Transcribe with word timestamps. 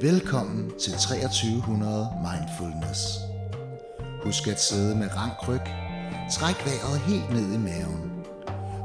Velkommen 0.00 0.72
til 0.80 0.92
2300 0.92 2.08
Mindfulness. 2.26 3.00
Husk 4.22 4.48
at 4.48 4.60
sidde 4.60 4.96
med 4.96 5.08
rank 5.16 5.48
ryg. 5.48 5.60
Træk 6.32 6.66
vejret 6.66 7.00
helt 7.00 7.30
ned 7.30 7.54
i 7.54 7.58
maven. 7.58 8.12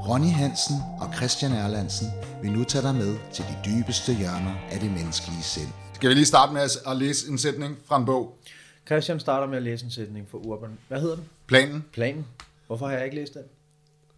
Ronny 0.07 0.31
Hansen 0.31 0.75
og 1.01 1.13
Christian 1.15 1.51
Erlandsen 1.51 2.07
vil 2.41 2.51
nu 2.51 2.63
tage 2.63 2.81
dig 2.81 2.95
med 2.95 3.15
til 3.33 3.43
de 3.43 3.55
dybeste 3.65 4.13
hjørner 4.13 4.55
af 4.71 4.79
det 4.79 4.91
menneskelige 4.91 5.43
sind. 5.43 5.67
Skal 5.93 6.09
vi 6.09 6.13
lige 6.13 6.25
starte 6.25 6.53
med 6.53 6.61
at 6.87 6.97
læse 6.97 7.29
en 7.29 7.37
sætning 7.37 7.77
fra 7.85 7.97
en 7.97 8.05
bog? 8.05 8.37
Christian 8.85 9.19
starter 9.19 9.47
med 9.47 9.57
at 9.57 9.63
læse 9.63 9.85
en 9.85 9.91
sætning 9.91 10.27
for 10.31 10.37
Urban. 10.37 10.77
Hvad 10.87 11.01
hedder 11.01 11.15
den? 11.15 11.25
Planen? 11.47 11.85
Planen. 11.93 12.25
Hvorfor 12.67 12.87
har 12.87 12.93
jeg 12.95 13.05
ikke 13.05 13.15
læst 13.15 13.33
den? 13.33 13.43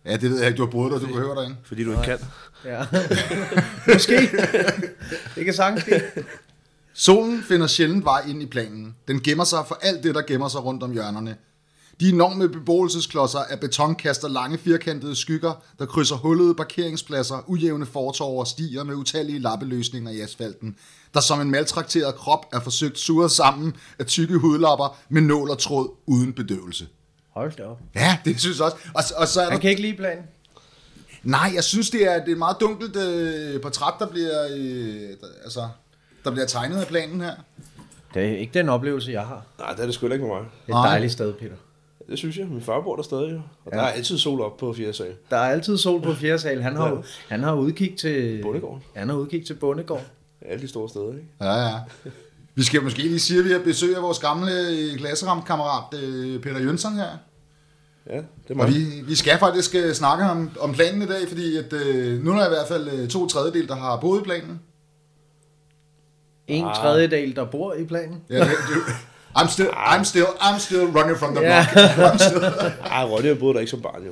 Ja, 0.06 0.18
det 0.18 0.30
ved 0.30 0.38
jeg 0.38 0.48
ikke. 0.48 0.58
Du 0.58 0.66
har 0.66 0.72
brugt 0.72 0.94
dig, 0.94 1.02
du 1.02 1.08
behøver 1.08 1.36
dig 1.36 1.44
ikke. 1.44 1.58
Fordi 1.64 1.84
du 1.84 1.92
ikke 1.92 2.04
kan. 2.04 2.20
Ja. 2.66 2.86
Måske. 3.94 4.18
Det 5.36 5.46
kan 5.46 5.54
sagtens 5.54 5.82
ske. 5.82 6.02
Solen 6.94 7.44
finder 7.44 7.68
sjældent 7.68 8.06
vej 8.06 8.26
ind 8.30 8.42
i 8.42 8.46
planen. 8.46 8.96
Den 9.08 9.22
gemmer 9.22 9.44
sig 9.44 9.66
for 9.68 9.78
alt 9.82 10.04
det, 10.04 10.16
der 10.16 10.22
gemmer 10.22 10.48
sig 10.48 10.64
rundt 10.64 10.84
om 10.84 10.92
hjørnerne. 10.92 11.38
De 12.00 12.10
enorme 12.10 12.50
beboelsesklodser 12.50 13.40
af 13.40 13.60
beton 13.60 13.96
kaster 13.96 14.28
lange 14.28 14.58
firkantede 14.58 15.16
skygger, 15.16 15.64
der 15.80 15.86
krydser 15.86 16.16
hullede 16.16 16.56
parkeringspladser, 16.56 17.44
ujævne 17.48 17.86
fortorv 17.86 18.40
og 18.40 18.48
stier 18.48 18.84
med 18.84 18.96
utallige 18.96 19.40
lappeløsninger 19.40 20.12
i 20.12 20.20
asfalten, 20.20 20.76
der 21.14 21.20
som 21.20 21.42
en 21.42 21.52
maltrakteret 21.52 22.16
krop 22.16 22.46
er 22.54 22.60
forsøgt 22.60 23.00
suret 23.00 23.32
sammen 23.32 23.74
af 24.00 24.06
tykke 24.06 24.38
hudlapper 24.38 24.98
med 25.10 25.22
nål 25.22 25.50
og 25.50 25.60
tråd 25.60 25.90
uden 26.06 26.34
bedøvelse. 26.34 26.88
Hold 27.30 27.52
da 27.58 27.64
op. 27.64 27.80
Ja, 27.96 28.18
det 28.26 28.40
synes 28.40 28.58
jeg 28.58 28.66
også. 28.66 28.78
Og, 28.94 29.04
og 29.18 29.28
så 29.28 29.40
er 29.40 29.46
der... 29.46 29.52
Han 29.52 29.62
kan 29.62 29.70
ikke 29.70 29.82
lide 29.82 29.98
planen. 29.98 30.24
Nej, 31.24 31.52
jeg 31.56 31.64
synes, 31.64 31.90
det 31.90 32.06
er, 32.12 32.20
det 32.20 32.28
er 32.28 32.32
et 32.32 32.38
meget 32.38 32.58
dunkelt 32.60 32.96
øh, 32.96 33.62
portræt, 33.62 33.94
der 34.00 34.08
bliver, 34.08 34.48
øh, 34.52 35.10
der, 35.22 35.28
altså, 35.44 35.70
der 36.26 36.32
bliver 36.32 36.46
tegnet 36.46 36.82
af 36.82 36.88
planen 36.88 37.22
her. 37.22 37.34
Det 38.14 38.24
er 38.34 38.38
ikke 38.38 38.54
den 38.54 38.70
oplevelse, 38.70 39.12
jeg 39.12 39.22
har. 39.22 39.46
Nej, 39.60 39.72
det 39.72 39.80
er 39.80 39.86
det 39.86 39.94
sgu 39.96 40.06
ikke 40.08 40.18
med 40.26 40.28
mig. 40.36 40.40
Det 40.40 40.74
er 40.74 40.78
et 40.78 40.84
Nej. 40.84 40.88
dejligt 40.88 41.12
sted, 41.12 41.34
Peter. 41.34 41.56
Det 42.10 42.18
synes 42.18 42.38
jeg. 42.38 42.48
Min 42.48 42.62
far 42.62 42.82
bor 42.82 42.96
der 42.96 43.04
stadig, 43.04 43.32
jo. 43.32 43.42
Og 43.66 43.72
Ja. 43.72 43.78
der 43.78 43.84
er 43.84 43.88
altid 43.88 44.18
sol 44.18 44.42
op 44.42 44.58
på 44.58 44.74
4. 44.74 44.94
sal. 44.94 45.14
Der 45.30 45.38
er 45.38 45.50
altid 45.52 45.78
sol 45.78 46.02
på 46.02 46.14
fjerde 46.14 46.40
sal. 46.40 46.62
Han 46.62 46.76
har, 46.76 46.88
Ja. 46.90 46.96
han 47.28 47.44
har 47.44 47.54
udkig 47.54 47.96
til... 48.00 48.42
Bondegården. 48.42 48.84
Han 48.96 49.10
har 49.10 49.16
udkig 49.16 49.46
til 49.46 49.54
Bondegården. 49.54 50.06
Alle 50.42 50.62
de 50.62 50.68
store 50.68 50.90
steder, 50.90 51.08
ikke? 51.10 51.26
Ja, 51.42 51.54
ja. 51.54 51.74
Vi 52.56 52.64
skal 52.64 52.84
måske 52.84 52.98
lige 53.00 53.20
sige, 53.20 53.40
at 53.40 53.46
vi 53.46 53.52
har 53.52 53.60
besøg 53.60 53.96
af 53.96 54.02
vores 54.02 54.20
gamle 54.20 54.52
øh, 54.70 54.98
klasseramkammerat 54.98 56.00
øh, 56.04 56.42
Peter 56.42 56.60
Jønsson 56.60 56.94
her. 56.94 57.08
Ja, 58.10 58.18
det 58.48 58.58
er 58.58 58.62
Og 58.62 58.68
vi, 58.68 59.02
vi 59.06 59.16
skal 59.16 59.38
faktisk 59.40 59.76
øh, 59.76 59.94
snakke 59.94 60.24
om, 60.26 60.50
om 60.60 60.74
planen 60.74 61.02
i 61.02 61.06
dag, 61.06 61.28
fordi 61.28 61.58
at, 61.58 61.74
øh, 61.74 62.24
nu 62.24 62.32
er 62.32 62.36
der 62.36 62.46
i 62.46 62.50
hvert 62.50 62.68
fald 62.68 63.08
to 63.08 63.28
tredjedel, 63.28 63.68
der 63.68 63.76
har 63.76 64.00
boet 64.00 64.22
i 64.22 64.24
planen. 64.24 64.60
En 66.48 66.66
Ah. 66.66 66.76
tredjedel, 66.76 67.36
der 67.36 67.46
bor 67.46 67.74
i 67.74 67.86
planen. 67.86 68.22
Ja, 68.30 68.40
det, 68.40 68.46
I'm, 69.38 69.50
still, 69.52 69.68
I'm, 69.70 70.04
still, 70.04 70.24
I'm 70.26 70.60
still 70.60 70.82
running 70.98 71.18
from 71.18 71.36
the 71.36 71.46
Ja. 71.46 71.66
block. 71.96 72.22
Ej, 72.92 73.04
Ronny 73.06 73.28
har 73.28 73.36
boet 73.36 73.54
der 73.56 73.60
ikke 73.60 73.70
som 73.70 73.82
barn, 73.82 74.04
jo. 74.06 74.12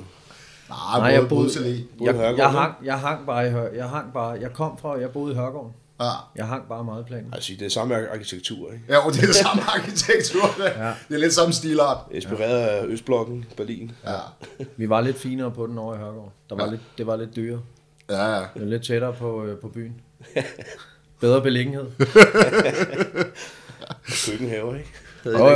nej, 0.68 0.98
Nej, 0.98 1.06
jeg 1.08 1.28
boede-. 1.28 1.50
Boede 1.58 1.76
i 1.76 1.86
Jeg, 2.00 2.14
jeg, 2.14 2.30
ikke? 2.30 2.42
hang, 2.44 2.74
jeg 2.84 2.98
hang 3.00 3.26
bare 3.26 3.46
i 3.46 3.50
Hør, 3.50 3.68
jeg 3.74 3.88
hang 3.88 4.12
bare, 4.12 4.28
jeg 4.40 4.52
kom 4.52 4.78
fra, 4.78 4.98
jeg 5.00 5.10
boede 5.10 5.32
i 5.32 5.36
Hørgården. 5.36 5.72
Ja. 6.00 6.06
Jeg 6.36 6.46
hang 6.46 6.68
bare 6.68 6.84
meget 6.84 7.02
i 7.02 7.04
planen. 7.06 7.34
Altså, 7.34 7.52
det 7.58 7.66
er 7.66 7.70
samme 7.70 8.10
arkitektur, 8.12 8.72
ikke? 8.72 8.84
Ja, 8.88 8.94
det 9.12 9.22
er 9.22 9.26
det 9.26 9.34
samme 9.34 9.62
arkitektur. 9.62 10.40
Det, 10.58 10.64
Ja. 10.76 10.92
det 11.08 11.14
er 11.14 11.18
lidt 11.18 11.34
samme 11.34 11.52
stilart. 11.52 11.96
Inspireret 12.10 12.58
af 12.58 12.84
Østblokken, 12.86 13.44
Berlin. 13.56 13.90
Ja, 14.06 14.64
Vi 14.76 14.88
var 14.88 15.00
lidt 15.00 15.18
finere 15.18 15.50
på 15.50 15.66
den 15.66 15.78
over 15.78 15.94
i 15.94 15.98
Hørgården. 15.98 16.30
Der 16.50 16.56
var 16.56 16.64
Ja. 16.64 16.70
lidt, 16.70 16.80
det 16.98 17.06
var 17.06 17.16
lidt 17.16 17.36
dyrere. 17.36 17.60
ja, 18.10 18.32
ja. 18.34 18.38
Det 18.40 18.62
var 18.62 18.64
lidt 18.68 18.84
tættere 18.84 19.12
på, 19.12 19.44
øh, 19.44 19.58
på 19.58 19.68
byen. 19.68 19.94
Bedre 21.22 21.42
beliggenhed. 21.42 21.84
Køkkenhaver, 24.26 24.74
ikke? 24.74 24.90
Havde 25.22 25.36
I 25.36 25.40
jo. 25.40 25.46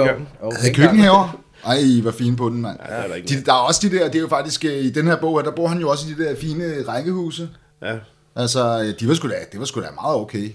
Altså, 0.43 0.65
dengang. 0.65 0.75
køkkenhaver. 0.77 1.41
Ej, 1.67 1.77
hvor 2.03 2.11
fine 2.11 2.37
på 2.37 2.49
den, 2.49 2.63
mand. 2.63 2.79
Ja, 2.89 2.95
er 2.95 3.09
der 3.09 3.15
ikke 3.15 3.29
De, 3.29 3.45
der 3.45 3.53
er 3.53 3.57
også 3.57 3.89
de 3.89 3.97
der, 3.97 4.05
det 4.07 4.15
er 4.15 4.21
jo 4.21 4.29
faktisk, 4.29 4.65
øh, 4.65 4.73
i 4.73 4.91
den 4.91 5.07
her 5.07 5.17
bog 5.21 5.39
her, 5.39 5.45
der 5.45 5.51
bor 5.57 5.69
han 5.69 5.79
jo 5.81 5.91
også 5.91 6.07
i 6.11 6.15
de 6.15 6.25
der 6.25 6.37
fine 6.37 6.65
rækkehuse. 6.89 7.49
Ja, 7.83 7.99
Altså, 8.37 8.81
øh, 8.83 9.01
de 9.01 9.09
var 9.09 9.15
sgu 9.15 9.29
da, 9.29 9.35
det 9.53 9.61
var 9.61 9.67
sgu 9.67 9.81
da 9.81 9.87
meget 9.95 10.17
okay. 10.17 10.51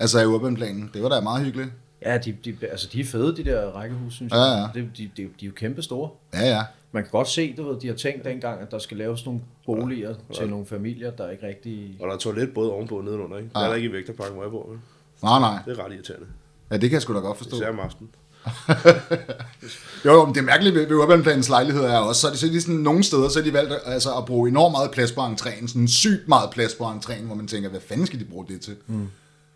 Altså, 0.00 0.20
i 0.20 0.26
urbanplanen. 0.26 0.90
Det 0.94 1.02
var 1.02 1.08
da 1.08 1.20
meget 1.20 1.44
hyggeligt. 1.44 1.70
Ja, 2.06 2.18
de, 2.18 2.36
de, 2.44 2.56
altså, 2.70 2.88
de 2.92 3.00
er 3.00 3.04
fede, 3.04 3.36
de 3.36 3.44
der 3.44 3.70
rækkehus, 3.76 4.14
synes 4.14 4.32
Ja, 4.32 4.38
jeg. 4.42 4.68
ja. 4.74 4.80
De, 4.80 4.86
de, 4.96 5.10
de, 5.16 5.22
de 5.22 5.44
er 5.44 5.46
jo 5.46 5.52
kæmpe 5.56 5.82
store. 5.82 6.10
Ja, 6.34 6.48
ja. 6.48 6.62
Man 6.94 7.02
kan 7.02 7.10
godt 7.10 7.28
se, 7.28 7.54
du 7.56 7.68
ved, 7.68 7.80
de 7.80 7.86
har 7.86 7.94
tænkt 7.94 8.24
dengang, 8.24 8.60
at 8.60 8.70
der 8.70 8.78
skal 8.78 8.96
laves 8.96 9.26
nogle 9.26 9.40
boliger 9.66 10.14
til 10.34 10.48
nogle 10.48 10.66
familier, 10.66 11.10
der 11.10 11.30
ikke 11.30 11.46
rigtig... 11.46 11.96
og 12.00 12.08
der 12.08 12.14
er 12.14 12.18
toilet 12.18 12.54
både 12.54 12.72
ovenpå 12.72 12.98
og 12.98 13.04
nedenunder, 13.04 13.36
ikke? 13.36 13.48
Det 13.48 13.56
er 13.56 13.60
Ja. 13.62 13.68
der 13.68 13.74
ikke 13.74 13.88
i 13.88 13.92
vægterpakken, 13.92 14.34
hvor 14.34 14.42
jeg 14.44 14.50
bor, 14.50 14.68
vel? 14.70 14.78
Nej, 15.22 15.40
nej. 15.40 15.58
Det 15.66 15.78
er 15.78 15.84
ret 15.84 15.92
irriterende. 15.92 16.26
Ja, 16.70 16.74
det 16.76 16.82
kan 16.90 16.92
jeg 16.92 17.02
sgu 17.02 17.14
da 17.14 17.18
godt 17.18 17.36
forstå. 17.38 17.56
Især 17.56 17.68
om 17.68 17.80
aftenen. 17.80 18.10
Jo, 20.04 20.12
jo, 20.12 20.24
men 20.26 20.34
det 20.34 20.44
mærkelige 20.44 20.74
ved, 20.74 20.86
ved 20.86 20.96
urbanplanens 20.96 21.48
lejligheder 21.48 21.88
er 21.88 21.98
også, 21.98 22.20
så 22.20 22.26
er 22.26 22.30
det, 22.30 22.40
så 22.40 22.46
er 22.46 22.50
de 22.50 22.60
sådan, 22.60 22.74
nogle 22.74 23.04
steder, 23.04 23.28
så 23.28 23.38
er 23.38 23.42
de 23.42 23.52
valgt 23.52 23.72
altså, 23.84 24.16
at 24.18 24.24
bruge 24.24 24.48
enormt 24.48 24.72
meget 24.72 24.90
plads 24.90 25.12
på 25.12 25.20
entréen. 25.20 25.68
Sådan 25.68 25.88
sygt 25.88 26.28
meget 26.28 26.50
plads 26.50 26.74
på 26.74 26.84
entréen, 26.84 27.22
hvor 27.24 27.34
man 27.34 27.48
tænker, 27.48 27.68
hvad 27.70 27.80
fanden 27.80 28.06
skal 28.06 28.20
de 28.20 28.24
bruge 28.24 28.46
det 28.48 28.60
til? 28.60 28.76
Mm. 28.86 29.08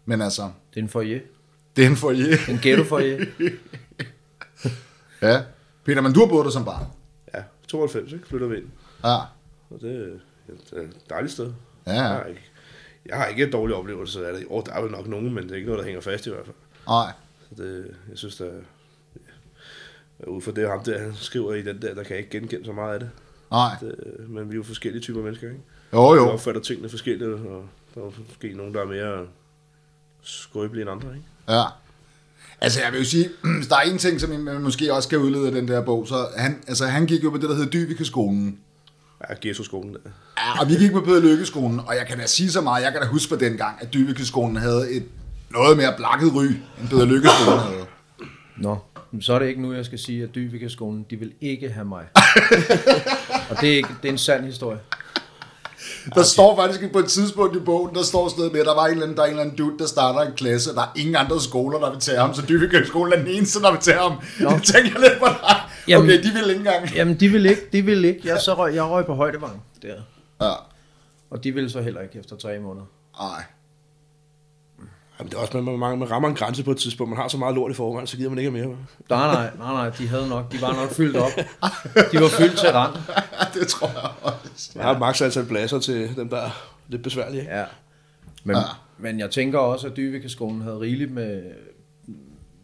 Men 0.05 0.21
altså, 0.23 0.43
Det 0.75 0.81
er 0.81 0.83
en 0.83 0.89
foyer. 0.89 1.19
det 1.77 1.85
er 1.85 1.89
en 1.89 1.97
foyer. 1.97 2.37
En 2.49 2.59
ghetto 2.63 2.85
foyer. 2.85 3.25
Ja. 5.23 5.41
Peter, 5.85 6.01
men 6.01 6.13
du 6.13 6.21
har 6.21 6.27
boet 6.27 6.45
der 6.45 6.51
som 6.51 6.65
barn. 6.65 6.87
Ja, 7.67 7.71
92, 7.71 8.13
ikke? 8.13 8.27
Flytter 8.29 8.47
vi 8.47 8.57
ind. 8.57 8.67
Ja. 9.05 9.17
Og 9.71 9.81
det, 9.81 10.21
er- 10.73 10.81
et 10.81 10.97
dejligt 11.11 11.33
sted. 11.33 11.53
Ja, 11.87 11.93
Jeg 11.93 12.03
har 12.09 12.25
ikke, 12.25 12.41
jeg 13.07 13.17
har 13.17 13.27
ikke 13.27 13.45
en 13.45 13.53
dårlig 13.53 13.77
oplevelse 13.77 14.27
af 14.27 14.33
det. 14.39 14.47
Oh, 14.51 14.63
der 14.67 14.73
er 14.73 14.83
vel 14.83 14.91
nok 14.91 15.07
nogen, 15.07 15.35
men 15.35 15.45
det 15.45 15.51
er 15.53 15.55
ikke 15.57 15.67
noget, 15.67 15.79
der 15.79 15.85
hænger 15.85 16.01
fast 16.01 16.27
i 16.27 16.31
hvert 16.31 16.45
fald. 16.45 16.57
Nej. 16.89 17.13
Så 17.57 17.63
det, 17.63 17.95
jeg 18.11 18.19
synes, 18.19 18.37
der 18.37 18.45
ja, 20.21 20.27
ud 20.27 20.43
fra 20.43 20.53
det, 20.53 20.69
ham 20.69 20.83
der, 20.85 20.99
han 20.99 21.15
skriver 21.15 21.55
i 21.55 21.63
den 21.63 21.83
der, 21.83 21.95
der 21.95 22.03
kan 22.03 22.11
jeg 22.17 22.19
ikke 22.19 22.31
genkende 22.39 22.65
så 22.65 22.73
meget 22.73 22.95
af 22.95 23.01
det. 23.01 23.11
Nej. 23.51 23.77
det 23.81 23.95
men 24.29 24.49
vi 24.51 24.55
er 24.55 24.57
jo 24.57 24.63
forskellige 24.63 25.03
typer 25.03 25.23
mennesker, 25.23 25.49
ikke? 25.49 25.61
Jo, 25.93 26.11
Vi 26.11 26.17
jo. 26.19 26.29
opfatter 26.31 26.61
tingene 26.61 26.89
forskelligt, 26.89 27.31
og 27.31 27.69
der 27.95 28.01
er 28.01 28.11
måske 28.29 28.53
nogen, 28.55 28.75
der 28.75 28.81
er 28.81 28.85
mere 28.87 29.27
skrøbelige 30.23 30.83
end 30.83 30.91
andre, 30.91 31.09
ikke? 31.09 31.27
Ja. 31.49 31.63
Altså, 32.61 32.81
jeg 32.83 32.93
vil 32.93 32.99
jo 32.99 33.05
sige, 33.05 33.29
hvis 33.57 33.67
der 33.67 33.77
er 33.77 33.81
en 33.81 33.99
ting, 33.99 34.21
som 34.21 34.31
man 34.31 34.63
måske 34.63 34.95
også 34.95 35.09
kan 35.09 35.19
udlede 35.19 35.47
af 35.47 35.53
den 35.53 35.69
der 35.69 35.83
bog, 35.83 36.09
så 36.09 36.27
han, 36.37 36.59
altså, 36.69 36.87
han 36.87 37.07
gik 37.07 37.25
jo 37.25 37.31
på 37.31 37.37
det, 37.37 37.49
der 37.49 37.55
hedder 37.55 37.71
Dybikeskolen. 37.71 38.59
Ja, 39.29 39.35
Ghetto-skolen 39.41 39.93
der. 39.93 39.99
Ja, 40.39 40.61
og 40.61 40.69
vi 40.69 40.75
gik 40.75 40.93
på 40.93 41.01
Peder 41.01 41.21
Lykkeskolen, 41.21 41.81
og 41.81 41.97
jeg 41.97 42.07
kan 42.07 42.19
da 42.19 42.27
sige 42.27 42.51
så 42.51 42.61
meget, 42.61 42.83
jeg 42.85 42.93
kan 42.93 43.01
da 43.01 43.07
huske 43.07 43.29
på 43.31 43.37
den 43.37 43.57
gang, 43.57 43.77
at 43.81 43.95
Dybikeskolen 43.95 44.57
havde 44.57 44.91
et 44.93 45.05
noget 45.51 45.77
mere 45.77 45.95
blakket 45.97 46.35
ry, 46.35 46.45
end 46.45 46.89
Peder 46.91 47.05
Lykkeskolen 47.05 47.61
havde. 47.61 47.87
Nå, 48.57 48.79
men 49.11 49.23
så 49.23 49.35
er 49.35 49.39
det 49.39 49.47
ikke 49.49 49.63
nu, 49.63 49.73
jeg 49.73 49.85
skal 49.85 49.99
sige, 49.99 50.23
at 50.23 50.35
Dyvike-skolen, 50.35 51.07
de 51.11 51.17
vil 51.17 51.33
ikke 51.41 51.71
have 51.71 51.85
mig. 51.85 52.05
Og 53.51 53.61
det 53.61 53.73
er, 53.73 53.77
ikke, 53.77 53.89
det 54.03 54.09
er 54.09 54.13
en 54.13 54.19
sand 54.19 54.45
historie. 54.45 54.79
Der 56.15 56.23
står 56.23 56.57
faktisk 56.57 56.93
på 56.93 56.99
et 56.99 57.07
tidspunkt 57.07 57.57
i 57.57 57.61
bogen, 57.61 57.95
der 57.95 58.03
står 58.03 58.29
sådan 58.29 58.39
noget 58.39 58.53
med, 58.53 58.61
at 58.61 58.67
der 58.67 58.75
var 58.75 58.85
en 58.87 58.91
eller 58.91 59.03
anden, 59.03 59.17
der 59.17 59.23
er 59.23 59.27
en 59.27 59.31
eller 59.33 59.43
anden 59.43 59.57
dude, 59.57 59.79
der 59.79 59.87
starter 59.87 60.21
en 60.21 60.33
klasse, 60.37 60.71
og 60.71 60.77
der 60.77 60.83
er 60.83 60.93
ingen 60.97 61.17
andre 61.17 61.41
skoler, 61.41 61.79
der 61.79 61.91
vil 61.91 62.01
tage 62.01 62.19
ham, 62.19 62.35
så 62.35 62.43
Dybikeskolen 62.49 63.13
er 63.13 63.17
den 63.17 63.27
eneste, 63.27 63.61
der 63.63 63.71
vil 63.71 63.81
tage 63.81 63.99
ham. 63.99 64.13
Nå. 64.41 64.51
Det 64.51 64.63
tænker 64.75 64.91
jeg 64.91 65.01
lidt 65.01 65.19
på 65.19 65.27
dig. 65.27 65.57
Jamen- 65.89 66.05
Okay, 66.11 66.23
de 66.23 66.31
vil 66.33 66.43
ikke 66.51 66.55
engang. 66.59 66.95
Jamen, 66.95 67.21
de 67.21 67.29
vil 67.29 67.47
ikke, 67.47 67.63
de 67.73 67.83
vil 67.83 68.05
ikke. 68.05 68.21
Jeg, 68.25 68.41
så 68.41 68.55
røg, 68.55 68.75
jeg 68.75 68.85
røg 68.85 69.07
på 69.07 69.15
højdevang 69.15 69.63
der. 69.83 69.95
Ja. 70.41 70.53
Og 71.31 71.45
de 71.45 71.53
vil 71.53 71.71
så 71.71 71.81
heller 71.81 72.01
ikke 72.01 72.19
efter 72.19 72.37
tre 72.37 72.59
måneder. 72.59 72.87
Nej. 73.21 73.45
Jamen, 75.19 75.31
det 75.31 75.37
er 75.37 75.41
også, 75.41 75.61
man, 75.61 75.79
man, 75.79 75.99
man 75.99 76.11
rammer 76.11 76.29
en 76.29 76.35
grænse 76.35 76.65
på 76.65 76.71
et 76.71 76.77
tidspunkt. 76.77 77.11
Man 77.11 77.17
har 77.21 77.29
så 77.29 77.39
meget 77.39 77.55
lort 77.55 77.71
i 77.71 77.75
forvejen, 77.75 78.07
så 78.07 78.17
gider 78.17 78.29
man 78.31 78.39
ikke 78.39 78.51
mere. 78.51 78.67
Nej, 78.67 78.77
nej, 79.11 79.51
nej, 79.59 79.73
nej, 79.73 79.91
de 79.91 80.09
havde 80.09 80.29
nok, 80.29 80.53
de 80.53 80.63
var 80.63 80.73
nok 80.75 80.91
fyldt 80.91 81.17
op. 81.17 81.31
De 82.13 82.21
var 82.21 82.29
fyldt 82.29 82.59
til 82.59 82.69
rand. 82.69 82.95
det 83.61 83.69
tror 83.69 83.89
jeg 83.89 84.11
også. 84.23 84.73
Man 84.75 84.85
har 84.85 84.93
et 84.93 84.99
maks 84.99 85.23
antal 85.23 85.45
pladser 85.47 85.79
til 85.79 86.17
dem, 86.17 86.29
der 86.29 86.37
er 86.37 86.51
lidt 86.89 87.03
besværlige. 87.03 87.41
Ikke? 87.41 87.53
Ja. 87.55 87.65
Men, 88.45 88.57
Ja. 88.57 88.61
ja. 88.61 88.67
men 88.99 89.19
jeg 89.19 89.31
tænker 89.31 89.59
også, 89.59 89.87
at 89.87 89.97
Dyvike-skolen 89.97 90.61
havde 90.61 90.81
rigeligt 90.81 91.11
med, 91.13 91.43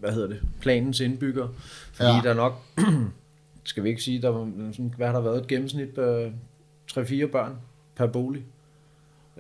hvad 0.01 0.13
hedder 0.13 0.29
det, 0.29 0.41
planens 0.61 1.01
indbygger. 1.01 1.49
Fordi 1.93 2.09
Ja. 2.09 2.15
ja. 2.17 2.21
der 2.23 2.35
nok, 2.35 2.55
skal 3.65 3.85
vi 3.85 3.89
ikke 3.89 4.03
sige, 4.03 4.23
der 4.23 4.29
var, 4.29 4.49
sådan, 4.73 4.95
hvad 4.97 5.07
har 5.07 5.15
der 5.15 5.21
været, 5.21 5.41
et 5.41 5.47
gennemsnit 5.47 5.89
på 5.89 6.25
3-4 6.93 7.27
børn 7.27 7.57
per 7.97 8.07
bolig. 8.07 8.43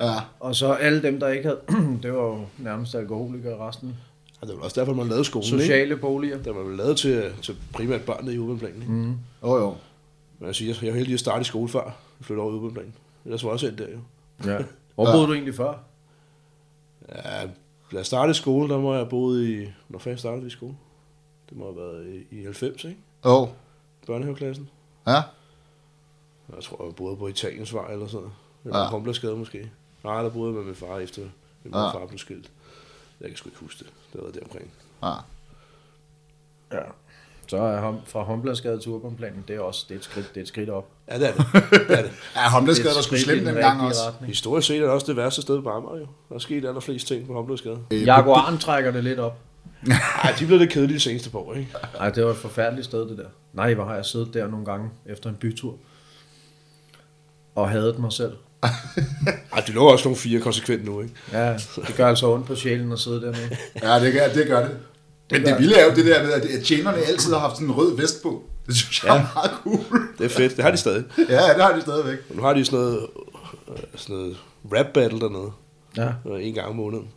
Ja. 0.00 0.14
Og 0.40 0.56
så 0.56 0.72
alle 0.72 1.02
dem, 1.02 1.20
der 1.20 1.28
ikke 1.28 1.44
havde, 1.48 1.60
det 2.02 2.12
var 2.12 2.22
jo 2.22 2.46
nærmest 2.58 2.94
alkoholikere 2.94 3.68
resten. 3.68 3.96
Og 4.40 4.48
det 4.48 4.56
var 4.56 4.62
også 4.62 4.80
derfor, 4.80 4.94
man 4.94 5.06
lavede 5.08 5.24
skolen. 5.24 5.46
Ikke? 5.46 5.58
Sociale 5.62 5.96
boliger. 5.96 6.42
Der 6.42 6.52
var 6.52 6.62
vel 6.62 6.76
lavet 6.76 6.96
til, 6.96 7.32
til 7.42 7.56
primært 7.72 8.02
børnene 8.04 8.32
i 8.34 8.38
urbanplanen. 8.38 8.82
Ikke? 8.82 8.92
Mm. 8.92 9.16
Jo, 9.42 9.56
jo. 9.56 9.74
Men 10.38 10.46
jeg, 10.46 10.54
siger, 10.54 10.74
jeg 10.82 10.92
var 10.92 10.96
heldig 10.98 11.14
at 11.14 11.20
starte 11.20 11.40
i 11.40 11.44
skole 11.44 11.68
før. 11.68 11.84
Jeg 11.84 11.92
flyttede 12.26 12.44
over 12.44 12.52
i 12.52 12.56
urbanplanen. 12.56 12.94
Ellers 13.24 13.44
var 13.44 13.48
jeg 13.50 13.52
også 13.52 13.66
endt 13.66 13.78
der 13.78 13.88
jo. 13.88 13.98
Ja. 14.52 14.58
Hvor 14.94 15.06
Ja. 15.08 15.12
boede 15.12 15.26
du 15.26 15.32
egentlig 15.32 15.54
før? 15.54 15.74
Ja, 17.08 17.42
da 17.92 17.96
jeg 17.96 18.06
startede 18.06 18.30
i 18.30 18.34
skole, 18.34 18.68
der 18.68 18.78
må 18.80 18.94
jeg 18.94 19.08
boet 19.08 19.48
i... 19.48 19.66
Når 19.88 19.98
fanden 19.98 20.18
startede 20.18 20.40
vi 20.42 20.46
i 20.46 20.50
skole? 20.50 20.74
Det 21.48 21.56
må 21.58 21.64
have 21.64 21.76
været 21.76 22.06
i, 22.30 22.40
i 22.40 22.42
90, 22.42 22.84
ikke? 22.84 22.96
Jo. 23.24 23.48
Børnehaveklassen. 24.06 24.68
Ja. 25.06 25.22
Jeg 26.54 26.62
tror, 26.62 26.84
jeg 26.84 26.94
boede 26.94 27.16
på 27.16 27.28
Italiensvej 27.28 27.92
eller 27.92 28.06
sådan 28.06 28.20
noget. 28.20 28.32
Ja. 28.64 29.00
Eller 29.00 29.28
ja. 29.30 29.34
måske. 29.34 29.70
Nej, 30.04 30.22
der 30.22 30.30
boede 30.30 30.48
jeg 30.50 30.56
med 30.56 30.64
min 30.64 30.74
far 30.74 30.98
efter 30.98 31.22
min 31.64 31.74
Ja. 31.74 31.80
ja. 31.80 31.90
far 31.92 32.06
blev 32.06 32.18
skilt. 32.18 32.50
Jeg 33.20 33.28
kan 33.28 33.36
sgu 33.36 33.48
ikke 33.48 33.60
huske 33.60 33.78
det. 33.84 33.92
Det 34.12 34.20
var 34.24 34.30
der 34.30 34.40
omkring. 34.42 34.70
Ah. 35.02 35.16
Ja. 36.72 36.78
Så 37.46 37.56
er 37.56 37.80
ham, 37.80 37.98
fra 38.06 38.22
Håndbladsgade 38.22 38.78
til 38.80 38.90
Urbanplanen, 38.90 39.44
det 39.48 39.56
er 39.56 39.60
også 39.60 39.84
det 39.88 39.94
er 39.94 39.98
et 39.98 40.04
skridt, 40.04 40.28
det 40.28 40.36
er 40.36 40.40
et 40.42 40.48
skridt 40.48 40.70
op. 40.70 40.88
Ja, 41.08 41.18
det 41.18 41.28
er 41.28 41.32
det. 41.32 41.46
det, 41.88 41.98
er 41.98 42.02
det. 42.02 42.10
Ja, 42.36 42.60
Det 42.60 42.68
er 42.68 42.74
sgu 42.74 43.02
skridt 43.02 43.20
i 43.20 43.24
slemt 43.24 43.46
den 43.46 43.54
rigtige 43.56 43.72
også. 43.88 44.00
retning. 44.08 44.26
Historisk 44.28 44.66
set 44.66 44.76
er 44.76 44.80
det 44.80 44.90
også 44.90 45.06
det 45.06 45.16
værste 45.16 45.42
sted 45.42 45.62
på 45.62 45.68
Amager, 45.70 45.96
jo. 45.98 46.06
Der 46.28 46.34
er 46.34 46.38
sket 46.38 46.64
allerflest 46.64 47.06
ting 47.06 47.26
på 47.26 47.32
Homløsgade. 47.32 47.78
Jaguaren 47.90 48.58
trækker 48.58 48.90
det 48.90 49.04
lidt 49.04 49.18
op. 49.18 49.38
Ej, 50.24 50.34
de 50.38 50.46
blev 50.46 50.58
lidt 50.58 50.70
kedelige 50.72 50.94
de 50.94 51.00
seneste 51.00 51.30
par 51.30 51.38
år, 51.38 51.54
ikke? 51.54 51.74
Nej, 51.98 52.10
det 52.10 52.24
var 52.24 52.30
et 52.30 52.36
forfærdeligt 52.36 52.84
sted, 52.84 53.08
det 53.08 53.18
der. 53.18 53.28
Nej, 53.52 53.74
hvor 53.74 53.84
har 53.84 53.94
jeg 53.94 54.04
siddet 54.06 54.34
der 54.34 54.46
nogle 54.46 54.64
gange 54.66 54.90
efter 55.06 55.30
en 55.30 55.36
bytur. 55.36 55.76
Og 57.54 57.70
hadet 57.70 57.98
mig 57.98 58.12
selv. 58.12 58.36
Ej, 59.52 59.60
de 59.66 59.72
lå 59.72 59.84
også 59.84 60.04
nogle 60.04 60.16
fire 60.16 60.40
konsekvent 60.40 60.84
nu, 60.84 61.00
ikke? 61.02 61.14
Ja, 61.32 61.52
det 61.76 61.94
gør 61.96 62.08
altså 62.08 62.26
ondt 62.32 62.46
på 62.46 62.54
sjælen 62.54 62.92
at 62.92 62.98
sidde 62.98 63.20
dernede. 63.20 63.56
Ja, 63.82 64.00
det 64.04 64.12
gør 64.12 64.28
det. 64.28 64.46
Gør 64.46 64.60
det. 64.60 64.76
Men 65.30 65.42
det 65.46 65.58
vilde 65.58 65.74
er 65.76 65.84
jo 65.84 65.90
det 65.94 66.04
der 66.06 66.22
med, 66.22 66.32
at 66.32 66.64
tjenerne 66.64 66.98
altid 66.98 67.32
har 67.32 67.38
haft 67.40 67.54
sådan 67.54 67.68
en 67.68 67.74
rød 67.74 67.96
vest 67.96 68.22
på. 68.22 68.42
Det 68.66 68.76
synes 68.76 69.04
jeg 69.04 69.16
er 69.16 69.20
meget 69.34 69.50
cool. 69.62 70.02
Det 70.18 70.24
er 70.24 70.28
fedt. 70.28 70.56
Det 70.56 70.64
har 70.64 70.70
de 70.70 70.76
stadig. 70.76 71.04
Ja, 71.18 71.24
det 71.54 71.62
har 71.62 71.72
de 71.76 71.80
stadigvæk. 71.80 72.18
Og 72.30 72.36
nu 72.36 72.42
har 72.42 72.52
de 72.54 72.64
sådan 72.64 72.78
noget, 72.78 73.06
øh, 73.68 73.76
sådan 73.96 74.16
noget 74.16 74.36
rap 74.74 74.86
battle 74.94 75.20
dernede. 75.20 75.50
Ja. 75.96 76.08
øh, 76.32 76.46
En 76.46 76.54
gang 76.54 76.68
om 76.68 76.76
måneden. 76.76 77.08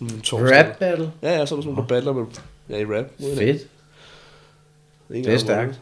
En 0.00 0.20
torsdag. 0.20 0.58
Rap 0.58 0.76
battle. 0.78 1.12
Ja, 1.22 1.38
ja, 1.38 1.46
så 1.46 1.54
er 1.54 1.56
der 1.58 1.62
sådan 1.62 1.64
nogle, 1.64 1.76
der 1.82 1.86
battler 1.88 2.12
med, 2.12 2.24
ja, 2.70 2.76
i 2.78 2.84
rap. 2.84 3.06
Fedt. 3.38 3.62
En 5.10 5.24
Det 5.24 5.34
er 5.34 5.38
stærkt. 5.38 5.80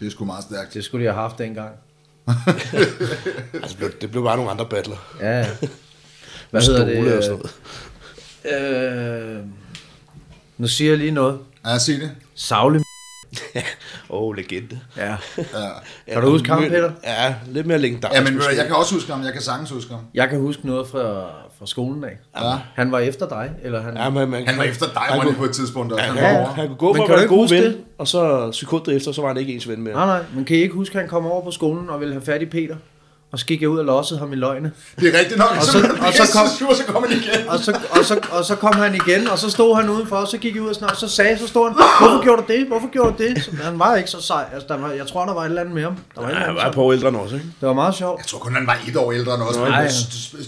Det 0.00 0.06
er 0.06 0.10
sgu 0.10 0.24
meget 0.24 0.44
stærkt. 0.44 0.74
Det 0.74 0.84
skulle 0.84 1.06
de 1.06 1.12
have 1.12 1.22
haft 1.22 1.38
dengang. 1.38 1.70
Altså, 3.62 3.68
det 3.68 3.76
blev, 3.78 3.90
det 4.00 4.10
blev 4.10 4.24
bare 4.24 4.36
nogle 4.36 4.50
andre 4.50 4.66
battler. 4.66 4.96
Ja. 5.20 5.46
Hvad 6.50 6.62
hedder 6.62 6.84
det? 6.84 7.16
og 7.16 7.22
sådan 7.22 7.38
noget. 8.44 9.36
Øh, 9.36 9.44
nu 10.58 10.68
siger 10.68 10.90
jeg 10.90 10.98
lige 10.98 11.10
noget. 11.10 11.38
Ja, 11.66 11.78
sig 11.78 12.00
det. 12.00 12.10
Savle. 12.34 12.82
Åh, 14.10 14.22
oh, 14.22 14.34
legende. 14.36 14.80
Ja. 14.96 15.16
Ja. 15.36 15.68
Kan 16.12 16.22
du 16.22 16.30
huske 16.30 16.48
ham, 16.50 16.62
Peter? 16.62 16.92
Ja, 17.04 17.34
lidt 17.46 17.66
mere 17.66 17.78
legendarisk. 17.78 18.20
Ja, 18.20 18.30
men 18.30 18.40
jeg 18.56 18.66
kan 18.66 18.76
også 18.76 18.94
huske 18.94 19.12
ham. 19.12 19.24
Jeg 19.24 19.32
kan 19.32 19.42
sagtens 19.42 19.70
huske 19.70 19.90
ham. 19.92 20.00
Jeg 20.14 20.28
kan 20.28 20.38
huske 20.40 20.66
noget 20.66 20.88
fra, 20.88 21.24
fra 21.58 21.66
skolen 21.66 22.04
af. 22.04 22.18
Ja. 22.42 22.52
Han 22.74 22.92
var 22.92 22.98
efter 22.98 23.28
dig, 23.28 23.50
eller 23.62 23.82
han... 23.82 23.96
Ja, 23.96 24.10
men, 24.10 24.30
man, 24.30 24.46
Han 24.48 24.58
var 24.58 24.64
efter 24.64 24.86
dig, 24.86 25.02
han, 25.02 25.20
kunne, 25.20 25.34
på 25.34 25.44
et 25.44 25.50
tidspunkt. 25.50 25.92
Og 25.92 26.00
han, 26.00 26.14
han 26.16 26.24
Ja, 26.24 26.30
ja. 26.30 26.38
over. 26.40 26.48
han 26.48 26.66
kunne 26.66 26.76
gå 26.76 26.94
fra 26.94 27.02
at 27.04 27.10
være 27.10 27.22
en 27.22 27.28
god 27.28 27.48
ven, 27.48 27.62
det? 27.62 27.76
og 27.98 28.08
så 28.08 28.52
sekundet 28.52 28.96
efter, 28.96 29.12
så 29.12 29.20
var 29.20 29.28
han 29.28 29.36
ikke 29.36 29.54
ens 29.54 29.68
ven 29.68 29.82
mere. 29.82 29.94
Nej, 29.94 30.06
nej, 30.06 30.22
men 30.34 30.44
kan 30.44 30.56
I 30.56 30.60
ikke 30.60 30.74
huske, 30.74 30.94
at 30.94 31.00
han 31.00 31.08
kom 31.08 31.26
over 31.26 31.44
på 31.44 31.50
skolen 31.50 31.90
og 31.90 32.00
ville 32.00 32.14
have 32.14 32.22
fat 32.24 32.42
i 32.42 32.46
Peter? 32.46 32.76
Og 33.32 33.38
så 33.38 33.46
gik 33.46 33.60
jeg 33.60 33.68
ud 33.68 33.78
og 33.78 33.84
lossede 33.84 34.18
ham 34.20 34.32
i 34.32 34.36
løgne. 34.36 34.72
Det 35.00 35.14
er 35.14 35.18
rigtigt 35.18 35.38
nok. 35.38 35.48
Og 35.56 35.62
så- 35.62 35.72
så, 35.72 35.78
og 36.06 36.12
så 36.12 36.32
kom- 36.38 36.48
sur, 36.58 36.74
så 36.74 36.84
kom 36.84 37.02
han 37.08 37.12
igen. 37.18 37.48
Og 37.48 37.58
så, 37.58 37.78
og, 37.90 38.04
så, 38.04 38.20
og 38.32 38.44
så 38.44 38.54
kom 38.56 38.72
han 38.74 38.94
igen, 38.94 39.28
og 39.28 39.38
så 39.38 39.50
stod 39.50 39.76
han 39.76 39.88
udenfor, 39.90 40.16
og 40.16 40.28
så 40.28 40.38
gik 40.38 40.54
jeg 40.54 40.62
ud 40.62 40.68
og 40.68 40.74
snart, 40.74 40.98
så 41.00 41.08
sagde 41.08 41.38
så 41.38 41.46
stod 41.46 41.68
han, 41.68 41.74
hvorfor 41.76 42.22
gjorde 42.24 42.42
du 42.42 42.52
det? 42.52 42.66
Hvorfor 42.66 42.90
gjorde 42.92 43.14
du 43.18 43.22
det? 43.24 43.44
Så 43.44 43.50
han 43.62 43.78
var 43.78 43.96
ikke 43.96 44.10
så 44.10 44.20
sej. 44.22 44.44
Altså, 44.52 44.68
der 44.68 44.76
var, 44.78 44.90
jeg 44.90 45.06
tror, 45.06 45.24
der 45.26 45.34
var 45.34 45.40
et 45.42 45.46
eller 45.46 45.60
andet 45.60 45.74
med 45.74 45.82
ham. 45.82 45.96
Der 46.14 46.20
var, 46.20 46.28
eller 46.28 46.40
han 46.44 46.54
var 46.54 46.72
par 46.72 46.82
år 46.82 46.92
ældre 46.92 47.08
end 47.08 47.16
os, 47.16 47.32
ikke? 47.32 47.44
det 47.60 47.68
var 47.68 47.74
meget 47.74 47.94
sjovt. 47.94 48.18
Jeg 48.18 48.26
tror 48.26 48.38
kun, 48.38 48.54
han 48.54 48.66
var 48.66 48.78
et 48.88 48.96
år 48.96 49.12
ældre 49.12 49.34
end 49.34 49.42
os. 49.42 49.56
Men 49.56 49.68
Nej. 49.68 49.88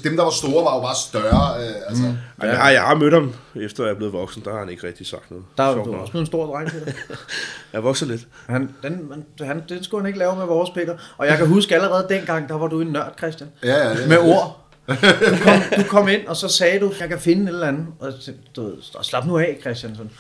dem, 0.05 0.17
der 0.17 0.23
var 0.25 0.31
store, 0.31 0.65
var 0.65 0.75
jo 0.75 0.81
bare 0.81 0.97
større. 1.09 1.61
Øh, 1.65 1.75
altså. 1.89 2.03
Mm. 2.03 2.17
Ja. 2.43 2.49
Jeg, 2.49 2.59
har, 2.59 2.71
jeg 2.71 2.83
har 2.83 2.95
mødt 2.95 3.15
ham, 3.15 3.33
efter 3.55 3.85
jeg 3.85 3.93
er 3.93 3.97
blevet 3.97 4.13
voksen. 4.13 4.43
Der 4.45 4.51
har 4.53 4.59
han 4.59 4.69
ikke 4.69 4.87
rigtig 4.87 5.07
sagt 5.07 5.31
noget. 5.31 5.45
Der 5.57 5.63
er 5.63 5.75
du 5.75 5.81
også 5.95 6.11
blevet 6.11 6.23
en 6.23 6.27
stor 6.27 6.47
dreng, 6.47 6.71
Peter. 6.71 6.93
Jeg 7.73 7.83
vokser 7.85 8.07
lidt. 8.07 8.21
Han, 8.47 8.69
den, 8.83 9.09
man, 9.11 9.25
han, 9.49 9.63
den 9.69 9.85
skulle 9.85 10.01
han 10.03 10.07
ikke 10.07 10.19
lave 10.19 10.37
med 10.37 10.47
vores 10.47 10.71
Peter. 10.71 10.95
Og 11.19 11.27
jeg 11.27 11.39
kan 11.39 11.47
huske 11.47 11.75
allerede 11.75 12.07
dengang, 12.11 12.49
der 12.49 12.59
var 12.59 12.69
du 12.73 12.81
en 12.81 12.87
nørd, 12.89 13.15
Christian. 13.19 13.51
Ja, 13.65 13.89
ja, 13.89 13.95
det, 13.95 14.09
Med 14.09 14.19
ord. 14.19 14.59
Du 14.89 14.95
kom, 15.43 15.61
du 15.77 15.83
kom 15.89 16.09
ind, 16.09 16.27
og 16.27 16.37
så 16.37 16.49
sagde 16.49 16.81
du, 16.81 16.93
jeg 17.01 17.09
kan 17.09 17.21
finde 17.21 17.43
et 17.43 17.49
eller 17.49 17.67
andet. 17.69 17.87
Og 18.01 18.13
du 18.57 18.65
ved, 18.65 18.73
"Og 18.95 19.05
slap 19.05 19.27
nu 19.27 19.39
af, 19.39 19.59
Christian. 19.61 19.97
Sådan. 19.97 20.11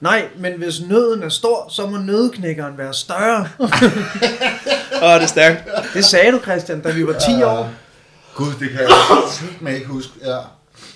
Nej, 0.00 0.28
men 0.38 0.52
hvis 0.58 0.80
nøden 0.80 1.22
er 1.22 1.28
stor, 1.28 1.68
så 1.70 1.86
må 1.86 1.96
nødknækkeren 1.96 2.78
være 2.78 2.94
større. 2.94 3.48
Åh, 5.02 5.14
det 5.14 5.22
er 5.22 5.26
stærkt. 5.26 5.68
Det 5.94 6.04
sagde 6.04 6.32
du, 6.32 6.38
Christian, 6.42 6.80
da 6.80 6.90
vi 6.90 7.06
var 7.06 7.12
10 7.12 7.42
år. 7.42 7.70
Gud, 8.34 8.52
det 8.60 8.70
kan 8.70 8.80
jeg 9.66 9.74
ikke 9.74 9.86
huske. 9.88 10.12
Ja, 10.24 10.38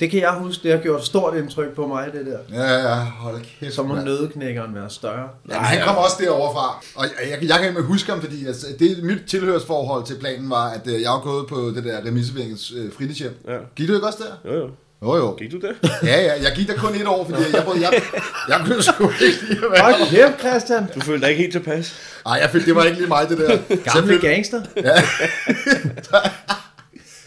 Det 0.01 0.11
kan 0.11 0.21
jeg 0.21 0.31
huske, 0.33 0.63
det 0.63 0.71
har 0.73 0.79
gjort 0.79 1.05
stort 1.07 1.37
indtryk 1.37 1.75
på 1.75 1.87
mig, 1.87 2.09
det 2.13 2.27
der. 2.27 2.39
ja, 2.65 2.89
ja 2.89 2.95
hold 3.05 3.41
kæft. 3.61 3.75
Så 3.75 3.83
må 3.83 3.95
mand. 3.95 4.05
nødknækkeren 4.07 4.75
være 4.75 4.91
større. 4.91 5.29
Ja, 5.51 5.55
han 5.59 5.87
kom 5.87 5.97
også 5.97 6.17
derovre 6.21 6.53
fra. 6.55 6.81
Og 6.97 7.05
jeg, 7.05 7.31
jeg, 7.41 7.49
jeg 7.49 7.59
kan 7.59 7.69
ikke 7.69 7.83
huske 7.83 8.11
ham, 8.11 8.21
fordi 8.21 8.47
altså, 8.47 8.67
det, 8.79 9.03
mit 9.03 9.19
tilhørsforhold 9.27 10.05
til 10.07 10.17
planen 10.21 10.51
var, 10.51 10.69
at 10.71 10.81
øh, 10.87 11.03
jeg 11.03 11.11
var 11.11 11.21
gået 11.21 11.47
på 11.47 11.57
det 11.77 11.85
der 11.85 11.99
remissevækkens 12.07 12.73
øh, 12.77 12.93
fritidshjem. 12.99 13.35
Ja. 13.49 13.57
Gik 13.77 13.89
du 13.89 13.95
ikke 13.95 14.07
også 14.07 14.19
der? 14.45 14.51
Jo, 14.53 14.59
jo. 14.59 14.69
Jo, 15.03 15.17
jo. 15.17 15.31
Gik 15.39 15.53
du 15.53 15.57
det? 15.57 15.71
Ja, 16.03 16.23
ja, 16.25 16.33
jeg 16.43 16.53
gik 16.57 16.69
der 16.69 16.77
kun 16.77 16.95
et 16.95 17.07
år, 17.07 17.25
fordi 17.25 17.43
jeg, 17.57 17.65
jeg, 17.67 17.81
jeg, 17.93 18.03
jeg 18.49 18.61
kunne 18.67 18.83
sgu 18.83 19.11
ikke 19.11 19.45
lide 19.49 19.65
at 19.67 19.71
være 19.73 19.83
Hold 19.83 20.11
kæft, 20.11 20.41
Christian. 20.41 20.87
Du 20.95 21.01
følte 21.01 21.23
dig 21.23 21.31
ikke 21.31 21.43
helt 21.43 21.53
tilpas? 21.53 21.95
Ej, 22.27 22.33
jeg 22.43 22.51
følte, 22.51 22.67
det 22.67 22.75
var 22.77 22.85
ikke 22.85 22.99
lige 22.99 23.09
mig, 23.09 23.29
det 23.29 23.39
der. 23.39 23.59
Gamle 23.93 24.07
flyttede- 24.09 24.29
gangster. 24.29 24.63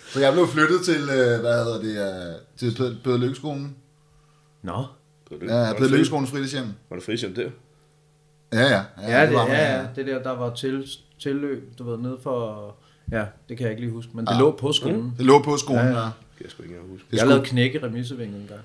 Så 0.09 0.19
jeg 0.19 0.33
blev 0.33 0.47
flyttet 0.47 0.81
til, 0.85 1.01
øh, 1.01 1.39
hvad 1.39 1.63
hedder 1.63 1.81
det, 1.81 2.31
øh, 2.61 2.71
til 2.73 3.00
Peder- 3.03 3.17
Lykkeskolen. 3.17 3.75
Nå. 4.63 4.85
Ja, 5.31 5.73
Peder 5.77 5.89
Lykkeskolens 5.89 6.29
fritidshjem. 6.31 6.65
Var 6.89 6.95
det 6.95 7.06
fritidshjem 7.06 7.33
der? 7.35 7.50
Ja, 8.53 8.61
ja. 8.61 8.81
Ja, 9.19 9.25
det, 9.25 9.33
var 9.35 9.47
ja, 9.47 9.77
ja, 9.77 9.85
det 9.95 10.06
der, 10.07 10.23
der 10.23 10.31
var 10.31 10.56
til, 10.56 10.88
tilløb, 11.19 11.73
du 11.79 11.83
ved, 11.91 11.97
nede 11.97 12.17
for... 12.23 12.75
Ja, 13.11 13.25
det 13.50 13.57
kan 13.57 13.63
jeg 13.63 13.69
ikke 13.71 13.81
lige 13.81 13.91
huske, 13.94 14.11
men 14.13 14.25
det 14.25 14.31
Ah. 14.33 14.39
lå 14.39 14.51
på 14.51 14.71
skolen. 14.71 15.13
Det 15.17 15.25
lå 15.25 15.41
på 15.41 15.57
skolen, 15.57 15.81
Ja, 15.81 15.88
ja. 15.88 15.94
ja. 15.97 16.00
ja. 16.00 16.06
Det 16.06 16.11
kan 16.38 16.44
jeg 16.45 16.51
sgu 16.51 16.63
ikke 16.63 16.73
engang 16.75 16.91
huske. 16.91 17.07
Jeg 17.11 17.19
skulle- 17.19 17.33
lavede 17.33 17.45
knæk 17.50 17.75
i 17.75 17.77
remissevingen 17.77 18.41
en 18.41 18.47
gang. 18.47 18.59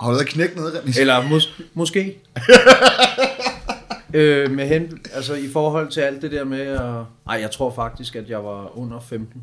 Har 0.00 0.06
du 0.08 0.12
lavet 0.12 0.26
knæk 0.28 0.56
nede? 0.56 0.80
Remis? 0.80 0.98
Eller 0.98 1.20
mås- 1.22 1.62
måske. 1.74 2.18
øh, 4.14 4.50
med 4.50 4.68
hen, 4.68 4.98
altså 5.12 5.34
i 5.34 5.48
forhold 5.52 5.88
til 5.88 6.00
alt 6.00 6.22
det 6.22 6.32
der 6.32 6.44
med 6.44 6.60
at... 6.60 6.80
Ej, 7.28 7.40
jeg 7.40 7.50
tror 7.50 7.70
faktisk, 7.74 8.16
at 8.16 8.30
jeg 8.30 8.44
var 8.44 8.78
under 8.78 9.00
15. 9.00 9.42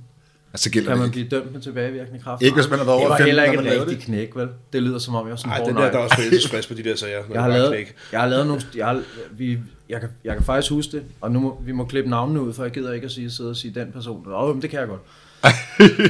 Altså, 0.57 0.69
gælder 0.71 0.87
Kan 0.89 0.91
det 0.97 0.99
man 0.99 1.17
ikke. 1.19 1.29
blive 1.29 1.41
dømt 1.41 1.53
med 1.53 1.61
tilbagevirkende 1.61 2.19
kraft? 2.19 2.41
Ikke, 2.41 2.55
hvis 2.55 2.69
man 2.69 2.79
har 2.79 2.85
været 2.85 2.97
Det 2.97 3.01
over 3.05 3.09
var 3.09 3.17
15, 3.17 3.25
heller 3.27 3.43
ikke 3.43 3.81
rigtig 3.81 3.99
knæk, 4.05 4.35
vel? 4.35 4.49
Det 4.73 4.83
lyder 4.83 4.97
som 4.99 5.15
om, 5.15 5.25
jeg 5.25 5.29
var 5.31 5.35
sådan... 5.35 5.49
Nej, 5.49 5.59
"Åh, 5.61 5.65
den 5.67 5.73
nej." 5.75 5.83
der, 5.85 5.91
der 5.91 5.99
er 5.99 6.03
også 6.03 6.15
forældelsesfrist 6.15 6.67
på 6.67 6.73
de 6.73 6.83
der 6.83 6.95
sager. 6.95 7.23
når 7.27 7.33
Jeg 7.35 7.41
har 7.41 7.49
det 7.49 7.57
lavet, 7.59 7.69
knæk. 7.73 7.95
jeg 8.11 8.19
har 8.19 8.27
lavet 8.27 8.47
nogle... 8.47 8.61
Jeg, 8.75 8.85
har, 8.85 9.03
vi, 9.31 9.59
jeg, 9.89 9.99
kan, 9.99 10.09
jeg 10.23 10.35
kan 10.35 10.43
faktisk 10.45 10.71
huske 10.71 10.91
det, 10.91 11.03
og 11.21 11.31
nu 11.31 11.39
må, 11.39 11.61
vi 11.65 11.71
må 11.71 11.85
klippe 11.85 12.09
navnene 12.09 12.41
ud, 12.41 12.53
for 12.53 12.63
jeg 12.63 12.71
gider 12.71 12.93
ikke 12.93 13.05
at 13.05 13.11
sige, 13.11 13.31
sidde 13.31 13.49
og 13.49 13.55
sige 13.55 13.73
den 13.79 13.91
person. 13.91 14.27
Åh, 14.27 14.43
oh, 14.43 14.61
det 14.61 14.69
kan 14.69 14.79
jeg 14.79 14.87
godt. 14.87 15.01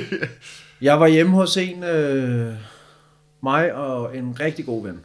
jeg 0.82 1.00
var 1.00 1.08
hjemme 1.08 1.32
hos 1.36 1.58
en, 1.58 1.84
øh, 1.84 2.54
mig 3.44 3.74
og 3.74 4.18
en 4.18 4.38
rigtig 4.40 4.66
god 4.66 4.84
ven. 4.84 5.00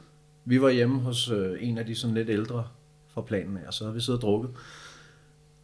Vi 0.45 0.63
var 0.63 0.71
hjemme 0.71 1.01
hos 1.01 1.31
øh, 1.31 1.57
en 1.61 1.79
af 1.79 1.87
de 1.87 1.95
sådan 1.95 2.15
lidt 2.15 2.29
ældre 2.31 2.65
fra 3.15 3.21
planen 3.21 3.57
af, 3.57 3.67
og 3.67 3.75
så 3.75 3.85
havde 3.85 3.95
vi 3.95 4.01
siddet 4.01 4.19
og 4.25 4.29
drukket. 4.29 4.51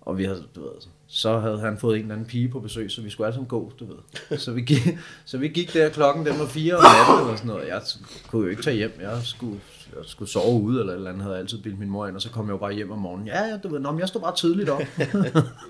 Og 0.01 0.19
vi 0.19 0.25
havde, 0.25 0.43
du 0.55 0.61
ved, 0.61 0.71
så 1.11 1.39
havde 1.39 1.61
han 1.61 1.79
fået 1.79 1.97
en 1.97 2.03
eller 2.03 2.15
anden 2.15 2.29
pige 2.29 2.49
på 2.49 2.61
besøg, 2.61 2.91
så 2.91 3.03
vi 3.03 3.11
skulle 3.11 3.27
alle 3.27 3.35
sammen 3.35 3.49
gå, 3.49 3.73
du 3.81 3.85
ved. 3.85 4.39
Så 4.39 4.53
vi 4.53 4.61
gik, 4.61 4.89
så 5.25 5.39
vi 5.39 5.49
gik 5.49 5.75
der 5.75 5.89
klokken, 5.89 6.27
den 6.27 6.39
var 6.39 6.47
fire 6.47 6.77
om 6.77 6.83
natten 6.83 7.25
eller 7.25 7.37
sådan 7.37 7.49
noget. 7.49 7.69
Jeg 7.69 7.83
kunne 8.27 8.45
jo 8.45 8.51
ikke 8.51 8.63
tage 8.63 8.77
hjem, 8.77 8.99
jeg 9.01 9.21
skulle, 9.23 9.61
jeg 9.97 10.05
skulle 10.05 10.31
sove 10.31 10.63
ude 10.63 10.81
eller 10.81 10.93
et 10.93 10.97
eller 10.97 11.11
andet, 11.11 11.25
havde 11.25 11.39
altid 11.39 11.59
bildt 11.59 11.79
min 11.79 11.91
mor 11.91 12.07
ind, 12.07 12.17
og 12.17 12.23
så 12.23 12.31
kom 12.31 12.47
jeg 12.47 12.53
jo 12.53 12.57
bare 12.57 12.73
hjem 12.73 12.91
om 12.91 12.99
morgenen. 12.99 13.27
Ja, 13.27 13.45
ja, 13.45 13.57
du 13.57 13.69
ved, 13.69 13.81
nå, 13.81 13.91
men 13.91 14.01
jeg 14.01 14.09
stod 14.09 14.21
bare 14.21 14.37
tidligt 14.37 14.69
op. 14.69 14.83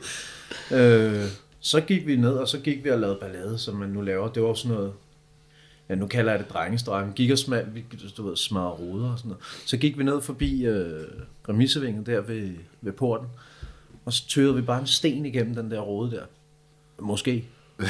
øh, 0.78 1.25
så 1.61 1.80
gik 1.80 2.07
vi 2.07 2.16
ned, 2.16 2.33
og 2.33 2.49
så 2.49 2.59
gik 2.59 2.85
vi 2.85 2.90
og 2.90 2.99
lavede 2.99 3.18
ballade, 3.21 3.59
som 3.59 3.75
man 3.76 3.88
nu 3.88 4.00
laver. 4.00 4.28
Det 4.28 4.42
var 4.42 4.54
sådan 4.54 4.76
noget, 4.76 4.92
ja, 5.88 5.95
nu 5.95 6.07
kalder 6.07 6.33
jeg 6.33 6.38
det 6.40 6.50
drengestrøm. 6.50 7.09
Vi 7.09 7.12
gik 7.16 7.30
og 7.30 7.38
smad, 7.38 7.64
vi, 7.75 7.85
du 8.16 8.28
ved, 8.28 8.37
smadrede 8.37 8.71
ruder 8.71 9.12
og 9.12 9.18
sådan 9.18 9.28
noget. 9.28 9.45
Så 9.66 9.76
gik 9.76 9.99
vi 9.99 10.04
ned 10.04 10.21
forbi 10.21 10.66
øh, 10.66 11.04
remissevinget 11.49 12.07
der 12.07 12.21
ved, 12.21 12.50
ved 12.80 12.92
porten, 12.92 13.26
og 14.09 14.12
så 14.15 14.29
tørede 14.29 14.55
vi 14.55 14.62
bare 14.62 14.81
en 14.81 14.87
sten 14.87 15.27
igennem 15.27 15.55
den 15.55 15.71
der 15.71 15.81
rode 15.81 16.11
der. 16.11 16.23
Måske. 16.99 17.45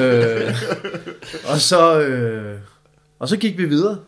øh, 0.00 0.54
og, 1.52 1.58
så, 1.60 2.00
øh, 2.00 2.58
og 3.18 3.28
så 3.28 3.36
gik 3.36 3.58
vi 3.58 3.64
videre. 3.64 3.98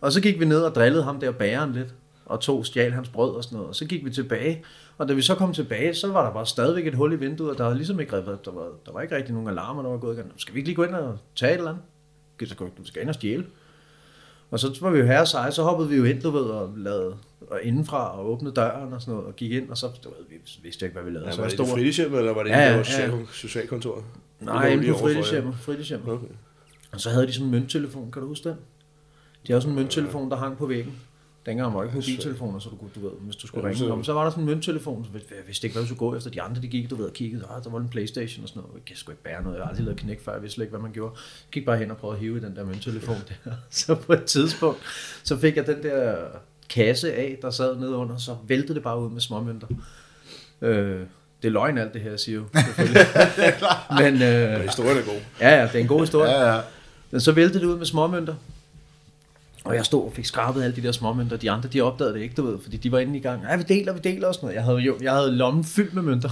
Og 0.00 0.12
så 0.12 0.20
gik 0.20 0.40
vi 0.40 0.44
ned 0.44 0.62
og 0.62 0.74
drillede 0.74 1.02
ham 1.04 1.20
der 1.20 1.30
bageren 1.30 1.72
lidt. 1.72 1.94
Og 2.26 2.40
tog 2.40 2.66
stjal 2.66 2.92
hans 2.92 3.08
brød 3.08 3.30
og 3.34 3.44
sådan 3.44 3.56
noget. 3.56 3.68
Og 3.68 3.76
så 3.76 3.84
gik 3.84 4.04
vi 4.04 4.10
tilbage. 4.10 4.64
Og 4.98 5.08
da 5.08 5.12
vi 5.14 5.22
så 5.22 5.34
kom 5.34 5.52
tilbage, 5.52 5.94
så 5.94 6.12
var 6.12 6.24
der 6.26 6.32
bare 6.32 6.46
stadigvæk 6.46 6.86
et 6.86 6.94
hul 6.94 7.12
i 7.12 7.16
vinduet. 7.16 7.50
Og 7.50 7.58
der 7.58 7.64
var 7.64 7.74
ligesom 7.74 8.00
ikke, 8.00 8.16
der 8.16 8.22
var, 8.52 8.68
der 8.86 8.92
var 8.92 9.00
ikke 9.00 9.16
rigtig 9.16 9.34
nogen 9.34 9.48
alarmer, 9.48 9.82
der 9.82 9.90
var 9.90 9.98
gået 9.98 10.14
i 10.14 10.16
gang. 10.16 10.32
Skal 10.36 10.54
vi 10.54 10.58
ikke 10.58 10.68
lige 10.68 10.76
gå 10.76 10.84
ind 10.84 10.94
og 10.94 11.18
tage 11.36 11.52
et 11.52 11.58
eller 11.58 11.70
andet? 11.70 12.48
Så 12.48 12.56
gå- 12.56 12.70
Du 12.78 12.84
skal 12.84 13.00
ind 13.02 13.08
og 13.08 13.14
stjæle. 13.14 13.46
Og 14.50 14.60
så 14.60 14.78
var 14.80 14.90
vi 14.90 14.98
jo 14.98 15.04
herre 15.04 15.26
seje, 15.26 15.52
så 15.52 15.62
hoppede 15.62 15.88
vi 15.88 15.96
jo 15.96 16.04
ind, 16.04 16.22
du 16.22 16.30
ved, 16.30 16.42
og 16.42 16.72
lavede 16.76 17.16
og 17.50 17.62
indenfra 17.62 18.18
og 18.18 18.30
åbnede 18.30 18.54
døren 18.54 18.92
og 18.92 19.00
sådan 19.00 19.14
noget, 19.14 19.26
og 19.28 19.36
gik 19.36 19.52
ind, 19.52 19.70
og 19.70 19.78
så, 19.78 19.86
du 20.04 20.08
ved, 20.08 20.16
vi 20.28 20.36
vidste 20.62 20.86
ikke, 20.86 20.94
hvad 20.94 21.04
vi 21.04 21.10
lavede. 21.10 21.26
Ja, 21.26 21.32
så 21.32 21.36
var 21.38 21.44
jeg 21.44 21.58
det 21.58 21.66
stod 21.66 21.76
fritidshjem, 21.76 22.14
eller 22.14 22.34
var 22.34 22.42
det 22.42 22.50
Ja, 22.50 22.58
ja, 22.58 22.64
ja, 22.64 22.70
ja, 22.70 22.78
ja. 22.78 22.84
social, 22.84 23.26
socialkontor? 23.32 24.04
Nej, 24.40 24.68
inde 24.68 24.92
på 24.92 24.98
fritidshjemmet. 24.98 25.54
fritidshjemmet. 25.54 26.08
Okay. 26.08 26.26
Og 26.92 27.00
så 27.00 27.10
havde 27.10 27.26
de 27.26 27.32
sådan 27.32 27.46
en 27.46 27.50
mønttelefon, 27.50 28.10
kan 28.12 28.22
du 28.22 28.28
huske 28.28 28.48
den? 28.48 28.56
De 29.46 29.52
havde 29.52 29.60
sådan 29.60 29.72
en 29.72 29.76
mønttelefon, 29.76 30.30
der 30.30 30.36
hang 30.36 30.56
på 30.58 30.66
væggen. 30.66 30.92
Dengang 31.46 31.74
var 31.74 31.82
ikke 31.82 31.94
mobiltelefoner, 31.94 32.58
så 32.58 32.68
du 32.68 32.76
kunne, 32.76 32.90
du 32.94 33.00
ved, 33.00 33.10
hvis 33.20 33.36
du 33.36 33.46
skulle 33.46 33.62
Ja, 33.62 33.68
ringe. 33.68 33.78
så- 33.78 34.02
Så... 34.02 34.12
Var 34.12 34.22
der 34.24 34.30
sådan 34.30 34.42
en 34.44 34.50
mønttelefon, 34.50 35.04
så 35.04 35.10
jeg 35.30 35.46
vidste 35.46 35.66
ikke, 35.66 35.74
hvad 35.74 35.82
du 35.82 35.86
skulle 35.88 35.98
gå 35.98 36.16
efter. 36.16 36.30
De 36.30 36.42
andre, 36.42 36.62
de 36.62 36.68
gik, 36.68 36.90
du 36.90 36.96
ved, 36.96 37.04
og 37.06 37.12
kiggede, 37.12 37.44
ah, 37.56 37.64
der 37.64 37.70
var 37.70 37.78
en 37.80 37.88
Playstation 37.88 38.42
og 38.42 38.48
sådan 38.48 38.62
noget. 38.62 38.74
Jeg 38.74 38.84
kan 38.84 38.96
sgu 38.96 39.12
ikke 39.12 39.22
bære 39.22 39.42
noget. 39.42 39.56
Jeg 39.56 39.64
har 39.64 39.68
aldrig 39.70 39.84
lavet 39.84 40.00
knæk 40.00 40.20
før, 40.24 40.32
jeg 40.32 40.42
vidste 40.42 40.54
slet 40.54 40.64
ikke, 40.64 40.70
hvad 40.70 40.80
man 40.82 40.92
gjorde. 40.92 41.12
Jeg 41.16 41.52
gik 41.52 41.64
bare 41.66 41.76
hen 41.78 41.90
og 41.90 41.96
prøvede 41.96 42.16
at 42.16 42.20
hive 42.20 42.36
i 42.36 42.40
den 42.40 42.56
der 42.56 42.64
mønttelefon 42.64 43.16
der. 43.44 43.50
Så 43.70 43.94
på 43.94 44.12
et 44.12 44.24
tidspunkt, 44.24 44.78
så 45.24 45.36
fik 45.38 45.56
jeg 45.56 45.66
den 45.66 45.82
der 45.82 46.16
kasse 46.70 47.12
af, 47.14 47.38
der 47.42 47.50
sad 47.50 47.76
nede 47.76 47.90
under, 47.96 48.16
så 48.16 48.36
væltede 48.48 48.74
det 48.74 48.82
bare 48.82 49.00
ud 49.00 49.10
med 49.10 49.20
småmønter. 49.20 49.66
Øh, 50.62 51.00
det 51.42 51.48
er 51.48 51.52
løgn 51.52 51.78
alt 51.78 51.94
det 51.94 52.00
her, 52.02 52.10
jeg 52.10 52.20
siger 52.20 52.36
jo. 52.38 52.44
Men 54.02 54.14
øh, 54.22 54.50
Men 54.52 54.60
historien 54.60 54.98
er 54.98 55.02
god. 55.04 55.20
ja, 55.40 55.56
ja, 55.60 55.62
det 55.66 55.74
er 55.74 55.78
en 55.78 55.86
god 55.86 56.00
historie. 56.00 56.30
Ja, 56.30 56.54
ja. 56.54 56.60
Men 57.10 57.20
så 57.20 57.32
væltede 57.32 57.60
det 57.60 57.66
ud 57.66 57.78
med 57.78 57.86
småmønter. 57.86 58.34
Og 59.64 59.74
jeg 59.74 59.84
stod 59.84 60.04
og 60.04 60.12
fik 60.12 60.24
skrabet 60.24 60.62
alle 60.62 60.76
de 60.76 60.82
der 60.82 60.92
småmønter. 60.92 61.36
De 61.36 61.50
andre, 61.50 61.68
de 61.68 61.80
opdagede 61.80 62.14
det 62.14 62.20
ikke, 62.20 62.34
du 62.34 62.46
ved, 62.46 62.58
fordi 62.62 62.76
de 62.76 62.92
var 62.92 62.98
inde 62.98 63.16
i 63.16 63.20
gang. 63.20 63.42
Ja, 63.50 63.56
vi 63.56 63.62
deler, 63.62 63.92
vi 63.92 64.00
deler 64.04 64.28
og 64.28 64.34
sådan 64.34 64.46
noget. 64.46 64.56
Jeg 64.56 64.64
havde 64.64 64.78
jo, 64.78 64.96
jeg 65.02 65.12
havde 65.12 65.32
lommen 65.32 65.64
fyldt 65.64 65.94
med 65.94 66.02
mønter. 66.02 66.30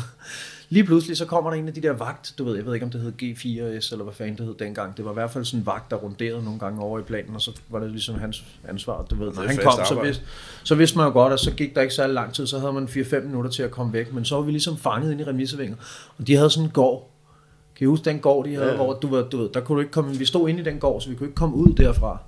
Lige 0.68 0.84
pludselig, 0.84 1.16
så 1.16 1.24
kommer 1.24 1.50
der 1.50 1.58
en 1.58 1.68
af 1.68 1.74
de 1.74 1.80
der 1.80 1.92
vagt, 1.92 2.34
du 2.38 2.44
ved, 2.44 2.56
jeg 2.56 2.66
ved 2.66 2.74
ikke, 2.74 2.86
om 2.86 2.90
det 2.90 3.00
hed 3.00 3.12
G4S, 3.22 3.92
eller 3.92 4.02
hvad 4.02 4.14
fanden 4.14 4.36
det 4.36 4.46
hed 4.46 4.54
dengang. 4.58 4.96
Det 4.96 5.04
var 5.04 5.10
i 5.10 5.14
hvert 5.14 5.30
fald 5.30 5.44
sådan 5.44 5.60
en 5.60 5.66
vagt, 5.66 5.90
der 5.90 5.96
runderede 5.96 6.44
nogle 6.44 6.58
gange 6.58 6.82
over 6.82 6.98
i 6.98 7.02
planen, 7.02 7.34
og 7.34 7.40
så 7.40 7.50
var 7.68 7.78
det 7.78 7.90
ligesom 7.90 8.14
hans 8.14 8.44
ansvar, 8.68 9.02
du 9.10 9.14
ved. 9.14 9.32
Når 9.32 9.42
han 9.42 9.56
kom, 9.56 9.72
så 9.88 10.00
vidste, 10.02 10.24
så 10.64 10.74
vidste 10.74 10.98
man 10.98 11.06
jo 11.06 11.12
godt, 11.12 11.32
at 11.32 11.40
så 11.40 11.50
gik 11.50 11.74
der 11.74 11.82
ikke 11.82 11.94
særlig 11.94 12.14
lang 12.14 12.34
tid, 12.34 12.46
så 12.46 12.58
havde 12.58 12.72
man 12.72 12.84
4-5 12.84 13.20
minutter 13.20 13.50
til 13.50 13.62
at 13.62 13.70
komme 13.70 13.92
væk. 13.92 14.12
Men 14.12 14.24
så 14.24 14.34
var 14.34 14.42
vi 14.42 14.50
ligesom 14.50 14.76
fanget 14.76 15.12
inde 15.12 15.24
i 15.24 15.26
remissevinget, 15.26 15.78
og 16.18 16.26
de 16.26 16.36
havde 16.36 16.50
sådan 16.50 16.64
en 16.66 16.70
gård. 16.70 17.10
Kan 17.76 17.84
I 17.84 17.88
huske 17.88 18.04
den 18.04 18.18
gård, 18.18 18.46
de 18.46 18.54
havde, 18.54 18.70
ja. 18.70 18.76
hvor 18.76 18.92
du 18.92 19.06
ved, 19.06 19.24
du 19.24 19.38
ved, 19.38 19.48
der 19.54 19.60
kunne 19.60 19.76
du 19.76 19.80
ikke 19.80 19.92
komme, 19.92 20.16
vi 20.16 20.24
stod 20.24 20.48
inde 20.48 20.60
i 20.60 20.64
den 20.64 20.78
gård, 20.78 21.00
så 21.00 21.08
vi 21.08 21.14
kunne 21.14 21.26
ikke 21.26 21.36
komme 21.36 21.56
ud 21.56 21.72
derfra. 21.72 22.18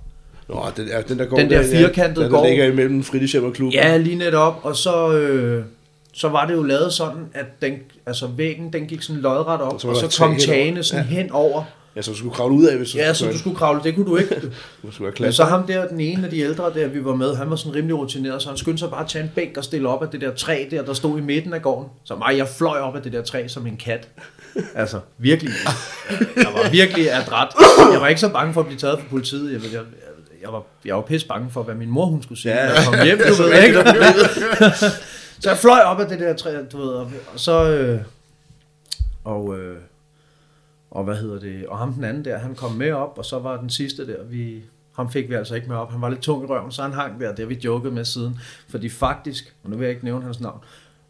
Nå, 0.49 0.65
den, 0.77 0.89
ja, 0.89 1.01
den 1.01 1.19
der 1.19 1.25
går 1.25 1.37
Den 1.37 1.51
der 1.51 1.63
firkantede 1.63 2.25
den, 2.25 2.33
der 2.33 2.39
gård. 2.39 2.49
ligger 2.49 2.65
imellem 2.65 3.03
fritidshjem 3.03 3.45
og 3.45 3.53
klubben. 3.53 3.73
Ja, 3.73 3.97
lige 3.97 4.17
netop. 4.17 4.61
Og 4.63 4.77
så, 4.77 5.13
øh, 5.13 5.65
så 6.13 6.29
var 6.29 6.47
det 6.47 6.55
jo 6.55 6.63
lavet 6.63 6.93
sådan, 6.93 7.27
at 7.35 7.47
den, 7.63 7.73
altså 8.07 8.27
væggen 8.27 8.73
den 8.73 8.87
gik 8.87 9.03
sådan 9.03 9.23
lodret 9.23 9.61
op, 9.61 9.81
så 9.81 9.89
og 9.89 9.95
der 9.95 10.09
så 10.09 10.19
kom 10.19 10.37
tagene 10.37 10.83
sådan 10.83 11.05
ja. 11.05 11.11
hen 11.11 11.31
over. 11.31 11.65
Ja, 11.97 12.03
så 12.03 12.11
du 12.11 12.17
skulle 12.17 12.35
kravle 12.35 12.55
ud 12.55 12.65
af, 12.65 12.77
hvis 12.77 12.91
du 12.91 12.99
Ja, 12.99 13.15
så 13.15 13.27
du 13.27 13.39
skulle 13.39 13.57
kravle. 13.57 13.81
Det 13.85 13.95
kunne 13.95 14.07
du 14.07 14.17
ikke. 14.17 14.35
du 14.83 14.93
skulle 14.93 15.13
Men 15.21 15.33
så 15.33 15.45
ham 15.45 15.67
der, 15.67 15.89
den 15.89 16.01
ene 16.01 16.25
af 16.25 16.31
de 16.31 16.41
ældre 16.41 16.73
der, 16.75 16.89
vi 16.89 17.05
var 17.05 17.15
med, 17.15 17.37
han 17.37 17.51
var 17.51 17.57
sådan 17.57 17.75
rimelig 17.75 17.99
rutineret, 17.99 18.43
så 18.43 18.49
han 18.49 18.59
skyndte 18.59 18.79
sig 18.79 18.91
bare 18.91 19.01
at 19.01 19.09
tage 19.09 19.25
en 19.25 19.31
bænk 19.35 19.57
og 19.57 19.65
stille 19.65 19.89
op 19.89 20.03
af 20.03 20.09
det 20.09 20.21
der 20.21 20.35
træ 20.35 20.65
der, 20.71 20.83
der 20.83 20.93
stod 20.93 21.19
i 21.19 21.23
midten 21.23 21.53
af 21.55 21.63
gården. 21.63 21.89
Så 22.05 22.17
mig, 22.17 22.37
jeg 22.37 22.49
fløj 22.49 22.79
op 22.79 22.97
af 22.97 23.03
det 23.03 23.13
der 23.13 23.23
træ 23.23 23.49
som 23.49 23.67
en 23.67 23.77
kat. 23.77 24.09
Altså, 24.75 25.01
virkelig. 25.19 25.53
Jeg 26.37 26.47
var 26.55 26.71
virkelig 26.71 27.13
adræt. 27.13 27.49
Jeg 27.93 28.01
var 28.01 28.09
ikke 28.09 28.21
så 28.21 28.29
bange 28.29 28.55
for 28.55 28.61
at 28.61 28.67
blive 28.67 28.79
taget 28.79 28.99
for 29.01 29.07
politiet. 29.11 29.53
Jeg, 29.53 29.73
jeg, 29.73 29.81
jeg, 30.45 30.53
var, 30.53 30.63
jeg 30.85 30.95
var 30.97 31.03
pisse 31.03 31.27
bange 31.29 31.51
for, 31.51 31.63
hvad 31.63 31.75
min 31.75 31.91
mor 31.91 32.07
hun 32.07 32.23
skulle 32.23 32.41
sige, 32.41 32.55
Ja. 32.55 32.69
når 32.69 32.75
jeg 32.75 32.85
kom 32.85 32.95
hjem, 33.05 33.19
du 33.19 33.25
ved 33.43 33.63
ikke. 33.63 33.79
så 35.41 35.51
jeg 35.51 35.59
fløj 35.59 35.79
op 35.81 36.01
af 36.01 36.07
det 36.09 36.21
der 36.21 36.35
træ, 36.37 36.63
du 36.73 36.79
ved, 36.79 36.89
og, 36.89 37.11
og 37.33 37.41
så... 37.41 37.71
Øh, 37.71 38.01
og, 39.25 39.59
øh, 39.59 39.77
og 40.91 41.05
hvad 41.05 41.17
hedder 41.17 41.41
det? 41.41 41.67
Og 41.67 41.79
ham 41.79 41.93
den 41.93 42.05
anden 42.05 42.25
der, 42.25 42.39
han 42.39 42.55
kom 42.55 42.73
med 42.73 42.93
op, 42.93 43.15
og 43.19 43.25
så 43.25 43.39
var 43.39 43.57
den 43.61 43.71
sidste 43.71 44.07
der, 44.07 44.25
vi, 44.25 44.63
ham 44.97 45.11
fik 45.13 45.29
vi 45.29 45.35
altså 45.35 45.55
ikke 45.55 45.69
med 45.69 45.77
op. 45.77 45.91
Han 45.93 46.01
var 46.01 46.09
lidt 46.09 46.21
tung 46.21 46.45
i 46.45 46.47
røven, 46.47 46.73
så 46.73 46.83
han 46.83 46.93
hang 46.93 47.21
der, 47.21 47.29
det 47.31 47.39
har 47.39 47.47
vi 47.47 47.59
joket 47.65 47.93
med 47.93 48.05
siden. 48.05 48.39
Fordi 48.69 48.89
faktisk, 48.89 49.55
og 49.65 49.71
nu 49.71 49.77
vil 49.77 49.85
jeg 49.85 49.93
ikke 49.95 50.05
nævne 50.05 50.25
hans 50.25 50.41
navn, 50.41 50.61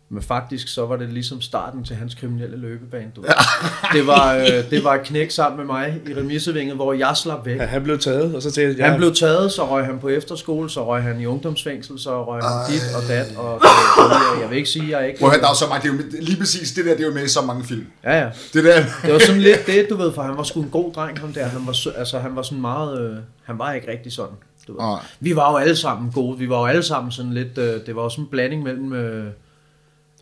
men 0.09 0.23
faktisk 0.23 0.69
så 0.69 0.87
var 0.87 0.97
det 0.97 1.09
ligesom 1.09 1.41
starten 1.41 1.85
til 1.85 1.97
hans 1.97 2.15
kriminelle 2.15 2.57
løbebane. 2.57 3.11
Du. 3.17 3.25
Det, 3.93 4.07
var, 4.07 4.35
øh, 4.37 4.71
det 4.71 4.85
var 4.85 4.95
et 4.95 5.03
knæk 5.03 5.31
sammen 5.31 5.57
med 5.57 5.67
mig 5.67 6.01
i 6.09 6.15
remissevinget, 6.15 6.77
hvor 6.77 6.93
jeg 6.93 7.17
slap 7.17 7.47
væk. 7.47 7.57
Ja, 7.57 7.65
han 7.65 7.83
blev 7.83 7.99
taget, 7.99 8.35
og 8.35 8.43
så 8.43 8.51
tænkte 8.51 8.83
jeg, 8.83 8.91
Han 8.91 8.99
blev 8.99 9.15
taget, 9.15 9.53
så 9.53 9.71
røg 9.71 9.85
han 9.85 9.99
på 9.99 10.09
efterskole, 10.09 10.71
så 10.71 10.87
røg 10.87 11.03
han 11.03 11.21
i 11.21 11.27
ungdomsfængsel, 11.27 11.99
så 11.99 12.25
røg 12.25 12.43
han 12.43 12.73
dit 12.75 12.83
og 12.97 13.03
dat. 13.09 13.37
Og, 13.37 13.55
og 13.55 14.41
jeg 14.41 14.51
vil 14.51 14.57
ikke 14.57 14.69
sige, 14.69 14.97
at 14.97 15.03
jeg 15.03 15.09
ikke... 15.09 15.25
At 15.25 15.31
høre, 15.31 15.41
der 15.41 15.49
er 15.49 15.55
så 15.55 15.65
mange, 15.69 15.89
det 15.89 15.95
er 15.95 16.05
jo, 16.05 16.21
lige 16.21 16.39
præcis 16.39 16.73
det 16.73 16.85
der, 16.85 16.91
det 16.91 17.01
er 17.01 17.09
jo 17.09 17.15
med 17.15 17.25
i 17.25 17.29
så 17.29 17.43
mange 17.43 17.65
film. 17.65 17.87
Ja, 18.05 18.19
ja. 18.19 18.31
Det 18.55 18.65
der, 18.65 18.85
Det 19.03 19.13
var 19.13 19.19
sådan 19.19 19.41
lidt 19.41 19.67
det, 19.67 19.87
du 19.91 19.97
ved, 19.97 20.13
for 20.13 20.23
han 20.23 20.37
var 20.37 20.43
sgu 20.43 20.63
en 20.63 20.71
god 20.71 20.93
dreng, 20.93 21.21
ham 21.21 21.33
der. 21.33 21.45
Han 21.45 21.67
var, 21.67 21.99
altså, 21.99 22.19
han 22.19 22.37
var 22.37 22.43
sådan 22.43 22.61
meget... 22.61 23.01
Øh, 23.01 23.17
han 23.45 23.59
var 23.59 23.73
ikke 23.73 23.91
rigtig 23.91 24.13
sådan. 24.13 24.37
Du 24.69 24.73
ved. 24.73 24.99
Vi 25.21 25.37
var 25.37 25.51
jo 25.51 25.57
alle 25.57 25.77
sammen 25.77 26.13
gode. 26.13 26.39
Vi 26.39 26.49
var 26.49 26.59
jo 26.59 26.67
alle 26.67 26.83
sammen 26.83 27.13
sådan 27.13 27.33
lidt... 27.33 27.59
Øh, 27.59 27.87
det 27.87 27.97
var 27.97 28.03
jo 28.03 28.09
sådan 28.09 28.25
en 28.25 28.31
blanding 28.31 28.63
mellem, 28.63 28.93
øh, 28.93 29.27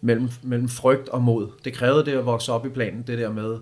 mellem, 0.03 0.29
mellem 0.43 0.69
frygt 0.69 1.09
og 1.09 1.23
mod. 1.23 1.49
Det 1.65 1.73
krævede 1.73 2.05
det 2.05 2.13
at 2.13 2.27
vokse 2.27 2.53
op 2.53 2.67
i 2.67 2.69
planen, 2.69 3.03
det 3.07 3.19
der 3.19 3.33
med... 3.33 3.59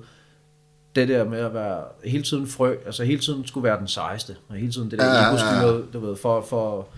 Det 0.95 1.09
der 1.09 1.25
med 1.25 1.39
at 1.39 1.55
være 1.55 1.83
hele 2.05 2.23
tiden 2.23 2.47
frø, 2.47 2.75
altså 2.87 3.05
hele 3.05 3.21
tiden 3.21 3.47
skulle 3.47 3.65
være 3.65 3.79
den 3.79 3.89
sejeste, 3.89 4.37
og 4.49 4.57
hele 4.57 4.73
tiden 4.73 4.91
det 4.91 4.99
der 4.99 5.05
Ja, 5.05 5.11
ja, 5.11 5.19
ja, 5.19 5.27
ego 5.27 5.35
ja. 5.35 5.39
skulle 5.39 5.61
noget, 5.61 5.85
du 5.93 6.01
ved, 6.01 6.17
for, 6.17 6.41
for 6.41 6.89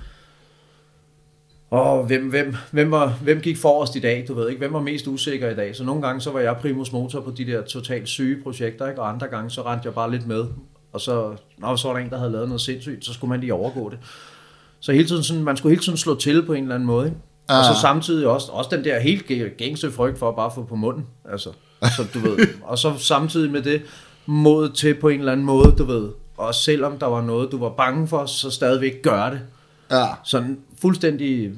Åh, 1.71 2.07
hvem, 2.07 2.31
hvem, 2.31 2.55
hvem, 2.71 2.91
var, 2.91 3.09
hvem 3.23 3.41
gik 3.41 3.57
forrest 3.57 3.97
i 3.97 4.01
dag, 4.01 4.25
du 4.29 4.35
ved 4.35 4.49
ikke, 4.49 4.59
hvem 4.59 4.73
var 4.73 4.81
mest 4.81 5.07
usikker 5.07 5.51
i 5.51 5.55
dag, 5.55 5.77
så 5.77 5.85
nogle 5.85 6.03
gange 6.03 6.21
så 6.21 6.31
var 6.31 6.41
jeg 6.41 6.57
primus 6.61 6.93
motor 6.93 7.21
på 7.21 7.31
de 7.31 7.47
der 7.47 7.63
totalt 7.63 8.09
syge 8.09 8.43
projekter, 8.43 8.89
ikke? 8.89 9.03
og 9.03 9.09
andre 9.09 9.29
gange 9.29 9.51
så 9.51 9.63
rendte 9.63 9.87
jeg 9.87 9.95
bare 9.95 10.11
lidt 10.11 10.27
med, 10.27 10.47
og 10.93 11.01
så, 11.01 11.37
når 11.59 11.77
så 11.77 11.89
var 11.89 11.95
der 11.95 12.05
en, 12.05 12.11
der 12.11 12.19
havde 12.19 12.33
lavet 12.33 12.49
noget 12.49 12.61
sindssygt, 12.61 13.05
så 13.05 13.13
skulle 13.13 13.29
man 13.29 13.41
lige 13.41 13.55
overgå 13.55 13.91
det. 13.91 13.99
Så 14.81 14.93
hele 14.93 15.09
tiden 15.09 15.23
sådan, 15.23 15.43
man 15.43 15.57
skulle 15.57 15.71
hele 15.71 15.83
tiden 15.83 15.99
slå 15.99 16.15
til 16.15 16.47
på 16.47 16.53
en 16.53 16.63
eller 16.63 16.75
anden 16.75 16.87
måde, 16.87 17.07
ikke? 17.07 17.19
Og 17.49 17.59
Ah. 17.59 17.65
så 17.75 17.81
samtidig 17.81 18.27
også, 18.27 18.53
også 18.53 18.71
den 18.77 18.85
der 18.85 18.99
helt 19.01 19.23
gæ- 19.31 19.57
gængse 19.57 19.91
frygt 19.93 20.19
for 20.19 20.29
at 20.29 20.37
bare 20.37 20.51
få 20.55 20.63
på 20.63 20.75
munden, 20.77 21.07
altså, 21.31 21.51
så 21.97 22.05
du 22.15 22.19
ved, 22.19 22.37
og 22.63 22.79
så 22.79 22.93
samtidig 22.99 23.51
med 23.53 23.63
det, 23.63 23.83
mod 24.27 24.69
til 24.71 24.95
på 24.95 25.09
en 25.09 25.19
eller 25.19 25.33
anden 25.33 25.47
måde, 25.47 25.75
du 25.79 25.85
ved, 25.85 26.09
og 26.37 26.55
selvom 26.55 26.99
der 26.99 27.07
var 27.07 27.23
noget, 27.23 27.53
du 27.53 27.59
var 27.59 27.69
bange 27.69 28.09
for, 28.09 28.27
så 28.27 28.51
stadigvæk 28.51 29.03
gøre 29.03 29.31
det. 29.31 29.41
ja. 29.91 30.07
Sådan 30.25 30.59
fuldstændig, 30.81 31.53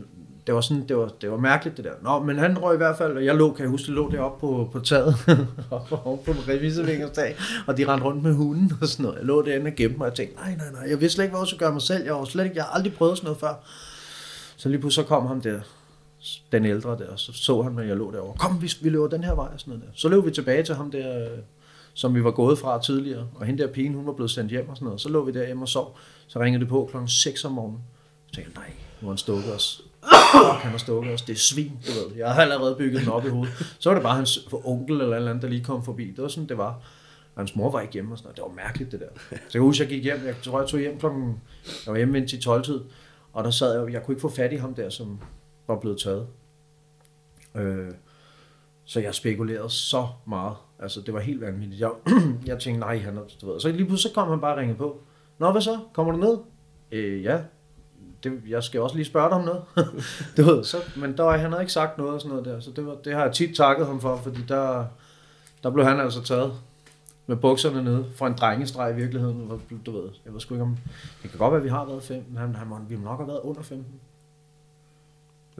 det 0.47 0.55
var 0.55 0.61
sådan, 0.61 0.89
det 0.89 0.97
var, 0.97 1.09
det 1.21 1.31
var 1.31 1.37
mærkeligt 1.37 1.77
det 1.77 1.85
der. 1.85 1.91
Nå, 2.03 2.25
men 2.25 2.39
han 2.39 2.59
røg 2.59 2.75
i 2.75 2.77
hvert 2.77 2.99
fald, 2.99 3.17
og 3.17 3.25
jeg 3.25 3.35
lå, 3.35 3.53
kan 3.53 3.63
jeg 3.63 3.71
huske, 3.71 3.91
lå 3.91 4.11
deroppe 4.11 4.41
på, 4.41 4.69
på 4.73 4.81
taget, 4.81 5.15
oppe 5.71 5.89
på 6.33 6.33
revisorvingers 6.49 7.11
tag, 7.11 7.37
og 7.67 7.77
de 7.77 7.89
rendte 7.89 8.07
rundt 8.07 8.23
med 8.23 8.35
hunden 8.35 8.73
og 8.81 8.89
sådan 8.89 9.03
noget. 9.05 9.19
Jeg 9.19 9.27
lå 9.27 9.43
derinde 9.43 9.67
og 9.67 9.73
gemte 9.77 9.99
mig, 9.99 10.05
og 10.07 10.11
jeg 10.11 10.17
tænkte, 10.17 10.37
nej, 10.37 10.55
nej, 10.57 10.71
nej, 10.73 10.91
jeg 10.91 11.01
vidste 11.01 11.15
slet 11.15 11.25
ikke, 11.25 11.33
hvad 11.33 11.41
jeg 11.41 11.49
skulle 11.49 11.59
gøre 11.61 11.73
mig 11.73 11.83
selv. 11.83 12.05
Jeg 12.05 12.15
var 12.15 12.25
slet 12.25 12.45
ikke, 12.45 12.57
jeg 12.57 12.65
har 12.65 12.73
aldrig 12.73 12.95
prøvet 12.95 13.17
sådan 13.19 13.27
noget 13.27 13.41
før. 13.41 13.55
Så 14.57 14.69
lige 14.69 14.81
pludselig 14.81 15.05
så 15.05 15.09
kom 15.09 15.27
ham 15.27 15.41
der, 15.41 15.61
den 16.53 16.65
ældre 16.65 16.91
der, 16.91 17.09
og 17.09 17.19
så 17.19 17.33
så 17.33 17.63
han 17.63 17.75
mig, 17.75 17.89
jeg 17.89 17.97
lå 17.97 18.13
derovre. 18.13 18.39
Kom, 18.39 18.63
vi, 18.63 18.73
vi 18.83 18.89
løber 18.89 19.07
den 19.07 19.25
her 19.25 19.35
vej 19.35 19.49
og 19.53 19.61
sådan 19.61 19.71
noget 19.71 19.85
der. 19.87 19.91
Så 19.95 20.09
løb 20.09 20.25
vi 20.25 20.31
tilbage 20.31 20.63
til 20.63 20.75
ham 20.75 20.91
der, 20.91 21.25
øh, 21.25 21.39
som 21.95 22.15
vi 22.15 22.25
var 22.25 22.31
gået 22.31 22.59
fra 22.59 22.83
tidligere, 22.83 23.29
og 23.35 23.47
hende 23.47 23.63
der 23.63 23.73
pigen, 23.73 23.95
hun 23.95 24.07
var 24.07 24.13
blevet 24.13 24.31
sendt 24.31 24.51
hjem 24.51 24.69
og 24.69 24.77
sådan 24.77 24.85
noget. 24.85 25.01
Så 25.01 25.09
lå 25.09 25.25
vi 25.25 25.33
der 25.33 25.47
hjemme 25.47 25.65
og 25.65 25.69
sov. 25.69 25.99
Så 26.27 26.41
ringede 26.41 26.61
det 26.61 26.69
på 26.69 26.89
klokken 26.91 27.09
6 27.09 27.45
om 27.45 27.53
morgenen. 27.53 27.81
Så 28.27 28.35
tænkte 28.35 28.53
jeg, 28.55 28.63
nej, 28.63 28.75
nu 29.01 29.07
har 29.07 29.13
han 29.13 29.19
stukket 29.19 29.55
os. 29.55 29.83
Fuck, 30.33 30.63
han 30.63 30.71
har 30.71 30.79
stukket 30.79 31.13
os. 31.13 31.23
Det 31.23 31.33
er 31.33 31.39
svin, 31.39 31.73
du 31.87 31.93
ved. 31.93 32.17
Jeg 32.17 32.35
har 32.35 32.43
allerede 32.43 32.75
bygget 32.75 33.01
den 33.01 33.11
op 33.11 33.27
i 33.27 33.29
hovedet. 33.29 33.55
Så 33.79 33.91
var 33.91 33.95
det 33.95 34.03
bare 34.03 34.17
hans 34.17 34.49
onkel 34.65 34.95
eller 34.95 35.07
en 35.07 35.13
anden, 35.15 35.29
andet, 35.29 35.43
der 35.43 35.49
lige 35.49 35.65
kom 35.65 35.85
forbi. 35.85 36.11
Det 36.11 36.23
var 36.23 36.29
sådan, 36.29 36.49
det 36.49 36.59
var. 36.59 36.81
Og 37.35 37.41
hans 37.41 37.57
mor 37.57 37.71
var 37.71 37.81
ikke 37.81 37.93
hjemme 37.93 38.15
og 38.15 38.19
sådan 38.19 38.27
noget. 38.27 38.37
Det 38.37 38.45
var 38.45 38.65
mærkeligt, 38.65 38.93
det 38.93 39.01
der. 39.01 39.07
Så 39.19 39.27
jeg 39.31 39.53
kan 39.53 39.61
huske, 39.61 39.83
jeg 39.83 39.91
gik 39.91 40.03
hjem. 40.05 40.27
Jeg 40.27 40.35
tror, 40.43 40.61
jeg 40.61 40.69
tog 40.69 40.81
hjem 40.81 40.99
klokken... 40.99 41.41
Jeg 41.87 41.93
var 41.93 41.97
hjemme 41.97 42.19
indtil 42.19 42.43
12 42.43 42.65
tid. 42.65 42.81
Og 43.33 43.45
der 43.45 43.51
sad 43.51 43.81
jeg... 43.81 43.93
Jeg 43.93 44.03
kunne 44.03 44.13
ikke 44.13 44.21
få 44.21 44.29
fat 44.29 44.53
i 44.53 44.57
ham 44.57 44.75
der, 44.75 44.91
som 44.91 45.19
var 45.67 45.77
blevet 45.81 45.99
taget. 46.01 46.27
Øh, 47.55 47.91
så 48.85 49.01
jeg 49.01 49.15
spekulerede 49.15 49.71
så 49.71 50.07
meget. 50.27 50.57
Altså, 50.79 51.01
det 51.01 51.15
var 51.15 51.21
helt 51.21 51.41
vanvittigt. 51.41 51.81
Jeg, 51.81 51.91
jeg 52.47 52.59
tænkte, 52.61 52.81
nej, 52.81 52.99
han 52.99 53.17
er, 53.17 53.23
du 53.41 53.53
ved. 53.53 53.61
Så 53.61 53.69
lige 53.69 53.87
pludselig 53.87 54.11
så 54.11 54.15
kom 54.15 54.29
han 54.29 54.41
bare 54.41 54.53
og 54.55 54.59
ringede 54.59 54.79
på. 54.79 55.01
Nå, 55.39 55.53
hvad 55.53 55.63
så? 55.63 55.79
Kommer 55.93 56.13
du 56.13 56.19
ned? 56.19 56.39
Øh, 56.93 57.23
ja. 57.25 57.41
Det, 58.25 58.41
jeg 58.49 58.63
skal 58.65 58.81
også 58.81 58.97
lige 58.97 59.05
spørge 59.07 59.29
dig 59.29 59.39
om 59.39 59.45
noget. 59.45 59.63
du 60.37 60.43
ved, 60.43 60.65
så, 60.65 60.77
men 60.97 61.17
der, 61.17 61.23
var- 61.23 61.37
han 61.37 61.51
havde 61.51 61.63
ikke 61.63 61.73
sagt 61.73 61.99
noget 61.99 62.13
og 62.15 62.21
sådan 62.21 62.37
noget 62.37 62.45
der. 62.55 62.61
Så 62.61 62.71
det, 62.71 62.87
var, 62.87 62.95
det 62.95 63.15
har 63.15 63.25
jeg 63.25 63.33
tit 63.35 63.57
takket 63.57 63.87
ham 63.87 64.01
for, 64.01 64.17
fordi 64.17 64.41
der, 64.49 64.85
der 65.63 65.71
blev 65.71 65.85
han 65.85 66.01
altså 66.01 66.23
taget 66.23 66.53
med 67.27 67.37
bukserne 67.37 67.85
nede 67.85 68.07
fra 68.17 68.27
en 68.27 68.33
drengestreg 68.35 68.93
i 68.93 68.97
virkeligheden. 68.97 69.51
Du 69.87 69.91
ved, 69.93 70.11
jeg 70.25 70.33
ved 70.33 70.41
sgu 70.41 70.55
ikke 70.55 70.63
om... 70.63 70.77
Det 71.23 71.31
kan 71.31 71.39
godt 71.39 71.51
være, 71.53 71.59
at 71.59 71.65
vi 71.65 71.69
har 71.69 71.85
været 71.85 72.03
15, 72.03 72.33
men 72.35 72.41
han, 72.41 72.55
han, 72.55 72.69
vi 72.89 72.97
må 72.97 73.05
nok 73.05 73.19
have 73.19 73.29
været 73.29 73.41
under 73.43 73.63
15. 73.63 73.87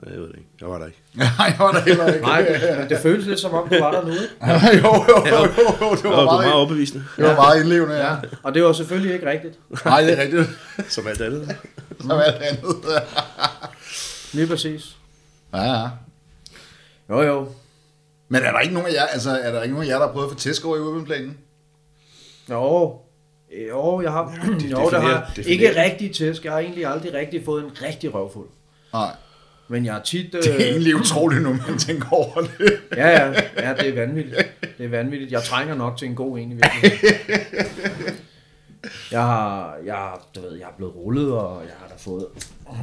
Nej, 0.03 0.13
jeg 0.13 0.21
ved 0.21 0.27
det 0.27 0.35
ikke. 0.37 0.49
Jeg 0.61 0.69
var 0.69 0.77
der 0.77 0.85
ikke. 0.85 0.97
Nej, 1.17 1.27
jeg 1.39 1.55
var 1.59 1.71
der 1.71 1.79
heller 1.81 2.07
ikke. 2.13 2.25
Nej, 2.25 2.41
det, 2.41 2.89
det 2.89 2.97
føles 2.99 3.25
lidt 3.25 3.39
som 3.39 3.53
om, 3.53 3.69
du 3.69 3.79
var 3.79 3.91
der 3.91 4.01
nu, 4.05 4.11
ikke? 4.11 4.77
jo, 4.87 4.93
jo, 4.93 5.25
jo, 5.27 5.41
jo, 5.57 5.87
jo, 5.87 5.95
det 5.95 6.03
var 6.03 6.09
du 6.09 6.09
er 6.09 6.25
meget, 6.25 6.39
meget 6.39 6.53
overbevisende. 6.53 7.03
det 7.17 7.25
var 7.25 7.35
meget 7.35 7.61
indlevende, 7.61 7.95
ja. 7.95 8.11
Ja, 8.11 8.15
og 8.43 8.53
det 8.53 8.63
var 8.63 8.73
selvfølgelig 8.73 9.13
ikke 9.13 9.29
rigtigt. 9.29 9.59
Nej, 9.85 10.01
det 10.01 10.19
er 10.19 10.21
rigtigt. 10.21 10.49
Som 10.89 11.07
alt 11.07 11.21
andet. 11.21 11.55
Som 12.01 12.11
alt 12.11 12.35
andet. 12.41 12.75
Lige 14.33 14.47
præcis. 14.47 14.95
Ja, 15.53 15.61
ja. 15.61 15.87
Jo, 17.09 17.21
jo. 17.21 17.47
Men 18.29 18.43
er 18.43 18.51
der 18.51 18.59
ikke 18.59 18.73
nogen 18.73 18.89
af 18.89 18.93
jer, 18.93 19.05
altså, 19.05 19.29
er 19.43 19.51
der 19.51 19.61
ikke 19.63 19.73
nogen 19.75 19.89
af 19.89 19.93
jer, 19.93 19.99
der 19.99 20.05
har 20.05 20.13
prøvet 20.13 20.27
at 20.27 20.31
få 20.33 20.39
tæsk 20.39 20.65
over 20.65 20.77
i 20.77 20.79
udvendsplanen? 20.79 21.37
Jo, 22.49 22.95
jo, 23.69 24.01
jeg 24.01 24.11
har, 24.11 24.33
jo, 24.47 24.53
definerer- 24.53 25.07
har 25.11 25.43
ikke 25.45 25.81
rigtig 25.83 26.15
tæsk. 26.15 26.43
Jeg 26.45 26.51
har 26.53 26.59
egentlig 26.59 26.85
aldrig 26.85 27.13
rigtig 27.13 27.45
fået 27.45 27.63
en 27.63 27.71
rigtig 27.81 28.13
røvfuld. 28.13 28.47
Nej. 28.93 29.11
Men 29.67 29.85
jeg 29.85 29.93
har 29.93 30.01
tit... 30.01 30.33
Det 30.33 30.47
er 30.49 30.55
Øh, 30.55 30.61
egentlig 30.61 30.95
utroligt, 30.95 31.41
nu 31.43 31.49
man 31.67 31.77
tænker 31.77 32.07
over 32.11 32.41
det. 32.41 32.79
ja, 32.97 33.07
ja, 33.09 33.33
ja, 33.57 33.73
det 33.73 33.89
er 33.89 33.95
vanvittigt. 33.95 34.35
Det 34.77 34.85
er 34.85 34.89
vanvittigt. 34.89 35.31
Jeg 35.31 35.43
trænger 35.43 35.75
nok 35.75 35.97
til 35.97 36.07
en 36.07 36.15
god 36.15 36.37
en 36.39 36.51
i 36.51 36.55
virkeligheden. 36.55 38.15
Jeg 39.11 39.21
har, 39.23 39.75
jeg, 39.85 40.11
du 40.35 40.41
ved, 40.41 40.51
jeg 40.57 40.63
er 40.65 40.73
blevet 40.77 40.95
rullet, 40.95 41.31
og 41.31 41.61
jeg 41.63 41.73
har 41.79 41.87
da 41.87 41.93
fået, 41.97 42.25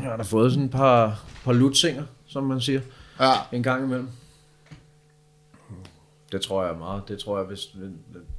jeg 0.02 0.10
har 0.10 0.16
da 0.16 0.22
fået 0.22 0.52
sådan 0.52 0.64
et 0.64 0.70
par, 0.70 1.24
par 1.44 1.52
lutsinger, 1.52 2.02
som 2.26 2.44
man 2.44 2.60
siger, 2.60 2.80
Ja. 3.20 3.32
en 3.52 3.62
gang 3.62 3.84
imellem. 3.84 4.08
Det 6.32 6.40
tror 6.40 6.64
jeg 6.66 6.76
meget. 6.78 7.02
Det 7.08 7.18
tror 7.18 7.38
jeg, 7.38 7.46
hvis, 7.46 7.60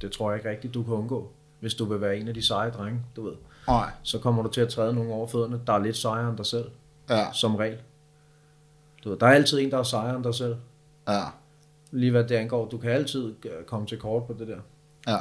det 0.00 0.12
tror 0.12 0.30
jeg 0.30 0.38
ikke 0.38 0.50
rigtigt, 0.50 0.74
du 0.74 0.82
kan 0.82 0.94
undgå. 0.94 1.30
Hvis 1.60 1.74
du 1.74 1.84
vil 1.84 2.00
være 2.00 2.16
en 2.16 2.28
af 2.28 2.34
de 2.34 2.42
seje 2.42 2.70
drenge, 2.70 3.00
du 3.16 3.24
ved. 3.24 3.34
Nej. 3.68 3.90
Så 4.02 4.18
kommer 4.18 4.42
du 4.42 4.48
til 4.48 4.60
at 4.60 4.68
træde 4.68 4.94
nogen 4.94 5.10
over 5.10 5.26
fødderne, 5.26 5.60
der 5.66 5.72
er 5.72 5.78
lidt 5.78 5.96
sejere 5.96 6.28
end 6.28 6.36
dig 6.36 6.46
selv, 6.46 6.64
Ja. 7.10 7.24
som 7.32 7.56
regel. 7.56 7.78
Du 9.04 9.10
ved, 9.10 9.18
der 9.18 9.26
er 9.26 9.30
altid 9.30 9.58
en, 9.58 9.70
der 9.70 9.78
er 9.78 9.82
sejere 9.82 10.16
end 10.16 10.24
dig 10.24 10.34
selv. 10.34 10.56
Ja. 11.08 11.22
Lige 11.90 12.10
hvad 12.10 12.24
det 12.24 12.34
angår. 12.34 12.68
Du 12.68 12.78
kan 12.78 12.90
altid 12.90 13.34
øh, 13.44 13.64
komme 13.66 13.86
til 13.86 13.98
kort 13.98 14.26
på 14.26 14.36
det 14.38 14.48
der. 14.48 14.58
Ja. 15.06 15.16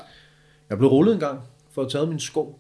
Jeg 0.70 0.78
blev 0.78 0.90
rullet 0.90 1.14
en 1.14 1.20
gang, 1.20 1.42
for 1.72 1.82
at 1.84 1.92
tage 1.92 2.08
min 2.08 2.20
sko. 2.20 2.60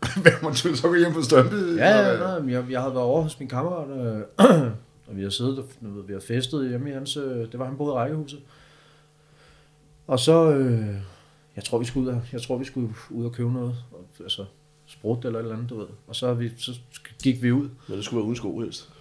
Hvad 0.22 0.32
må 0.42 0.48
du 0.48 0.76
så 0.76 0.88
gå 0.88 0.94
hjem 0.94 1.12
på 1.12 1.22
Strømpe? 1.22 1.56
Ja, 1.76 2.10
ja, 2.10 2.18
nej, 2.18 2.52
jeg, 2.52 2.70
jeg 2.70 2.80
havde 2.80 2.94
været 2.94 3.06
over 3.06 3.22
hos 3.22 3.40
min 3.40 3.48
kammerat, 3.48 3.88
øh, 3.88 4.22
og 5.08 5.16
vi 5.16 5.22
har 5.22 5.30
siddet, 5.30 5.58
og 5.58 5.64
du 5.82 5.94
ved, 5.94 6.04
vi 6.04 6.12
har 6.12 6.20
festet 6.20 6.68
hjemme 6.68 6.90
i 6.90 6.92
hans, 6.92 7.16
øh, 7.16 7.52
det 7.52 7.58
var 7.58 7.64
han 7.64 7.76
boede 7.76 7.92
i 7.92 7.94
rækkehuset. 7.94 8.40
Og 10.06 10.20
så, 10.20 10.50
øh, 10.50 10.96
jeg 11.56 11.64
tror 11.64 11.78
vi 11.78 11.84
skulle 11.84 12.10
ud, 12.10 12.14
og, 12.14 12.22
jeg 12.32 12.42
tror 12.42 12.58
vi 12.58 12.64
skulle 12.64 12.94
ud 13.10 13.24
og 13.24 13.32
købe 13.32 13.52
noget, 13.52 13.74
og, 13.92 14.04
altså 14.20 14.44
sprut 14.86 15.24
eller 15.24 15.38
et 15.38 15.42
eller 15.42 15.56
andet, 15.56 15.70
du 15.70 15.78
ved. 15.78 15.86
Og 16.06 16.16
så, 16.16 16.34
vi, 16.34 16.52
så 16.56 16.72
gik 17.22 17.42
vi 17.42 17.52
ud. 17.52 17.68
Men 17.88 17.96
det 17.96 18.04
skulle 18.04 18.18
være 18.18 18.24
uden 18.24 18.36
sko 18.36 18.60
helst. 18.60 18.92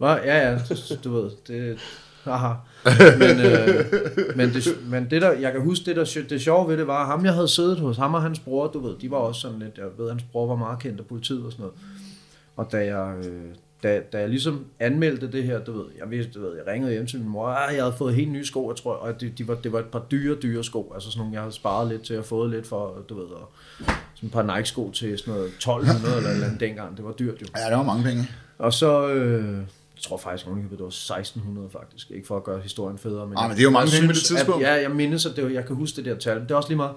Hva? 0.00 0.08
Ja, 0.08 0.50
ja, 0.50 0.58
du 1.04 1.12
ved, 1.12 1.30
det, 1.48 1.78
haha. 2.24 2.52
Men, 3.18 3.40
øh, 3.40 3.84
men, 4.36 4.48
det, 4.48 4.64
men 4.86 5.10
det 5.10 5.22
der, 5.22 5.32
jeg 5.32 5.52
kan 5.52 5.60
huske, 5.60 5.84
det 5.84 5.96
der, 5.96 6.22
det 6.28 6.42
sjove 6.42 6.68
ved 6.68 6.76
det 6.76 6.86
var, 6.86 7.06
ham 7.06 7.24
jeg 7.24 7.34
havde 7.34 7.48
siddet 7.48 7.78
hos, 7.78 7.96
ham 7.96 8.14
og 8.14 8.22
hans 8.22 8.38
bror, 8.38 8.66
du 8.66 8.78
ved, 8.86 8.96
de 9.00 9.10
var 9.10 9.16
også 9.16 9.40
sådan 9.40 9.58
lidt, 9.58 9.78
jeg 9.78 9.86
ved, 9.98 10.10
hans 10.10 10.22
bror 10.32 10.46
var 10.46 10.56
meget 10.56 10.78
kendt 10.78 11.00
af 11.00 11.06
politiet 11.06 11.44
og 11.44 11.52
sådan 11.52 11.62
noget. 11.62 11.78
Og 12.56 12.72
da 12.72 12.84
jeg, 12.84 13.14
øh, 13.26 13.42
da, 13.82 14.00
da 14.12 14.18
jeg 14.18 14.28
ligesom 14.28 14.66
anmeldte 14.78 15.32
det 15.32 15.44
her, 15.44 15.58
du 15.58 15.72
ved, 15.72 15.84
jeg 15.98 16.10
vidste, 16.10 16.32
du 16.32 16.40
ved, 16.40 16.56
jeg 16.56 16.66
ringede 16.66 16.92
hjem 16.92 17.06
til 17.06 17.18
min 17.20 17.28
mor, 17.28 17.48
ah, 17.48 17.74
jeg 17.74 17.82
havde 17.82 17.94
fået 17.98 18.14
helt 18.14 18.32
nye 18.32 18.44
sko, 18.44 18.68
jeg 18.70 18.76
tror, 18.76 18.92
og 18.92 19.20
det, 19.20 19.38
de 19.38 19.48
var, 19.48 19.54
det 19.54 19.72
var 19.72 19.78
et 19.78 19.86
par 19.92 20.02
dyre, 20.10 20.36
dyre 20.42 20.64
sko, 20.64 20.92
altså 20.94 21.10
sådan 21.10 21.20
nogle, 21.20 21.34
jeg 21.34 21.42
havde 21.42 21.54
sparet 21.54 21.88
lidt 21.88 22.02
til, 22.02 22.14
at 22.14 22.24
fået 22.24 22.50
lidt 22.50 22.66
for, 22.66 23.04
du 23.08 23.14
ved, 23.14 23.24
og 23.24 23.52
sådan 24.14 24.26
et 24.26 24.32
par 24.32 24.56
Nike-sko 24.56 24.90
til 24.90 25.18
sådan 25.18 25.34
noget 25.34 25.48
1200 25.48 26.16
eller 26.16 26.30
eller 26.30 26.46
andet 26.46 26.60
dengang, 26.60 26.96
det 26.96 27.04
var 27.04 27.12
dyrt 27.12 27.42
jo. 27.42 27.46
Ja, 27.56 27.70
det 27.70 27.76
var 27.76 27.84
mange 27.84 28.04
penge. 28.04 28.28
Og 28.58 28.72
så, 28.72 29.08
øh, 29.08 29.58
jeg 30.00 30.08
tror 30.08 30.16
faktisk, 30.16 30.46
at 30.46 30.52
det 30.70 30.80
var 30.80 30.86
1600 30.86 31.68
faktisk. 31.72 32.10
Ikke 32.10 32.26
for 32.26 32.36
at 32.36 32.44
gøre 32.44 32.60
historien 32.60 32.98
federe. 32.98 33.26
Men, 33.26 33.38
Ah, 33.38 33.42
jeg- 33.42 33.48
men 33.48 33.56
det 33.56 33.62
er 33.62 33.64
jo 33.64 33.70
mange 33.70 33.90
jeg 33.92 34.00
penge 34.00 34.08
på 34.08 34.12
det 34.12 34.22
tidspunkt. 34.24 34.64
At, 34.64 34.76
ja, 34.76 34.82
jeg 34.82 34.90
mindes, 34.90 35.26
at 35.26 35.36
det 35.36 35.44
var, 35.44 35.50
jeg 35.50 35.66
kan 35.66 35.76
huske 35.76 35.96
det 35.96 36.04
der 36.04 36.14
tal. 36.16 36.40
Det 36.40 36.50
er 36.50 36.54
også 36.54 36.68
lige 36.68 36.76
meget. 36.76 36.92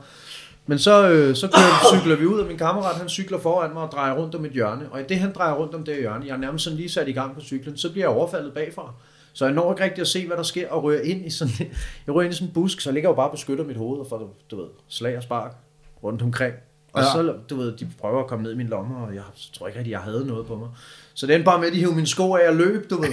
Men 0.65 0.79
så, 0.79 1.09
øh, 1.09 1.35
så 1.35 1.47
kører, 1.47 1.95
cykler 1.99 2.15
vi 2.15 2.25
ud, 2.25 2.39
og 2.39 2.47
min 2.47 2.57
kammerat 2.57 2.95
han 2.95 3.09
cykler 3.09 3.39
foran 3.39 3.73
mig 3.73 3.83
og 3.83 3.91
drejer 3.91 4.13
rundt 4.13 4.35
om 4.35 4.45
et 4.45 4.51
hjørne. 4.51 4.89
Og 4.91 4.99
i 5.01 5.03
det 5.03 5.19
han 5.19 5.31
drejer 5.33 5.53
rundt 5.53 5.75
om 5.75 5.83
det 5.83 5.95
hjørne, 5.95 6.25
jeg 6.27 6.33
er 6.33 6.37
nærmest 6.37 6.63
sådan 6.63 6.77
lige 6.77 6.89
sat 6.89 7.07
i 7.07 7.11
gang 7.11 7.35
på 7.35 7.41
cyklen, 7.41 7.77
så 7.77 7.91
bliver 7.91 8.07
jeg 8.09 8.17
overfaldet 8.17 8.53
bagfra. 8.53 8.93
Så 9.33 9.45
jeg 9.45 9.53
når 9.53 9.71
ikke 9.73 9.83
rigtig 9.83 10.01
at 10.01 10.07
se, 10.07 10.27
hvad 10.27 10.37
der 10.37 10.43
sker, 10.43 10.69
og 10.69 10.83
rører 10.83 11.01
ind 11.01 11.25
i 11.25 11.29
sådan, 11.29 11.53
jeg 12.07 12.15
rører 12.15 12.23
ind 12.23 12.33
i 12.33 12.35
sådan 12.35 12.47
en 12.47 12.53
busk, 12.53 12.81
så 12.81 12.89
jeg 12.89 12.93
ligger 12.93 13.09
jo 13.09 13.15
bare 13.15 13.27
og 13.27 13.31
beskytter 13.31 13.65
mit 13.65 13.77
hoved, 13.77 13.99
og 13.99 14.07
får, 14.09 14.35
du 14.51 14.55
ved, 14.61 14.67
slag 14.87 15.17
og 15.17 15.23
spark 15.23 15.55
rundt 16.03 16.21
omkring. 16.21 16.53
Og 16.93 17.01
ja. 17.01 17.11
så, 17.11 17.35
du 17.49 17.55
ved, 17.55 17.77
de 17.77 17.87
prøver 18.01 18.19
at 18.19 18.27
komme 18.27 18.43
ned 18.43 18.53
i 18.53 18.55
min 18.57 18.67
lomme, 18.67 18.97
og 18.97 19.15
jeg 19.15 19.23
tror 19.53 19.67
ikke 19.67 19.79
rigtig, 19.79 19.91
jeg 19.91 19.99
havde 19.99 20.25
noget 20.27 20.45
på 20.45 20.55
mig. 20.55 20.69
Så 21.15 21.27
det 21.27 21.35
endte 21.35 21.45
bare 21.45 21.59
med, 21.59 21.67
at 21.67 21.73
de 21.73 21.79
hævde 21.79 21.95
mine 21.95 22.07
sko 22.07 22.35
af 22.35 22.49
og 22.49 22.55
løb, 22.55 22.89
du 22.89 23.01
ved. 23.01 23.09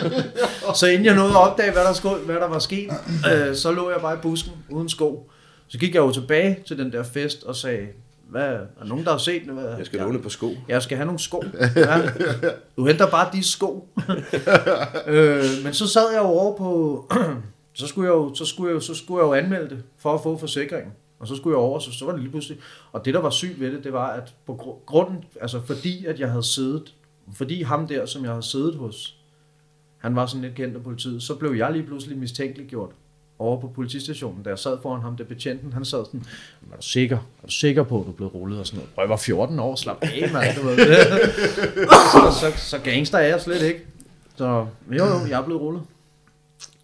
så 0.80 0.86
inden 0.86 1.04
jeg 1.06 1.14
nåede 1.14 1.30
at 1.30 1.36
opdage, 1.50 1.72
hvad 1.72 1.82
der, 1.84 1.92
sko, 1.92 2.08
hvad 2.14 2.34
der 2.34 2.48
var 2.48 2.58
sket, 2.58 2.90
øh, 3.34 3.54
så 3.56 3.72
lå 3.72 3.90
jeg 3.90 4.00
bare 4.00 4.14
i 4.14 4.18
busken 4.22 4.52
uden 4.70 4.88
sko. 4.88 5.30
Så 5.68 5.78
gik 5.78 5.94
jeg 5.94 6.00
jo 6.00 6.12
tilbage 6.12 6.58
til 6.66 6.78
den 6.78 6.92
der 6.92 7.02
fest 7.02 7.42
og 7.44 7.56
sagde, 7.56 7.86
hvad, 8.30 8.42
er 8.42 8.58
der 8.80 8.84
nogen, 8.84 9.04
der 9.04 9.10
har 9.10 9.18
set 9.18 9.42
det? 9.46 9.52
Hvad? 9.52 9.64
Jeg 9.78 9.86
skal 9.86 10.00
låne 10.00 10.22
par 10.22 10.28
sko. 10.28 10.56
Jeg 10.68 10.82
skal 10.82 10.96
have 10.96 11.06
nogle 11.06 11.18
sko. 11.18 11.44
Ja. 11.76 12.00
Du 12.76 12.86
henter 12.86 13.10
bare 13.10 13.28
de 13.32 13.44
sko. 13.44 13.88
øh, 15.06 15.44
men 15.64 15.74
så 15.74 15.86
sad 15.88 16.12
jeg 16.12 16.18
jo 16.22 16.26
over 16.26 16.56
på... 16.56 17.04
så, 17.74 17.86
skulle 17.86 18.10
jeg 18.10 18.14
jo, 18.16 18.34
så, 18.34 18.44
skulle 18.44 18.68
jeg, 18.70 18.74
jo- 18.74 18.80
så 18.80 18.94
skulle 18.94 19.18
jeg 19.20 19.26
jo 19.28 19.34
anmelde 19.34 19.70
det 19.70 19.78
for 19.98 20.14
at 20.14 20.20
få 20.22 20.38
forsikringen. 20.38 20.92
Og 21.20 21.28
så 21.28 21.36
skulle 21.36 21.54
jeg 21.54 21.58
over, 21.64 21.78
så, 21.78 21.92
så 21.92 22.04
var 22.04 22.12
det 22.12 22.20
lige 22.20 22.30
pludselig... 22.30 22.58
Og 22.92 23.04
det, 23.04 23.14
der 23.14 23.20
var 23.20 23.30
sygt 23.30 23.60
ved 23.60 23.72
det, 23.72 23.84
det 23.84 23.92
var, 23.92 24.06
at 24.08 24.32
på 24.46 24.52
gru- 24.62 24.84
grunden... 24.86 25.24
Altså 25.40 25.60
fordi, 25.66 26.06
at 26.06 26.20
jeg 26.20 26.28
havde 26.30 26.42
siddet... 26.54 26.94
Fordi 27.32 27.62
ham 27.62 27.86
der, 27.86 28.06
som 28.06 28.22
jeg 28.22 28.30
havde 28.30 28.42
siddet 28.42 28.74
hos, 28.74 29.16
han 29.98 30.16
var 30.16 30.26
sådan 30.26 30.42
lidt 30.42 30.54
kendt 30.54 30.76
af 30.76 30.82
politiet, 30.82 31.22
så 31.22 31.34
blev 31.34 31.52
jeg 31.54 31.72
lige 31.72 31.86
pludselig 31.86 32.18
mistænkeliggjort 32.18 32.90
over 33.38 33.60
på 33.60 33.68
politistationen, 33.68 34.42
da 34.42 34.50
jeg 34.50 34.58
sad 34.58 34.78
foran 34.82 35.02
ham, 35.02 35.16
der 35.16 35.24
betjenten, 35.24 35.72
han 35.72 35.84
sad 35.84 36.04
sådan, 36.04 36.24
er 36.72 36.76
du 36.76 36.82
sikker? 36.82 37.16
Er 37.16 37.46
du 37.46 37.52
sikker 37.52 37.82
på, 37.82 38.00
at 38.00 38.06
du 38.06 38.12
blev 38.12 38.28
rullet 38.28 38.60
og 38.60 38.66
sådan 38.66 38.78
noget? 38.78 38.90
Jeg 38.98 39.08
var 39.08 39.16
14 39.16 39.58
år, 39.58 39.76
slap 39.76 39.96
af, 40.02 40.30
mand, 40.32 40.56
du 40.56 40.66
ved 40.66 40.76
det. 40.76 40.96
så, 42.12 42.36
så, 42.40 42.52
så 42.56 42.78
gangster 42.78 43.18
er 43.18 43.26
jeg 43.26 43.40
slet 43.40 43.62
ikke. 43.62 43.80
Så 44.36 44.66
jo, 44.90 45.04
jo, 45.04 45.26
jeg 45.28 45.40
er 45.40 45.44
blevet 45.44 45.62
rullet. 45.62 45.82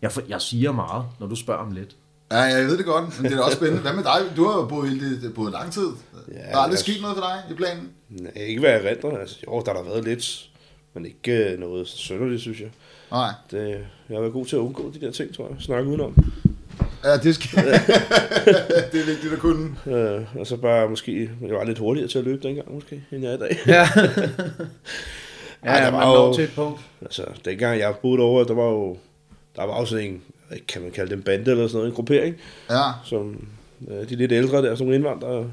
Jeg, 0.02 0.12
for, 0.12 0.22
jeg 0.28 0.40
siger 0.40 0.72
meget, 0.72 1.04
når 1.20 1.26
du 1.26 1.34
spørger 1.34 1.60
om 1.60 1.72
lidt. 1.72 1.96
Ja, 2.30 2.38
jeg 2.38 2.66
ved 2.66 2.78
det 2.78 2.86
godt, 2.86 3.22
men 3.22 3.30
det 3.32 3.38
er 3.38 3.42
også 3.42 3.56
spændende. 3.56 3.82
Hvad 3.82 3.92
med 3.92 4.04
dig? 4.04 4.36
Du 4.36 4.44
har 4.48 4.58
jo 4.60 4.66
boet, 4.66 4.88
hele, 4.90 5.30
boet 5.34 5.52
lang 5.52 5.72
tid. 5.72 5.86
Ja, 6.28 6.34
der 6.34 6.40
er 6.44 6.56
aldrig 6.56 6.70
jeg- 6.70 6.78
sket 6.78 7.00
noget 7.00 7.16
for 7.16 7.24
dig 7.24 7.42
i 7.50 7.54
planen? 7.54 7.88
Nej, 8.08 8.32
ikke 8.36 8.60
hvad 8.60 8.70
jeg 8.70 8.84
render. 8.84 9.18
Altså, 9.18 9.36
jo, 9.46 9.62
der 9.66 9.72
har 9.74 9.82
der 9.82 9.88
været 9.90 10.04
lidt, 10.04 10.48
men 10.94 11.06
ikke 11.06 11.52
øh, 11.52 11.58
noget 11.58 11.88
sønderligt, 11.88 12.40
synes 12.40 12.60
jeg. 12.60 12.68
Nej. 13.10 13.30
Det, 13.50 13.68
jeg 14.08 14.16
har 14.16 14.20
været 14.20 14.32
god 14.32 14.46
til 14.46 14.56
at 14.56 14.60
undgå 14.60 14.92
de 14.94 15.00
der 15.06 15.10
ting, 15.12 15.34
tror 15.36 15.48
jeg. 15.48 15.56
Snakke 15.60 15.88
udenom. 15.88 16.32
Ja, 17.04 17.16
det 17.16 17.34
skal... 17.34 17.50
det 18.92 19.00
er 19.00 19.06
vigtigt 19.06 19.32
at 19.32 19.38
kunne. 19.38 19.76
Øh, 19.86 20.22
og 20.36 20.46
så 20.46 20.56
bare 20.56 20.88
måske, 20.88 21.30
jeg 21.46 21.54
var 21.54 21.64
lidt 21.64 21.78
hurtigere 21.78 22.08
til 22.08 22.18
at 22.18 22.24
løbe 22.24 22.42
dengang 22.48 22.74
måske, 22.74 23.04
end 23.12 23.22
jeg 23.22 23.30
er 23.32 23.36
i 23.36 23.38
dag. 23.38 23.58
Ja, 23.66 23.82
Ej, 25.62 25.78
ja 25.78 25.84
der 25.84 25.90
man 25.90 26.00
var 26.00 26.04
når 26.06 26.26
jo- 26.26 26.34
til 26.34 26.44
et 26.44 26.52
punkt. 26.54 26.80
Altså, 27.02 27.24
dengang 27.44 27.78
jeg 27.78 27.94
boede 28.02 28.22
over, 28.22 28.44
der 28.44 28.54
var 28.54 28.64
jo, 28.64 28.96
der 29.56 29.62
var 29.64 29.72
også 29.72 29.96
en, 29.96 30.22
kan 30.68 30.82
man 30.82 30.90
kalde 30.90 31.14
en 31.14 31.22
bande 31.22 31.50
eller 31.50 31.66
sådan 31.66 31.76
noget, 31.76 31.88
en 31.88 31.94
gruppering, 31.94 32.36
Ja, 32.70 32.82
som 33.04 33.48
øh, 33.88 34.08
de 34.08 34.16
lidt 34.16 34.32
ældre 34.32 34.62
der, 34.62 34.78
nogle 34.78 34.94
indvandrere, 34.94 35.52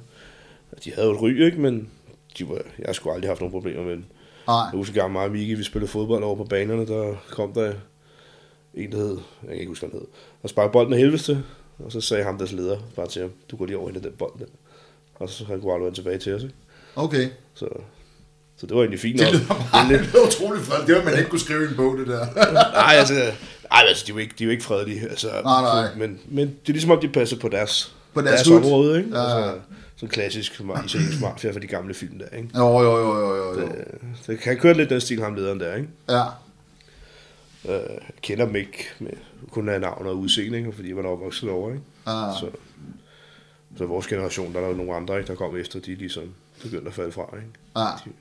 de 0.86 0.93
havde 0.93 1.07
jo 1.07 1.13
et 1.13 1.21
ry, 1.21 1.45
ikke, 1.45 1.62
men 1.62 1.89
de 2.38 2.49
var, 2.49 2.62
jeg 2.79 2.95
sgu 2.95 3.12
aldrig 3.12 3.29
haft 3.29 3.39
nogen 3.41 3.51
problemer 3.51 3.83
med 3.83 3.91
dem. 3.91 4.03
nej. 4.47 4.55
Jeg 4.55 4.71
husker 4.73 4.93
gang 4.95 5.12
mig 5.12 5.23
og 5.25 5.31
Miki, 5.31 5.53
vi 5.53 5.63
spillede 5.63 5.91
fodbold 5.91 6.23
over 6.23 6.36
på 6.36 6.43
banerne, 6.43 6.88
der 6.88 7.15
kom 7.29 7.53
der 7.53 7.73
en, 8.73 8.91
der 8.91 8.97
hed, 8.97 9.17
jeg 9.43 9.49
kan 9.49 9.57
ikke 9.60 9.67
huske, 9.67 9.86
hvad 9.88 9.91
han 9.91 9.99
hed, 9.99 10.07
og 10.43 10.49
sparkede 10.49 10.71
bolden 10.71 10.93
af 10.93 10.99
helvede 10.99 11.21
til, 11.23 11.43
og 11.86 11.91
så 11.91 12.01
sagde 12.01 12.23
ham, 12.23 12.38
deres 12.38 12.51
leder, 12.51 12.77
bare 12.95 13.07
til 13.07 13.21
ham, 13.21 13.31
du 13.51 13.57
går 13.57 13.65
lige 13.65 13.77
over 13.77 13.89
i 13.89 13.93
den 13.93 14.12
bold 14.17 14.39
der. 14.39 14.45
Og 15.15 15.29
så 15.29 15.45
han 15.45 15.62
kunne 15.62 15.73
aldrig 15.73 15.93
tilbage 15.93 16.17
til 16.17 16.36
os, 16.36 16.43
ikke? 16.43 16.55
Okay. 16.95 17.29
Så, 17.53 17.67
så 18.57 18.65
det 18.67 18.75
var 18.75 18.81
egentlig 18.81 18.99
fint 18.99 19.19
Det 19.19 19.31
lyder 19.33 19.47
bare 19.47 19.89
det 19.89 19.99
er 19.99 20.27
utroligt 20.27 20.65
fredeligt. 20.65 20.88
Det 20.88 20.95
var 20.95 21.03
man 21.03 21.17
ikke 21.17 21.29
kunne 21.29 21.39
skrive 21.39 21.69
en 21.69 21.75
bog, 21.75 21.97
det 21.97 22.07
der. 22.07 22.25
Nej, 22.53 22.93
altså, 22.95 23.13
ej, 23.71 23.84
altså 23.88 24.03
de, 24.08 24.12
er 24.12 24.15
jo 24.15 24.19
ikke, 24.19 24.36
de 24.39 24.43
er 24.43 24.45
jo 24.45 24.51
ikke 24.51 24.63
fredelige. 24.63 25.01
Altså, 25.01 25.27
Nej, 25.43 25.62
nej. 25.62 25.95
Men, 25.95 26.19
men 26.25 26.47
det 26.47 26.69
er 26.69 26.73
ligesom 26.73 26.91
om, 26.91 26.99
de 26.99 27.08
passer 27.10 27.39
på 27.39 27.49
deres, 27.49 27.95
På 28.13 28.21
deres 28.21 28.41
deres 28.41 28.65
område, 28.65 28.97
ikke? 28.97 29.10
Ja, 29.17 29.21
ja. 29.21 29.36
Altså, 29.36 29.60
sådan 29.95 30.10
klassisk 30.10 30.53
italiensk 30.53 31.21
mafia 31.21 31.51
fra 31.51 31.60
de 31.60 31.67
gamle 31.67 31.93
film 31.93 32.19
der, 32.19 32.38
ikke? 32.38 32.49
Jo, 32.58 32.82
jo, 32.82 32.97
jo, 32.97 33.15
jo, 33.19 33.36
jo. 33.36 33.60
jo. 33.60 33.67
Det, 33.67 33.88
det 34.27 34.39
kan 34.39 34.58
køre 34.58 34.73
lidt 34.73 34.89
den 34.89 35.01
stil, 35.01 35.21
ham 35.21 35.36
lederen 35.36 35.60
der, 35.60 35.75
ikke? 35.75 35.89
Ja. 36.10 36.23
Øh, 37.69 37.97
kender 38.21 38.45
dem 38.45 38.56
ikke 38.56 38.89
med 38.99 39.12
kun 39.51 39.69
af 39.69 39.82
navn 39.82 40.08
og 40.08 40.17
udseende, 40.17 40.58
ikke? 40.58 40.71
fordi 40.71 40.93
var 40.93 41.01
der 41.01 41.10
opvokset 41.10 41.49
over, 41.49 41.69
ikke? 41.69 41.84
Ja. 42.08 42.32
Så, 42.39 42.49
så 43.77 43.86
vores 43.86 44.08
generation, 44.08 44.53
der 44.53 44.60
er 44.60 44.63
der 44.63 44.69
jo 44.69 44.75
nogle 44.75 44.95
andre, 44.95 45.17
ikke, 45.17 45.27
der 45.27 45.36
kom 45.36 45.58
efter, 45.58 45.80
de 45.80 45.91
er 45.91 45.95
ligesom 45.95 46.23
begyndt 46.63 46.88
at 46.88 46.93
falde 46.93 47.12
fra, 47.12 47.25
ikke? 47.36 47.49
Ja. 47.75 48.12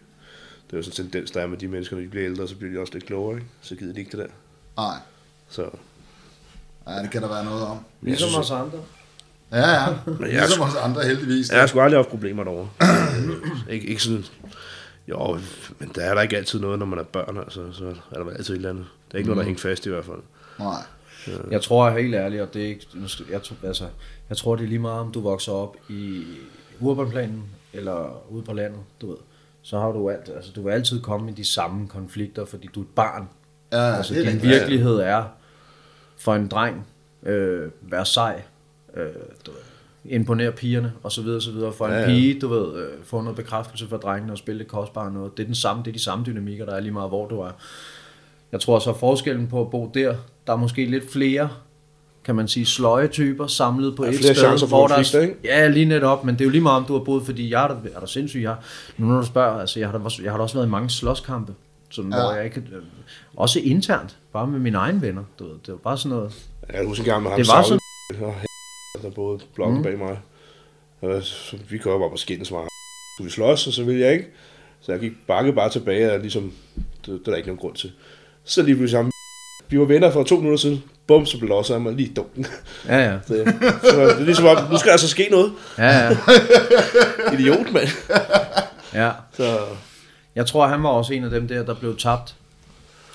Det 0.67 0.73
er 0.73 0.77
jo 0.77 0.83
sådan 0.83 1.05
en 1.07 1.11
tendens, 1.11 1.31
der 1.31 1.41
er 1.41 1.47
med 1.47 1.59
de 1.59 1.69
mennesker, 1.69 1.97
når 1.97 2.03
de 2.03 2.09
bliver 2.09 2.27
ældre, 2.27 2.49
så 2.49 2.57
bliver 2.57 2.73
de 2.73 2.81
også 2.81 2.93
lidt 2.93 3.07
klogere, 3.07 3.35
ikke? 3.37 3.47
Så 3.61 3.75
gider 3.75 3.93
de 3.93 4.01
ikke 4.01 4.11
det 4.11 4.19
der. 4.19 4.35
Nej. 4.83 4.97
Så, 5.49 5.63
Ja, 6.89 7.03
det 7.03 7.11
kan 7.11 7.23
der 7.23 7.29
være 7.29 7.45
noget 7.45 7.63
om. 7.67 7.79
Ligesom 8.03 8.29
synes- 8.29 8.47
os 8.47 8.51
andre. 8.51 8.79
Ja, 9.53 9.59
ja. 9.71 9.81
jeg- 9.83 9.97
Ligesom 10.21 10.61
os 10.63 10.75
andre 10.75 11.05
heldigvis. 11.05 11.51
jeg 11.51 11.61
har 11.61 11.67
sgu 11.67 11.81
aldrig 11.81 11.99
haft 11.99 12.09
problemer 12.09 12.45
derovre. 12.45 12.69
Ikke, 13.75 13.87
ikke 13.87 14.03
sådan, 14.03 14.25
jo, 15.09 15.39
men 15.79 15.91
der 15.95 16.01
er 16.03 16.15
der 16.15 16.23
ikke 16.23 16.37
altid 16.37 16.61
noget, 16.61 16.79
når 16.79 16.87
man 16.87 16.99
er 16.99 17.03
børn, 17.03 17.37
altså, 17.39 17.73
så 17.73 17.95
er 18.11 18.23
der 18.23 18.31
altid 18.31 18.55
et 18.55 18.57
eller 18.57 18.71
andet. 18.71 18.87
Der 19.11 19.15
er 19.15 19.19
ikke 19.19 19.29
noget, 19.29 19.37
der 19.37 19.43
er 19.43 19.47
hængt 19.47 19.61
fast 19.61 19.87
i 19.87 19.89
hvert 19.89 20.05
fald. 20.05 20.19
Nej. 20.59 20.83
Jeg 21.51 21.63
tror 21.63 21.91
helt 21.91 22.15
ærligt, 22.15 22.43
og 22.43 22.55
det 22.55 22.63
er 22.63 22.67
ikke, 22.67 22.87
jeg, 23.31 23.43
tror, 23.43 23.57
altså, 23.67 23.85
jeg 24.29 24.37
tror 24.37 24.57
det 24.57 24.65
er 24.65 24.69
lige 24.69 24.79
meget, 24.79 25.01
om 25.01 25.13
du 25.13 25.21
vokser 25.21 25.53
op 25.53 25.77
i 25.89 26.25
urbanplanen 26.81 27.43
eller 27.73 28.23
ude 28.33 28.43
på 28.43 28.53
landet, 28.53 28.81
du 29.01 29.09
ved. 29.09 29.17
Så 29.63 29.79
har 29.81 29.89
du 29.93 30.11
alt, 30.11 30.29
altså 30.37 30.53
du 30.57 30.63
vil 30.63 30.71
altid 30.73 31.01
komme 31.03 31.31
i 31.31 31.35
de 31.35 31.45
samme 31.45 31.89
konflikter, 31.89 32.45
fordi 32.45 32.69
du 32.75 32.81
er 32.81 32.85
et 32.85 32.91
barn. 32.95 33.29
Ja, 33.77 33.97
altså 33.97 34.15
det 34.15 34.21
er 34.21 34.25
din 34.25 34.33
rigtigt. 34.33 34.53
virkelighed 34.53 34.97
er 34.97 35.25
for 36.19 36.35
en 36.35 36.49
dreng, 36.49 36.87
øh, 37.27 37.71
være 37.83 38.07
sej, 38.07 38.43
øh, 38.97 39.03
du 39.47 39.51
ved, 39.51 39.59
imponere 40.05 40.53
pigerne 40.53 40.93
og 41.03 41.13
så 41.13 41.23
videre, 41.23 41.41
så 41.41 41.51
videre. 41.53 41.73
For 41.73 41.87
en 41.87 41.93
Ja, 41.93 41.99
ja, 41.99 42.05
ja. 42.05 42.11
ja. 42.11 42.15
pige, 42.19 42.41
du 42.41 42.49
ved, 42.49 42.75
øh, 42.83 42.89
få 43.05 43.21
noget 43.21 43.37
bekræftelse 43.37 43.89
fra 43.89 43.97
drengene 43.97 44.33
og 44.33 44.39
spille 44.39 44.59
det 44.59 44.69
kostbare 44.69 45.13
noget. 45.13 45.37
Det 45.37 45.43
er 45.43 45.47
den 45.47 45.55
samme, 45.55 45.83
det 45.83 45.89
er 45.89 45.93
de 45.93 46.03
samme 46.03 46.25
dynamikker, 46.27 46.65
der 46.65 46.73
er 46.73 46.81
lige 46.81 46.93
meget, 46.93 47.09
hvor 47.11 47.29
du 47.29 47.41
er. 47.41 47.51
Jeg 48.53 48.61
tror 48.61 48.79
så 48.79 48.93
forskellen 48.99 49.47
på 49.47 49.61
at 49.61 49.71
bo 49.71 49.91
der, 49.95 50.15
der 50.47 50.53
er 50.53 50.57
måske 50.57 50.85
lidt 50.87 51.13
flere 51.13 51.49
kan 52.25 52.35
man 52.35 52.49
sige, 52.49 52.67
sløje 52.67 53.09
typer 53.09 53.47
samlet 53.47 53.97
på 53.97 54.05
Ja, 54.05 54.11
et 54.11 54.17
sted. 54.17 54.69
hvor 54.69 54.87
der, 54.87 55.21
ikke? 55.21 55.37
Ja, 55.45 55.69
lige 55.69 55.85
netop, 55.85 56.25
men 56.25 56.35
det 56.35 56.41
er 56.41 56.45
jo 56.45 56.51
lige 56.51 56.61
meget, 56.61 56.77
om 56.77 56.85
du 56.85 56.93
har 56.93 57.05
boet, 57.05 57.23
fordi 57.23 57.51
jeg 57.51 57.65
er 57.65 57.69
der, 57.69 57.77
er 57.95 58.01
der 58.01 58.07
sindssyg, 58.07 58.43
jeg, 58.43 58.57
nu 58.97 59.07
når 59.07 59.21
du 59.21 59.27
spørger, 59.27 59.61
altså 59.61 59.79
jeg 59.81 59.89
har, 59.89 59.99
da, 59.99 60.05
jeg 60.23 60.31
har 60.31 60.37
da 60.39 60.43
også 60.43 60.55
været 60.55 60.67
i 60.67 60.71
mange 60.71 60.91
slåskampe, 60.91 61.55
sådan, 61.91 62.13
Ja. 62.13 62.21
hvor 62.21 62.33
jeg 62.33 62.45
ikke, 62.45 62.63
også 63.37 63.61
internt, 63.61 64.17
bare 64.33 64.47
med 64.47 64.59
mine 64.59 64.79
egne 64.79 65.03
venner, 65.03 65.25
du 65.39 65.45
ved, 65.45 65.55
det 65.67 65.69
var 65.73 65.77
bare 65.79 65.99
sådan 65.99 66.17
noget, 66.17 66.33
Jeg 66.69 66.77
kan 66.77 66.87
huske 66.87 67.01
en 67.01 67.05
gang 67.07 67.23
med 67.23 67.31
ham, 67.31 67.41
Det 67.41 67.49
var 67.49 67.63
Saul, 67.63 67.81
og 68.95 69.03
der 69.03 69.11
boede 69.11 69.39
blokken 69.55 69.77
mm. 69.77 69.83
bag 69.83 69.99
mig. 69.99 70.19
Og 71.03 71.23
så 71.23 71.57
vi 71.71 71.79
kører 71.79 71.99
bare 71.99 72.11
på 72.11 72.17
skændes 72.17 72.51
mig. 72.51 72.61
Skulle 73.17 73.27
vi 73.27 73.33
slås, 73.33 73.67
og 73.67 73.73
så 73.73 73.85
ville 73.85 74.01
jeg 74.01 74.13
ikke. 74.13 74.27
Så 74.81 74.93
jeg 74.93 75.01
gik 75.01 75.13
bakke 75.27 75.53
bare 75.53 75.71
tilbage, 75.71 76.13
og 76.13 76.19
ligesom, 76.21 76.53
det, 76.77 76.87
det 77.07 77.15
er 77.15 77.31
der 77.31 77.37
ikke 77.37 77.49
nogen 77.49 77.61
grund 77.61 77.75
til. 77.75 77.93
Så 78.45 78.63
lige 78.63 78.75
pludselig 78.75 78.91
sammen, 78.99 79.13
vi 79.69 79.79
var 79.79 79.85
venner 79.85 80.11
for 80.11 80.23
to 80.23 80.37
minutter 80.37 80.59
siden. 80.59 80.83
Bum, 81.07 81.27
så 81.27 81.39
blev 81.39 81.49
losset 81.49 81.75
af 81.75 81.81
mig 81.81 81.93
lige 81.95 82.13
dunken. 82.17 82.47
ja, 82.89 82.99
ja, 83.13 83.19
Så, 83.27 83.53
så 83.83 84.01
det 84.07 84.11
er 84.21 84.25
ligesom 84.25 84.47
om, 84.47 84.57
nu 84.71 84.77
skal 84.79 84.87
der 84.87 84.93
altså 84.93 85.09
ske 85.09 85.29
noget. 85.31 85.53
ja, 85.79 85.85
ja, 85.99 86.11
Idiot, 87.35 87.73
mand. 87.73 87.89
ja. 88.95 89.11
Så 89.33 89.59
Jeg 90.37 90.47
tror, 90.47 90.67
han 90.67 90.83
var 90.83 90.89
også 90.89 91.13
en 91.15 91.25
af 91.25 91.31
dem 91.31 91.49
der, 91.49 91.63
der 91.65 91.75
blev 91.75 91.97
tabt, 91.97 92.37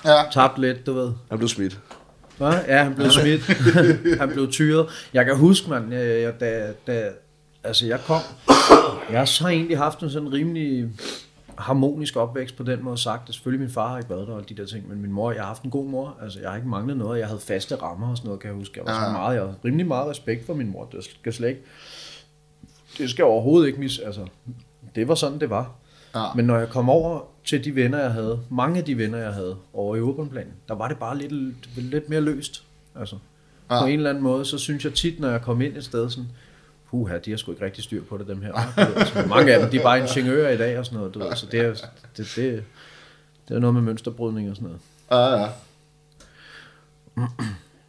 Ja. 0.04 0.22
tabt 0.32 0.58
lidt, 0.58 0.86
du 0.86 0.92
ved. 0.92 1.12
han 1.30 1.38
blev 1.38 1.48
smidt. 1.48 1.80
Hva? 2.38 2.46
Ja, 2.68 2.82
han 2.82 2.94
blev 2.94 3.10
smidt. 3.10 3.42
han 4.20 4.28
blev 4.28 4.50
tyret. 4.52 4.86
Jeg 5.14 5.24
kan 5.24 5.36
huske, 5.36 5.70
man, 5.70 5.92
jeg, 5.92 6.22
jeg, 6.22 6.40
da, 6.40 6.72
da, 6.86 7.08
altså 7.64 7.86
jeg 7.86 8.00
kom, 8.06 8.20
jeg 9.10 9.18
har 9.20 9.48
egentlig 9.48 9.78
haft 9.78 10.00
en 10.00 10.10
sådan 10.10 10.32
rimelig 10.32 10.88
harmonisk 11.58 12.16
opvækst 12.16 12.56
på 12.56 12.62
den 12.62 12.84
måde 12.84 12.98
sagt, 12.98 13.28
at 13.28 13.34
selvfølgelig 13.34 13.60
min 13.60 13.70
far 13.74 13.88
har 13.88 13.98
ikke 13.98 14.10
været 14.10 14.28
der 14.28 14.34
og 14.34 14.48
de 14.48 14.54
der 14.54 14.66
ting, 14.66 14.88
men 14.88 15.00
min 15.02 15.12
mor, 15.12 15.32
jeg 15.32 15.40
har 15.40 15.46
haft 15.46 15.62
en 15.62 15.70
god 15.70 15.86
mor, 15.86 16.16
altså 16.22 16.40
jeg 16.40 16.48
har 16.50 16.56
ikke 16.56 16.68
manglet 16.68 16.96
noget, 16.96 17.18
jeg 17.18 17.26
havde 17.26 17.40
faste 17.40 17.76
rammer 17.76 18.10
og 18.10 18.16
sådan 18.16 18.26
noget, 18.28 18.40
kan 18.40 18.48
jeg 18.50 18.56
huske. 18.56 18.72
Jeg 18.76 18.84
var 18.86 19.06
så 19.06 19.12
meget, 19.12 19.34
jeg 19.34 19.42
havde 19.42 19.54
rimelig 19.64 19.86
meget 19.86 20.10
respekt 20.10 20.46
for 20.46 20.54
min 20.54 20.70
mor, 20.70 20.84
det 20.92 21.04
skal 21.04 21.32
slet 21.32 21.48
ikke, 21.48 21.60
det 22.98 23.10
skal 23.10 23.24
overhovedet 23.24 23.66
ikke 23.66 23.80
mis, 23.80 23.98
altså, 23.98 24.26
det 24.94 25.08
var 25.08 25.14
sådan, 25.14 25.40
det 25.40 25.50
var. 25.50 25.70
Ja. 26.14 26.24
Men 26.34 26.44
når 26.44 26.58
jeg 26.58 26.68
kom 26.68 26.88
over 26.88 27.20
til 27.44 27.64
de 27.64 27.74
venner, 27.74 27.98
jeg 27.98 28.12
havde, 28.12 28.40
mange 28.50 28.78
af 28.78 28.84
de 28.84 28.98
venner, 28.98 29.18
jeg 29.18 29.32
havde 29.32 29.56
over 29.72 29.96
i 29.96 30.00
Urbanplanen, 30.00 30.52
der 30.68 30.74
var 30.74 30.88
det 30.88 30.98
bare 30.98 31.18
lidt, 31.18 31.32
lidt 31.76 32.08
mere 32.08 32.20
løst. 32.20 32.64
Altså, 32.96 33.16
ja. 33.70 33.80
På 33.80 33.86
en 33.86 33.96
eller 33.96 34.10
anden 34.10 34.24
måde, 34.24 34.44
så 34.44 34.58
synes 34.58 34.84
jeg 34.84 34.94
tit, 34.94 35.20
når 35.20 35.30
jeg 35.30 35.42
kom 35.42 35.60
ind 35.60 35.76
et 35.76 35.84
sted, 35.84 36.10
sådan, 36.10 36.28
puha, 36.90 37.18
de 37.18 37.30
har 37.30 37.36
sgu 37.36 37.52
ikke 37.52 37.64
rigtig 37.64 37.84
styr 37.84 38.04
på 38.04 38.18
det, 38.18 38.26
dem 38.26 38.42
her. 38.42 38.52
Altså, 38.98 39.26
mange 39.28 39.54
af 39.54 39.60
dem, 39.60 39.70
de 39.70 39.78
er 39.78 39.82
bare 39.82 40.00
ingeniører 40.00 40.50
i 40.50 40.56
dag 40.56 40.78
og 40.78 40.86
sådan 40.86 40.98
noget, 40.98 41.14
du 41.14 41.18
ved, 41.18 41.36
så 41.36 41.46
det 41.46 41.60
er, 41.60 41.74
det, 42.16 42.32
det, 42.36 42.64
det 43.48 43.54
er 43.54 43.58
noget 43.58 43.74
med 43.74 43.82
mønsterbrydning 43.82 44.50
og 44.50 44.56
sådan 44.56 44.68
noget. 44.68 44.80
Ja, 45.10 45.42
ja. 45.42 45.48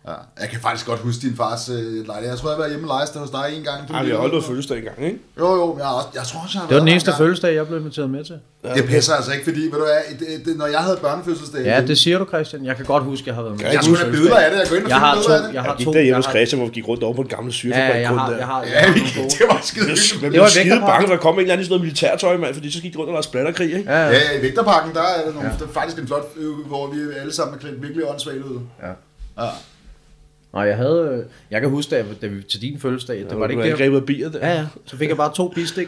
Ja, 0.07 0.13
jeg 0.41 0.49
kan 0.49 0.59
faktisk 0.59 0.85
godt 0.87 0.99
huske 0.99 1.21
din 1.27 1.35
fars 1.37 1.69
øh, 1.69 1.75
lejlighed. 1.75 2.29
Jeg 2.29 2.37
tror, 2.39 2.49
jeg 2.49 2.59
var 2.59 2.67
hjemme 2.69 2.91
og 2.91 3.19
hos 3.19 3.29
dig 3.29 3.45
en 3.57 3.63
gang. 3.63 3.87
Du 3.87 3.93
Ej, 3.93 4.03
vi 4.03 4.09
har 4.09 4.17
holdt 4.17 4.33
noget 4.33 4.45
fødselsdag 4.45 4.77
engang, 4.77 4.97
ikke? 5.05 5.17
Jo, 5.39 5.47
jo, 5.59 5.65
men 5.73 5.79
jeg, 5.79 5.87
også, 5.87 6.07
jeg 6.19 6.23
tror 6.29 6.39
også, 6.45 6.53
jeg 6.57 6.61
har 6.61 6.67
Det 6.67 6.75
var 6.75 6.79
den 6.79 6.87
eneste 6.93 7.07
der 7.11 7.15
en 7.15 7.17
gang. 7.19 7.27
fødselsdag, 7.27 7.55
jeg 7.55 7.67
blev 7.67 7.79
inviteret 7.79 8.09
med 8.09 8.23
til. 8.23 8.37
Det 8.77 8.85
passer 8.93 9.13
altså 9.13 9.31
ikke, 9.31 9.43
fordi, 9.43 9.61
ved 9.61 9.71
du 9.81 9.85
hvad, 9.91 10.01
det, 10.19 10.45
det, 10.45 10.57
når 10.57 10.67
jeg 10.67 10.79
havde 10.79 10.97
børnefødselsdag, 11.01 11.61
Ja, 11.65 11.81
det 11.89 11.97
siger 11.97 12.17
du, 12.19 12.25
Christian. 12.25 12.65
Jeg 12.65 12.75
kan 12.75 12.85
godt 12.85 13.03
huske, 13.03 13.23
jeg 13.27 13.35
har 13.35 13.41
været 13.43 13.55
med. 13.61 13.65
jeg 13.71 13.83
skulle 13.83 13.99
have 13.99 14.11
billeder 14.11 14.37
af 14.37 14.51
det. 14.51 14.57
Jeg 14.59 14.67
går 14.69 14.75
ind 14.75 14.83
og 14.85 14.89
Jeg 14.89 14.97
finder 14.97 15.07
har 15.07 15.15
billeder 15.15 15.35
af 15.35 15.41
to, 15.41 15.47
det. 15.47 15.53
jeg 15.53 15.63
Jeg 15.63 15.63
har 15.63 15.75
gik 15.77 15.85
to, 15.85 15.93
der 15.93 15.99
hjemme 15.99 16.07
jeg 16.09 16.15
hos 16.15 16.33
Christian, 16.35 16.57
hvor 16.59 16.67
vi 16.69 16.73
gik 16.77 16.87
rundt 16.87 17.03
over 17.03 17.13
på 17.19 17.21
en 17.21 17.31
gammel 17.35 17.51
ja, 17.51 17.55
syrefabrik. 17.59 18.01
jeg 18.01 18.09
har, 18.09 18.31
jeg 18.41 18.47
har, 18.47 18.61
jeg 18.63 18.71
Ja, 18.73 18.79
har 18.87 18.93
vi, 18.93 18.99
gode. 19.17 19.29
det 19.37 19.45
var 19.51 19.59
skide 19.63 19.85
hyggeligt. 19.85 20.21
Det 20.21 20.29
blev 20.31 20.41
var 20.41 20.47
skide 20.47 20.79
bange, 20.91 21.05
der 21.13 21.17
kom 21.25 21.33
en 21.35 21.39
eller 21.39 21.53
anden 21.53 21.65
sådan 21.65 21.73
noget 21.73 21.83
militærtøj, 21.85 22.37
mand, 22.43 22.53
fordi 22.53 22.67
så 22.71 22.81
gik 22.85 22.93
rundt 22.97 23.09
og 23.09 23.13
lavede 23.15 23.27
splatterkrig, 23.31 23.69
ikke? 23.77 23.91
Ja, 23.91 23.99
ja. 24.05 24.09
Ja, 24.11 24.37
i 24.37 24.41
Vægterparken, 24.45 24.89
der 24.97 25.01
er 25.01 25.25
der, 25.25 25.33
nogle, 25.33 25.49
der 25.59 25.65
er 25.69 25.73
faktisk 25.79 25.97
en 26.01 26.07
flot 26.07 26.25
hvor 26.71 26.83
vi 26.93 26.99
alle 27.21 27.33
sammen 27.37 27.51
er 27.55 27.59
klædt 27.63 27.81
virkelig 27.85 28.03
åndssvagt 28.11 28.37
ud. 28.51 28.59
Ja. 28.85 28.91
Ja. 29.43 29.49
Nej, 30.53 30.63
jeg 30.63 30.77
havde... 30.77 31.09
øh, 31.19 31.25
Jeg 31.51 31.61
kan 31.61 31.69
huske, 31.69 31.89
da, 31.95 32.05
da 32.21 32.27
vi 32.27 32.41
til 32.43 32.61
din 32.61 32.79
fødselsdag, 32.79 33.17
det 33.29 33.39
var 33.39 33.47
det 33.47 33.53
ikke 33.53 33.69
der. 33.71 33.77
grebet 33.77 33.97
af 33.97 34.05
bier 34.05 34.29
der. 34.29 34.39
Ja, 34.47 34.53
ja. 34.53 34.65
Så 34.85 34.97
fik 34.97 35.09
jeg 35.09 35.17
bare 35.17 35.33
to 35.35 35.47
bistik 35.47 35.87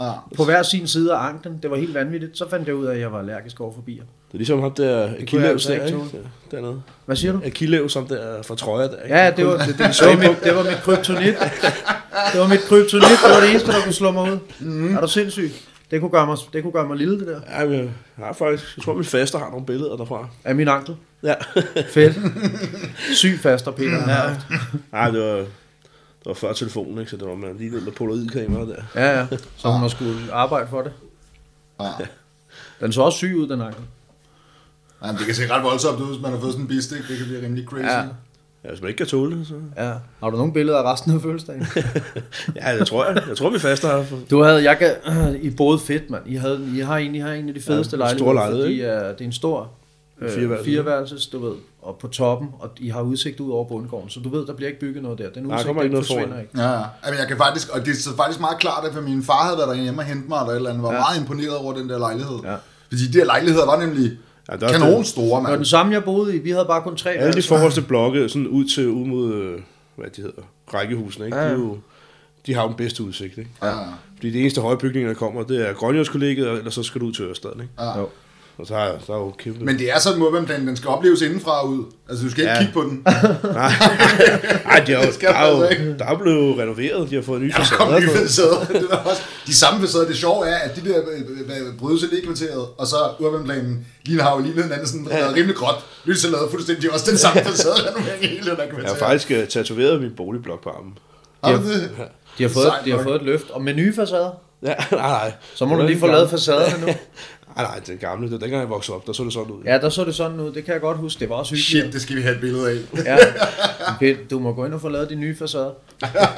Ja. 0.00 0.10
på 0.36 0.44
hver 0.44 0.62
sin 0.62 0.86
side 0.86 1.12
af 1.14 1.18
anklen. 1.28 1.58
Det 1.62 1.70
var 1.70 1.76
helt 1.76 1.94
vanvittigt. 1.94 2.38
Så 2.38 2.48
fandt 2.50 2.66
jeg 2.68 2.74
ud 2.76 2.86
af, 2.86 2.94
at 2.94 3.00
jeg 3.00 3.12
var 3.12 3.18
allergisk 3.18 3.60
over 3.60 3.72
for 3.74 3.80
bier. 3.80 4.02
Det 4.02 4.34
er 4.34 4.38
ligesom 4.38 4.60
ham 4.60 4.70
der 4.74 4.98
jeg 4.98 5.16
Akilevs 5.20 5.48
altså 5.66 5.72
der, 5.72 5.86
ikke. 5.86 5.98
Ja, 6.52 6.56
Dernede. 6.56 6.82
Hvad 7.06 7.16
siger 7.16 7.32
du? 7.32 7.40
Akilevs, 7.44 7.92
som 7.92 8.06
der 8.06 8.42
fra 8.42 8.54
trøjer 8.54 8.88
der, 8.88 9.02
ikke? 9.02 9.16
Ja, 9.16 9.30
det 9.30 9.46
var, 9.46 9.56
det, 9.56 9.66
det, 9.66 9.78
det, 9.78 10.06
var, 10.08 10.16
mit, 10.16 10.44
det 10.44 10.56
var 10.56 10.62
mit 10.62 10.72
kryptonit. 10.82 11.34
Det 12.32 12.40
var 12.40 12.48
mit 12.48 12.60
kryptonit. 12.60 13.04
Det 13.24 13.30
var 13.34 13.40
det 13.40 13.50
eneste, 13.50 13.72
der 13.72 13.80
kunne 13.84 13.92
slå 13.92 14.10
mig 14.10 14.32
ud. 14.32 14.38
Mm. 14.60 14.96
Er 14.96 15.00
du 15.00 15.08
sindssyg? 15.08 15.50
Det 15.90 16.00
kunne, 16.00 16.10
gøre 16.10 16.26
mig, 16.26 16.36
det 16.52 16.62
kunne 16.62 16.72
gøre 16.72 16.86
mig 16.88 16.96
lille, 16.96 17.18
det 17.20 17.26
der. 17.26 17.40
Ja, 17.50 17.70
jeg 17.70 17.88
har 18.18 18.32
faktisk, 18.32 18.76
jeg 18.76 18.84
tror, 18.84 18.94
min 18.94 19.04
faster 19.04 19.38
har 19.38 19.50
nogle 19.50 19.66
billeder 19.66 19.96
derfra. 19.96 20.28
Af 20.44 20.54
min 20.54 20.68
ankel. 20.68 20.94
Ja. 21.24 21.34
Fedt. 21.94 22.18
Syg 23.14 23.38
faster, 23.42 23.70
Peter. 23.70 24.10
Ja. 24.10 24.36
Nej, 24.92 25.10
det 25.10 25.20
var, 25.20 25.36
det 25.36 26.26
var 26.26 26.34
før 26.34 26.52
telefonen, 26.52 26.98
ikke? 26.98 27.10
Så 27.10 27.16
det 27.16 27.28
var 27.28 27.34
man 27.34 27.56
lige 27.56 27.70
ned 27.70 27.80
med 27.80 27.92
polaroidkamera 27.92 28.60
der. 28.66 28.82
ja, 28.94 29.18
ja. 29.18 29.26
Så 29.56 29.68
hun 29.68 29.80
har 29.80 29.88
skulle 29.88 30.32
arbejde 30.32 30.66
for 30.70 30.82
det. 30.82 30.92
Ja. 31.80 31.90
Den 32.80 32.92
så 32.92 33.02
også 33.02 33.16
syg 33.16 33.34
ud, 33.36 33.48
den 33.48 33.60
ankel. 33.60 33.82
Ja, 35.04 35.08
det 35.08 35.26
kan 35.26 35.34
se 35.34 35.50
ret 35.50 35.64
voldsomt 35.64 36.00
ud, 36.00 36.06
hvis 36.06 36.22
man 36.22 36.32
har 36.32 36.40
fået 36.40 36.52
sådan 36.52 36.64
en 36.64 36.68
bistik. 36.68 37.08
Det 37.08 37.18
kan 37.18 37.26
blive 37.26 37.42
rimelig 37.42 37.64
crazy. 37.64 37.84
Ja. 37.84 38.04
Ja, 38.64 38.68
hvis 38.68 38.80
man 38.80 38.88
ikke 38.88 38.98
kan 38.98 39.06
tåle 39.06 39.38
det, 39.38 39.46
så... 39.46 39.54
Ja. 39.76 39.92
Har 40.20 40.30
du 40.30 40.36
nogle 40.36 40.52
billeder 40.52 40.78
af 40.78 40.92
resten 40.92 41.14
af 41.14 41.22
fødselsdagen? 41.22 41.66
Ja, 42.56 42.68
jeg 42.68 42.86
tror, 42.86 43.06
jeg, 43.06 43.22
jeg 43.28 43.36
tror, 43.36 43.50
min 43.50 43.60
faster 43.60 43.88
har... 43.88 44.04
Du 44.30 44.42
havde, 44.42 44.62
jeg 44.64 44.78
kan, 44.78 44.94
I 45.48 45.50
boede 45.50 45.78
fedt, 45.78 46.10
mand. 46.10 46.22
I, 46.26 46.34
havde, 46.34 46.70
I 46.76 46.80
har 46.80 46.96
en, 46.96 47.14
I 47.14 47.18
har 47.18 47.32
en 47.32 47.48
af 47.48 47.54
de 47.54 47.60
fedeste 47.60 47.96
ja, 47.96 48.14
stor 48.16 48.32
lejligheder, 48.32 48.32
lejlighed, 48.32 48.64
fordi 48.64 48.74
ikke? 48.74 49.10
uh, 49.10 49.12
det 49.12 49.20
er 49.20 49.24
en 49.24 49.32
stor 49.32 49.70
Fireværelses. 50.20 50.64
fireværelses, 50.64 51.26
du 51.26 51.38
ved, 51.38 51.54
og 51.82 51.96
på 52.00 52.08
toppen, 52.08 52.48
og 52.58 52.70
I 52.80 52.88
har 52.88 53.02
udsigt 53.02 53.40
ud 53.40 53.50
over 53.52 53.64
bundgården, 53.68 54.10
så 54.10 54.20
du 54.20 54.28
ved, 54.28 54.46
der 54.46 54.52
bliver 54.54 54.68
ikke 54.68 54.80
bygget 54.80 55.02
noget 55.02 55.18
der. 55.18 55.30
Den 55.30 55.46
udsigt, 55.46 55.66
kommer 55.66 55.82
ikke 55.82 55.92
den 55.92 55.94
noget 55.94 56.06
forsvinder 56.06 56.28
foran. 56.28 56.40
ikke. 56.42 56.60
Ja, 56.60 56.70
ja. 56.72 56.84
Jamen, 57.06 57.18
jeg 57.20 57.28
kan 57.28 57.36
faktisk, 57.36 57.68
og 57.68 57.80
det 57.86 57.88
er 57.90 57.94
så 57.94 58.16
faktisk 58.16 58.40
meget 58.40 58.58
klart, 58.58 58.84
at 58.86 58.92
for 58.94 59.00
min 59.00 59.22
far 59.22 59.44
havde 59.44 59.58
været 59.58 59.68
derhjemme 59.76 60.00
og 60.00 60.04
hentet 60.04 60.28
mig, 60.28 60.38
eller 60.40 60.54
eller 60.54 60.70
andet, 60.70 60.82
var 60.82 60.92
Ja. 60.92 60.98
meget 60.98 61.20
imponeret 61.20 61.56
over 61.56 61.74
den 61.74 61.88
der 61.88 61.98
lejlighed. 61.98 62.38
Ja. 62.44 62.54
Fordi 62.88 63.06
de 63.12 63.18
her 63.18 63.24
lejligheder 63.24 63.66
var 63.66 63.80
nemlig 63.86 64.18
Ja, 64.50 64.56
der 64.56 64.66
er 64.68 64.72
kanon 64.72 65.04
store, 65.04 65.24
Det 65.24 65.30
var 65.32 65.38
den 65.40 65.50
mand. 65.50 65.64
samme, 65.64 65.92
jeg 65.92 66.04
boede 66.04 66.36
i. 66.36 66.38
Vi 66.38 66.50
havde 66.50 66.64
bare 66.64 66.82
kun 66.82 66.96
tre 66.96 67.10
Alle 67.10 67.32
de 67.42 67.70
til 67.70 67.80
blokke, 67.88 68.28
sådan 68.28 68.46
ud 68.46 68.64
til, 68.64 68.88
ud 68.88 69.06
mod, 69.06 69.34
øh, 69.34 69.60
hvad 69.96 70.10
de 70.16 70.22
hedder, 70.22 70.42
rækkehusene, 70.74 71.24
ikke? 71.26 71.38
Ja, 71.38 71.44
De, 71.44 71.50
er 71.50 71.54
jo, 71.54 71.78
de 72.46 72.54
har 72.54 72.62
jo 72.62 72.68
den 72.68 72.76
bedste 72.76 73.02
udsigt, 73.04 73.38
ikke? 73.38 73.50
Ja, 73.62 73.72
Fordi 74.16 74.30
det 74.30 74.40
eneste 74.40 74.60
høje 74.60 74.76
bygninger, 74.76 75.08
der 75.10 75.14
kommer, 75.18 75.42
det 75.42 75.68
er 75.68 75.72
Grønjørskollegiet, 75.72 76.50
eller 76.50 76.70
så 76.70 76.82
skal 76.82 77.00
du 77.00 77.06
ud 77.06 77.12
til 77.12 77.24
Ørestaden, 77.24 77.60
ikke? 77.60 77.72
ja. 77.78 77.98
Jo. 77.98 78.08
Og 78.58 78.66
så 78.66 78.74
er 78.74 78.78
er 79.14 79.16
jo 79.18 79.34
kæmpe... 79.38 79.64
Men 79.64 79.78
det 79.78 79.90
er 79.92 79.98
sådan 79.98 80.16
en 80.18 80.20
modvandplan, 80.24 80.66
den 80.66 80.76
skal 80.76 80.88
opleves 80.90 81.20
indenfra 81.22 81.62
og 81.62 81.68
ud. 81.68 81.84
Altså, 82.08 82.24
du 82.24 82.30
skal 82.30 82.42
ikke 82.42 82.52
Ja. 82.52 82.58
kigge 82.58 82.72
på 82.72 82.82
den. 82.82 83.02
Nej, 83.60 83.72
Ej, 84.70 84.84
de 84.86 84.92
er 84.92 85.06
jo, 85.06 85.12
skal 85.12 85.28
der, 85.28 85.34
er 85.34 85.50
jo, 85.56 85.62
altså 85.62 85.94
der 85.98 86.04
er 86.04 86.18
blevet 86.18 86.58
renoveret, 86.58 87.10
de 87.10 87.14
har 87.14 87.22
fået 87.22 87.40
nye 87.40 87.50
Der 87.50 87.64
facader. 87.64 88.00
nye 88.00 88.08
facader. 88.08 88.64
Det 88.80 88.90
er 88.90 88.96
også, 88.96 89.22
de 89.46 89.54
samme 89.54 89.80
facader. 89.86 90.06
Det 90.06 90.16
sjove 90.16 90.46
er, 90.46 90.56
at 90.56 90.76
de 90.76 90.88
der 90.88 90.98
øh, 91.12 91.20
øh, 91.68 91.78
brydes 91.78 92.02
i 92.02 92.20
kvarteret, 92.24 92.66
og 92.78 92.86
så 92.86 92.96
urbanplanen, 93.20 93.86
lige 94.04 94.20
har 94.22 94.36
jo 94.36 94.42
lige 94.42 94.62
hinanden 94.62 94.86
sådan 94.86 95.06
ja. 95.10 95.28
rimelig 95.34 95.56
gråt. 95.56 95.84
Lyset 96.04 96.30
lavet 96.30 96.50
fuldstændig 96.50 96.92
også 96.92 97.10
den 97.10 97.18
samme 97.18 97.40
facade, 97.46 97.74
nu 97.96 98.04
i 98.22 98.26
hele 98.26 98.40
den 98.40 98.44
der 98.46 98.56
noget. 98.56 98.70
kvarter. 98.70 98.82
Jeg 98.88 98.90
har 98.90 98.96
faktisk 99.08 99.30
uh, 99.42 99.48
tatoveret 99.48 100.00
min 100.02 100.10
boligblok 100.16 100.62
på 100.62 100.70
armen. 100.70 100.98
Har 101.44 101.52
du 101.56 101.68
det? 101.72 101.90
De 102.38 102.42
har, 102.42 102.50
fået, 102.50 102.64
Sejt 102.66 102.84
de 102.84 102.90
har 102.90 103.02
fået 103.02 103.16
et 103.16 103.22
løft, 103.22 103.50
og 103.50 103.62
med 103.62 103.74
nye 103.74 103.94
facader. 103.94 104.30
Ja, 104.62 104.74
nej, 104.90 105.00
nej. 105.00 105.32
Så 105.54 105.64
må 105.64 105.74
du 105.74 105.80
Det 105.80 105.90
lige 105.90 106.00
få 106.00 106.06
lavet 106.06 106.30
facaderne 106.30 106.86
nu. 106.86 106.92
Nej, 107.56 107.64
nej, 107.66 107.80
den 107.86 107.98
gamle, 107.98 108.24
det 108.24 108.32
var 108.32 108.38
dengang 108.38 108.60
jeg 108.60 108.68
voksede 108.70 108.96
op, 108.96 109.06
der 109.06 109.12
så 109.12 109.24
det 109.24 109.32
sådan 109.32 109.50
ud. 109.52 109.62
Ja, 109.64 109.78
der 109.78 109.88
så 109.88 110.04
det 110.04 110.14
sådan 110.14 110.40
ud. 110.40 110.52
Det 110.52 110.64
kan 110.64 110.72
jeg 110.72 110.80
godt 110.80 110.96
huske. 110.98 111.20
Det 111.20 111.28
var 111.28 111.34
også 111.34 111.54
hyggeligt. 111.54 111.84
Shit, 111.84 111.92
det 111.92 112.02
skal 112.02 112.16
vi 112.16 112.22
have 112.22 112.34
et 112.34 112.40
billede 112.40 112.70
af. 112.70 112.76
Ja. 113.04 113.16
Okay, 113.96 114.16
du 114.30 114.38
må 114.38 114.52
gå 114.52 114.64
ind 114.64 114.74
og 114.74 114.80
få 114.80 114.88
lavet 114.88 115.10
de 115.10 115.14
nye 115.14 115.36
facader. 115.36 115.70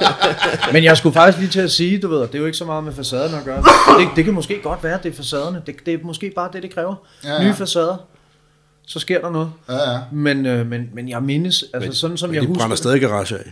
Men 0.73 0.83
jeg 0.83 0.97
skulle 0.97 1.13
faktisk 1.13 1.37
lige 1.37 1.49
til 1.51 1.59
at 1.61 1.71
sige, 1.71 1.99
du 1.99 2.07
ved, 2.07 2.19
det 2.21 2.35
er 2.35 2.39
jo 2.39 2.45
ikke 2.45 2.57
så 2.57 2.65
meget 2.65 2.83
med 2.83 2.93
facaderne 2.93 3.37
at 3.37 3.45
gøre. 3.45 3.57
Det, 3.99 4.09
det 4.15 4.25
kan 4.25 4.33
måske 4.33 4.59
godt 4.63 4.83
være, 4.83 4.99
det 5.03 5.09
er 5.11 5.15
facaderne. 5.15 5.61
Det, 5.65 5.75
det 5.85 5.93
er 5.93 5.97
måske 6.03 6.31
bare 6.35 6.49
det, 6.53 6.63
det 6.63 6.73
kræver. 6.73 6.95
Ja, 7.23 7.33
ja. 7.33 7.43
Nye 7.47 7.53
facader. 7.53 7.97
Så 8.87 8.99
sker 8.99 9.21
der 9.21 9.29
noget. 9.29 9.51
Ja, 9.69 9.91
ja. 9.91 9.99
Men, 10.11 10.45
øh, 10.45 10.67
men, 10.67 10.89
men 10.93 11.09
jeg 11.09 11.23
mindes, 11.23 11.63
altså 11.73 11.87
Men- 11.89 11.95
sådan 11.95 12.17
som 12.17 12.29
Men 12.29 12.33
jeg 12.35 12.41
de 12.41 12.47
husker 12.47 12.59
brænder 12.59 12.75
det- 12.75 12.83
stadig 12.83 13.01
garage 13.01 13.35
af. 13.37 13.51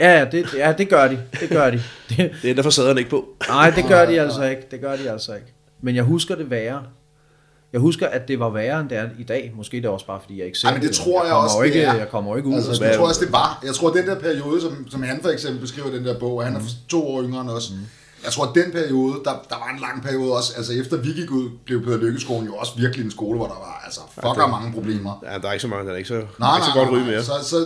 Ja, 0.00 0.18
ja, 0.18 0.24
det, 0.24 0.54
ja, 0.54 0.72
det 0.78 0.88
gør 0.88 1.08
de. 1.08 1.18
Det 1.40 1.48
gør 1.48 1.70
de. 1.70 1.82
Det, 2.08 2.16
Det 2.42 2.48
ændrer 2.48 2.62
facaderne 2.62 3.00
ikke 3.00 3.10
på. 3.10 3.28
nej, 3.48 3.70
det 3.70 3.84
gør 3.88 4.06
de 4.06 4.20
altså 4.20 4.42
ikke. 4.44 4.62
Det 4.70 4.80
gør 4.80 4.96
de 4.96 5.10
altså 5.10 5.34
ikke. 5.34 5.46
Men 5.82 5.96
jeg 5.96 6.04
husker 6.04 6.34
det 6.34 6.50
værre. 6.50 6.82
Jeg 7.72 7.80
husker, 7.80 8.06
at 8.06 8.28
det 8.28 8.40
var 8.40 8.50
værre, 8.50 8.80
end 8.80 8.88
det 8.88 8.98
er 8.98 9.08
i 9.18 9.22
dag. 9.22 9.52
Måske 9.56 9.76
det 9.76 9.84
er 9.84 9.88
også 9.88 10.06
bare, 10.06 10.20
fordi 10.20 10.38
jeg 10.38 10.46
ikke 10.46 10.58
ser 10.58 10.68
Ej, 10.68 10.74
men 10.74 10.82
det 10.82 10.90
tror 10.90 11.22
jeg 11.24 11.30
kommer 11.32 11.44
også, 11.44 11.62
ikke, 11.62 11.78
det 11.78 11.86
er. 11.88 11.94
Jeg 11.94 12.08
kommer 12.08 12.36
ikke 12.36 12.48
ud. 12.48 12.54
Altså, 12.54 12.84
jeg 12.84 12.96
tror 12.96 13.08
også, 13.08 13.24
det 13.24 13.32
var. 13.32 13.60
Jeg 13.64 13.74
tror, 13.74 13.90
den 13.90 14.06
der 14.06 14.20
periode, 14.20 14.60
som, 14.60 14.86
som 14.90 15.02
han 15.02 15.18
for 15.22 15.28
eksempel 15.28 15.60
beskriver 15.60 15.88
i 15.88 15.96
den 15.96 16.04
der 16.04 16.18
bog, 16.18 16.36
og 16.36 16.44
han 16.44 16.54
er 16.54 16.58
Mm. 16.58 16.64
to 16.88 17.08
år 17.08 17.22
yngre 17.22 17.40
end 17.40 17.50
os, 17.50 17.72
jeg 18.24 18.32
tror, 18.32 18.44
at 18.44 18.54
den 18.54 18.72
periode, 18.72 19.14
der, 19.24 19.30
der 19.48 19.56
var 19.64 19.70
en 19.74 19.80
lang 19.80 20.02
periode 20.02 20.32
også, 20.36 20.52
altså 20.56 20.72
efter 20.72 20.96
vi 20.96 21.12
gik 21.12 21.30
ud, 21.30 21.50
blev 21.66 21.84
Peder 21.84 21.96
Lykkeskolen 21.98 22.46
jo 22.46 22.54
også 22.54 22.72
virkelig 22.76 23.04
en 23.04 23.10
skole, 23.10 23.36
hvor 23.36 23.46
der 23.46 23.54
var 23.54 23.82
altså 23.84 24.00
fucker 24.14 24.46
mange 24.46 24.72
problemer. 24.72 25.24
Ja, 25.32 25.38
der 25.38 25.48
er 25.48 25.52
ikke 25.52 25.62
så 25.62 25.68
mange, 25.68 25.86
der 25.86 25.92
er 25.92 25.96
ikke 25.96 26.08
så, 26.08 26.14
Nej, 26.14 26.22
ikke 26.22 26.38
nej, 26.38 26.60
så 26.60 26.72
godt 26.74 26.90
ryge 26.92 27.04
mere. 27.04 27.22
Så, 27.24 27.32
så, 27.42 27.56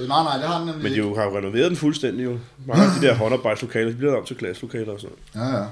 øh, 0.00 0.08
nej, 0.08 0.22
nej, 0.22 0.36
det 0.36 0.46
har 0.48 0.58
den 0.58 0.66
nemlig 0.66 0.82
Men 0.82 0.92
de 0.92 0.96
jo 0.98 1.14
har 1.14 1.24
jo 1.24 1.36
renoveret 1.38 1.68
den 1.70 1.76
fuldstændig 1.76 2.24
jo. 2.24 2.38
Mange 2.66 2.84
af 2.84 2.90
de 3.00 3.06
der 3.06 3.14
håndarbejdslokaler, 3.14 3.90
de 3.90 3.96
bliver 3.96 4.16
om 4.16 4.24
til 4.24 4.36
klasselokaler 4.36 4.92
og 4.92 5.00
sådan 5.00 5.16
noget. 5.34 5.52
Ja, 5.52 5.58
ja. 5.58 5.64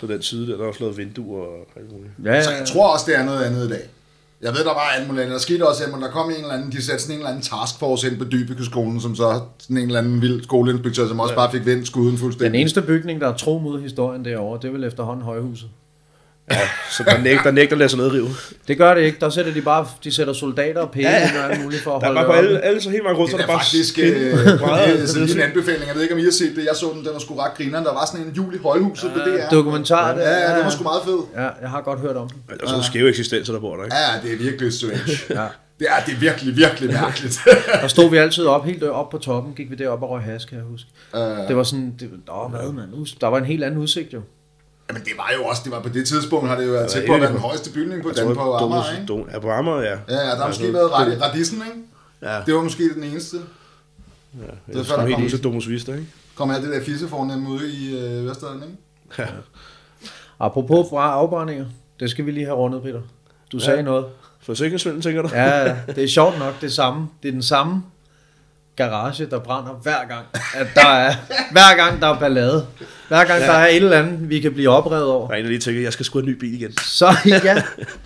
På 0.00 0.06
den 0.06 0.22
side 0.22 0.46
der, 0.50 0.56
der 0.56 0.64
er 0.64 0.68
også 0.68 0.80
lavet 0.80 0.96
vinduer 0.98 1.40
og 1.42 1.66
alt 1.76 1.92
muligt. 1.92 2.12
ja, 2.24 2.42
Så 2.42 2.50
ja, 2.50 2.56
jeg 2.58 2.66
tror 2.68 2.92
også, 2.92 3.04
det 3.08 3.16
er 3.18 3.24
noget 3.24 3.42
andet 3.44 3.66
i 3.66 3.68
dag. 3.68 3.82
Jeg 4.42 4.52
ved, 4.52 4.58
der 4.58 4.74
var 4.74 4.80
alt 4.98 5.06
muligt 5.08 5.22
andet. 5.22 5.34
Der 5.34 5.40
skete 5.40 5.68
også, 5.68 5.84
at 5.84 5.90
der 6.02 6.10
kom 6.10 6.30
en 6.30 6.36
eller 6.36 6.50
anden, 6.54 6.72
de 6.72 6.82
satte 6.82 7.02
sådan 7.02 7.14
en 7.14 7.18
eller 7.20 7.30
anden 7.30 7.42
taskforce 7.42 8.08
ind 8.10 8.18
på 8.18 8.24
Dybeke-skolen, 8.24 9.00
som 9.00 9.16
så 9.16 9.40
sådan 9.58 9.76
en 9.76 9.86
eller 9.86 9.98
anden 9.98 10.22
vild 10.22 10.42
skoleinspektør, 10.42 11.08
som 11.08 11.20
også 11.20 11.34
bare 11.34 11.50
fik 11.52 11.66
vendt 11.66 11.86
skuden 11.86 12.10
Den 12.10 12.18
fuldstændig. 12.18 12.60
eneste 12.60 12.82
bygning, 12.82 13.20
der 13.20 13.28
er 13.28 13.36
tro 13.36 13.58
mod 13.58 13.80
historien 13.80 14.24
derovre, 14.24 14.58
det 14.62 14.68
er 14.68 14.72
vel 14.72 14.84
efterhånden 14.84 15.24
højhuset. 15.24 15.68
Ja, 16.50 16.58
så 16.90 17.02
der 17.02 17.18
nægter, 17.18 17.42
der 17.42 17.50
nægter 17.50 17.74
at 17.74 17.78
lade 17.78 17.88
sig 17.88 17.96
noget 17.98 18.12
rive. 18.12 18.28
Det 18.68 18.78
gør 18.78 18.94
det 18.94 19.02
ikke. 19.02 19.18
Der 19.20 19.30
sætter 19.30 19.52
de 19.52 19.60
bare 19.62 19.86
de 20.04 20.12
sætter 20.12 20.32
soldater 20.32 20.80
og 20.80 20.90
pæle 20.90 21.08
Ja, 21.08 21.14
ja, 21.16 21.20
ja. 21.20 21.38
ja. 21.38 21.44
og 21.46 21.52
alt 21.52 21.62
muligt 21.62 21.82
for 21.82 21.96
at 21.96 22.00
Der 22.00 22.08
er 22.08 22.12
holde 22.14 22.26
bare 22.28 22.36
på 22.38 22.42
det 22.42 22.48
alle, 22.48 22.60
alle 22.60 22.80
så 22.80 22.90
helt 22.90 23.02
meget 23.02 23.18
rundt, 23.18 23.30
så 23.30 23.36
er 23.36 23.40
er 23.40 23.46
der 23.46 23.52
bare 23.52 23.58
faktisk 23.60 23.98
øh, 23.98 24.06
er 25.02 25.06
sådan 25.06 25.28
en 25.30 25.40
anbefaling. 25.40 25.86
Jeg 25.86 25.94
ved 25.94 26.02
ikke, 26.02 26.14
om 26.14 26.20
I 26.20 26.24
har 26.24 26.30
set 26.30 26.56
det. 26.56 26.64
Jeg 26.64 26.76
så 26.76 26.86
den, 26.94 27.04
den 27.04 27.12
var 27.12 27.18
sgu 27.18 27.34
ret 27.38 27.54
grineren. 27.56 27.84
Der 27.84 27.92
var 27.92 28.06
sådan 28.12 28.26
en 28.26 28.32
jul 28.32 28.54
i 28.54 28.58
højhuset 28.58 29.12
på 29.12 29.18
DR. 29.18 29.48
Dokumentar, 29.54 30.14
det 30.14 30.20
Ja, 30.22 30.26
er- 30.28 30.50
ja, 30.50 30.56
det 30.56 30.64
var 30.64 30.70
sgu 30.70 30.82
meget 30.82 31.02
fed. 31.04 31.18
Ja, 31.36 31.48
jeg 31.62 31.70
har 31.70 31.80
godt 31.80 32.00
hørt 32.00 32.16
om 32.16 32.28
den. 32.28 32.38
Der 32.48 32.64
er 32.64 32.68
sådan 32.68 32.82
skæve 32.84 33.08
eksistenser, 33.08 33.52
der 33.52 33.60
bor 33.60 33.76
der, 33.76 33.84
ikke? 33.84 33.96
Ja, 33.96 34.28
det 34.28 34.32
er 34.32 34.38
virkelig 34.50 34.72
strange. 34.72 35.00
Ja. 35.30 35.46
Det 35.78 35.86
er, 35.90 36.04
det 36.06 36.14
er 36.14 36.18
virkelig, 36.18 36.56
virkelig 36.56 36.90
mærkeligt. 36.92 37.40
Der 37.82 37.88
stod 37.88 38.10
vi 38.10 38.16
altid 38.16 38.44
op, 38.46 38.64
helt 38.64 38.82
op 38.82 39.10
på 39.10 39.18
toppen, 39.18 39.52
gik 39.54 39.70
vi 39.70 39.74
derop 39.76 40.02
og 40.02 40.10
røg 40.10 40.22
has, 40.22 40.44
kan 40.44 40.56
jeg 40.58 40.64
huske. 40.70 40.88
Øh, 41.16 41.48
Det 41.48 41.56
var 41.56 41.62
sådan, 41.62 41.94
det, 42.00 42.10
åh, 42.30 42.50
hvad, 42.50 42.72
man, 42.72 42.84
der 43.20 43.26
var 43.26 43.38
en 43.38 43.44
helt 43.44 43.64
anden 43.64 43.80
udsigt 43.80 44.12
jo. 44.14 44.20
Jamen 44.90 45.02
det 45.04 45.12
var 45.16 45.30
jo 45.38 45.44
også, 45.44 45.62
det 45.64 45.72
var 45.72 45.80
på 45.80 45.88
det 45.88 46.06
tidspunkt, 46.08 46.48
har 46.48 46.56
det 46.56 46.66
jo 46.66 46.72
været 46.72 46.90
tæt 46.90 47.04
på 47.06 47.14
at 47.14 47.20
være 47.20 47.32
den 47.32 47.38
højeste 47.40 47.72
bygning 47.72 48.02
på 48.02 48.08
Jeg 48.08 48.16
den 48.16 48.34
tror, 48.34 48.58
på 48.58 48.64
Amager, 48.64 49.00
ikke? 49.00 49.12
Dom- 49.12 49.30
Ja, 49.32 49.38
på 49.38 49.50
Amager, 49.50 49.80
ja. 49.82 49.90
Ja, 49.90 49.96
ja, 50.08 50.16
der 50.30 50.36
har 50.36 50.46
måske 50.46 50.64
Altså, 50.64 50.78
været 50.78 51.06
det- 51.12 51.22
rad- 51.22 51.28
radissen, 51.30 51.56
ikke? 51.66 51.78
Ja, 52.22 52.40
Det 52.46 52.54
var 52.54 52.62
måske 52.62 52.94
den 52.94 53.04
eneste. 53.04 53.36
ja. 53.36 54.40
det 54.42 54.74
er 54.74 54.78
Jeg 54.78 54.86
før, 54.86 54.96
der 54.96 55.02
helt 55.06 55.16
kom- 55.18 55.28
til 55.28 55.44
Domus 55.44 55.68
Vista, 55.68 55.92
ikke? 55.92 56.06
Kom 56.34 56.50
her 56.50 56.60
det 56.60 56.70
der 56.70 56.80
fissefornem 56.84 57.46
ude 57.46 57.72
i 57.72 57.98
øh, 57.98 58.26
Veststaden, 58.26 58.62
ikke? 58.62 58.74
Ja. 59.18 59.26
Apropos 60.40 60.86
fra 60.90 61.12
afbrændinger, 61.12 61.66
det 62.00 62.10
skal 62.10 62.26
vi 62.26 62.30
lige 62.30 62.44
have 62.46 62.56
rundet, 62.56 62.82
Peter. 62.82 63.00
Du 63.52 63.58
sagde 63.58 63.76
Ja. 63.78 63.84
noget. 63.84 64.06
Forsikringsvinden, 64.40 65.02
tænker 65.02 65.22
du? 65.22 65.28
Ja, 65.32 65.76
det 65.86 66.04
er 66.04 66.08
sjovt 66.08 66.38
nok 66.38 66.60
det 66.60 66.72
samme. 66.72 67.08
Det 67.22 67.28
er 67.28 67.32
den 67.32 67.42
samme 67.42 67.82
garage, 68.88 69.26
der 69.26 69.38
brænder 69.38 69.80
hver 69.82 70.08
gang, 70.08 70.26
at 70.54 70.66
der 70.74 70.88
er, 70.88 71.14
hver 71.52 71.76
gang 71.76 72.00
der 72.00 72.06
er 72.06 72.18
ballade. 72.18 72.66
Hver 73.08 73.24
gang 73.24 73.40
ja. 73.40 73.46
der 73.46 73.52
er 73.52 73.66
et 73.66 73.76
eller 73.76 73.98
andet, 73.98 74.30
vi 74.30 74.40
kan 74.40 74.52
blive 74.54 74.68
oprevet 74.68 75.04
over. 75.04 75.26
Der 75.26 75.34
er 75.34 75.38
en, 75.38 75.44
der 75.44 75.50
lige 75.50 75.60
tænker, 75.60 75.82
jeg 75.82 75.92
skal 75.92 76.06
sgu 76.06 76.18
en 76.18 76.26
ny 76.26 76.38
bil 76.38 76.54
igen. 76.54 76.72
Så 76.78 77.06
ja, 77.26 77.40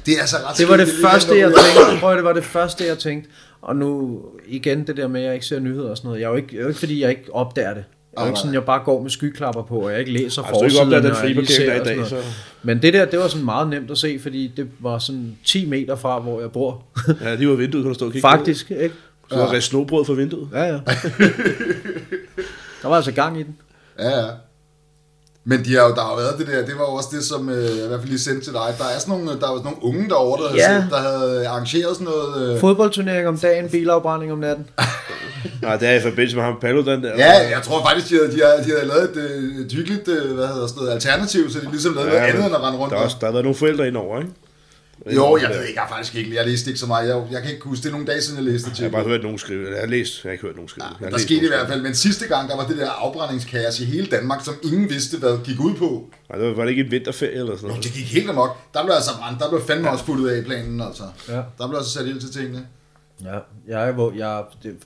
Det 0.07 0.15
er 0.17 0.21
altså 0.21 0.37
ret 0.37 0.59
det 0.59 0.69
var 0.69 0.77
det 0.77 0.87
lige 0.87 0.97
første, 1.03 1.39
jeg 1.39 1.49
tænkte. 1.49 2.01
Prøv 2.01 2.17
det 2.17 2.25
var 2.25 2.33
det 2.33 2.45
første, 2.45 2.87
jeg 2.87 2.99
tænkte. 2.99 3.31
Og 3.63 3.77
nu 3.77 4.21
igen 4.47 4.87
det 4.87 4.97
der 4.97 5.09
med, 5.09 5.21
at 5.21 5.27
jeg 5.27 5.35
ikke 5.35 5.47
ser 5.47 5.59
nyheder 5.61 5.91
og 5.91 5.97
sådan 5.97 6.09
noget. 6.09 6.21
Jeg 6.21 6.27
er 6.27 6.31
jo 6.31 6.37
ikke, 6.37 6.49
jeg 6.53 6.59
er 6.59 6.63
jo 6.63 6.69
ikke 6.69 6.81
fordi, 6.81 7.03
jeg 7.03 7.11
ikke 7.11 7.35
opdager 7.35 7.75
det. 7.75 7.85
Jeg 8.13 8.21
er 8.21 8.27
jo 8.27 8.31
ikke 8.31 8.39
sådan, 8.39 8.55
jeg 8.55 8.65
bare 8.65 8.85
går 8.85 9.03
med 9.03 9.11
skyklapper 9.11 9.63
på, 9.63 9.79
og 9.79 9.91
jeg 9.91 10.01
ikke 10.01 10.13
læser 10.13 10.43
Hvis 10.43 10.59
du 10.59 10.65
ikke 10.65 10.81
opdager 10.81 11.03
den 11.03 11.11
og 11.11 11.17
jeg 11.17 11.23
fri 11.23 11.29
lige 11.33 11.47
parkering, 11.47 11.85
der 11.85 11.91
er 11.91 11.95
i 11.95 11.99
dag, 11.99 12.07
sådan 12.07 12.25
så... 12.25 12.29
Men 12.63 12.83
det 12.83 12.95
der, 12.95 13.05
det 13.05 13.19
var 13.19 13.29
sådan 13.29 13.45
meget 13.45 13.69
nemt 13.69 13.91
at 13.91 13.99
se, 13.99 14.19
fordi 14.23 14.53
det 14.57 14.69
var 14.81 14.99
sådan 14.99 15.37
10 15.45 15.67
meter 15.67 15.97
fra, 15.97 16.21
hvor 16.21 16.41
jeg 16.41 16.53
bor. 16.53 16.83
Ja, 17.21 17.35
lige 17.35 17.49
var 17.49 17.55
vinduet, 17.55 17.85
kan 17.85 17.89
du 17.89 17.95
stå 17.95 18.07
og 18.07 18.13
kigge 18.13 18.29
Faktisk, 18.29 18.71
ikke? 18.71 18.95
Så 19.31 19.37
var 19.39 19.53
der 19.53 19.61
snobrød 19.61 20.05
for 20.05 20.15
vinduet. 20.15 20.49
Ja, 20.53 20.63
ja. 20.65 20.73
Der 22.83 22.89
var 22.89 22.97
altså 22.97 23.13
gang 23.13 23.41
i 23.41 23.43
den. 23.43 23.57
Ja, 23.99 24.09
ja. 24.21 24.27
Men 25.47 25.65
de 25.65 25.75
har 25.75 25.83
jo, 25.89 25.95
der 25.95 26.01
har 26.03 26.11
jo 26.11 26.17
været 26.17 26.39
det 26.39 26.47
der, 26.47 26.67
det 26.67 26.75
var 26.79 26.85
jo 26.85 26.95
også 26.95 27.09
det, 27.13 27.25
som 27.25 27.49
øh, 27.49 27.65
jeg 27.65 27.85
i 27.85 27.89
hvert 27.89 28.01
fald 28.01 28.09
lige 28.11 28.19
sendte 28.19 28.45
til 28.45 28.53
dig. 28.53 28.75
Der 28.79 28.85
er 28.85 28.99
sådan 28.99 29.15
nogle, 29.15 29.41
der 29.41 29.49
var 29.51 29.57
sådan 29.57 29.63
nogle 29.65 29.85
unge 29.85 30.09
derovre, 30.09 30.43
der, 30.49 30.55
Ja. 30.57 30.67
havde, 30.69 30.87
der 30.91 30.97
havde 30.99 31.49
arrangeret 31.49 31.97
sådan 31.97 32.05
noget... 32.13 32.55
Øh, 32.55 32.61
Fodboldturnering 32.61 33.29
om 33.29 33.39
dagen, 33.39 33.69
bilafbrænding 33.69 34.33
om 34.33 34.39
natten. 34.39 34.67
Nej, 35.63 35.77
det 35.77 35.89
er 35.89 35.93
i 35.93 36.01
forbindelse 36.03 36.37
med 36.37 36.45
ham 36.45 36.57
Paludan 36.61 37.03
der. 37.03 37.13
ja, 37.17 37.49
jeg 37.51 37.61
tror 37.63 37.87
faktisk, 37.87 38.11
de 38.11 38.15
havde, 38.15 38.33
de 38.37 38.41
havde, 38.45 38.65
de 38.65 38.71
havde 38.77 38.87
lavet 38.89 39.11
et, 39.11 39.17
øh, 39.17 39.67
et 39.67 39.73
hyggeligt 39.73 40.09
øh, 40.09 40.35
hvad 40.35 40.47
hedder 40.47 40.67
sådan 40.67 40.81
noget, 40.83 40.93
alternativ, 40.95 41.51
så 41.51 41.61
de 41.61 41.71
ligesom 41.71 41.95
lavede 41.95 42.13
ja, 42.13 42.19
noget 42.19 42.29
andet, 42.35 42.47
end 42.47 42.55
at 42.55 42.63
rende 42.63 42.79
rundt. 42.79 42.93
der, 42.93 42.99
er 43.01 43.05
også, 43.05 43.17
der 43.21 43.27
har 43.27 43.33
været 43.33 43.45
nogle 43.45 43.59
forældre 43.59 43.89
indover, 43.89 44.19
ikke? 44.19 44.31
Jo, 45.07 45.38
jeg 45.43 45.51
ved 45.51 45.64
ikke, 45.64 45.81
jeg 45.81 45.83
har 45.83 45.97
faktisk 45.97 46.14
ikke, 46.14 46.35
jeg 46.35 46.47
læste 46.47 46.71
ikke 46.71 46.81
så 46.81 46.87
meget. 46.87 47.09
Jeg, 47.09 47.23
jeg 47.31 47.43
kan 47.43 47.51
ikke 47.51 47.64
huske, 47.64 47.83
det 47.83 47.88
er 47.88 47.93
nogle 47.93 48.07
dage 48.07 48.23
siden, 48.23 48.45
jeg 48.45 48.53
læste 48.53 48.71
det 48.71 48.79
Jeg 48.79 48.87
har 48.87 48.90
bare 48.90 49.05
hørt 49.05 49.23
nogen 49.23 49.38
skrive. 49.38 49.71
Jeg 49.71 49.81
har 49.81 49.87
læst, 49.87 50.25
jeg 50.25 50.31
har 50.31 50.33
ikke 50.33 50.43
hørt 50.47 50.55
nogen 50.55 50.69
skrive. 50.69 50.87
Har 50.87 51.11
Der 51.11 51.19
skete 51.19 51.45
i 51.45 51.49
hvert 51.49 51.69
fald, 51.69 51.83
men 51.83 51.95
sidste 51.95 52.27
gang, 52.27 52.49
der 52.49 52.57
var 52.57 52.67
det 52.67 52.77
der 52.77 52.90
afbrændingskaos 52.90 53.81
i 53.81 53.85
hele 53.85 54.07
Danmark, 54.07 54.45
som 54.45 54.55
ingen 54.62 54.90
vidste, 54.90 55.19
hvad 55.19 55.45
gik 55.45 55.61
ud 55.61 55.75
på. 55.75 56.11
Nej, 56.31 56.38
det 56.38 56.49
var, 56.49 56.55
var 56.55 56.62
det 56.62 56.71
ikke 56.71 56.85
en 56.85 56.90
vinterferie 56.90 57.38
eller 57.38 57.57
sådan 57.57 57.69
noget? 57.69 57.85
det 57.85 57.93
gik 57.93 58.12
helt 58.12 58.31
amok. 58.31 58.57
Der 58.75 58.85
blev 58.85 58.95
altså 58.95 59.11
brændt, 59.21 59.40
der 59.40 59.49
blev 59.49 59.62
fandme 59.67 59.90
også 59.90 60.05
puttet 60.05 60.29
af 60.29 60.38
i 60.38 60.43
planen, 60.43 60.81
altså. 60.81 61.03
Ja. 61.29 61.43
Der 61.59 61.69
blev 61.69 61.79
altså 61.79 61.93
sat 61.93 62.07
ild 62.07 62.21
til 62.21 62.33
tingene. 62.33 62.67
Ja, 63.25 63.38
jeg, 63.69 63.88
er, 63.88 63.93
hvor 63.93 64.12
jeg, 64.17 64.45
det, 64.62 64.77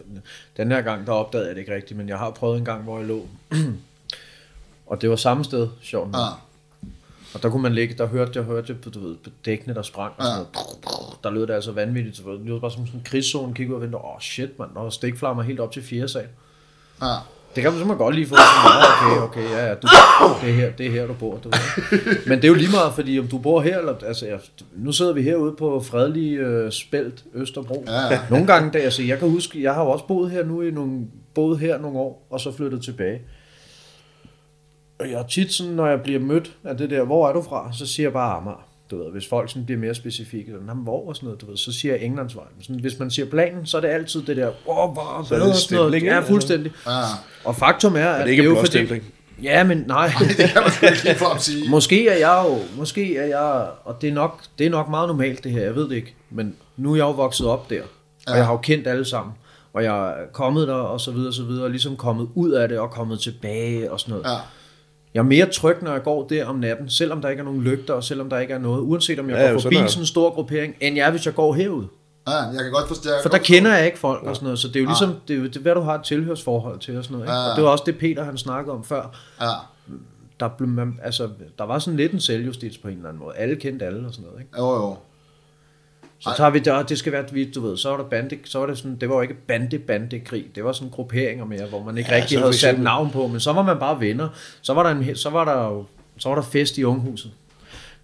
den 0.56 0.72
her 0.72 0.82
gang, 0.82 1.06
der 1.06 1.12
opdagede 1.12 1.48
jeg 1.48 1.54
det 1.54 1.60
ikke 1.60 1.74
rigtigt, 1.74 1.98
men 1.98 2.08
jeg 2.08 2.18
har 2.18 2.30
prøvet 2.30 2.58
en 2.58 2.64
gang, 2.64 2.82
hvor 2.82 2.98
jeg 2.98 3.06
lå. 3.06 3.28
og 4.90 5.02
det 5.02 5.10
var 5.10 5.16
samme 5.16 5.44
sted, 5.44 5.68
sjovt 5.82 6.10
nok. 6.12 6.20
Ah. 6.20 6.47
Og 7.34 7.42
der 7.42 7.50
kunne 7.50 7.62
man 7.62 7.72
ligge, 7.74 7.94
der 7.98 8.06
hørte 8.06 8.32
jeg, 8.34 8.42
hørte 8.42 8.72
jeg 8.72 8.80
på, 8.80 8.90
du 8.90 9.00
ved, 9.08 9.16
på 9.24 9.30
dækkene, 9.44 9.74
der 9.74 9.82
sprang 9.82 10.12
og 10.18 10.24
sådan 10.24 10.36
noget. 10.54 11.18
Der 11.24 11.30
lød 11.30 11.46
det 11.46 11.54
altså 11.54 11.72
vanvittigt. 11.72 12.16
Så 12.16 12.22
det 12.22 12.40
lød 12.46 12.60
bare 12.60 12.70
som 12.70 12.86
sådan 12.86 13.00
en 13.00 13.04
krigszone, 13.04 13.54
kigge 13.54 13.72
ud 13.72 13.76
og 13.76 13.82
vente. 13.82 13.96
Åh, 13.98 14.14
oh, 14.14 14.20
shit, 14.20 14.58
mand. 14.58 14.70
Der 14.74 14.80
var 14.80 14.90
stikflammer 14.90 15.42
helt 15.42 15.60
op 15.60 15.72
til 15.72 15.82
fjerde 15.82 16.08
sal. 16.08 16.26
Ah. 17.00 17.08
Det 17.54 17.62
kan 17.62 17.72
man 17.72 17.78
simpelthen 17.78 17.98
godt 18.04 18.14
lige 18.14 18.26
få 18.26 18.34
sådan, 18.34 19.10
"Nå, 19.10 19.22
okay, 19.26 19.42
okay, 19.42 19.50
ja, 19.50 19.66
ja, 19.66 19.74
du, 19.74 19.88
det, 20.42 20.50
er 20.50 20.54
her, 20.54 20.70
det 20.70 20.86
er 20.86 20.90
her, 20.90 21.06
du 21.06 21.12
bor. 21.12 21.36
Du. 21.44 21.50
Men 22.26 22.38
det 22.38 22.44
er 22.44 22.48
jo 22.48 22.54
lige 22.54 22.70
meget, 22.70 22.92
fordi 22.94 23.18
om 23.18 23.26
du 23.28 23.38
bor 23.38 23.60
her, 23.60 23.78
eller, 23.78 23.94
altså, 24.06 24.26
jeg, 24.26 24.40
nu 24.76 24.92
sidder 24.92 25.12
vi 25.12 25.22
herude 25.22 25.54
på 25.58 25.80
fredelig 25.80 26.38
øh, 26.38 26.72
spælt 26.72 27.24
Østerbro. 27.34 27.84
Ja, 27.86 28.00
ja. 28.14 28.20
Nogle 28.30 28.46
gange, 28.46 28.70
da 28.70 28.78
jeg, 28.78 28.84
altså, 28.84 29.02
jeg 29.02 29.18
kan 29.18 29.30
huske, 29.30 29.62
jeg 29.62 29.74
har 29.74 29.82
jo 29.84 29.90
også 29.90 30.06
boet 30.06 30.30
her 30.30 30.44
nu 30.44 30.62
i 30.62 30.70
nogle, 30.70 31.06
boet 31.34 31.58
her 31.58 31.78
nogle 31.78 31.98
år, 31.98 32.26
og 32.30 32.40
så 32.40 32.52
flyttet 32.52 32.82
tilbage. 32.82 33.20
Og 35.00 35.10
jeg 35.10 35.18
er 35.18 35.26
tit 35.26 35.52
sådan, 35.52 35.72
når 35.72 35.86
jeg 35.86 36.00
bliver 36.02 36.20
mødt 36.20 36.52
af 36.64 36.76
det 36.76 36.90
der, 36.90 37.04
hvor 37.04 37.28
er 37.28 37.32
du 37.32 37.42
fra? 37.42 37.70
Så 37.72 37.86
siger 37.86 38.04
jeg 38.04 38.12
bare 38.12 38.36
Amager. 38.36 38.64
Du 38.90 39.02
ved, 39.04 39.12
hvis 39.12 39.28
folk 39.28 39.50
sådan 39.50 39.64
bliver 39.64 39.80
mere 39.80 39.94
specifikke, 39.94 40.52
sådan, 40.52 40.66
"Jamen, 40.68 40.82
hvor 40.82 41.08
og 41.08 41.16
sådan 41.16 41.26
noget, 41.26 41.40
du 41.40 41.46
ved, 41.46 41.56
så 41.56 41.72
siger 41.72 41.94
jeg 41.94 42.02
Englandsvej. 42.04 42.44
Men 42.56 42.62
sådan, 42.64 42.80
hvis 42.80 42.98
man 42.98 43.10
siger 43.10 43.26
planen, 43.30 43.66
så 43.66 43.76
er 43.76 43.80
det 43.80 43.88
altid 43.88 44.22
det 44.22 44.36
der, 44.36 44.50
wow, 44.66 44.92
hvor, 44.92 45.24
Så 45.28 45.34
er 45.34 45.38
det 45.38 45.46
hvad, 45.48 45.56
sådan 45.56 45.78
noget. 45.78 46.02
Ja, 46.02 46.20
fuldstændig. 46.20 46.72
Ah. 46.86 46.92
Og 47.44 47.56
faktum 47.56 47.96
er, 47.96 48.08
at 48.08 48.24
det 48.24 48.30
ikke 48.30 48.42
er 48.42 48.44
jo 48.44 48.54
blåstempling? 48.54 49.04
Ja, 49.42 49.64
men 49.64 49.84
nej. 49.86 50.06
Det 50.28 50.36
kan 50.36 50.62
man 50.62 50.72
ikke 50.92 51.02
lige 51.04 51.26
at 51.34 51.42
sige. 51.42 51.70
Måske 51.70 52.08
er 52.08 52.16
jeg 52.18 52.44
jo, 52.48 52.58
måske 52.76 53.16
er 53.16 53.26
jeg, 53.26 53.66
og 53.84 53.96
det 54.02 54.08
er, 54.08 54.14
nok, 54.14 54.40
det 54.58 54.66
er 54.66 54.70
nok 54.70 54.88
meget 54.88 55.08
normalt 55.08 55.44
det 55.44 55.52
her, 55.52 55.62
jeg 55.62 55.74
ved 55.74 55.88
det 55.88 55.96
ikke, 55.96 56.14
men 56.30 56.54
nu 56.76 56.92
er 56.92 56.96
jeg 56.96 57.02
jo 57.04 57.10
vokset 57.10 57.46
op 57.46 57.70
der, 57.70 57.82
og 57.82 57.88
Ja. 58.28 58.34
jeg 58.34 58.44
har 58.46 58.52
jo 58.52 58.58
kendt 58.58 58.86
alle 58.86 59.04
sammen, 59.04 59.34
og 59.72 59.84
jeg 59.84 60.08
er 60.08 60.14
kommet 60.32 60.68
der, 60.68 60.74
og 60.74 61.00
så 61.00 61.10
videre, 61.10 61.28
og 61.28 61.34
så 61.34 61.42
videre, 61.44 61.64
og 61.64 61.70
ligesom 61.70 61.96
kommet 61.96 62.28
ud 62.34 62.50
af 62.50 62.68
det, 62.68 62.78
og 62.78 62.90
kommet 62.90 63.20
tilbage, 63.20 63.92
og 63.92 64.00
sådan 64.00 64.12
noget. 64.12 64.24
Ja. 64.26 64.36
Jeg 65.14 65.20
er 65.20 65.24
mere 65.24 65.46
tryg, 65.46 65.76
når 65.82 65.92
jeg 65.92 66.02
går 66.02 66.26
der 66.28 66.44
om 66.46 66.56
natten, 66.56 66.90
selvom 66.90 67.20
der 67.20 67.28
ikke 67.28 67.40
er 67.40 67.44
nogen 67.44 67.62
lygter, 67.62 67.94
og 67.94 68.04
selvom 68.04 68.30
der 68.30 68.38
ikke 68.38 68.54
er 68.54 68.58
noget, 68.58 68.80
uanset 68.80 69.18
om 69.18 69.30
jeg 69.30 69.38
Ja, 69.38 69.52
går 69.52 69.58
forbi 69.60 69.74
sådan 69.74 69.88
sådan 69.88 70.02
en 70.02 70.06
stor 70.06 70.30
gruppering, 70.34 70.74
end 70.80 70.96
jeg 70.96 71.06
er, 71.06 71.10
hvis 71.10 71.26
jeg 71.26 71.34
går 71.34 71.54
herud. 71.54 71.84
ja, 72.28 72.36
jeg 72.36 72.62
kan 72.62 72.72
godt 72.72 72.88
forstå. 72.88 73.10
jeg 73.10 73.18
kan 73.22 73.30
For 73.30 73.36
der 73.36 73.44
kender 73.44 73.76
jeg 73.76 73.86
ikke 73.86 73.98
folk 73.98 74.22
og 74.22 74.34
sådan 74.36 74.44
noget, 74.46 74.58
så 74.58 74.68
det 74.68 74.76
er 74.76 74.80
jo 74.80 74.86
ligesom, 74.86 75.14
det 75.28 75.34
er 75.36 75.38
jo 75.40 75.44
det, 75.46 75.56
er, 75.56 75.60
hvad 75.60 75.74
du 75.74 75.80
har 75.80 75.94
et 75.94 76.04
tilhørsforhold 76.04 76.78
til 76.78 76.98
og 76.98 77.04
sådan 77.04 77.16
noget. 77.18 77.26
Ikke? 77.26 77.32
Ja. 77.38 77.50
Og 77.50 77.56
det 77.56 77.64
var 77.64 77.70
også 77.70 77.84
det, 77.86 77.98
Peter 77.98 78.24
han 78.24 78.38
snakkede 78.38 78.74
om 78.76 78.84
før. 78.84 79.16
Ja. 79.40 79.46
Der, 80.40 80.48
blev 80.48 80.68
man, 80.68 80.98
altså, 81.02 81.28
der 81.58 81.64
var 81.64 81.78
sådan 81.78 81.96
lidt 81.96 82.12
en 82.12 82.20
selvjustits 82.20 82.78
på 82.78 82.88
en 82.88 82.94
eller 82.96 83.08
anden 83.08 83.22
måde. 83.22 83.36
Alle 83.36 83.56
kendte 83.56 83.84
alle 83.86 84.06
og 84.06 84.12
sådan 84.14 84.26
noget. 84.30 84.40
Ikke? 84.40 84.52
Jo, 84.58 84.74
jo. 84.74 84.96
Så 86.20 86.30
tager 86.36 86.50
vi 86.50 86.58
der, 86.58 86.82
det 86.82 86.98
skal 86.98 87.12
være, 87.12 87.24
vi- 87.32 87.50
du 87.50 87.60
ved, 87.60 87.76
så 87.76 87.90
var 87.90 87.96
der 87.96 88.04
bande, 88.04 88.38
så 88.44 88.58
var 88.58 88.66
det 88.66 88.78
sådan, 88.78 88.96
det 88.96 89.08
var 89.08 89.14
jo 89.14 89.20
ikke 89.20 89.34
bande 89.34 89.78
bande 89.78 90.20
krig, 90.20 90.44
det 90.54 90.64
var 90.64 90.72
sådan 90.72 90.90
grupperinger 90.90 91.44
mere, 91.44 91.66
hvor 91.66 91.82
man 91.82 91.98
ikke 91.98 92.10
Ja, 92.10 92.16
rigtig 92.22 92.38
havde 92.38 92.52
sat 92.52 92.80
navn 92.80 93.10
på, 93.10 93.26
men 93.26 93.40
så 93.40 93.52
var 93.52 93.62
man 93.62 93.78
bare 93.78 94.00
venner. 94.00 94.28
Så 94.62 94.74
var 94.74 94.82
der 94.82 94.90
en, 94.90 95.16
så 95.16 95.30
var 95.30 95.44
der 95.44 95.64
jo, 95.68 95.84
så 96.18 96.28
var 96.28 96.34
der 96.36 96.42
fest 96.42 96.78
i 96.78 96.84
Unghuset. 96.84 97.30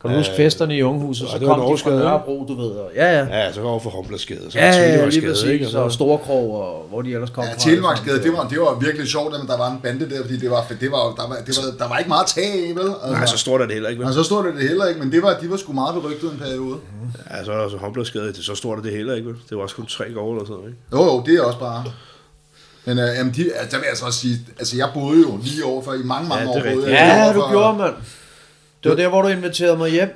Kan 0.04 0.12
du 0.12 0.16
huske 0.18 0.34
festerne 0.36 0.76
i 0.76 0.82
Unghuset? 0.82 1.26
ja, 1.32 1.38
Så 1.38 1.46
var 1.46 1.54
kom 1.58 1.76
de 1.76 1.82
fra? 1.82 1.90
Nørrebro, 1.90 2.44
du 2.48 2.54
ved. 2.60 2.70
Og, 2.70 2.90
ja, 2.94 3.18
ja. 3.18 3.24
Ja, 3.38 3.52
så 3.52 3.60
går 3.60 3.70
over 3.70 3.80
for 3.80 3.90
Homblerskade. 3.90 4.40
Så 4.50 4.58
Ja, 4.58 4.66
ja, 4.66 4.72
lige 4.80 4.92
Telemarksgade, 4.92 5.32
præcis. 5.32 5.44
ikke? 5.48 5.78
Og 5.78 5.92
Storkrog, 5.92 6.54
og 6.62 6.86
hvor 6.88 7.02
de 7.02 7.12
ellers 7.14 7.30
kom 7.30 7.44
Ja, 7.44 7.50
fra. 7.52 7.58
Telemarksgade, 7.58 8.22
det 8.22 8.32
var, 8.32 8.48
det 8.48 8.58
var 8.60 8.78
virkelig 8.80 9.08
sjovt, 9.08 9.34
at 9.34 9.40
der 9.48 9.56
var 9.58 9.70
en 9.70 9.78
bande 9.82 10.10
der, 10.10 10.20
fordi 10.22 10.36
det 10.36 10.50
var, 10.50 10.66
det 10.80 10.90
var, 10.90 10.98
der, 11.18 11.28
var, 11.28 11.36
det 11.46 11.56
var, 11.56 11.78
der 11.84 11.88
var 11.88 11.98
ikke 11.98 12.08
meget 12.08 12.26
tag 12.26 12.68
i, 12.68 12.72
vel? 12.72 12.78
Altså, 12.80 13.12
Nej, 13.12 13.26
så 13.26 13.38
står 13.38 13.58
der 13.58 13.64
det 13.64 13.72
heller 13.74 13.88
ikke, 13.88 14.00
vel? 14.00 14.08
og 14.08 14.14
så 14.14 14.22
stod 14.22 14.46
det 14.46 14.54
det 14.54 14.62
heller 14.68 14.86
ikke, 14.86 15.00
men 15.00 15.12
det 15.12 15.22
var, 15.22 15.36
de 15.42 15.50
var 15.50 15.56
sgu 15.56 15.72
meget 15.72 16.02
berygtet 16.02 16.32
en 16.32 16.38
periode. 16.38 16.76
Ja, 17.30 17.44
så 17.44 17.52
er 17.52 17.56
der 17.56 17.64
også 17.64 17.76
Homblerskade, 17.76 18.26
det- 18.26 18.44
så 18.44 18.54
står 18.54 18.74
der 18.74 18.82
det 18.82 18.92
heller 18.92 19.14
ikke, 19.14 19.28
vel? 19.28 19.36
Det 19.48 19.56
var 19.56 19.62
også 19.62 19.76
kun 19.76 19.86
tre 19.86 20.04
gårde 20.12 20.32
eller 20.32 20.44
sådan 20.46 20.56
noget, 20.60 20.68
ikke? 20.70 20.80
Jo, 20.92 21.02
jo, 21.04 21.22
det 21.26 21.34
er 21.40 21.42
også 21.42 21.58
bare... 21.58 21.84
Men 22.86 22.98
øh, 22.98 23.08
jamen, 23.18 23.32
de, 23.36 23.42
altså, 23.56 23.70
der 23.76 23.78
vil 23.82 23.86
jeg 23.90 23.96
så 23.96 24.04
også 24.06 24.18
sige, 24.20 24.38
altså 24.58 24.76
jeg 24.76 24.88
boede 24.94 25.20
jo 25.20 25.38
lige 25.42 25.64
overfor 25.64 25.92
i 25.92 26.02
mange, 26.04 26.28
mange 26.28 26.44
Ja, 26.44 26.50
år. 26.50 26.54
det 26.54 26.66
er 26.66 26.72
boede 26.74 26.86
lige 26.86 26.98
Ja, 27.04 27.32
du 27.32 27.42
gjorde, 27.50 27.78
mand. 27.78 27.94
Det 28.85 28.90
var 28.90 28.97
der, 28.97 29.09
hvor 29.09 29.23
du 29.23 29.29
inviterede 29.29 29.77
mig 29.77 29.90
hjem. 29.90 30.09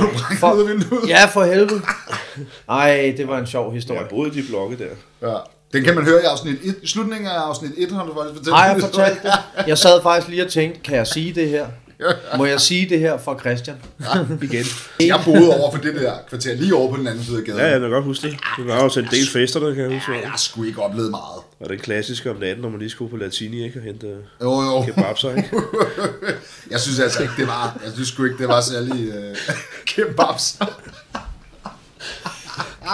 vinduet. 0.68 1.08
Ja, 1.08 1.24
for 1.24 1.44
helvede. 1.44 1.80
Ej, 2.68 3.14
det 3.16 3.28
var 3.28 3.38
en 3.38 3.46
sjov 3.46 3.72
historie. 3.72 4.00
Jeg 4.00 4.08
boede 4.08 4.38
i 4.38 4.42
de 4.42 4.48
blokke 4.48 4.76
der. 4.78 5.28
Ja. 5.28 5.36
Den 5.72 5.84
kan 5.84 5.94
man 5.94 6.04
høre 6.04 6.22
i 6.22 6.24
afsnit 6.24 6.58
1, 6.64 6.74
i 6.82 6.86
slutningen 6.86 7.30
af 7.30 7.34
afsnit 7.34 7.70
1, 7.78 7.92
har 7.92 8.06
du 8.06 8.14
faktisk 8.14 8.36
fortalt. 8.36 8.56
Har 8.56 8.66
jeg 8.66 8.74
den 8.74 8.82
fortalt 8.82 9.14
historie. 9.14 9.36
det? 9.56 9.66
Jeg 9.66 9.78
sad 9.78 10.02
faktisk 10.02 10.28
lige 10.28 10.44
og 10.44 10.50
tænkte, 10.50 10.80
kan 10.80 10.96
jeg 10.96 11.06
sige 11.06 11.32
det 11.32 11.48
her? 11.48 11.66
Må 12.38 12.44
jeg 12.46 12.60
sige 12.60 12.88
det 12.88 12.98
her 13.00 13.18
for 13.18 13.38
Christian? 13.40 13.76
Igen. 14.42 14.64
Jeg 15.00 15.20
boede 15.24 15.56
over 15.56 15.70
for 15.70 15.78
det 15.82 15.94
der 15.94 16.12
kvarter, 16.28 16.54
lige 16.54 16.74
over 16.74 16.90
på 16.90 16.96
den 16.96 17.06
anden 17.06 17.24
side 17.24 17.38
af 17.38 17.44
gaden. 17.44 17.60
Ja, 17.60 17.66
jeg 17.66 17.80
kan 17.80 17.90
godt 17.90 18.04
huske 18.04 18.28
det. 18.28 18.36
Du 18.56 18.70
har 18.70 18.78
også 18.80 19.00
en 19.00 19.08
del 19.10 19.26
fester, 19.32 19.60
der 19.60 19.74
kan 19.74 19.84
jeg 19.84 19.92
huske. 19.98 20.12
Ja, 20.12 20.20
jeg 20.20 20.30
har 20.30 20.38
sgu 20.38 20.64
ikke 20.64 20.82
oplevet 20.82 21.10
meget. 21.10 21.42
Og 21.60 21.68
den 21.68 21.78
klassiske 21.78 22.30
om 22.30 22.36
natten, 22.36 22.62
når 22.62 22.68
man 22.68 22.78
lige 22.78 22.90
skulle 22.90 23.10
på 23.10 23.16
Latini, 23.16 23.64
ikke? 23.64 23.78
Og 23.78 23.82
hente 23.84 24.06
Jo, 24.42 24.62
jo. 24.62 24.82
kebabser, 24.82 25.36
ikke? 25.36 25.50
Jeg 26.70 26.80
synes 26.80 27.00
altså 27.00 27.22
ikke, 27.22 27.34
det 27.36 27.46
var, 27.46 27.80
jeg 27.84 27.92
synes 27.94 28.08
sgu 28.08 28.24
ikke, 28.24 28.38
det 28.38 28.48
var 28.48 28.60
særlig 28.60 29.08
uh, 29.08 29.36
kebabs. 29.86 30.58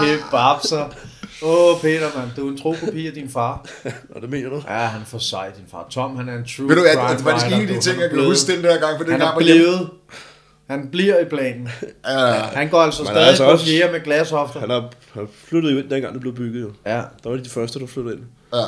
Kebabser. 0.01 0.89
Åh, 1.43 1.75
oh, 1.75 1.81
Peter, 1.81 2.07
man, 2.17 2.29
du 2.37 2.47
er 2.47 2.51
en 2.51 2.59
tro 2.59 2.75
kopi 2.85 3.07
af 3.07 3.13
din 3.13 3.29
far. 3.29 3.65
Nå, 4.15 4.21
det 4.21 4.31
mener 4.31 4.49
du? 4.51 4.63
Ja, 4.69 4.73
han 4.75 5.01
er 5.01 5.05
for 5.05 5.19
sej, 5.19 5.51
din 5.57 5.65
far. 5.71 5.87
Tom, 5.91 6.17
han 6.17 6.29
er 6.29 6.37
en 6.37 6.45
true 6.45 6.69
Ved 6.69 6.77
du 6.77 6.83
crime 6.83 7.17
det 7.17 7.25
var 7.25 7.31
faktisk 7.31 7.55
en 7.57 7.61
af 7.61 7.67
de 7.67 7.81
ting, 7.81 8.01
jeg 8.01 8.11
kan 8.11 8.25
huske 8.25 8.53
den 8.53 8.65
der 8.65 8.81
gang, 8.81 8.97
for 8.97 9.03
den 9.05 9.11
Han 9.13 9.21
gang 9.21 9.31
er 9.31 9.35
var 9.35 9.39
blevet. 9.39 9.91
Han 10.71 10.89
bliver 10.93 11.19
i 11.21 11.25
planen. 11.25 11.69
Ja, 12.09 12.17
Han 12.33 12.69
går 12.69 12.79
altså 12.79 13.05
stadig 13.05 13.27
altså 13.29 13.45
på 13.45 13.51
også- 13.51 13.67
fjerde 13.67 13.93
med 13.93 14.01
glashofter. 14.01 14.61
Han 14.61 14.71
har, 14.71 14.91
han 15.15 15.29
flyttede 15.45 15.73
jo 15.73 15.79
ind, 15.79 15.91
dengang 15.91 16.13
det 16.15 16.21
blev 16.21 16.35
bygget 16.35 16.63
jo. 16.63 16.71
Ja, 16.87 16.93
Der 17.23 17.29
var 17.31 17.37
de 17.37 17.45
de 17.45 17.51
første, 17.51 17.79
der 17.79 17.87
flyttede 17.87 18.15
ind. 18.17 18.23
ja. 18.55 18.65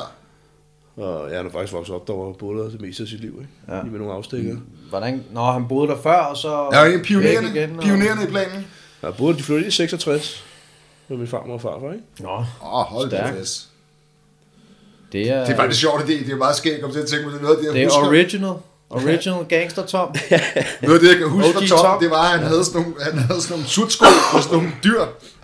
Og 0.97 1.29
ja, 1.29 1.35
han 1.35 1.45
har 1.45 1.51
faktisk 1.51 1.73
vokset 1.73 1.95
op 1.95 2.07
derovre 2.07 2.27
og 2.27 2.37
boet 2.37 2.57
der 2.63 2.69
det 2.69 2.81
meste 2.81 3.03
af 3.03 3.09
sit 3.09 3.21
liv, 3.21 3.29
ikke? 3.41 3.47
Ja. 3.67 3.75
Ja. 3.75 3.81
Lige 3.81 3.91
med 3.91 3.99
nogle 3.99 4.13
afstikker. 4.13 4.53
Mm. 4.53 4.61
hvordan... 4.89 5.23
Nå, 5.31 5.45
han 5.51 5.67
boede 5.67 5.87
der 5.91 5.97
før, 6.03 6.17
og 6.17 6.37
så... 6.37 6.69
Væk 6.91 7.03
pionererne, 7.03 7.47
igen, 7.55 7.77
og- 7.79 8.23
i 8.23 8.27
planen. 8.31 8.65
Ja, 9.03 9.11
boede, 9.11 9.37
de 9.37 9.43
flyttede 9.43 9.67
i 9.67 9.71
66 9.71 10.45
med 11.11 11.17
min 11.17 11.27
farmor 11.27 11.53
og 11.53 11.61
farfar, 11.61 11.91
ikke? 11.93 12.05
Nå, 12.19 12.29
Åh, 12.29 12.79
oh, 12.79 12.85
hold 12.85 13.09
da 13.09 13.15
Stærkt. 13.17 13.37
fast. 13.37 13.67
det 15.11 15.29
er... 15.31 15.39
Det 15.45 15.49
er 15.53 15.55
faktisk 15.55 15.81
sjovt, 15.81 16.07
det, 16.07 16.19
det 16.25 16.31
er 16.31 16.35
meget 16.35 16.55
skægt 16.55 16.75
at 16.75 16.81
komme 16.81 16.95
til 16.95 17.01
at 17.01 17.07
tænke 17.07 17.25
på 17.25 17.31
det. 17.31 17.41
Noget 17.41 17.55
af 17.55 17.59
det, 17.59 17.65
jeg 17.67 17.73
Det 17.75 17.81
er 17.83 17.85
husker, 17.87 18.07
original. 18.07 18.53
Original 18.89 19.45
gangster 19.49 19.85
Tom. 19.85 20.07
noget 20.81 20.95
af 20.95 20.99
det, 20.99 21.09
jeg 21.09 21.17
kan 21.17 21.29
huske 21.29 21.47
OG 21.49 21.53
fra 21.53 21.67
Tom, 21.67 21.77
Tom. 21.85 21.99
det 22.01 22.09
var, 22.11 22.23
at 22.23 22.29
han 22.39 22.43
havde 22.47 22.65
sådan 22.65 22.81
nogle, 22.81 22.95
han 23.03 23.17
havde 23.17 23.41
sådan 23.41 23.53
nogle 23.57 23.67
sutsko 23.67 24.05
og 24.35 24.43
sådan 24.43 24.57
nogle 24.57 24.71
dyr. 24.83 25.01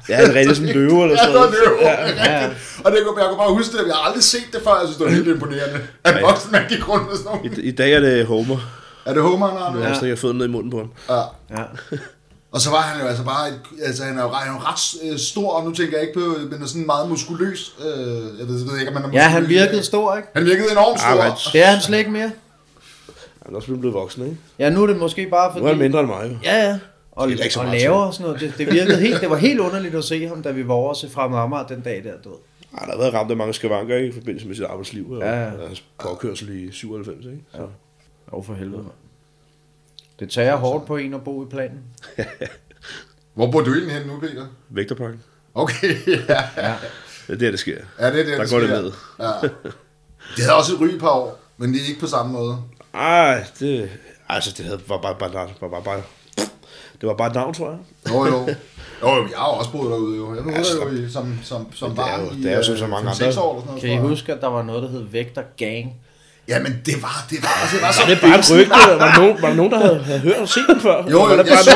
Ja, 0.10 0.22
det 0.22 0.30
er 0.30 0.34
rigtig 0.40 0.56
sådan 0.56 0.70
en 0.70 0.76
løve 0.76 1.04
eller 1.04 1.16
Ja, 1.20 1.24
sådan 1.24 1.34
det 1.34 1.40
var 1.42 1.50
noget. 1.50 1.54
det 1.54 1.72
jo. 1.72 1.88
Ja. 1.88 2.48
Og 2.86 2.90
det, 2.92 3.00
kunne- 3.06 3.22
jeg 3.22 3.28
kunne 3.30 3.42
bare 3.46 3.54
huske 3.60 3.78
det, 3.78 3.88
jeg 3.88 3.96
har 3.96 4.04
aldrig 4.08 4.24
set 4.24 4.48
det 4.54 4.62
før, 4.64 4.72
jeg 4.80 4.86
synes, 4.86 4.98
det 4.98 5.06
var 5.06 5.12
helt 5.12 5.28
imponerende. 5.28 5.80
At 6.04 6.16
Ja. 6.16 6.22
voksen 6.22 6.52
man 6.52 6.62
gik 6.70 6.90
rundt 6.90 7.06
med 7.10 7.16
sådan 7.18 7.32
nogle. 7.44 7.58
I, 7.58 7.68
I 7.68 7.72
dag 7.72 7.92
er 7.94 8.00
det 8.00 8.26
Homer. 8.26 8.58
Er 9.06 9.14
det 9.14 9.22
Homer, 9.24 9.48
han 9.48 9.58
har 9.58 9.74
nu? 9.74 9.80
Ja. 9.80 9.88
Jeg 9.88 9.96
stikker 9.96 10.16
fødderne 10.16 10.38
ned 10.40 10.46
i 10.48 10.50
munden 10.50 10.72
på 10.72 10.78
ham. 10.78 10.90
Ja. 11.10 11.22
Ja. 11.58 11.64
Og 12.58 12.62
så 12.62 12.70
var 12.70 12.82
han 12.82 13.02
jo 13.02 13.08
altså 13.08 13.24
bare, 13.24 13.50
et, 13.50 13.60
altså 13.88 14.04
han 14.04 14.18
er 14.20 14.24
jo, 14.24 14.30
han 14.30 14.50
er 14.50 14.54
jo 14.54 14.60
ret 14.60 15.12
øh, 15.12 15.18
stor, 15.20 15.52
og 15.52 15.64
nu 15.66 15.72
tænker 15.74 15.98
jeg 15.98 16.08
ikke 16.08 16.20
på, 16.20 16.26
men 16.52 16.62
er 16.62 16.66
sådan 16.66 16.86
meget 16.86 17.10
muskuløs. 17.10 17.76
Øh, 17.80 17.86
jeg 18.40 18.48
ved, 18.48 18.58
jeg 18.60 18.68
ved 18.72 18.80
ikke, 18.80 18.90
om 18.92 18.96
han 18.96 19.04
er 19.04 19.08
muskuløs. 19.08 19.14
ja, 19.14 19.28
han 19.30 19.50
virkede 19.50 19.84
stor, 19.84 20.16
ikke? 20.16 20.28
Han 20.36 20.46
virkede 20.46 20.72
enormt 20.72 21.00
stor. 21.00 21.24
Men- 21.24 21.32
Det 21.54 21.62
er 21.62 21.66
han 21.66 21.82
slet 21.82 21.98
ikke 21.98 22.12
mere. 22.12 22.32
Han 23.46 23.54
er 23.54 23.56
også 23.56 23.76
blevet 23.76 23.94
voksen, 23.94 24.24
ikke? 24.26 24.38
Ja, 24.60 24.70
nu 24.70 24.84
er 24.84 24.88
det 24.88 24.98
måske 24.98 25.28
bare 25.30 25.52
fordi... 25.52 25.60
Nu 25.62 25.66
er 25.68 25.72
han 25.72 25.80
mindre 25.80 26.00
end 26.00 26.08
mig, 26.08 26.30
jo. 26.32 26.38
Ja, 26.44 26.68
ja. 26.70 26.80
Og, 27.12 27.28
Det 27.28 27.40
er 27.40 27.44
ikke 27.44 27.54
så 27.54 27.60
og 27.60 27.66
meget 27.66 27.82
laver 27.82 27.98
og 27.98 28.14
sådan 28.14 28.26
noget. 28.26 28.42
Det, 28.42 28.54
det 28.58 28.74
virkede 28.74 28.98
helt, 28.98 29.22
det 29.22 29.30
var 29.30 29.36
helt 29.38 29.60
underligt 29.60 29.96
at 29.96 30.04
se 30.04 30.28
ham, 30.28 30.44
da 30.44 30.52
vi 30.52 30.68
var 30.68 30.74
over 30.74 30.90
og 30.90 30.96
se 30.96 31.10
frem 31.10 31.34
Amager 31.34 31.68
den 31.68 31.82
dag 31.82 32.02
der, 32.04 32.12
du 32.24 32.30
ved. 32.30 32.38
Ah, 32.74 32.86
der 32.88 32.92
har 32.92 32.98
været 33.00 33.14
ramt 33.14 33.32
af 33.32 33.38
mange 33.38 33.54
skavanker 33.54 33.96
ikke? 33.96 34.08
i 34.10 34.12
forbindelse 34.12 34.48
med 34.48 34.56
sit 34.56 34.66
arbejdsliv. 34.66 35.12
Og 35.12 35.20
Ja, 35.22 35.30
ja. 35.34 35.44
ja. 35.44 35.68
hans 35.68 35.84
påkørsel 36.00 36.66
i 36.66 36.72
97, 36.72 37.26
ikke? 37.26 37.38
Så. 37.56 37.62
Jo, 38.34 38.42
for 38.42 38.54
helvede. 38.54 38.84
Det 40.20 40.30
tager 40.30 40.56
hårdt 40.56 40.86
på 40.86 40.98
en 40.98 41.14
at 41.14 41.24
bo 41.24 41.44
i 41.46 41.48
planen. 41.50 41.80
Hvor 43.34 43.52
bor 43.52 43.62
du 43.62 43.74
egentlig 43.74 43.96
hen 43.98 44.08
nu, 44.08 44.20
Peter? 44.20 44.46
Vægterpakken. 44.70 45.24
Okay, 45.54 45.96
ja. 46.30 46.44
Ja. 46.58 46.74
Det 47.28 47.34
er 47.34 47.38
der, 47.38 47.52
det 47.52 47.60
sker. 47.60 47.78
Ja, 48.00 48.06
det 48.12 48.20
er 48.20 48.24
det, 48.24 48.26
Der 48.38 48.44
der 48.44 48.50
går 48.52 48.60
det 48.60 48.68
sker. 48.70 48.82
ned. 48.82 48.92
Ja. 49.20 49.48
Det 50.36 50.44
havde 50.44 50.56
også 50.58 50.74
et 50.74 50.80
ry 50.82 51.00
par 51.00 51.10
år, 51.10 51.40
men 51.58 51.74
det 51.74 51.82
er 51.82 51.88
ikke 51.88 52.00
på 52.00 52.08
samme 52.08 52.32
måde. 52.34 52.58
Ej, 52.94 53.44
det... 53.60 53.90
Altså, 54.30 54.54
det 54.58 54.66
havde, 54.66 54.80
var 54.88 54.98
bare, 55.02 55.16
bare, 55.20 55.32
bare, 55.32 55.70
bare, 55.70 55.82
bare, 55.84 56.02
det 57.02 57.08
var 57.10 57.14
bare 57.14 57.28
et 57.28 57.36
navn, 57.36 57.54
tror 57.54 57.70
jeg. 57.70 57.80
Jo, 58.10 58.26
jo. 58.26 58.48
Jo, 59.02 59.16
jo, 59.16 59.22
jeg 59.30 59.38
har 59.38 59.46
også 59.46 59.72
boet 59.72 59.92
derude, 59.92 60.18
jo. 60.18 60.36
Jeg 60.36 60.44
boede 60.44 60.58
Altså, 60.58 60.78
der 60.80 60.86
jo 60.92 61.06
i, 61.06 61.10
som, 61.10 61.40
som, 61.44 61.74
som 61.74 61.90
Men 61.90 61.98
det 61.98 62.04
er 62.04 62.08
barn 62.08 62.26
jo- 62.26 62.32
i 62.32 62.44
det 62.44 62.52
er 62.52 62.56
jo 62.66 62.72
øh, 62.72 62.78
så 62.78 62.88
mange 62.88 63.10
5-6 63.12 63.24
andre. 63.26 63.42
år 63.42 63.52
eller 63.52 63.62
sådan 63.62 63.66
noget. 63.68 63.82
Kan 63.82 63.92
I 63.94 63.98
huske, 63.98 64.34
at 64.34 64.42
der 64.42 64.48
var 64.48 64.64
noget, 64.64 64.84
der 64.84 64.90
hed 64.90 65.04
Vægter 65.04 65.44
Gang? 65.58 65.94
Ja, 66.48 66.60
men 66.60 66.82
det 66.86 67.02
var, 67.02 67.26
det 67.30 67.38
var, 67.44 67.54
altså, 67.62 67.76
det 67.76 67.82
var 67.82 67.92
så 67.92 68.02
Det 68.08 68.18
er 68.18 68.22
bare 68.22 68.40
et 68.40 68.52
rygte. 68.52 68.70
Var 68.70 69.06
der 69.06 69.20
nogen, 69.20 69.42
var 69.42 69.48
der, 69.48 69.56
nogen 69.56 69.72
der 69.72 69.80
havde, 69.80 70.00
havde 70.00 70.20
hørt 70.20 70.36
og 70.36 70.50
set 70.50 70.66
den 70.70 70.82
før? 70.82 71.04
Jo, 71.04 71.10
jo, 71.10 71.20
var 71.20 71.30
jeg 71.30 71.38
det 71.38 71.48
bare 71.48 71.64
så 71.64 71.72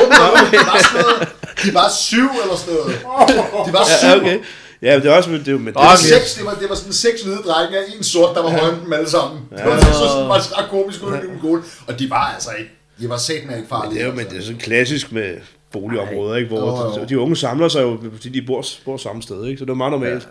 det 0.52 0.60
var 0.72 0.82
sådan 0.82 1.06
noget, 1.06 1.28
de 1.64 1.74
var 1.74 1.90
syv 1.90 2.30
eller 2.44 2.56
sådan 2.56 2.74
noget. 2.74 3.68
De 3.68 3.74
var 3.74 3.86
syv. 4.00 4.08
Ja, 4.08 4.18
okay. 4.18 4.40
Ja, 4.82 4.94
men 4.94 5.04
det 5.04 5.12
er 5.12 5.16
også... 5.18 5.30
Det 5.32 5.48
jo 5.48 5.58
med 5.58 5.74
Det 5.74 5.82
var, 5.82 5.92
det, 5.92 6.00
seks, 6.00 6.34
det, 6.34 6.46
var, 6.46 6.54
det 6.54 6.70
var 6.70 6.76
sådan 6.76 6.94
seks 6.94 7.22
hvide 7.22 7.38
drenge 7.38 7.78
og 7.78 7.84
en 7.98 8.04
sort, 8.04 8.36
der 8.36 8.42
var 8.44 8.50
højere 8.50 8.74
end 8.74 8.82
dem 8.82 8.94
alle 8.94 9.10
sammen. 9.10 9.40
Det 9.58 9.66
var, 9.66 9.80
så, 9.80 9.86
så, 9.86 10.08
så, 10.08 10.26
var 10.28 10.40
så 10.40 10.56
komisk 10.70 11.04
ud 11.04 11.14
i 11.14 11.18
den 11.28 11.40
gode. 11.42 11.62
Og 11.88 12.00
de 12.00 12.10
var 12.10 12.32
altså 12.34 12.50
ikke, 12.60 12.72
de 13.00 13.10
var 13.10 13.18
satme 13.18 13.56
ikke 13.56 13.70
farlige. 13.70 13.94
det 13.94 14.02
er 14.02 14.06
jo 14.06 14.14
men 14.14 14.26
det 14.26 14.38
er 14.38 14.42
sådan 14.42 14.60
klassisk 14.60 15.12
med 15.12 15.38
boligområder, 15.72 16.36
ikke? 16.36 16.48
Hvor 16.48 17.00
jo. 17.00 17.06
de 17.06 17.20
unge 17.20 17.36
samler 17.36 17.68
sig 17.68 17.82
jo, 17.82 18.00
fordi 18.12 18.30
de 18.30 18.48
bor, 18.48 18.66
bor 18.86 18.98
samme 18.98 19.22
sted, 19.22 19.46
ikke? 19.46 19.60
Så 19.60 19.66
det 19.66 19.72
er 19.72 19.76
meget 19.76 19.92
normalt. 19.92 20.28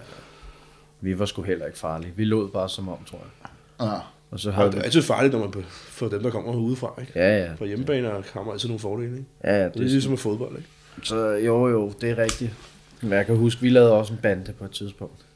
Vi 1.00 1.18
var 1.18 1.26
sgu 1.26 1.42
heller 1.42 1.66
ikke 1.66 1.78
farlige. 1.78 2.12
Vi 2.16 2.24
lod 2.24 2.48
bare 2.48 2.68
som 2.68 2.88
om, 2.88 2.98
tror 3.10 3.18
jeg. 3.18 3.50
Ja. 3.86 3.98
Og 4.30 4.40
så 4.40 4.50
Ja. 4.50 4.54
havde 4.56 4.70
Det 4.70 4.78
er 4.78 4.82
altid 4.82 5.02
farligt, 5.02 5.32
når 5.32 5.40
man 5.40 5.64
for 5.68 6.08
dem, 6.08 6.22
der 6.22 6.30
kommer 6.30 6.52
udefra, 6.54 6.94
ikke? 7.00 7.12
Ja, 7.14 7.38
ja. 7.44 7.54
Fra 7.54 7.64
hjemmebane 7.66 8.08
har 8.08 8.42
man 8.42 8.52
altid 8.52 8.68
nogle 8.68 8.80
fordele, 8.80 9.12
ikke? 9.12 9.24
Ja, 9.44 9.56
ja, 9.58 9.64
Det 9.68 9.76
er 9.76 9.80
ligesom 9.80 10.10
med 10.10 10.18
fodbold, 10.18 10.56
ikke? 10.56 10.68
Så 11.02 11.16
jo, 11.30 11.68
jo, 11.68 11.92
det 12.00 12.10
er 12.10 12.18
rigtigt. 12.18 12.54
Men 13.02 13.12
jeg 13.12 13.26
kan 13.26 13.36
huske, 13.36 13.60
vi 13.62 13.68
lavede 13.70 13.92
også 13.92 14.12
en 14.12 14.18
bande 14.22 14.52
på 14.52 14.64
et 14.64 14.70
tidspunkt. 14.70 15.26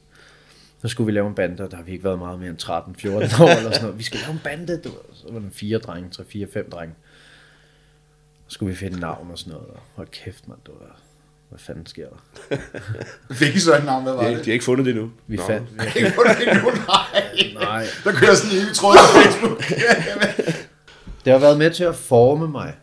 Så 0.83 0.89
skulle 0.89 1.07
vi 1.07 1.13
lave 1.13 1.29
en 1.29 1.35
bande, 1.35 1.65
og 1.65 1.71
der 1.71 1.77
har 1.77 1.85
vi 1.85 1.93
ikke 1.93 2.05
været 2.05 2.19
meget 2.19 2.39
mere 2.41 2.51
end 2.51 2.59
13-14 2.63 2.67
år 3.43 3.57
eller 3.57 3.71
sådan 3.71 3.83
noget. 3.83 3.99
Vi 3.99 4.03
skal 4.03 4.21
lave 4.21 4.33
en 4.33 4.41
bande, 4.45 4.77
du 4.85 4.89
ved. 4.89 4.99
Så 5.13 5.25
var 5.33 5.39
der 5.41 5.47
fire 5.53 5.79
drenge, 5.79 6.11
tre, 6.11 6.25
fire, 6.25 6.47
fem 6.53 6.71
drenge. 6.71 6.95
Så 8.47 8.55
skulle 8.55 8.71
vi 8.71 8.77
finde 8.77 9.01
navn 9.01 9.31
og 9.31 9.39
sådan 9.39 9.53
noget. 9.53 9.69
og 9.69 9.81
Hold 9.95 10.09
kæft, 10.09 10.49
mand, 10.49 10.59
du 10.67 10.73
ved. 10.73 10.87
Hvad 11.55 11.61
fanden 11.61 11.87
sker 11.87 12.05
der? 12.51 12.57
Fik 13.35 13.55
I 13.57 13.59
så 13.61 13.77
et 13.77 13.85
navn, 13.85 14.03
hvad 14.03 14.13
var 14.13 14.21
De, 14.23 14.27
det? 14.29 14.37
har- 14.37 14.43
de 14.43 14.51
har 14.51 14.53
ikke 14.53 14.65
fundet 14.65 14.87
det 14.87 14.91
endnu. 14.93 15.11
Vi 15.27 15.37
Nå. 15.37 15.43
fandt... 15.47 15.69
Ikke 15.97 16.13
på 16.17 16.23
det 16.29 16.49
endnu, 16.49 16.71
nej. 16.71 17.55
Nej. 17.69 17.87
Der 18.05 18.13
kører 18.13 18.35
sådan 18.35 18.57
en 18.57 18.63
evig 18.63 18.75
tråd 18.75 18.95
på 18.97 19.21
Facebook. 19.23 19.59
Det 21.25 21.33
har 21.33 21.39
været 21.41 21.59
med 21.59 21.71
til 21.71 21.85
at 21.85 21.95
forme 21.95 22.49
mig. 22.49 22.75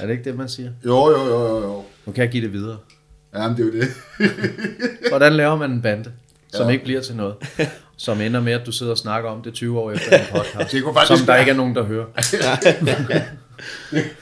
Er 0.00 0.06
det 0.06 0.10
ikke 0.10 0.24
det, 0.24 0.36
man 0.36 0.48
siger? 0.48 0.70
Jo, 0.84 1.10
jo, 1.10 1.24
jo, 1.26 1.48
jo, 1.48 1.62
jo. 1.62 1.84
Nu 2.06 2.12
kan 2.12 2.22
jeg 2.24 2.30
give 2.30 2.42
det 2.44 2.52
videre. 2.52 2.76
Jamen, 3.34 3.56
det 3.56 3.62
er 3.62 3.66
jo 3.66 3.72
det. 3.80 3.88
Hvordan 5.08 5.32
laver 5.32 5.56
man 5.56 5.70
en 5.70 5.82
bande, 5.82 6.12
som 6.52 6.66
Ja. 6.66 6.72
ikke 6.72 6.84
bliver 6.84 7.00
til 7.00 7.16
noget? 7.16 7.34
Som 7.96 8.20
ender 8.20 8.40
med, 8.40 8.52
at 8.52 8.66
du 8.66 8.72
sidder 8.72 8.92
og 8.92 8.98
snakker 8.98 9.30
om 9.30 9.42
det 9.42 9.54
20 9.54 9.78
år 9.80 9.92
efter 9.92 10.18
en 10.18 10.24
podcast. 10.30 10.72
Det 10.72 10.82
kunne 10.82 10.94
faktisk 10.94 11.18
som 11.18 11.26
der 11.26 11.32
være- 11.32 11.40
ikke 11.40 11.52
er 11.52 11.56
nogen, 11.56 11.74
der 11.74 11.82
hører. 11.84 12.04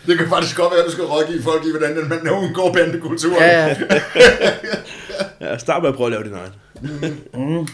Det 0.07 0.19
kan 0.19 0.29
faktisk 0.29 0.57
godt 0.57 0.71
være, 0.71 0.81
at 0.81 0.87
du 0.87 0.91
skal 0.93 1.05
rådgive 1.05 1.43
folk 1.43 1.65
i, 1.67 1.71
hvordan 1.71 2.09
man 2.09 2.29
undgår 2.31 2.73
bandekulturen. 2.73 3.37
Ja, 3.43 3.67
ja. 3.67 3.75
Ja, 5.41 5.59
start 5.59 5.83
med 5.83 5.89
at 5.91 5.97
prøve 5.97 6.07
at 6.07 6.13
lave 6.13 6.25
din 6.25 6.33
egen. 6.35 7.69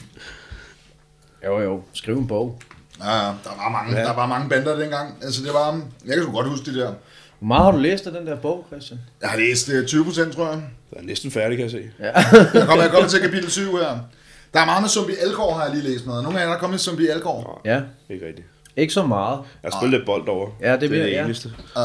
Jo, 1.44 1.60
jo. 1.60 1.82
Skriv 1.92 2.18
en 2.18 2.26
bog. 2.26 2.58
Ja, 3.00 3.04
der 3.14 3.56
var 3.56 3.68
mange, 3.70 3.98
Ja. 3.98 4.04
der 4.04 4.14
var 4.14 4.26
mange 4.26 4.48
bander 4.48 4.76
dengang. 4.78 5.14
Altså, 5.22 5.42
det 5.44 5.52
var, 5.52 5.80
jeg 6.06 6.14
kan 6.14 6.22
sgu 6.22 6.32
godt 6.32 6.48
huske 6.48 6.64
det 6.64 6.74
der. 6.74 6.92
Hvor 7.38 7.46
meget 7.46 7.64
har 7.64 7.70
du 7.72 7.78
læst 7.78 8.06
af 8.06 8.12
den 8.12 8.26
der 8.26 8.36
bog, 8.36 8.66
Christian? 8.72 9.00
Jeg 9.20 9.30
har 9.30 9.38
læst 9.38 9.68
uh, 9.68 9.84
20 9.86 10.04
procent, 10.04 10.34
tror 10.34 10.46
jeg. 10.48 10.62
Det 10.90 10.98
er 10.98 11.02
næsten 11.02 11.30
færdig, 11.30 11.56
kan 11.58 11.62
jeg 11.64 11.70
se. 11.70 11.90
Ja. 11.98 12.04
Jeg 12.58 12.66
kommer, 12.66 12.82
jeg 12.82 12.90
kommer 12.92 13.08
til 13.08 13.20
kapitel 13.20 13.50
7 13.50 13.76
her. 13.76 13.98
Der 14.54 14.60
er 14.60 14.64
meget 14.66 14.82
med 14.82 14.88
Zombie 14.90 15.16
Algård, 15.18 15.56
har 15.56 15.64
jeg 15.64 15.74
lige 15.74 15.90
læst 15.92 16.06
noget. 16.06 16.22
Nogle 16.22 16.38
af 16.38 16.42
jer 16.42 16.48
der 16.48 16.56
er 16.56 16.60
kommet 16.60 16.80
Zombie 16.80 17.10
Algård. 17.10 17.60
ja. 17.64 17.80
Ikke 18.10 18.26
rigtigt. 18.26 18.46
Ikke 18.76 18.92
så 18.92 19.06
meget. 19.06 19.40
Jeg 19.62 19.70
har 19.72 19.80
spillet 19.80 19.98
lidt 19.98 20.06
bold 20.06 20.28
over. 20.28 20.48
Ja, 20.60 20.72
det 20.72 20.80
det 20.80 20.90
vil- 20.90 20.98
er 21.00 21.04
det 21.04 21.12
ja. 21.12 21.24
eneste. 21.24 21.48
Uh, 21.76 21.82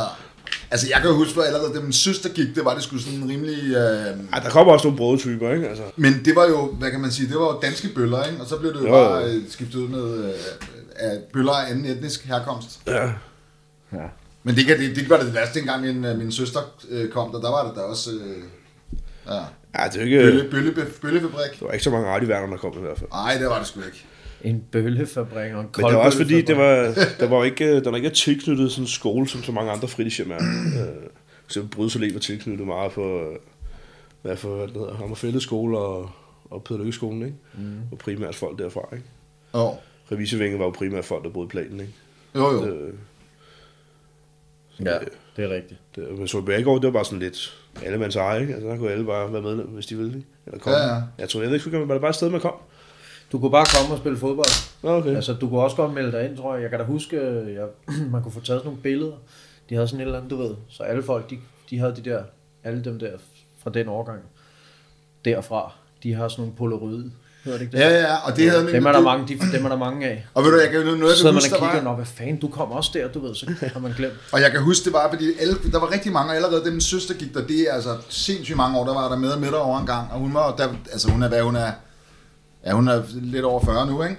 altså, 0.71 0.87
jeg 0.93 1.01
kan 1.01 1.09
jo 1.09 1.15
huske, 1.15 1.33
for 1.33 1.41
allerede 1.41 1.73
da 1.73 1.79
min 1.79 1.93
søster 1.93 2.29
gik, 2.29 2.55
det 2.55 2.65
var 2.65 2.73
det 2.73 2.83
sgu 2.83 2.97
sådan 2.97 3.19
en 3.19 3.29
rimelig... 3.29 3.57
Uh, 3.63 4.33
Ej, 4.33 4.39
der 4.43 4.49
kommer 4.49 4.73
også 4.73 4.85
nogle 4.87 4.97
brødetyper, 4.97 5.51
ikke? 5.53 5.67
Altså, 5.69 5.83
men 5.95 6.21
det 6.25 6.35
var 6.35 6.45
jo, 6.47 6.71
hvad 6.71 6.91
kan 6.91 6.99
man 6.99 7.11
sige, 7.11 7.27
det 7.29 7.35
var 7.39 7.45
jo 7.45 7.59
danske 7.61 7.87
bøller, 7.95 8.23
ikke? 8.23 8.41
Og 8.41 8.47
så 8.47 8.57
blev 8.59 8.73
det 8.73 8.79
jo, 8.81 8.85
Jo, 8.87 8.91
bare 8.91 9.23
øh, 9.23 9.41
skiftet 9.49 9.75
ud 9.79 9.87
med 9.87 10.33
af 10.95 11.17
bøller 11.33 11.51
af 11.53 11.71
anden 11.71 11.85
etnisk 11.85 12.25
herkomst. 12.25 12.79
ja. 12.87 13.09
Ja. 13.93 14.07
Men 14.43 14.55
det, 14.55 14.65
kan, 14.65 14.79
det, 14.79 14.95
det 14.95 15.09
var 15.09 15.17
det 15.19 15.33
værste, 15.33 15.59
dengang 15.59 15.81
min, 15.81 16.05
øh, 16.05 16.17
min 16.17 16.31
søster 16.31 16.59
øh, 16.89 17.09
kom 17.09 17.31
der. 17.31 17.39
Der 17.41 17.49
var 17.51 17.67
det 17.67 17.75
der 17.75 17.81
også... 17.81 18.09
Øh, 18.11 18.43
ja. 19.27 19.33
ja, 19.83 19.87
det 19.89 20.01
er 20.01 20.05
ikke... 20.05 20.17
Bølle, 20.19 20.49
bølle, 20.51 20.85
bøllefabrik. 21.01 21.59
Der 21.59 21.65
var 21.65 21.71
ikke 21.71 21.83
så 21.83 21.89
mange 21.89 22.07
radioværdere, 22.07 22.51
der 22.51 22.57
kom 22.57 22.73
i 22.77 22.81
hvert 22.81 22.97
fald. 22.97 23.09
Nej, 23.09 23.37
det 23.37 23.47
var 23.47 23.57
det 23.59 23.67
sgu 23.67 23.79
ikke. 23.79 24.05
En 24.43 24.63
bøllefabrik 24.71 25.53
og 25.53 25.59
en 25.61 25.67
Men 25.77 25.85
det 25.85 25.93
var 25.93 26.05
også 26.05 26.17
fordi, 26.17 26.41
det 26.41 26.57
var, 26.57 26.93
der 27.19 27.27
var 27.27 27.43
ikke, 27.43 27.83
der 27.83 27.89
var 27.89 27.97
ikke 27.97 28.09
tilknyttet 28.09 28.71
sådan 28.71 28.83
en 28.83 28.87
skole, 28.87 29.27
som 29.27 29.43
så 29.43 29.51
mange 29.51 29.71
andre 29.71 29.87
fritidshjem 29.87 30.31
er. 30.31 30.35
Øh, 30.35 30.41
For 31.27 31.45
eksempel 31.49 31.77
Brydelsalé 31.79 32.13
var 32.13 32.19
tilknyttet 32.19 32.67
meget 32.67 32.91
på, 32.91 33.19
øh, 33.21 33.35
hvad 34.21 34.37
for, 34.37 34.55
hvad 34.55 34.67
det 34.67 34.73
hedder, 34.73 34.93
Hammerfældet 34.93 35.41
skole 35.41 35.77
og, 35.77 36.09
og 36.49 36.63
Peder 36.63 36.83
ikke? 37.25 37.33
Mm. 37.57 37.79
Og 37.91 37.97
primært 37.97 38.35
folk 38.35 38.59
derfra, 38.59 38.89
ikke? 38.93 39.05
Jo, 39.53 39.75
Revisevinge 40.11 40.59
var 40.59 40.65
jo 40.65 40.71
primært 40.71 41.05
folk, 41.05 41.23
der 41.23 41.29
boede 41.29 41.47
i 41.47 41.49
planen, 41.49 41.79
ikke? 41.79 41.93
jo, 42.35 42.51
jo. 42.51 42.65
Øh, 42.65 42.93
Ja, 44.85 44.97
det 45.35 45.45
er 45.45 45.49
rigtigt. 45.49 45.79
det, 45.95 46.17
men 46.17 46.27
så 46.27 46.41
Bjergård, 46.41 46.81
det 46.81 46.87
var 46.87 46.91
bare 46.93 47.05
sådan 47.05 47.19
lidt 47.19 47.57
alle 47.85 47.97
mands 47.97 48.15
eje, 48.15 48.41
ikke? 48.41 48.53
Altså, 48.53 48.69
der 48.69 48.77
kunne 48.77 48.91
alle 48.91 49.05
bare 49.05 49.33
være 49.33 49.41
med, 49.41 49.55
hvis 49.55 49.85
de 49.85 49.97
ville, 49.97 50.17
ikke? 50.17 50.27
Eller 50.45 50.59
komme. 50.59 50.77
Ja, 50.77 50.95
ja. 50.95 51.01
Jeg 51.17 51.29
tror, 51.29 51.41
jeg 51.41 51.49
ved 51.49 51.55
ikke, 51.55 51.69
så 51.71 51.77
var 51.85 51.93
det 51.93 52.01
bare 52.01 52.09
et 52.09 52.15
sted, 52.15 52.29
man 52.29 52.41
kom. 52.41 52.53
Du 53.31 53.39
kunne 53.39 53.51
bare 53.51 53.65
komme 53.75 53.93
og 53.95 53.99
spille 53.99 54.17
fodbold. 54.17 54.47
Okay. 54.83 55.15
Altså, 55.15 55.33
du 55.33 55.49
kunne 55.49 55.61
også 55.61 55.75
godt 55.75 55.93
melde 55.93 56.11
dig 56.11 56.25
ind, 56.25 56.37
tror 56.37 56.53
jeg. 56.53 56.61
Jeg 56.61 56.69
kan 56.69 56.79
da 56.79 56.85
huske, 56.85 57.21
jeg, 57.53 57.67
man 58.11 58.23
kunne 58.23 58.31
få 58.31 58.39
taget 58.39 58.59
sådan 58.59 58.65
nogle 58.65 58.81
billeder. 58.81 59.15
De 59.69 59.75
havde 59.75 59.87
sådan 59.87 59.99
et 59.99 60.05
eller 60.05 60.17
andet, 60.17 60.31
du 60.31 60.37
ved. 60.37 60.55
Så 60.69 60.83
alle 60.83 61.03
folk, 61.03 61.29
de, 61.29 61.37
de 61.69 61.79
havde 61.79 61.95
de 61.95 62.09
der, 62.09 62.23
alle 62.63 62.83
dem 62.83 62.99
der 62.99 63.11
fra 63.63 63.69
den 63.69 63.87
årgang, 63.87 64.19
derfra, 65.25 65.71
de 66.03 66.13
har 66.13 66.27
sådan 66.27 66.41
nogle 66.41 66.57
polaroid 66.57 67.09
det 67.53 67.61
ikke 67.61 67.77
det? 67.77 67.83
Ja, 67.83 67.89
ja, 67.89 68.15
og 68.15 68.35
det 68.37 68.51
havde 68.51 68.71
Dem 68.71 68.85
er 68.85 68.91
der 68.91 69.01
mange, 69.01 69.27
de, 69.27 69.57
dem 69.57 69.65
er 69.65 69.69
der 69.69 69.77
mange 69.77 70.07
af. 70.07 70.25
Og 70.33 70.43
ved 70.43 70.51
du, 70.51 70.57
jeg 70.57 70.69
kan, 70.69 70.85
noget, 70.85 70.99
Så 70.99 71.07
jeg 71.07 71.17
kan 71.17 71.33
man 71.33 71.33
huske, 71.33 71.55
og 71.55 71.61
der 71.61 71.71
kigger, 71.71 71.89
var, 71.89 71.95
hvad 71.95 72.05
fanden, 72.05 72.39
du 72.39 72.47
kommer 72.47 72.75
også 72.75 72.91
der, 72.93 73.07
du 73.07 73.19
ved, 73.19 73.35
så 73.35 73.45
har 73.73 73.79
man 73.79 73.91
glemt. 73.91 74.13
og 74.31 74.41
jeg 74.41 74.51
kan 74.51 74.61
huske, 74.61 74.85
det 74.85 74.93
var, 74.93 75.09
fordi 75.09 75.25
alle, 75.39 75.53
der 75.71 75.79
var 75.79 75.91
rigtig 75.91 76.11
mange, 76.11 76.31
og 76.31 76.35
allerede 76.35 76.65
da 76.65 76.69
min 76.69 76.81
søster 76.81 77.13
gik 77.13 77.33
der, 77.33 77.47
det 77.47 77.59
er 77.69 77.73
altså 77.73 77.97
sindssygt 78.09 78.57
mange 78.57 78.79
år, 78.79 78.85
der 78.85 78.93
var 78.93 79.09
der 79.09 79.17
med 79.17 79.29
og 79.29 79.39
med 79.39 79.49
over 79.49 79.79
en 79.79 79.85
gang, 79.85 80.11
og 80.11 80.19
hun 80.19 80.33
var, 80.33 80.55
der, 80.55 80.67
altså 80.91 81.11
hun 81.11 81.23
er, 81.23 81.27
hvad 81.27 81.41
hun 81.41 81.55
er, 81.55 81.71
ja, 82.65 82.73
hun 82.73 82.87
er 82.87 83.03
lidt 83.13 83.45
over 83.45 83.65
40 83.65 83.87
nu, 83.87 84.03
ikke? 84.03 84.17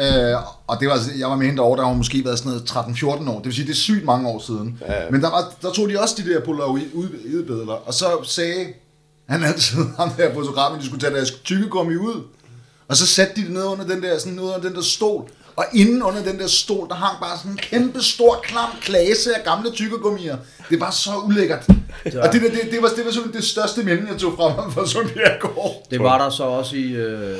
Øh, 0.00 0.36
og 0.66 0.80
det 0.80 0.88
var, 0.88 0.98
jeg 1.18 1.28
var 1.28 1.36
med 1.36 1.46
hende 1.46 1.58
derovre, 1.58 1.80
der 1.80 1.88
var 1.88 1.94
måske 1.94 2.24
været 2.24 2.38
sådan 2.38 2.52
noget 2.52 2.70
13-14 2.70 3.30
år. 3.30 3.36
Det 3.36 3.44
vil 3.44 3.54
sige, 3.54 3.66
det 3.66 3.72
er 3.72 3.76
sygt 3.76 4.04
mange 4.04 4.28
år 4.28 4.38
siden. 4.38 4.78
Ja, 4.80 5.02
ja. 5.02 5.10
Men 5.10 5.22
der, 5.22 5.30
var, 5.30 5.52
der 5.62 5.72
tog 5.72 5.88
de 5.88 6.00
også 6.00 6.14
de 6.18 6.30
der 6.30 6.40
polaroidbilleder, 6.44 7.72
og 7.72 7.94
så 7.94 8.06
sagde 8.22 8.66
han 9.28 9.44
altid, 9.44 9.78
ham 9.98 10.10
der 10.10 10.34
fotografen, 10.34 10.80
de 10.80 10.86
skulle 10.86 11.00
tage 11.00 11.14
deres 11.14 11.30
tykkegummi 11.30 11.96
ud. 11.96 12.22
Og 12.88 12.96
så 12.96 13.06
satte 13.06 13.32
de 13.36 13.40
det 13.40 13.50
ned 13.50 13.64
under 13.64 13.86
den 13.86 14.02
der, 14.02 14.18
sådan 14.18 14.32
ned 14.32 14.42
under 14.42 14.60
den 14.60 14.74
der 14.74 14.82
stol. 14.82 15.30
Og 15.56 15.64
inden 15.74 16.02
under 16.02 16.22
den 16.22 16.38
der 16.38 16.46
stol, 16.46 16.88
der 16.88 16.94
hang 16.94 17.20
bare 17.20 17.38
sådan 17.38 17.50
en 17.50 17.56
kæmpe 17.56 18.02
stor, 18.02 18.40
klam 18.42 18.68
klase 18.80 19.34
af 19.34 19.44
gamle 19.44 19.70
tykkegummier. 19.70 20.36
Det 20.70 20.80
var 20.80 20.90
så 20.90 21.10
ulækkert. 21.24 21.66
Ja. 22.12 22.26
Og 22.26 22.32
det, 22.32 22.42
der, 22.42 22.50
det, 22.50 22.60
det, 22.70 22.82
var, 22.82 22.88
det 22.96 23.04
var 23.04 23.12
sådan 23.12 23.32
det 23.32 23.44
største 23.44 23.82
minde, 23.82 24.06
jeg 24.10 24.18
tog 24.18 24.32
fra 24.36 24.64
mig 24.64 24.72
fra 24.72 24.86
Sundbjerg 24.86 25.40
gård. 25.40 25.86
Det 25.90 26.00
var 26.00 26.18
der 26.18 26.30
så 26.30 26.44
også 26.44 26.76
i, 26.76 26.92
øh, 26.92 27.36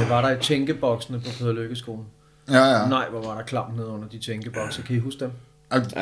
det 0.00 0.08
var 0.08 0.22
der 0.22 0.30
i 0.36 0.40
tænkeboksene 0.40 1.20
på 1.20 1.30
Peder 1.38 1.52
Lykkeskolen. 1.52 2.04
Ja, 2.50 2.64
ja. 2.64 2.86
Nej, 2.86 3.04
hvor 3.10 3.22
var 3.22 3.36
der 3.36 3.42
klamt 3.42 3.76
ned 3.76 3.84
under 3.84 4.08
de 4.08 4.18
tænkebokser. 4.18 4.82
Kan 4.82 4.96
I 4.96 4.98
huske 4.98 5.20
dem? 5.20 5.30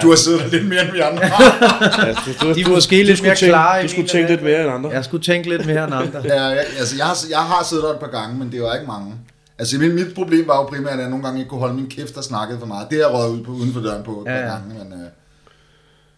Du 0.03 0.09
har 0.09 0.17
siddet 0.17 0.41
der 0.41 0.47
lidt 0.49 0.69
mere 0.69 0.85
end 0.85 0.93
vi 0.93 1.01
andre. 1.01 1.23
Ja, 2.07 2.13
du, 2.13 2.49
du, 2.49 2.55
De 2.55 2.61
er 2.61 2.69
måske 2.69 3.03
lidt 3.03 3.19
skulle 3.19 3.29
mere 3.29 3.37
tænke, 3.37 3.51
klare 3.51 3.83
Du 3.83 3.89
skulle 3.89 4.09
tænke 4.09 4.31
lidt 4.31 4.43
mere 4.43 4.61
end 4.65 4.71
andre. 4.71 4.91
Jeg 4.91 5.05
skulle 5.05 5.23
tænke 5.23 5.49
lidt 5.49 5.67
mere 5.67 5.85
end 5.85 5.95
andre. 5.95 6.21
ja, 6.25 6.43
jeg, 6.43 6.65
altså, 6.79 6.97
jeg, 6.97 7.07
har, 7.07 7.17
jeg 7.31 7.39
har 7.39 7.65
siddet 7.65 7.85
der 7.85 7.93
et 7.93 8.01
par 8.01 8.07
gange, 8.07 8.39
men 8.39 8.53
det 8.53 8.63
var 8.63 8.75
ikke 8.75 8.87
mange. 8.87 9.15
Altså, 9.63 9.79
mit, 9.79 9.95
mit 9.95 10.15
problem 10.15 10.47
var 10.49 10.57
jo 10.57 10.65
primært, 10.67 10.93
at 10.93 11.01
jeg 11.01 11.11
nogle 11.11 11.25
gange 11.25 11.39
ikke 11.41 11.49
kunne 11.49 11.61
holde 11.61 11.75
min 11.75 11.89
kæft 11.89 12.17
og 12.17 12.25
snakkede 12.25 12.59
for 12.59 12.67
meget. 12.67 12.91
Det 12.91 12.97
er 13.01 13.07
jeg 13.07 13.15
røget 13.15 13.31
ud 13.39 13.45
på, 13.45 13.51
uden 13.53 13.73
for 13.73 13.81
døren 13.81 14.03
på 14.05 14.25
Ja, 14.27 14.35
ja. 14.35 14.47
gange, 14.47 14.69
men... 14.85 14.93
Øh, 14.93 15.09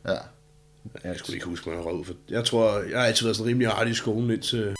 ja. 0.09 0.19
Jeg 1.05 1.17
skulle 1.17 1.37
ikke 1.37 1.47
huske, 1.47 1.67
hvad 1.67 1.75
jeg 1.79 1.85
var 1.85 1.91
ud 1.91 2.05
for. 2.05 2.15
Jeg 2.31 2.45
tror, 2.45 2.79
jeg 2.91 2.99
har 2.99 3.07
altid 3.07 3.25
været 3.27 3.37
sådan 3.37 3.49
rimelig 3.49 3.69
artig 3.69 3.91
i 3.91 3.95
skolen 3.95 4.31
indtil 4.31 4.75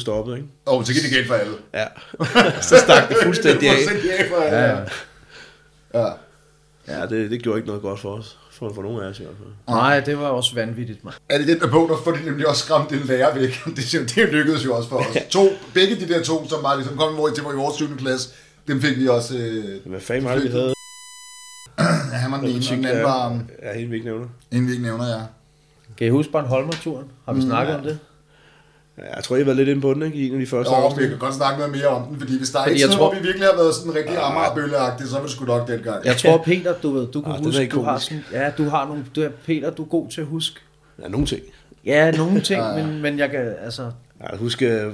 stoppet, 0.00 0.36
ikke? 0.36 0.48
Og 0.66 0.86
så 0.86 0.92
gik 0.92 1.02
det 1.02 1.10
galt 1.10 1.26
for 1.26 1.34
alle. 1.34 1.54
Ja. 1.74 1.86
så 2.68 2.76
stak 2.78 3.08
det 3.08 3.16
fuldstændig 3.22 3.68
af. 3.68 3.74
fuldstændig 3.74 4.18
af 4.18 4.26
for 4.28 4.36
alle. 4.36 4.58
Ja, 4.58 4.78
ja. 5.94 6.06
ja. 6.88 7.00
Ja, 7.00 7.06
det, 7.06 7.30
det 7.30 7.42
gjorde 7.42 7.58
ikke 7.58 7.66
noget 7.66 7.82
godt 7.82 8.00
for 8.00 8.16
os. 8.16 8.38
For, 8.58 8.72
for 8.74 8.82
nogen 8.82 9.02
af 9.02 9.06
os 9.08 9.20
i 9.20 9.22
hvert 9.22 9.34
fald. 9.38 9.48
Nej, 9.76 10.00
det 10.00 10.18
var 10.18 10.26
også 10.28 10.54
vanvittigt, 10.54 11.04
mand. 11.04 11.14
Er 11.28 11.38
det 11.38 11.48
den 11.48 11.60
der 11.60 11.70
bog, 11.70 11.88
der 11.88 11.96
får 12.04 12.12
de 12.12 12.24
nemlig 12.24 12.48
også 12.48 12.64
skræmt 12.64 12.92
en 12.92 12.98
lærer 12.98 13.34
væk? 13.34 13.60
Det, 13.76 14.12
det 14.14 14.28
lykkedes 14.32 14.64
jo 14.64 14.76
også 14.76 14.88
for 14.88 14.96
os. 14.96 15.06
To, 15.30 15.40
begge 15.74 15.96
de 15.96 16.08
der 16.08 16.22
to, 16.22 16.48
som 16.48 16.62
var 16.62 16.74
ligesom 16.76 16.96
kom 16.96 17.14
i 17.14 17.16
vores- 17.16 17.34
til 17.34 17.42
i 17.42 17.56
vores 17.56 17.74
7. 17.76 17.96
klasse, 17.96 18.28
dem 18.68 18.80
fik 18.82 18.98
vi 18.98 19.08
også... 19.08 19.38
Øh, 19.38 19.86
Hvad 19.90 20.00
fanden 20.00 20.24
var 20.24 20.34
det, 20.34 20.44
vi 20.44 20.48
havde? 20.48 20.74
ja, 22.12 22.16
han 22.16 22.32
var 22.32 22.40
den 22.40 22.48
ene, 22.48 22.56
og 22.70 22.76
den 22.76 22.84
anden 22.84 23.02
var... 23.04 23.40
Ja, 23.62 23.72
hende 23.74 23.88
vi 23.90 23.94
ikke 23.96 24.06
nævner. 24.06 24.26
Inden 24.52 24.66
vi 24.66 24.72
ikke 24.72 24.84
nævner, 24.84 25.06
ja. 25.08 25.20
Kan 25.98 26.06
I 26.06 26.10
huske 26.10 26.32
Bornholmer-turen? 26.32 27.04
Har 27.26 27.32
vi 27.32 27.40
snakket 27.42 27.74
om 27.76 27.82
det? 27.82 27.98
Jeg 29.16 29.24
tror, 29.24 29.36
I 29.36 29.46
var 29.46 29.52
lidt 29.52 29.68
inde 29.68 29.80
på 29.80 29.94
den, 29.94 30.02
ikke? 30.02 30.16
I 30.18 30.26
en 30.28 30.32
af 30.34 30.40
de 30.40 30.46
første 30.46 30.72
Jo, 30.74 30.88
vi 30.88 31.08
kan 31.08 31.18
godt 31.18 31.34
snakke 31.34 31.58
noget 31.58 31.72
mere 31.76 31.86
om 31.86 32.06
den, 32.06 32.18
fordi 32.20 32.38
hvis 32.38 32.50
der 32.50 32.58
er 32.58 32.62
Fordi 32.62 32.74
et 32.74 32.80
jeg 32.80 32.88
sted, 32.88 32.98
tror- 32.98 33.08
hvor 33.12 33.20
vi 33.20 33.26
virkelig 33.26 33.48
har 33.48 33.56
været 33.56 33.74
sådan 33.74 33.94
rigtig 33.94 34.16
Amagerbølleagtige, 34.18 35.08
så 35.08 35.14
var 35.14 35.22
det 35.22 35.30
sgu 35.30 35.44
nok 35.44 35.68
den 35.68 35.80
gang. 35.82 36.04
Jeg 36.04 36.16
tror, 36.16 36.36
Peter, 36.44 36.74
du 36.82 36.90
ved, 36.92 37.06
du 37.06 37.20
kan 37.20 37.32
Ah, 37.32 37.38
er 37.38 37.44
huske, 37.44 37.68
du 37.68 37.82
har 37.82 37.98
sådan, 37.98 38.24
ja, 38.32 38.50
du 38.58 38.68
har 38.68 38.86
nogle, 38.86 39.04
du 39.16 39.22
er, 39.22 39.28
Peter, 39.46 39.70
du 39.70 39.82
er 39.82 39.86
god 39.86 40.08
til 40.10 40.20
at 40.20 40.26
huske. 40.26 40.60
Ja, 41.02 41.08
nogle 41.08 41.26
ting. 41.26 41.42
Ja, 41.84 42.10
nogle 42.10 42.40
ting, 42.40 42.62
men, 42.74 43.02
men 43.02 43.18
jeg 43.18 43.30
kan, 43.30 43.52
altså, 43.64 43.82
Ja, 44.20 44.26
jeg 44.30 44.38
husker, 44.38 44.90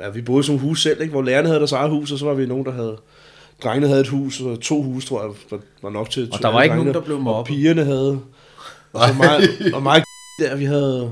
ja, 0.00 0.08
vi 0.08 0.22
boede 0.22 0.52
et 0.54 0.60
hus 0.60 0.82
selv, 0.82 1.00
ikke? 1.00 1.12
hvor 1.12 1.22
lærerne 1.22 1.46
havde 1.48 1.58
deres 1.58 1.72
eget 1.72 1.90
hus, 1.90 2.12
og 2.12 2.18
så 2.18 2.24
var 2.24 2.34
vi 2.34 2.46
nogen, 2.46 2.64
der 2.64 2.72
havde... 2.72 2.96
Drengene 3.64 3.86
havde 3.88 4.00
et 4.00 4.08
hus, 4.08 4.40
og 4.40 4.60
to 4.60 4.82
hus, 4.82 5.04
tror 5.06 5.22
jeg, 5.22 5.30
var, 5.50 5.58
var 5.82 5.90
nok 5.90 6.10
til 6.10 6.28
Og 6.32 6.42
der 6.42 6.48
var 6.48 6.62
ikke 6.62 6.74
nogen, 6.76 6.86
drengene. 6.86 7.00
der 7.00 7.04
blev 7.04 7.16
Og 7.16 7.22
mobbet. 7.22 7.54
pigerne 7.54 7.84
havde... 7.84 8.20
Og 8.92 9.08
så 9.08 9.14
meget, 9.14 9.74
og 9.74 9.82
meget 9.82 10.04
der, 10.40 10.56
vi 10.56 10.64
havde... 10.64 11.10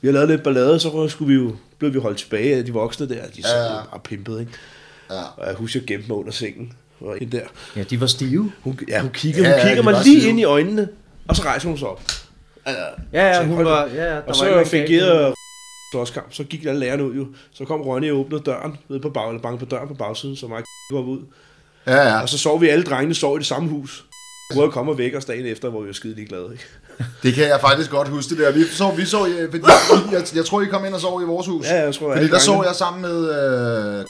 Vi 0.00 0.08
havde 0.08 0.12
lavet 0.14 0.28
lidt 0.28 0.42
ballade, 0.42 0.80
så 0.80 1.08
skulle 1.08 1.34
vi 1.38 1.44
jo, 1.44 1.56
blev 1.78 1.94
vi 1.94 1.98
holdt 1.98 2.18
tilbage 2.18 2.56
af 2.56 2.64
de 2.64 2.72
voksne 2.72 3.08
der. 3.08 3.26
De 3.36 3.42
så 3.42 3.48
Ja, 3.56 3.62
ja. 3.62 3.74
ja. 3.74 3.80
bare 3.90 4.00
pimpet, 4.04 4.40
ikke? 4.40 4.52
Ja. 5.10 5.22
Og 5.36 5.46
jeg 5.46 5.54
husker, 5.54 5.80
jeg 5.80 5.86
gemte 5.86 6.08
mig 6.08 6.16
under 6.16 6.32
sengen. 6.32 6.72
Og 7.00 7.18
en 7.22 7.32
der. 7.32 7.40
ja, 7.76 7.82
de 7.82 8.00
var 8.00 8.06
stive. 8.06 8.52
Hun, 8.62 8.78
ja, 8.88 9.00
hun 9.00 9.10
kigger, 9.10 9.42
Ja, 9.42 9.48
hun 9.48 9.58
ja, 9.58 9.62
kigger 9.68 9.82
de 9.82 9.90
mig 9.90 10.04
lige 10.04 10.20
stive. 10.20 10.30
ind 10.30 10.40
i 10.40 10.44
øjnene, 10.44 10.88
og 11.28 11.36
så 11.36 11.42
rejser 11.42 11.68
hun 11.68 11.78
sig 11.78 11.88
op. 11.88 12.02
Altså, 12.64 12.82
Ja, 13.12 13.26
ja, 13.28 13.46
hun 13.46 13.64
var, 13.64 13.86
ja, 13.86 14.04
ja, 14.04 14.14
der 14.14 14.20
og 14.22 14.36
så 14.36 14.44
noget 14.50 14.68
fungerede 14.68 15.34
slåskamp, 15.92 16.32
så 16.34 16.44
gik 16.44 16.64
alle 16.64 16.80
lærerne 16.80 17.04
ud 17.04 17.14
jo. 17.14 17.26
Så 17.52 17.64
kom 17.64 17.80
Ronny 17.80 18.10
og 18.10 18.18
åbnede 18.18 18.42
døren, 18.42 18.76
ved 18.88 19.00
på 19.00 19.10
bag, 19.10 19.28
eller 19.28 19.42
banke 19.42 19.58
på 19.58 19.64
døren 19.64 19.88
på 19.88 19.94
bagsiden, 19.94 20.36
så 20.36 20.46
mig 20.46 20.62
går 20.90 21.02
ud. 21.02 21.20
Ja, 21.86 21.96
ja. 22.08 22.20
Og 22.22 22.28
så 22.28 22.38
sov 22.38 22.60
vi 22.60 22.68
alle 22.68 22.84
drengene 22.84 23.14
sov 23.14 23.36
i 23.36 23.38
det 23.38 23.46
samme 23.46 23.68
hus. 23.68 24.04
At 24.62 24.70
komme 24.70 24.92
og 24.92 24.98
vække 24.98 25.16
os 25.16 25.24
dagen 25.24 25.46
efter, 25.46 25.68
hvor 25.68 25.80
vi 25.80 25.86
var 25.86 25.92
skide 25.92 26.14
ligeglade. 26.14 26.48
Ikke? 26.52 26.64
Det 27.22 27.34
kan 27.34 27.44
jeg 27.48 27.60
faktisk 27.60 27.90
godt 27.90 28.08
huske 28.08 28.30
det 28.30 28.38
der. 28.38 28.50
Vi 28.52 28.64
så, 28.64 28.90
vi 28.96 29.04
så, 29.04 29.26
øh, 29.26 29.50
fordi 29.50 29.64
jeg, 30.12 30.26
jeg 30.34 30.44
tror, 30.44 30.62
I 30.62 30.66
kom 30.66 30.84
ind 30.84 30.94
og 30.94 31.00
sov 31.00 31.22
i 31.22 31.24
vores 31.24 31.46
hus. 31.46 31.66
Ja, 31.66 31.84
jeg 31.84 31.94
tror, 31.94 32.06
Fordi 32.08 32.18
alle 32.20 32.30
der 32.30 32.38
så 32.38 32.62
jeg 32.66 32.74
sammen 32.74 33.02
med... 33.02 33.18
Øh, 33.98 34.04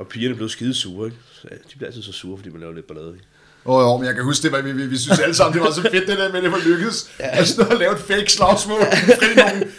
Og 0.00 0.06
pigerne 0.06 0.34
blev 0.34 0.48
skide 0.48 0.74
sure, 0.74 1.06
ikke? 1.06 1.18
Så, 1.34 1.48
ja, 1.50 1.56
de 1.56 1.78
blev 1.78 1.86
altid 1.86 2.02
så 2.02 2.12
sure, 2.12 2.38
fordi 2.38 2.50
man 2.50 2.60
lavede 2.60 2.74
lidt 2.74 2.86
ballade. 2.86 3.12
Ikke? 3.14 3.26
Åh, 3.66 3.82
jo, 3.82 3.96
men 3.96 4.06
jeg 4.06 4.14
kan 4.14 4.24
huske 4.24 4.42
det, 4.42 4.52
var, 4.52 4.60
vi, 4.60 4.72
vi, 4.72 4.86
vi 4.86 4.98
synes 4.98 5.18
alle 5.18 5.34
sammen, 5.34 5.54
det 5.54 5.62
var 5.62 5.72
så 5.72 5.82
fedt, 5.82 6.06
det 6.06 6.18
der 6.18 6.32
med, 6.32 6.42
det 6.42 6.52
var 6.52 6.60
lykkedes. 6.64 7.10
Ja. 7.20 7.26
Altså, 7.26 7.62
at 7.70 7.78
lave 7.78 7.92
et 7.92 7.98
fake 8.00 8.32
slagsmål. 8.32 8.80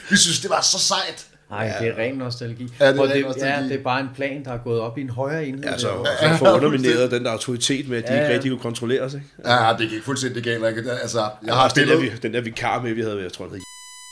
Vi 0.09 0.17
synes, 0.17 0.39
det 0.39 0.49
var 0.49 0.61
så 0.61 0.79
sejt. 0.79 1.25
Nej, 1.51 1.73
det 1.79 1.87
er 1.87 1.97
ren 1.97 2.15
nostalgi. 2.15 2.73
Ja, 2.79 2.87
det 2.91 2.97
er 2.97 3.01
Og 3.01 3.09
ren 3.09 3.21
nostalgi. 3.23 3.63
Ja, 3.63 3.63
det 3.63 3.79
er 3.79 3.83
bare 3.83 3.99
en 3.99 4.09
plan, 4.15 4.43
der 4.45 4.51
er 4.51 4.57
gået 4.57 4.79
op 4.81 4.97
i 4.97 5.01
en 5.01 5.09
højere 5.09 5.45
enhed. 5.45 5.63
Ja, 5.63 5.77
så, 5.77 5.87
derovre. 5.87 6.07
så 6.33 6.37
får 6.37 6.51
undermineret 6.55 7.11
den 7.11 7.25
der 7.25 7.31
autoritet 7.31 7.89
med, 7.89 7.97
at 7.97 8.07
de 8.07 8.13
Ja, 8.13 8.19
ikke 8.19 8.27
ja. 8.29 8.33
rigtig 8.33 8.51
kunne 8.51 8.59
kontrollere 8.59 9.09
sig. 9.09 9.21
Ikke? 9.39 9.49
Ja, 9.51 9.73
det 9.79 9.89
gik 9.89 10.03
fuldstændig 10.03 10.43
galt. 10.43 10.77
ikke? 10.77 10.91
Altså, 10.91 11.19
jeg 11.19 11.29
Jeg 11.45 11.53
har 11.53 11.61
har 11.61 11.69
den 11.69 11.87
der, 11.87 11.95
stillet... 11.95 12.13
vi- 12.13 12.17
den 12.21 12.33
der 12.33 12.41
vikar 12.41 12.81
med, 12.81 12.93
vi 12.93 13.01
havde, 13.01 13.21
jeg 13.23 13.33
tror, 13.33 13.45
han 13.45 13.53
hed 13.53 13.61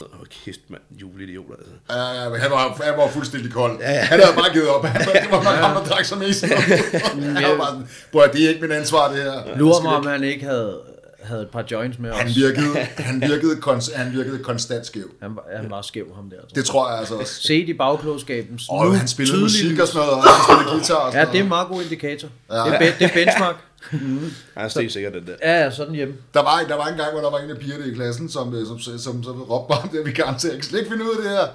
Åh, 0.04 0.26
kæft, 0.46 0.60
mand. 0.70 0.82
Juleidiot, 1.02 1.46
altså. 1.60 1.74
Ja, 1.90 2.24
ja, 2.24 2.30
men 2.30 2.40
han 2.40 2.52
var, 2.52 2.82
han 2.84 2.94
var 2.98 3.08
fuldstændig 3.08 3.52
kold. 3.52 3.80
Ja, 3.80 3.92
ja. 3.92 4.00
Han 4.00 4.20
havde 4.20 4.36
bare 4.36 4.54
givet 4.54 4.68
op. 4.70 4.86
Han 4.86 5.06
var, 5.06 5.14
det 5.22 5.32
var 5.32 5.44
nok 5.44 5.54
ham, 5.56 5.76
der 5.84 5.84
drak 5.90 6.06
sig 6.06 6.18
mest. 6.26 6.46
han 6.46 7.44
var 7.52 7.58
bare 7.58 7.68
sådan, 8.14 8.34
det 8.34 8.46
er 8.46 8.50
ikke 8.50 8.62
min 8.62 8.72
ansvar, 8.72 9.08
det 9.14 9.24
her. 9.24 9.58
Lurer 9.58 9.82
mig, 9.84 9.96
om 9.96 10.06
han 10.08 10.24
ikke 10.24 10.46
havde, 10.46 10.80
havde 11.24 11.42
et 11.42 11.50
par 11.50 11.64
joints 11.72 12.00
med 12.00 12.12
Han 12.14 12.28
os. 12.28 12.36
virkede, 12.36 12.76
han 13.10 13.22
virkede, 13.22 13.56
kons, 13.62 13.92
han 13.96 14.14
virkede 14.14 14.40
konstant 14.44 14.86
skæv. 14.86 15.12
Han, 15.22 15.36
var- 15.36 15.46
han 15.62 15.72
var 15.72 15.82
skæv, 15.82 16.06
ham 16.16 16.30
der. 16.30 16.36
tror 16.38 16.46
jeg. 16.50 16.56
Det 16.56 16.66
tror 16.66 16.90
jeg 16.90 17.00
altså 17.00 17.16
også. 17.16 17.34
Set 17.42 17.70
i 17.70 17.74
bagklogskaben. 17.74 18.60
Og 18.70 18.98
han 18.98 19.08
spillede 19.08 19.40
musik 19.42 19.80
og 19.80 19.88
sådan 19.88 20.00
noget, 20.08 20.14
og 20.14 20.24
han 20.24 20.44
spillede 20.48 20.76
guitar 20.76 20.96
og 20.96 21.12
sådan 21.12 21.26
Ja, 21.28 21.32
det 21.32 21.40
er 21.40 21.44
en 21.44 21.50
meget 21.50 21.68
god 21.68 21.82
indikator. 21.84 22.28
Ja. 22.52 22.56
Det, 22.58 22.74
er, 22.74 22.80
det 23.00 23.02
er 23.02 23.14
benchmark. 23.14 23.56
Han 23.92 24.32
er 24.56 24.68
sten 24.68 24.90
sikkert 24.90 25.14
den 25.14 25.26
der. 25.28 25.34
Ja, 25.44 25.64
ja, 25.64 25.72
sådan 25.72 25.94
hjemme. 25.96 26.14
Der 26.34 26.44
var, 26.44 26.64
der 26.68 26.76
var 26.76 26.88
en 26.88 26.98
gang, 26.98 27.12
hvor 27.12 27.22
der 27.22 27.30
var 27.30 27.38
en 27.38 27.50
af 27.50 27.58
pigerne 27.58 27.86
i 27.88 27.94
klassen, 27.94 28.30
som, 28.30 28.56
øh, 28.56 28.68
som, 28.68 28.80
som, 28.80 28.98
som, 29.00 29.24
som 29.24 29.42
råbte 29.42 29.74
bare, 29.76 29.90
det 29.92 30.06
vi 30.06 30.12
kan 30.12 30.26
til, 30.40 30.48
jeg 30.48 30.58
kan 30.60 30.64
slet 30.70 30.80
ikke 30.80 30.92
finde 30.92 31.04
ud 31.06 31.10
af 31.18 31.22
det 31.24 31.32
her. 31.32 31.48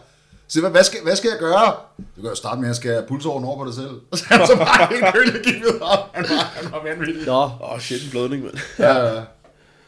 Så 0.48 0.60
hvad, 0.60 0.70
hvad, 0.70 0.84
skal, 0.84 1.00
hvad 1.04 1.16
skal 1.16 1.28
jeg 1.30 1.38
gøre? 1.38 1.72
Du 2.16 2.20
kan 2.20 2.30
jo 2.30 2.34
starte 2.34 2.60
med 2.60 2.70
at 2.70 2.76
skære 2.76 3.02
pulsåren 3.08 3.44
over 3.44 3.58
på 3.58 3.66
dig 3.66 3.74
selv. 3.74 3.90
Og 4.10 4.18
så 4.18 4.24
han 4.28 4.46
så 4.46 4.56
bare 4.56 4.88
helt 4.90 5.14
kølig 5.14 5.42
gik 5.44 5.54
videre. 5.54 5.98
Han 6.12 6.24
var, 6.30 6.52
han 6.62 6.72
var 6.72 6.82
vanvittig. 6.84 7.26
Nå, 7.26 7.42
Åh, 7.42 7.72
oh, 7.72 7.80
shit, 7.80 8.04
en 8.04 8.10
blødning, 8.10 8.42
mand. 8.42 8.54
Ja, 8.78 8.98
ja. 9.14 9.20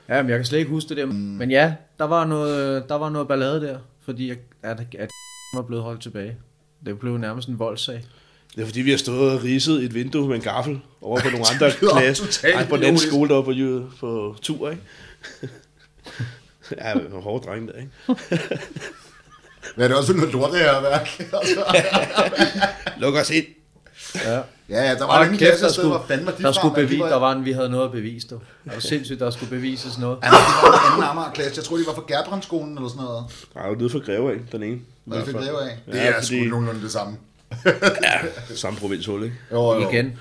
Ja, 0.09 0.23
men 0.23 0.31
jeg 0.31 0.39
kan 0.39 0.45
slet 0.45 0.59
ikke 0.59 0.71
huske 0.71 0.89
det 0.89 0.97
der. 0.97 1.07
Men 1.07 1.51
ja, 1.51 1.75
der 1.99 2.05
var 2.05 2.25
noget, 2.25 2.89
der 2.89 2.95
var 2.95 3.11
noget 3.11 3.29
ballade 3.29 3.61
der, 3.61 3.79
fordi 4.05 4.31
at, 4.31 4.39
at, 4.63 4.81
at 4.99 5.11
var 5.55 5.63
blevet 5.63 5.85
holdt 5.85 6.03
tilbage. 6.03 6.37
Det 6.87 6.99
blev 6.99 7.17
nærmest 7.17 7.49
en 7.49 7.59
voldssag. 7.59 8.05
Det 8.55 8.63
er 8.63 8.67
fordi, 8.67 8.81
vi 8.81 8.91
har 8.91 8.99
stået 8.99 9.33
og 9.33 9.45
ridset 9.45 9.85
et 9.85 9.95
vindue 9.95 10.29
med 10.29 10.37
en 10.37 10.43
gaffel 10.43 10.81
over 11.03 11.21
på 11.21 11.29
nogle 11.35 11.45
andre 11.55 11.71
klasser. 11.71 12.49
Ej, 12.49 12.67
på 12.69 12.77
den 12.77 12.99
skole, 12.99 13.29
der 13.29 13.35
var 13.35 13.43
på, 13.43 13.91
på 14.01 14.37
tur, 14.43 14.71
ikke? 14.71 14.83
ja, 16.81 16.95
det 16.95 17.13
var 17.13 17.21
hårde 17.21 17.47
drenge 17.47 17.73
der, 17.73 17.79
ikke? 17.79 17.91
Hvad 19.77 19.85
er 19.85 19.89
det 19.89 19.97
også 19.97 20.13
for 20.13 20.17
noget 20.17 20.33
lort, 20.33 20.53
det 20.53 20.61
her 20.61 20.81
værk? 20.81 21.09
Altså, 21.41 21.65
Luk 23.01 23.15
os 23.15 23.31
ind. 23.31 23.47
Ja. 24.25 24.37
ja, 24.69 24.83
ja, 24.89 24.95
der 24.95 25.07
var 25.07 25.25
en 25.25 25.31
kæft, 25.39 25.41
der 25.41 25.57
sted, 25.57 25.71
skulle, 25.71 25.91
var 25.91 26.05
de 26.09 26.17
der 26.27 26.33
fra? 26.43 26.53
skulle 26.53 26.73
mand? 26.73 26.83
De 26.83 26.87
bevis, 26.89 27.01
var- 27.01 27.09
der 27.09 27.17
var 27.17 27.33
en, 27.33 27.45
vi 27.45 27.53
havde 27.53 27.69
noget 27.69 27.85
at 27.85 27.93
bevise, 27.93 28.29
du. 28.29 28.35
Det 28.65 28.73
var 28.75 28.81
sindssygt, 28.81 29.21
der 29.21 29.31
skulle 29.31 29.51
bevises 29.51 29.99
noget. 29.99 30.19
Ja, 30.23 30.27
det 30.27 30.33
var 30.63 30.87
en 30.89 30.93
anden 30.93 31.11
Amager-klasse. 31.11 31.53
Jeg 31.59 31.65
tror, 31.65 31.77
de 31.77 31.83
var 31.87 31.95
fra 31.95 32.05
Gerbrandskolen 32.09 32.77
eller 32.77 32.89
sådan 32.89 33.05
noget. 33.05 33.25
Der 33.55 33.61
er 33.61 33.69
jo 33.69 33.75
nede 33.75 33.91
for 33.91 34.05
Greve 34.07 34.33
af, 34.33 34.39
den 34.53 34.63
ene. 34.63 34.81
Hvad 35.05 35.19
de 35.21 35.25
fik 35.27 35.35
lave 35.35 35.63
af. 35.71 35.79
Det 35.87 35.95
Ja, 35.95 36.07
er 36.07 36.13
fordi- 36.15 36.27
sgu 36.27 36.51
nogenlunde 36.51 36.83
det 36.83 36.93
samme. 36.93 37.17
Samme 38.55 38.79
provinshul, 38.79 39.23
ikke? 39.25 39.37
Jo, 39.53 39.75
jo. 39.75 39.89
Igen. 39.91 40.19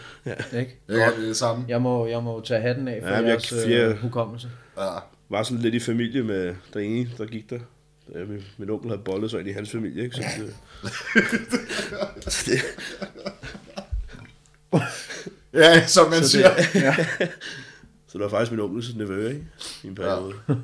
Ikke? 0.57 0.79
Ja, 0.89 0.93
det 0.93 1.03
er 1.03 1.09
det 1.19 1.37
samme. 1.37 1.65
Jeg 1.67 1.81
må, 1.81 2.07
jeg 2.07 2.23
må 2.23 2.41
tage 2.45 2.61
hatten 2.61 2.87
af 2.87 2.99
for 3.03 3.09
Ja, 3.09 3.19
ja, 3.19 3.27
jeres 3.27 3.51
jeg- 3.51 3.69
øh, 3.71 3.97
hukommelse. 3.97 4.47
Ja. 4.77 4.83
Var 5.29 5.43
sådan 5.43 5.57
lidt 5.61 5.75
i 5.75 5.79
familie 5.79 6.23
med 6.23 6.55
den 6.73 6.81
ene, 6.81 7.09
der 7.17 7.25
gik 7.25 7.49
der. 7.49 7.59
Ja, 8.15 8.19
min, 8.25 8.43
min 8.57 8.69
onkel 8.69 8.89
havde 8.89 9.01
bollet 9.05 9.31
sig 9.31 9.39
ind 9.39 9.49
i 9.49 9.51
hans 9.51 9.71
familie, 9.71 10.03
ikke? 10.03 10.15
Så 10.15 10.21
det, 10.37 10.53
så 12.33 12.51
det, 12.51 12.59
Ja, 15.53 15.87
som 15.87 16.09
man 16.09 16.21
Så 16.23 16.29
siger. 16.29 16.55
det- 16.55 16.71
så 18.07 18.13
det 18.17 18.21
var 18.21 18.29
faktisk 18.29 18.51
min 18.51 18.59
onkels 18.59 18.95
nevø, 18.95 19.27
ikke? 19.27 19.45
I 19.83 19.87
en 19.87 19.95
periode. 19.95 20.33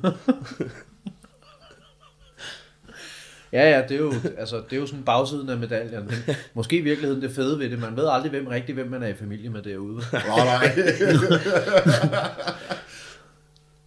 Ja, 3.52 3.70
ja, 3.70 3.82
det 3.88 3.94
er 3.94 3.98
jo, 3.98 4.12
altså, 4.38 4.56
det 4.56 4.72
er 4.76 4.80
jo 4.80 4.86
sådan 4.86 5.04
bagsiden 5.04 5.48
af 5.48 5.56
medaljen. 5.58 6.04
Men 6.04 6.36
måske 6.54 6.76
i 6.78 6.80
virkeligheden 6.80 7.22
det 7.22 7.30
fede 7.34 7.58
ved 7.58 7.70
det. 7.70 7.78
Man 7.78 7.96
ved 7.96 8.08
aldrig, 8.08 8.30
hvem 8.30 8.46
rigtig, 8.46 8.74
hvem 8.74 8.90
man 8.90 9.02
er 9.02 9.06
i 9.06 9.14
familie 9.14 9.50
med 9.50 9.62
derude. 9.62 10.02
Nej, 10.12 10.22
nej. 10.44 10.72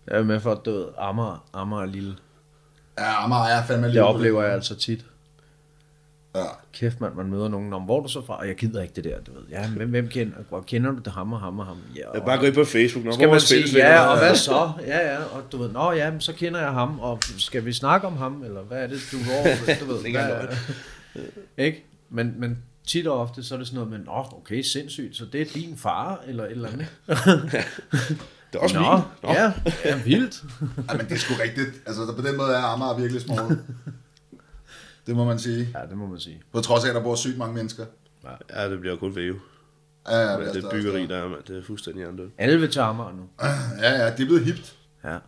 Jeg 0.08 0.18
er 0.20 0.24
med 0.24 0.40
for, 0.40 0.52
at 0.52 0.66
du 0.66 0.72
ved, 0.72 0.86
Amager, 0.98 1.46
Amager 1.54 1.82
er 1.82 1.86
lille. 1.86 2.16
Ja, 2.98 3.24
Amager 3.24 3.44
er 3.46 3.66
fandme 3.66 3.86
Det 3.86 3.94
lige 3.94 4.04
oplever 4.04 4.44
jeg 4.44 4.54
altså 4.54 4.76
tit. 4.76 5.06
Ja. 6.36 6.46
Kæft, 6.74 7.02
man, 7.02 7.12
man 7.16 7.26
møder 7.26 7.48
nogen 7.48 7.74
om, 7.74 7.82
hvor 7.82 7.98
er 7.98 8.02
du 8.04 8.08
så 8.10 8.26
fra? 8.26 8.38
Og 8.40 8.48
jeg 8.48 8.56
gider 8.56 8.82
ikke 8.82 8.94
det 8.96 9.04
der, 9.04 9.20
du 9.20 9.34
ved. 9.34 9.42
Ja, 9.50 9.68
hvem, 9.68 9.90
hvem 9.90 10.08
kender, 10.08 10.38
hvor 10.50 10.62
kender 10.62 10.92
du 10.92 10.98
det 11.06 11.14
ham 11.14 11.34
og 11.34 11.40
ham 11.40 11.60
og 11.60 11.66
ham? 11.66 11.78
Ja, 11.96 12.00
Jeg 12.00 12.22
og, 12.22 12.26
bare 12.26 12.40
gå 12.40 12.46
ind 12.46 12.54
på 12.54 12.64
Facebook. 12.64 13.06
Nå, 13.06 13.12
skal 13.12 13.28
man 13.28 13.36
er 13.36 13.40
sige, 13.40 13.78
ja, 13.78 14.08
og 14.08 14.18
hvad 14.18 14.36
så? 14.36 14.72
Ja, 14.88 15.14
ja, 15.14 15.18
og 15.24 15.52
du 15.52 15.58
ved, 15.58 15.72
nå 15.72 15.92
ja, 15.92 16.12
men 16.12 16.22
så 16.22 16.34
kender 16.34 16.60
jeg 16.60 16.72
ham, 16.72 17.00
og 17.00 17.20
skal 17.38 17.66
vi 17.66 17.74
snakke 17.74 18.08
om 18.08 18.18
ham, 18.18 18.44
eller 18.44 18.62
hvad 18.62 18.78
er 18.78 18.88
det, 18.88 19.00
du 19.12 19.18
hvor, 19.18 19.76
du 19.80 19.94
ved, 19.94 20.06
Ikke 20.06 20.20
hvad, 20.20 20.48
ikke? 21.58 21.86
Men, 22.10 22.34
men 22.38 22.58
tit 22.88 23.08
og 23.08 23.20
ofte, 23.20 23.44
så 23.44 23.54
er 23.54 23.58
det 23.58 23.68
sådan 23.68 23.76
noget 23.76 23.92
med, 23.92 24.00
nå, 24.00 24.26
okay, 24.38 24.62
sindssygt, 24.62 25.18
så 25.18 25.26
det 25.26 25.42
er 25.42 25.46
din 25.46 25.78
far, 25.78 26.24
eller 26.28 26.44
et 26.46 26.52
eller 26.52 26.70
andet. 26.70 26.88
Det 28.54 28.60
er 28.60 28.64
også 28.64 28.76
Nå, 28.76 28.96
min. 28.96 29.04
Nå. 29.24 29.32
ja, 29.34 29.52
ja, 29.86 29.96
vildt. 30.06 30.44
ja, 30.90 30.98
men 30.98 31.06
det 31.06 31.12
er 31.12 31.18
sgu 31.18 31.34
rigtigt. 31.44 31.70
Altså, 31.86 32.14
på 32.16 32.28
den 32.28 32.38
måde 32.38 32.54
er 32.54 32.62
Amager 32.62 32.98
virkelig 32.98 33.22
smålet. 33.22 33.60
Det 35.08 35.16
må 35.16 35.24
man 35.26 35.40
sige. 35.40 35.68
Ja, 35.76 35.86
det 35.90 35.98
må 35.98 36.08
man 36.08 36.20
sige. 36.20 36.42
På 36.52 36.62
trods 36.62 36.84
af, 36.86 36.90
at 36.90 36.96
der 36.96 37.04
bor 37.04 37.16
sygt 37.16 37.38
mange 37.38 37.54
mennesker. 37.56 37.86
Ja, 38.56 38.70
det 38.70 38.80
bliver 38.80 38.96
kun 38.96 39.16
væv. 39.16 39.40
Ja, 40.08 40.18
ja, 40.18 40.32
Ja, 40.32 40.40
det 40.40 40.48
altså- 40.48 40.70
byggeri, 40.72 41.08
der 41.08 41.18
er, 41.18 41.42
det 41.48 41.58
er 41.58 41.64
fuldstændig 41.64 42.06
andet. 42.08 42.32
Alle 42.38 42.60
vil 42.60 42.72
til 42.72 42.80
Amager 42.80 43.12
nu. 43.12 43.30
Ja, 43.82 43.92
ja, 43.92 44.06
det 44.12 44.20
er 44.22 44.26
blevet 44.26 44.46
hipt. 44.46 44.76
Ja. 45.04 45.10
Jeg 45.10 45.20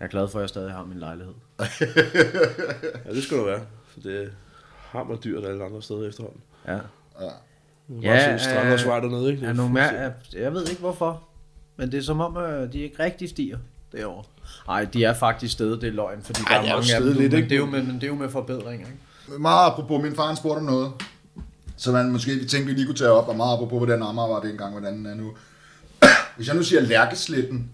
er 0.00 0.06
glad 0.06 0.28
for, 0.28 0.38
at 0.38 0.42
jeg 0.42 0.48
stadig 0.48 0.72
har 0.72 0.84
min 0.84 0.98
lejlighed. 0.98 1.34
Ja, 3.06 3.12
det 3.14 3.22
skal 3.22 3.38
du 3.38 3.44
være. 3.44 3.60
For 3.86 4.00
det 4.00 4.22
er 4.22 4.28
hammer 4.76 5.16
dyrt 5.16 5.44
alle 5.44 5.64
andre 5.64 5.82
steder 5.82 6.08
efterhånden. 6.08 6.40
Ja. 6.66 6.72
Ja. 6.74 6.78
Ja, 7.20 7.96
Ja, 8.02 8.28
bare 8.28 8.38
se 8.38 8.44
Stranders 8.44 8.82
øh, 8.84 8.88
dernede, 8.88 9.30
ikke? 9.30 9.46
Det 9.46 9.56
nogle 9.56 9.72
mere, 9.72 9.88
fuldstændig- 9.88 10.32
jeg, 10.34 10.42
jeg 10.42 10.52
ved 10.52 10.66
ikke 10.68 10.80
hvorfor, 10.80 11.28
men 11.76 11.92
det 11.92 11.98
er 11.98 12.02
som 12.02 12.20
om, 12.20 12.36
at 12.36 12.72
de 12.72 12.80
ikke 12.80 13.02
rigtig 13.02 13.28
stiger 13.28 13.58
derovre. 13.92 14.24
Nej, 14.66 14.84
de 14.84 15.04
er 15.04 15.14
faktisk 15.14 15.52
stedet, 15.52 15.80
det 15.80 15.88
er 15.88 15.92
løgn, 15.92 16.22
fordi 16.22 16.40
Ej, 16.50 16.54
der 16.56 16.62
de 16.62 16.68
er 16.68 16.72
er 16.72 16.76
mange 16.76 16.94
af 16.94 17.00
dem, 17.00 17.12
lidt, 17.12 17.32
men, 17.32 17.42
det 17.42 17.52
er 17.52 17.56
jo 17.56 17.66
med, 17.66 17.82
men 17.82 17.94
det 17.94 18.02
er 18.02 18.08
jo 18.08 18.14
med 18.14 18.30
forbedringer. 18.30 18.86
Ikke? 18.86 19.40
Meget 19.42 19.66
apropos, 19.66 20.02
min 20.02 20.16
far 20.16 20.26
han 20.26 20.36
spurgte 20.36 20.58
om 20.58 20.64
noget, 20.64 20.92
så 21.76 21.92
man 21.92 22.12
måske 22.12 22.34
vi 22.34 22.44
tænkte, 22.44 22.66
vi 22.66 22.72
lige 22.72 22.86
kunne 22.86 22.96
tage 22.96 23.10
op, 23.10 23.28
og 23.28 23.36
meget 23.36 23.54
apropos, 23.54 23.78
hvordan 23.78 24.02
Amager 24.02 24.28
var 24.28 24.40
det 24.40 24.50
engang, 24.50 24.72
hvordan 24.72 24.94
den 24.98 25.06
er 25.06 25.14
nu. 25.14 25.32
Hvis 26.36 26.48
jeg 26.48 26.56
nu 26.56 26.62
siger 26.62 26.80
Lærkesletten, 26.80 27.70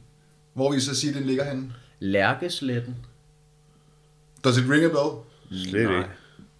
hvor 0.55 0.73
vi 0.73 0.81
så 0.81 0.95
siger, 0.95 1.15
den 1.15 1.25
ligger 1.25 1.45
henne? 1.45 1.73
Lærkesletten. 2.01 2.97
Does 4.45 4.59
it 4.59 4.65
ring 4.71 4.85
a 4.85 4.89
bell? 4.89 5.11
Slet 5.69 5.89
Nej. 5.89 5.99
ikke. 5.99 6.11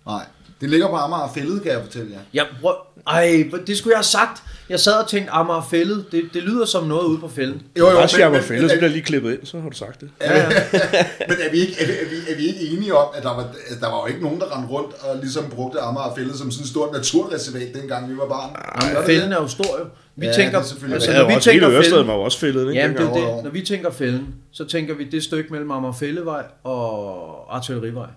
Nej. 0.07 0.27
Den 0.61 0.71
ligger 0.71 0.89
på 0.89 0.97
Amager 0.97 1.33
Fælled, 1.35 1.61
kan 1.61 1.73
jeg 1.73 1.83
fortælle 1.83 2.13
jer. 2.13 2.21
Ja, 2.35 2.45
prøv, 2.61 2.75
ej, 3.07 3.51
det 3.67 3.79
skulle 3.79 3.93
jeg 3.93 3.99
have 3.99 4.05
sagt. 4.05 4.43
Jeg 4.69 4.81
sad 4.81 4.93
og 5.03 5.09
tænkte, 5.09 5.31
Amager 5.31 5.67
Fællet, 5.71 6.05
det, 6.13 6.23
det 6.35 6.43
lyder 6.43 6.65
som 6.65 6.85
noget 6.85 7.05
ude 7.07 7.19
på 7.19 7.29
fælden. 7.29 7.63
Jo, 7.79 7.91
Bare 7.91 8.09
siger 8.09 8.29
mig 8.29 8.39
men, 8.39 8.43
fælde, 8.43 8.69
så 8.69 8.77
bliver 8.77 8.91
lige 8.91 9.03
klippet 9.03 9.33
ind, 9.33 9.41
så 9.47 9.61
har 9.61 9.69
du 9.69 9.77
sagt 9.77 10.01
det. 10.01 10.11
Ja, 10.21 10.37
ja. 10.39 10.45
men 11.29 11.37
er, 11.47 11.51
vi 11.51 11.59
ikke, 11.59 11.73
er, 11.81 11.87
vi, 11.87 11.93
er, 11.93 12.09
vi, 12.11 12.33
er 12.33 12.37
vi 12.37 12.47
ikke 12.47 12.77
enige 12.77 12.95
om, 12.97 13.09
at 13.17 13.23
der 13.23 13.35
var, 13.35 13.43
at 13.43 13.81
der 13.81 13.91
var 13.91 14.01
jo 14.01 14.07
ikke 14.07 14.23
nogen, 14.23 14.41
der 14.41 14.57
rendte 14.57 14.73
rundt 14.75 14.95
og 15.01 15.17
ligesom 15.17 15.45
brugte 15.51 15.81
Amager 15.81 16.15
Fælled 16.17 16.35
som 16.35 16.51
sådan 16.51 16.63
et 16.63 16.69
stort 16.71 16.93
naturreservat, 16.93 17.69
dengang 17.75 18.11
vi 18.11 18.17
var 18.17 18.29
barn? 18.29 18.51
Det 18.97 19.05
fælden 19.07 19.33
er 19.33 19.37
jo 19.37 19.49
stor 19.49 19.79
jo. 19.79 19.85
Vi 20.17 20.27
Ja, 20.27 20.33
tænker, 20.33 20.59
det 20.59 20.65
er 20.65 20.69
selvfølgelig 20.69 20.95
altså, 20.95 21.13
når 21.13 21.29
vi 21.29 21.35
også 21.35 21.51
hele 21.51 21.63
tænker 21.65 21.77
Ørestaden 21.79 21.93
fælden, 21.95 22.09
var 22.09 22.15
jo 22.15 22.21
også 22.21 22.39
fældet, 22.39 22.61
ikke? 22.69 22.73
Jamen, 22.83 22.97
det 22.97 23.03
Jo, 23.05 23.19
jo. 23.19 23.37
det. 23.37 23.45
Når 23.45 23.51
vi 23.51 23.61
tænker 23.61 23.91
fælden, 23.91 24.35
så 24.53 24.65
tænker 24.65 24.95
vi 24.95 25.05
det 25.05 25.23
stykke 25.23 25.51
mellem 25.53 25.71
Amagerfællevej 25.71 26.43
og 26.65 27.57
Artillerivej, 27.57 28.09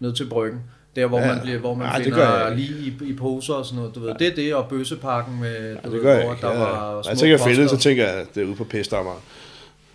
ned 0.00 0.12
til 0.12 0.28
Bryggen. 0.28 0.60
Der, 0.96 1.06
hvor 1.06 1.20
Ja. 1.20 1.26
man, 1.26 1.40
bliver, 1.42 1.58
hvor 1.58 1.74
man 1.74 1.86
Ja, 1.86 1.98
finder 1.98 2.16
gør 2.18 2.46
jeg 2.46 2.56
lige 2.56 2.68
i, 2.78 3.04
i 3.10 3.16
poser 3.16 3.54
og 3.54 3.64
sådan 3.66 3.76
noget. 3.78 3.94
Du 3.94 4.00
ved. 4.00 4.14
Det 4.18 4.26
er 4.28 4.34
det, 4.34 4.54
og 4.54 4.68
Bøsseparken 4.68 5.40
med, 5.40 5.50
du 5.50 5.78
Ja, 5.84 5.88
ved, 5.88 5.92
det 5.92 6.02
gør 6.02 6.14
jeg 6.14 6.24
hvor 6.24 6.32
ikke. 6.34 6.46
der 6.46 6.52
Ja. 6.52 6.58
var 6.58 7.02
små 7.02 7.10
jeg 7.10 7.18
tænker 7.18 7.38
fældet, 7.38 7.70
så 7.70 7.76
tænker 7.76 8.04
jeg, 8.04 8.14
at 8.14 8.26
det 8.34 8.42
er 8.42 8.46
ude 8.46 8.56
på 8.56 8.64
Pestammer. 8.64 9.22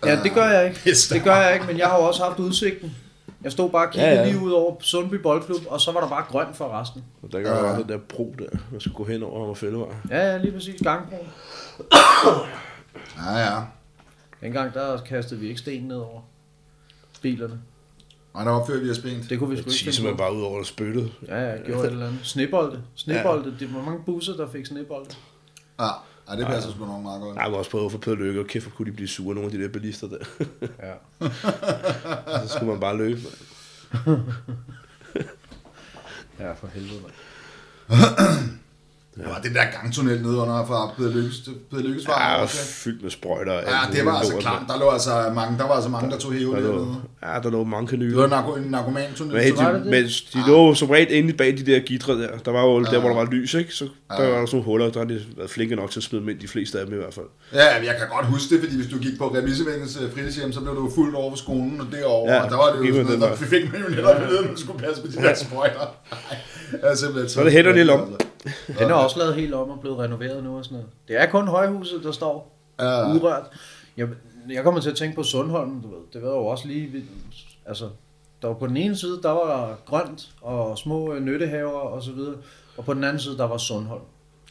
Ja, 0.06 0.18
det 0.22 0.32
gør 0.32 0.44
jeg 0.44 0.66
ikke. 0.68 0.80
Det 1.14 1.22
gør 1.24 1.36
jeg 1.36 1.54
ikke, 1.54 1.66
men 1.66 1.78
jeg 1.78 1.86
har 1.86 1.96
også 1.96 2.22
haft 2.24 2.38
udsigten. 2.38 2.96
Jeg 3.42 3.52
stod 3.52 3.70
bare 3.70 3.86
og 3.86 3.92
kiggede 3.92 4.10
Ja, 4.10 4.14
ja, 4.16 4.20
ja. 4.22 4.26
ja. 4.28 4.32
lige 4.32 4.44
ud 4.44 4.50
over 4.52 4.74
Sundby 4.80 5.14
Boldklub, 5.14 5.60
og 5.68 5.80
så 5.80 5.92
var 5.92 6.00
der 6.00 6.08
bare 6.08 6.24
grønt 6.28 6.56
for 6.56 6.80
resten. 6.80 7.04
Og 7.22 7.32
der 7.32 7.38
kan 7.38 7.46
Ja. 7.46 7.56
ja. 7.56 7.62
være 7.62 7.78
den 7.80 7.88
der 7.88 7.98
bro 8.08 8.34
der, 8.38 8.44
man 8.72 8.80
skal 8.80 8.92
gå 8.92 9.04
hen 9.04 9.22
over 9.22 9.48
og 9.48 9.56
fældevej. 9.56 9.88
Ja, 10.10 10.30
ja, 10.32 10.36
lige 10.36 10.52
præcis. 10.52 10.80
Gangbroen. 10.82 11.26
Ja, 13.16 13.36
ja. 13.38 13.60
Dengang 14.42 14.74
der 14.74 14.98
kastede 14.98 15.40
vi 15.40 15.48
ikke 15.48 15.60
sten 15.60 15.82
ned 15.82 15.96
over 15.96 16.20
bilerne. 17.22 17.60
Og 18.32 18.44
der 18.46 18.50
opførte 18.52 18.80
vi 18.80 18.90
os 18.90 18.98
pænt. 18.98 19.30
Det 19.30 19.38
kunne 19.38 19.50
vi 19.50 19.56
sgu 19.56 19.70
ikke 19.70 19.96
finde 19.96 20.02
man 20.08 20.12
på. 20.14 20.18
bare 20.18 20.34
ud 20.34 20.42
over 20.42 20.62
spyttet. 20.62 21.12
Ja, 21.28 21.50
ja, 21.50 21.62
gjorde 21.62 21.86
et 21.86 21.92
eller 21.92 22.06
andet. 22.06 22.20
Snebolde. 22.22 22.82
Snebolde. 22.94 23.54
Det 23.60 23.74
var 23.74 23.82
mange 23.82 24.00
busser, 24.06 24.32
der 24.36 24.50
fik 24.50 24.66
snebolde. 24.66 25.10
Ja, 25.80 25.86
ja 26.30 26.36
det 26.36 26.46
passer 26.46 26.70
sgu 26.70 26.86
nok 26.86 27.02
meget 27.02 27.20
godt. 27.22 27.36
Jeg 27.36 27.52
var 27.52 27.58
også 27.58 27.70
prøvet 27.70 27.92
for 27.92 27.98
Peder 27.98 28.16
Lykke, 28.16 28.40
og 28.40 28.46
kæft, 28.46 28.64
hvor 28.64 28.76
kunne 28.76 28.86
de 28.86 28.92
blive 28.96 29.08
sure, 29.08 29.34
nogle 29.34 29.46
af 29.46 29.58
de 29.58 29.62
der 29.62 29.68
bilister 29.68 30.08
der. 30.08 30.18
Ja. 30.86 30.94
så 32.46 32.54
skulle 32.54 32.70
man 32.70 32.80
bare 32.80 32.96
løbe. 32.96 33.20
Ja, 36.38 36.52
for 36.52 36.66
helvede, 36.66 37.00
mand. 37.02 37.12
Det 39.18 39.26
var 39.26 39.40
den 39.44 39.54
der 39.54 39.64
gangtunnel 39.82 40.22
nede 40.22 40.36
under 40.36 40.66
fra 40.66 40.92
Peder 40.96 41.10
Lykkes, 41.14 41.48
Peder 41.70 41.82
Lykkes 41.82 42.04
Ja, 42.08 42.12
var. 42.12 42.34
og 42.36 42.42
også. 42.42 42.56
fyldt 42.58 43.02
med 43.02 43.10
sprøjter. 43.10 43.52
Ja, 43.52 43.60
det 43.92 44.04
var 44.06 44.12
altså 44.12 44.36
klart. 44.36 44.62
Der 44.68 44.78
lå 44.78 44.90
altså 44.90 45.30
mange, 45.34 45.58
der 45.58 45.64
var 45.66 45.74
altså 45.74 45.90
mange, 45.90 46.10
der 46.10 46.18
tog 46.18 46.32
hæve 46.32 46.50
Der 46.54 46.60
dernede. 46.60 46.72
lå, 46.76 46.94
ja, 47.22 47.40
der 47.42 47.50
lå 47.50 47.64
mange 47.64 47.86
kanyler. 47.88 48.08
Det 48.08 48.18
var 48.18 48.26
narko, 48.26 48.52
en 48.54 48.62
narkomantunnel. 48.62 49.36
Men, 49.36 49.56
så 49.56 49.62
var 49.62 49.72
det 49.72 49.80
de, 49.80 49.84
det? 49.84 49.90
men 49.90 50.04
de 50.42 50.48
lå 50.50 50.74
som 50.74 50.90
regel 50.90 51.12
inde 51.12 51.32
bag 51.32 51.58
de 51.58 51.66
der 51.66 51.78
gitre 51.80 52.12
der. 52.22 52.28
Der 52.44 52.50
var 52.50 52.62
jo 52.64 52.82
der, 52.84 52.98
hvor 53.00 53.08
der 53.08 53.16
var 53.16 53.24
lys, 53.24 53.54
ikke? 53.54 53.74
Så 53.74 53.84
der 53.84 54.22
Ja. 54.22 54.28
var 54.30 54.38
der 54.38 54.46
sådan 54.46 54.56
nogle 54.56 54.64
huller, 54.64 54.90
der 54.90 54.98
har 55.00 55.06
de 55.06 55.20
været 55.36 55.50
flinke 55.50 55.76
nok 55.76 55.90
til 55.90 56.00
at 56.00 56.04
smide 56.04 56.20
dem 56.22 56.28
ind, 56.28 56.38
de 56.40 56.48
fleste 56.48 56.80
af 56.80 56.86
dem 56.86 56.94
i 56.94 56.98
hvert 56.98 57.14
fald. 57.14 57.26
Ja, 57.54 57.64
jeg 57.74 57.94
kan 57.98 58.08
godt 58.16 58.26
huske 58.26 58.54
det, 58.54 58.64
fordi 58.64 58.76
hvis 58.76 58.88
du 58.92 58.98
gik 58.98 59.18
på 59.18 59.34
Remissevæggens 59.36 59.98
øh, 60.02 60.12
fritidshjem, 60.14 60.52
så 60.52 60.60
blev 60.60 60.74
du 60.74 60.90
fuldt 60.94 61.14
over 61.14 61.30
for 61.30 61.36
skolen, 61.36 61.80
og 61.80 61.86
derovre, 61.92 62.32
Ja, 62.34 62.42
og 62.44 62.50
der 62.50 62.56
var 62.56 62.72
det 62.76 62.88
jo 62.88 62.94
sådan 62.94 63.18
noget, 63.18 63.20
der 63.40 63.46
fik 63.46 63.72
man 63.72 63.80
jo 63.82 63.88
netop 63.96 64.16
vide, 64.28 64.38
at 64.38 64.44
man 64.44 64.56
skulle 64.56 64.78
passe 64.78 65.02
på 65.02 65.08
de 65.08 65.16
der 65.16 65.34
sprøjter. 65.34 65.86
Er 66.82 66.94
simpelthen 66.94 67.28
Så 67.28 67.40
er 67.40 67.44
det 67.44 67.52
hænderne 67.52 67.78
lidt 67.78 67.90
om. 67.90 68.14
Den 68.78 68.90
er 68.90 68.94
også 68.94 69.18
lavet 69.18 69.34
helt 69.34 69.54
om 69.54 69.70
og 69.70 69.80
blevet 69.80 69.98
renoveret 69.98 70.44
nu 70.44 70.58
og 70.58 70.64
sådan 70.64 70.76
noget. 70.76 70.90
Det 71.08 71.20
er 71.22 71.26
kun 71.26 71.48
højhuset, 71.48 72.04
der 72.04 72.12
står 72.12 72.54
Ja. 72.80 73.14
urørt. 73.14 73.44
Jeg, 73.96 74.08
jeg 74.50 74.64
kommer 74.64 74.80
til 74.80 74.90
at 74.90 74.96
tænke 74.96 75.16
på 75.16 75.22
Sundholm, 75.22 75.82
du 75.82 75.88
ved. 75.88 75.98
Det 76.12 76.22
var 76.22 76.28
jo 76.28 76.46
også 76.46 76.68
lige... 76.68 77.04
Altså, 77.66 77.88
der 78.42 78.48
var 78.48 78.54
på 78.54 78.66
den 78.66 78.76
ene 78.76 78.96
side, 78.96 79.20
der 79.22 79.30
var 79.30 79.78
grønt 79.86 80.30
og 80.40 80.78
små 80.78 81.12
øh, 81.12 81.20
nyttehaver 81.22 81.70
og 81.80 82.02
så 82.02 82.12
videre. 82.12 82.34
Og 82.76 82.84
på 82.84 82.94
den 82.94 83.04
anden 83.04 83.20
side, 83.20 83.38
der 83.38 83.44
var 83.44 83.56
Sundholm. 83.56 84.02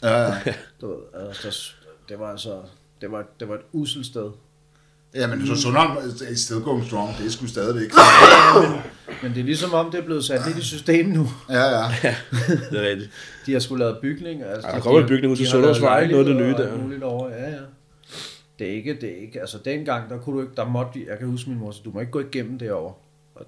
Ja. 0.04 0.34
Du 0.82 0.88
ved, 0.88 0.98
altså, 1.30 1.72
det 2.10 2.20
var 2.20 2.32
altså... 2.32 2.60
Det 3.02 3.12
var, 3.12 3.26
det 3.40 3.50
var 3.50 3.56
et 3.56 3.62
uselt 3.72 4.06
sted. 4.06 4.32
Ja, 5.16 5.28
men 5.28 5.48
så 5.48 5.56
Sundholm 5.56 5.92
er 6.32 6.36
sted 6.36 6.62
going 6.62 6.86
strong, 6.86 7.18
det 7.18 7.26
er 7.26 7.30
sgu 7.32 7.48
stadigvæk. 7.48 7.92
Men 9.24 9.34
det 9.34 9.40
er 9.40 9.44
ligesom 9.44 9.74
om, 9.74 9.92
det 9.92 10.00
er 10.00 10.04
blevet 10.06 10.24
sat 10.26 10.42
lidt 10.48 10.58
i 10.58 10.62
system 10.62 11.06
nu. 11.06 11.28
Ja, 11.50 11.64
ja. 11.64 11.86
Det 12.72 12.80
er 12.86 12.90
rigtigt. 12.90 13.12
De 13.46 13.54
har 13.54 13.60
skulle 13.60 13.80
lavet 13.80 13.98
bygning. 14.02 14.44
Altså, 14.44 14.68
Ja, 14.68 14.72
der 14.72 14.78
de- 14.78 14.82
kommer 14.84 15.00
de- 15.00 15.04
en 15.04 15.10
bygning 15.10 15.32
ud 15.32 15.38
til 15.38 15.48
Sundholmsvej, 15.48 16.08
noget 16.08 16.28
af 16.28 16.34
det 16.34 16.44
nye 16.44 16.54
der. 16.54 16.78
muligt 16.78 17.04
over. 17.04 17.30
Ja, 17.30 17.50
ja. 17.50 17.58
Det 18.60 18.68
er 18.68 18.72
ikke, 18.72 18.98
det 19.02 19.12
er 19.18 19.22
ikke, 19.22 19.40
altså 19.42 19.58
dengang, 19.66 20.10
der 20.10 20.18
kunne 20.18 20.36
du 20.36 20.42
ikke, 20.42 20.54
der 20.58 20.66
måtte 20.66 21.00
jeg 21.10 21.18
kan 21.20 21.28
huske 21.28 21.50
min 21.50 21.60
mor, 21.60 21.72
så 21.72 21.82
du 21.86 21.92
må 21.94 22.00
ikke 22.00 22.12
gå 22.12 22.20
igennem 22.20 22.60
derovre. 22.60 22.94
Og, 23.36 23.46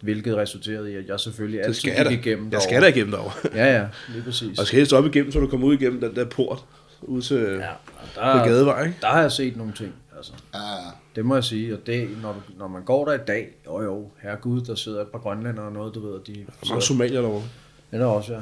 hvilket 0.00 0.36
resulterede 0.36 0.92
i, 0.92 0.94
at 0.96 1.06
jeg 1.08 1.20
selvfølgelig 1.20 1.58
Det 1.58 1.66
altid 1.66 1.80
skal 1.80 1.96
gik 1.96 2.04
der. 2.04 2.10
igennem 2.10 2.44
Jeg 2.44 2.52
derovre. 2.52 2.64
skal 2.68 2.82
der 2.82 2.88
igennem 2.88 3.10
derovre. 3.12 3.32
Ja, 3.64 3.76
ja, 3.80 3.86
lige 4.08 4.22
præcis. 4.22 4.58
Og 4.58 4.66
skal 4.66 4.76
helst 4.76 4.92
op 4.92 5.06
igennem, 5.06 5.32
så 5.32 5.40
du 5.40 5.46
kommer 5.46 5.66
ud 5.66 5.74
igennem 5.74 6.00
den 6.00 6.14
der 6.14 6.24
port 6.24 6.64
ud 7.02 7.22
til 7.22 7.36
ja, 7.36 7.52
ja, 7.56 7.68
og 7.70 8.06
på 8.14 8.20
der, 8.38 8.44
Gadevej, 8.44 8.82
ikke? 8.84 8.96
der 9.00 9.06
har 9.06 9.20
jeg 9.20 9.32
set 9.32 9.56
nogle 9.56 9.72
ting, 9.72 9.92
altså. 10.30 10.32
ja, 10.54 10.58
ja. 10.84 10.90
Det 11.16 11.24
må 11.24 11.34
jeg 11.34 11.44
sige, 11.44 11.74
og 11.74 11.80
det, 11.86 12.18
når, 12.22 12.42
når 12.58 12.68
man 12.68 12.82
går 12.84 13.04
der 13.04 13.12
i 13.12 13.24
dag, 13.26 13.48
jo 13.66 13.82
jo, 13.82 14.10
herregud, 14.22 14.60
der 14.60 14.74
sidder 14.74 15.00
et 15.00 15.08
par 15.08 15.18
grønlænder 15.18 15.62
og 15.62 15.72
noget, 15.72 15.94
du 15.94 16.00
ved, 16.06 16.12
og 16.12 16.26
de 16.26 16.34
Der 16.34 16.40
er 16.62 16.68
mange 16.68 16.82
somalier 16.82 17.20
derovre. 17.20 17.42
det 17.90 17.96
er 17.96 17.98
der 17.98 18.06
også, 18.06 18.32
ja. 18.32 18.40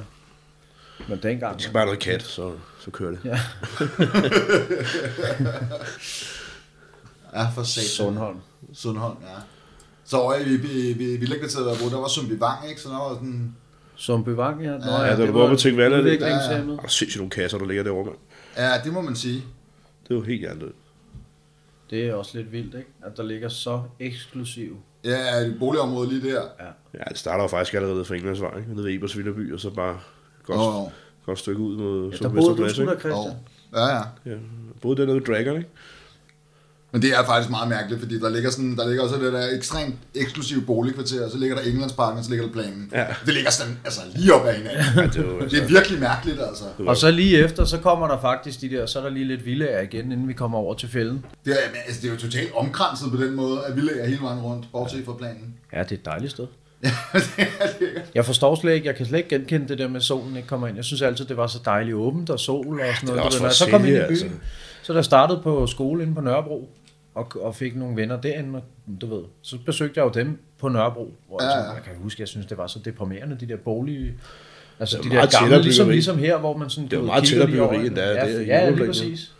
Men 1.08 1.18
dengang, 1.22 1.56
De 1.58 1.62
skal 1.62 1.72
bare 1.72 1.80
have 1.80 1.86
noget 1.86 2.00
kat, 2.00 2.22
så, 2.22 2.52
så 2.80 2.90
kører 2.90 3.10
det. 3.10 3.20
ja, 3.24 3.38
Ja, 7.34 7.48
for 7.54 7.62
satan. 7.62 7.88
Sundholm. 7.88 8.36
Sundholm, 8.74 9.16
ja. 9.22 9.40
Så 10.04 10.16
over 10.16 10.34
i 10.34 10.44
vi, 10.56 10.92
vi, 10.92 11.16
Villakvarteret, 11.16 11.78
hvor 11.78 11.88
der 11.88 12.00
var 12.00 12.08
Sundby 12.08 12.32
Vang, 12.38 12.68
ikke? 12.68 12.80
Så 12.80 12.88
der 12.88 12.98
var 12.98 13.14
sådan... 13.14 13.54
Som 13.96 14.24
bevang, 14.24 14.62
ja. 14.62 14.70
Nå, 14.70 14.84
Ja, 14.86 15.04
ja, 15.04 15.26
du 15.26 15.32
var 15.32 15.40
og 15.48 15.58
tænkte, 15.58 15.74
hvad 15.74 15.86
er 15.86 15.90
det? 15.96 16.04
udviklingshæmmet. 16.04 16.76
Der 16.78 16.84
er 16.84 16.88
sindssygt 16.88 17.20
nogle 17.20 17.30
kasser, 17.30 17.58
der 17.58 17.66
ligger 17.66 17.82
derovre, 17.82 18.04
mand. 18.04 18.16
Ja, 18.56 18.80
det 18.84 18.92
må 18.92 19.00
man 19.00 19.16
sige. 19.16 19.44
Det 20.08 20.10
er 20.10 20.14
jo 20.14 20.22
helt 20.22 20.46
andet. 20.46 20.72
Det 21.90 22.06
er 22.06 22.14
også 22.14 22.38
lidt 22.38 22.52
vildt, 22.52 22.74
ikke? 22.74 22.90
At 23.02 23.16
der 23.16 23.22
ligger 23.22 23.48
så 23.48 23.82
eksklusiv. 24.00 24.76
Ja, 25.04 25.36
et 25.36 25.56
boligområde 25.58 26.08
lige 26.08 26.32
der. 26.32 26.42
Ja, 26.94 27.04
det 27.08 27.18
starter 27.18 27.44
jo 27.44 27.48
faktisk 27.48 27.74
allerede 27.74 28.04
fra 28.04 28.14
Englandsvej, 28.14 28.58
ikke? 28.58 28.74
Nede 28.74 28.84
ved 28.84 28.94
Ebers 28.94 29.16
Vilderby, 29.16 29.52
og 29.52 29.60
så 29.60 29.70
bare 29.70 30.00
godt, 30.44 30.58
oh. 30.58 30.84
oh, 30.84 30.90
godt 31.26 31.38
stykke 31.38 31.60
ud 31.60 31.76
mod 31.76 32.10
Ja, 32.10 32.16
så 32.16 32.24
der 32.24 32.30
boede 32.30 32.56
du? 32.56 32.68
Christian. 32.68 32.88
Ja, 33.74 33.86
ja. 33.86 34.02
Ja, 34.26 34.36
både 34.80 34.96
dernede 34.96 35.16
ved 35.16 35.24
Dragon, 35.24 35.56
ikke? 35.56 35.68
Men 36.92 37.02
det 37.02 37.10
er 37.10 37.24
faktisk 37.24 37.50
meget 37.50 37.68
mærkeligt, 37.68 38.00
fordi 38.00 38.18
der 38.18 38.28
ligger, 38.28 38.50
sådan, 38.50 38.76
der 38.76 38.88
ligger 38.88 39.02
også 39.02 39.16
det 39.16 39.32
der 39.32 39.48
ekstremt 39.56 39.94
eksklusive 40.14 40.62
boligkvarter, 40.62 41.24
og 41.24 41.30
så 41.30 41.38
ligger 41.38 41.56
der 41.56 41.62
Englandsparken, 41.62 42.18
og 42.18 42.24
så 42.24 42.30
ligger 42.30 42.46
der 42.46 42.52
planen. 42.52 42.90
Ja. 42.92 43.06
Det 43.26 43.34
ligger 43.34 43.50
sådan, 43.50 43.78
altså 43.84 44.00
lige 44.14 44.34
op 44.34 44.46
ad 44.46 44.54
hinanden. 44.54 44.82
Ja, 44.96 45.02
det, 45.02 45.16
er 45.16 45.20
jo, 45.22 45.40
Det 45.40 45.62
er 45.62 45.66
virkelig 45.66 46.00
mærkeligt, 46.00 46.40
altså. 46.48 46.64
Og 46.86 46.96
så 46.96 47.10
lige 47.10 47.38
efter, 47.38 47.64
så 47.64 47.78
kommer 47.78 48.08
der 48.08 48.20
faktisk 48.20 48.60
de 48.60 48.70
der, 48.70 48.86
så 48.86 48.98
er 48.98 49.02
der 49.02 49.10
lige 49.10 49.24
lidt 49.24 49.46
villager 49.46 49.80
igen, 49.80 50.12
inden 50.12 50.28
vi 50.28 50.32
kommer 50.32 50.58
over 50.58 50.74
til 50.74 50.88
fælden. 50.88 51.24
Det 51.44 51.52
er, 51.52 51.56
altså, 51.86 52.00
det 52.02 52.08
er 52.08 52.12
jo 52.12 52.18
totalt 52.20 52.52
omkranset 52.54 53.10
på 53.10 53.16
den 53.16 53.34
måde, 53.36 53.60
at 53.66 53.76
vi 53.76 53.80
ligger 53.80 54.06
hele 54.06 54.22
vejen 54.22 54.40
rundt, 54.40 54.66
bortset 54.72 55.04
fra 55.04 55.12
planen. 55.12 55.54
Ja, 55.72 55.82
det 55.82 55.92
er 55.92 55.96
et 55.96 56.04
dejligt 56.04 56.30
sted. 56.30 56.46
det 56.82 56.88
er. 57.96 58.00
Jeg 58.14 58.24
forstår 58.24 58.54
slet 58.54 58.72
ikke, 58.72 58.86
jeg 58.86 58.96
kan 58.96 59.06
slet 59.06 59.18
ikke 59.18 59.28
genkende 59.28 59.68
det 59.68 59.78
der 59.78 59.88
med, 59.88 59.96
at 59.96 60.02
solen 60.02 60.36
ikke 60.36 60.48
kommer 60.48 60.66
ind. 60.68 60.76
Jeg 60.76 60.84
synes 60.84 61.02
altid, 61.02 61.24
det 61.24 61.36
var 61.36 61.46
så 61.46 61.58
dejligt 61.64 61.96
åbent 61.96 62.30
og 62.30 62.40
sol 62.40 62.80
og 62.80 62.86
sådan 62.94 63.08
noget. 63.14 63.22
også 63.22 63.38
Du 63.38 63.40
for 63.40 63.44
ved, 63.44 63.50
at 63.50 63.56
så 63.56 63.70
kom 63.70 63.84
ind 63.84 63.96
i 63.96 64.00
byen, 64.00 64.10
altså. 64.10 64.26
så 64.82 64.92
der 64.92 65.02
startede 65.02 65.40
på 65.42 65.66
skole 65.66 66.02
inde 66.02 66.14
på 66.14 66.20
Nørrebro, 66.20 66.68
og, 67.14 67.32
og 67.40 67.54
fik 67.54 67.76
nogle 67.76 67.96
venner 67.96 68.20
derinde, 68.20 68.58
og 68.58 68.62
du 69.00 69.14
ved, 69.14 69.24
så 69.42 69.56
besøgte 69.66 70.00
jeg 70.00 70.04
jo 70.04 70.10
dem 70.20 70.38
på 70.58 70.68
Nørrebro, 70.68 71.14
hvor 71.28 71.42
Ja, 71.42 71.48
ja, 71.48 71.56
ja. 71.56 71.64
jeg, 71.64 71.74
jeg 71.74 71.84
kan 71.84 71.92
huske, 72.02 72.20
jeg 72.20 72.28
synes, 72.28 72.46
det 72.46 72.58
var 72.58 72.66
så 72.66 72.78
deprimerende, 72.84 73.36
de 73.40 73.48
der 73.48 73.56
bolige, 73.56 74.14
altså 74.80 74.96
Det 74.96 75.04
de 75.04 75.10
der 75.16 75.40
gamle, 75.40 75.62
ligesom, 75.62 75.88
ligesom 75.88 76.18
her, 76.18 76.38
hvor 76.38 76.56
man 76.56 76.70
sådan, 76.70 76.90
Det 76.90 76.98
var 76.98 77.04
meget 77.04 77.24
tættere 77.24 77.48
byggeri, 77.48 77.86
end 77.86 77.96
der 77.96 78.02
er 78.02 78.26
ja, 78.26 78.32
det 78.32 78.42
i 78.42 78.46
ja, 78.46 78.70
lige 78.70 78.86
præcis. 78.86 79.32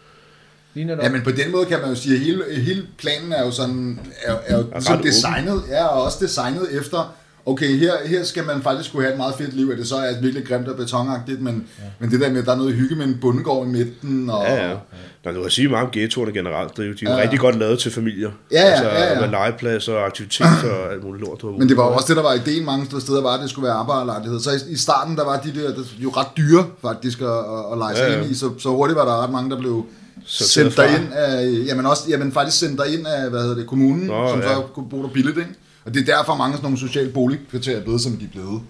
Lige 0.75 0.85
netop. 0.85 1.05
Ja, 1.05 1.11
men 1.11 1.23
på 1.23 1.31
den 1.31 1.53
måde 1.53 1.66
kan 1.66 1.81
man 1.81 1.89
jo 1.89 1.95
sige, 1.95 2.14
at 2.14 2.21
hele, 2.21 2.45
hele 2.62 2.87
planen 2.99 3.33
er 3.33 3.45
jo 3.45 3.51
sådan, 3.51 4.01
er, 4.23 4.35
er 4.47 4.59
jo 4.59 4.71
ligesom 4.73 5.03
designet, 5.03 5.62
ja, 5.68 5.87
og 5.87 6.03
også 6.03 6.18
designet 6.21 6.79
efter, 6.79 7.14
okay, 7.51 7.78
her, 7.78 7.92
her 8.07 8.24
skal 8.24 8.44
man 8.46 8.62
faktisk 8.62 8.92
kunne 8.92 9.03
have 9.03 9.12
et 9.12 9.16
meget 9.18 9.34
fedt 9.38 9.57
liv, 9.57 9.70
at 9.72 9.78
det 9.78 9.88
så 9.88 9.96
er 9.96 10.20
virkelig 10.20 10.46
grimt 10.46 10.68
og 10.68 10.76
betonagtigt, 10.76 11.40
men, 11.42 11.66
ja. 11.78 11.84
men 11.98 12.11
det 12.11 12.20
der 12.20 12.30
med, 12.30 12.38
at 12.40 12.46
der 12.46 12.53
er 12.53 12.57
noget 12.57 12.74
hygge 12.74 12.94
med 12.94 13.05
en 13.07 13.18
bundegård 13.20 13.66
i 13.66 13.70
midten, 13.70 14.30
og, 14.30 14.42
Ja, 14.44 14.68
ja. 14.70 14.76
Nå, 15.24 15.30
du 15.32 15.42
kan 15.42 15.51
sige 15.51 15.68
meget 15.68 15.84
om 15.86 15.90
ghettoerne 15.92 16.32
generelt. 16.32 16.76
Det 16.76 16.82
er 16.84 16.88
jo, 16.88 16.92
de 17.01 17.05
er 17.07 17.11
jo 17.11 17.16
Ja, 17.16 17.22
rigtig 17.22 17.38
godt 17.40 17.59
lavet 17.59 17.78
til 17.78 17.92
familier. 17.92 18.30
Ja, 18.53 18.61
ja, 18.61 18.66
altså, 18.66 18.84
ja, 18.88 19.12
ja. 19.14 19.20
Med 19.20 19.28
legepladser 19.28 19.92
og 19.92 20.07
aktiviteter 20.07 20.70
og 20.72 20.92
alt 20.92 21.05
muligt 21.05 21.24
lort. 21.24 21.44
Men 21.59 21.68
det 21.68 21.76
var 21.76 21.86
jo 21.86 21.92
også 21.92 22.07
det, 22.09 22.16
der 22.16 22.22
var 22.22 22.32
ideen 22.34 22.64
mange 22.64 23.01
steder, 23.01 23.22
var, 23.22 23.30
at 23.34 23.40
det 23.40 23.51
skulle 23.51 23.66
være 23.66 23.74
arbejderlejlighed. 23.76 24.40
Så 24.40 24.51
i, 24.51 24.72
i 24.72 24.76
starten, 24.76 25.16
der 25.16 25.24
var 25.24 25.40
de 25.40 25.61
der, 25.61 25.74
der 25.74 25.82
jo 25.98 26.09
ret 26.11 26.26
dyre 26.36 26.64
faktisk 26.82 27.20
at, 27.20 27.26
at, 27.28 27.72
at 27.72 27.78
lege 27.78 27.96
sig 27.96 28.05
Ja, 28.09 28.12
ja. 28.16 28.22
ind 28.22 28.30
i, 28.30 28.34
så, 28.34 28.51
så 28.59 28.68
hurtigt 28.68 28.96
var 28.96 29.05
der 29.05 29.22
ret 29.22 29.30
mange, 29.30 29.51
der 29.51 29.59
blev 29.59 29.84
Så 30.26 30.48
sendt 30.48 30.76
derfra. 30.76 30.90
derind 30.92 31.12
af, 31.12 31.66
jamen 31.66 31.86
også, 31.86 32.03
jamen 32.09 32.32
faktisk 32.32 32.59
sendt 32.59 32.78
derind 32.78 33.07
af, 33.07 33.30
hvad 33.30 33.40
hedder 33.40 33.55
det, 33.57 33.66
kommunen, 33.66 34.07
Nå, 34.07 34.28
som 34.30 34.40
ja. 34.40 34.55
så 34.55 34.61
kunne 34.74 34.88
bo 34.90 35.03
der 35.03 35.09
billigt, 35.09 35.38
ikke? 35.38 35.51
Og 35.85 35.95
det 35.95 36.09
er 36.09 36.16
derfor 36.16 36.35
mange 36.35 36.53
sådan 36.57 36.62
nogle 36.62 36.78
sociale 36.78 37.11
boligkvarterer 37.11 37.76
er 37.78 37.83
blevet, 37.83 38.01
som 38.01 38.12
de 38.16 38.24
er 38.24 38.28
blevet. 38.33 38.61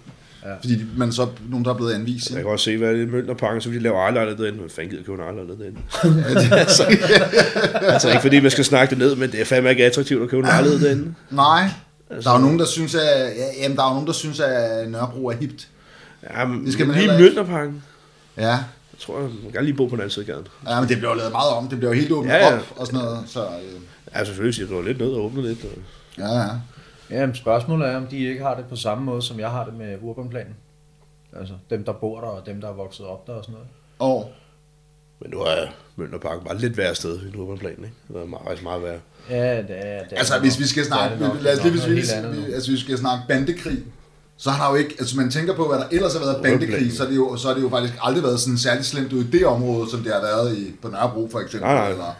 Ja. 0.45 0.53
Fordi 0.55 0.77
man 0.97 1.11
så, 1.11 1.27
nogen 1.49 1.65
der 1.65 1.71
er 1.71 1.75
blevet 1.75 1.93
anvist. 1.93 2.29
Jeg 2.29 2.37
kan 2.41 2.47
også 2.51 2.65
se, 2.65 2.77
hvad 2.77 2.93
det 2.93 3.01
er 3.01 3.07
Mønterparken, 3.07 3.61
så 3.61 3.69
vil 3.69 3.77
de 3.79 3.83
lave 3.83 3.95
ejerlejlighed 3.95 4.43
derinde. 4.43 4.61
Men 4.61 4.69
fanden 4.69 4.91
gider 4.91 5.03
købe 5.03 5.13
en 5.17 5.19
ejerlejlighed 5.23 5.57
derinde? 5.59 5.79
altså, 6.59 6.83
altså, 7.81 8.09
ikke 8.09 8.21
fordi 8.21 8.39
man 8.39 8.51
skal 8.51 8.65
snakke 8.65 8.89
det 8.89 8.97
ned, 8.97 9.15
men 9.15 9.31
det 9.31 9.41
er 9.41 9.45
fandme 9.45 9.69
ikke 9.69 9.85
attraktivt 9.85 10.23
at 10.23 10.29
købe 10.29 10.39
en 10.39 10.45
lejlighed 10.45 10.79
derinde. 10.79 11.13
Nej, 11.29 11.69
der 12.23 12.29
er 12.29 12.33
jo 12.35 12.41
nogen, 12.41 12.59
der 12.59 12.65
synes, 12.65 12.95
at, 12.95 13.01
ja, 13.37 13.63
jamen, 13.63 13.77
der 13.77 13.83
er 13.83 13.87
jo 13.87 13.93
nogen, 13.93 14.07
der 14.07 14.13
synes, 14.13 14.39
at 14.39 14.89
Nørrebro 14.89 15.25
er 15.27 15.35
hipt. 15.35 15.67
Ja, 16.33 16.45
men 16.45 16.65
Det 16.65 16.73
skal 16.73 16.87
man 16.87 16.97
lige. 16.97 17.17
Mønterparken. 17.19 17.83
Ja. 18.37 18.47
Jeg 18.49 18.59
tror, 18.99 19.19
jeg 19.21 19.29
må 19.43 19.49
gerne 19.51 19.65
lige 19.65 19.75
bo 19.77 19.85
på 19.85 19.95
den 19.95 20.01
anden 20.01 20.11
side 20.11 20.25
af 20.25 20.27
gaden. 20.27 20.47
ja, 20.67 20.79
men 20.79 20.89
det 20.89 20.97
bliver 20.97 21.11
jo 21.11 21.17
lavet 21.17 21.31
meget 21.31 21.49
om. 21.51 21.67
Det 21.67 21.77
bliver 21.77 21.93
jo 21.93 21.99
helt 21.99 22.11
åbent 22.11 22.33
Ja, 22.33 22.47
ja. 22.47 22.55
op 22.55 22.67
og 22.75 22.87
sådan 22.87 22.99
noget. 22.99 23.19
Så, 23.27 23.41
øh, 23.41 23.81
Ja, 24.15 24.25
selvfølgelig 24.25 24.55
siger 24.55 24.67
du 24.67 24.81
lidt 24.81 24.99
ned 24.99 25.07
og 25.07 25.25
åbne 25.25 25.41
lidt. 25.41 25.59
Og... 25.63 25.69
ja, 26.17 26.39
ja. 26.39 26.47
Ja, 27.11 27.25
men 27.25 27.35
spørgsmålet 27.35 27.87
er, 27.87 27.97
om 27.97 28.07
de 28.07 28.17
ikke 28.17 28.41
har 28.41 28.55
det 28.55 28.65
på 28.65 28.75
samme 28.75 29.03
måde, 29.03 29.21
som 29.21 29.39
jeg 29.39 29.51
har 29.51 29.65
det 29.65 29.73
med 29.73 29.97
urbanplanen. 30.01 30.55
Altså 31.39 31.53
dem, 31.69 31.83
der 31.83 31.93
bor 31.93 32.21
der, 32.21 32.27
og 32.27 32.45
dem, 32.45 32.61
der 32.61 32.67
er 32.67 32.73
vokset 32.73 33.05
op 33.05 33.27
der 33.27 33.33
og 33.33 33.43
sådan 33.43 33.53
noget. 33.53 33.67
Og 33.99 34.31
Men 35.19 35.31
nu 35.31 35.39
er 35.39 35.65
Mønterparken 35.95 36.45
bare 36.45 36.57
lidt 36.57 36.77
værre 36.77 36.95
sted 36.95 37.19
end 37.19 37.35
urbanplanen, 37.35 37.83
ikke? 37.83 37.95
Det 38.07 38.21
er 38.21 38.25
meget, 38.25 38.43
faktisk 38.45 38.63
meget 38.63 38.83
værre. 38.83 38.99
Ja, 39.29 39.57
det 39.57 39.65
er 39.69 40.03
det. 40.03 40.17
Altså, 40.17 40.35
er 40.35 40.39
hvis 40.39 40.55
nok. 40.55 40.61
vi 40.61 40.67
skal 40.67 40.83
Det 40.83 40.91
er 40.91 40.95
snakke, 40.95 41.25
det 41.25 41.41
lad 41.41 41.57
os 41.57 41.63
lige, 41.63 41.71
hvis 41.71 41.87
vi, 41.87 41.93
vi, 42.41 42.53
altså, 42.53 42.71
vi 42.71 42.77
skal 42.77 42.97
snakke 42.97 43.23
bandekrig, 43.27 43.77
så 44.37 44.49
har 44.49 44.63
der 44.63 44.71
jo 44.71 44.77
ikke, 44.77 44.95
altså 44.99 45.17
man 45.17 45.31
tænker 45.31 45.55
på, 45.55 45.67
hvad 45.67 45.77
der 45.79 45.87
ellers 45.91 46.13
har 46.13 46.19
været 46.19 46.43
bandekrig, 46.43 46.93
så 46.93 47.03
er, 47.03 47.07
det 47.07 47.15
jo, 47.15 47.35
så 47.37 47.49
er 47.49 47.53
det 47.53 47.61
jo 47.61 47.69
faktisk 47.69 47.93
aldrig 48.01 48.23
været 48.23 48.39
sådan 48.39 48.57
særlig 48.57 48.85
slemt 48.85 49.13
ud 49.13 49.23
i 49.23 49.31
det 49.31 49.45
område, 49.45 49.89
som 49.89 50.03
det 50.03 50.13
har 50.13 50.21
været 50.21 50.57
i, 50.57 50.71
på 50.81 50.87
Nørrebro 50.87 51.29
for 51.31 51.39
eksempel. 51.39 51.69
Nej, 51.69 51.75
nej. 51.75 51.89
Eller, 51.89 52.15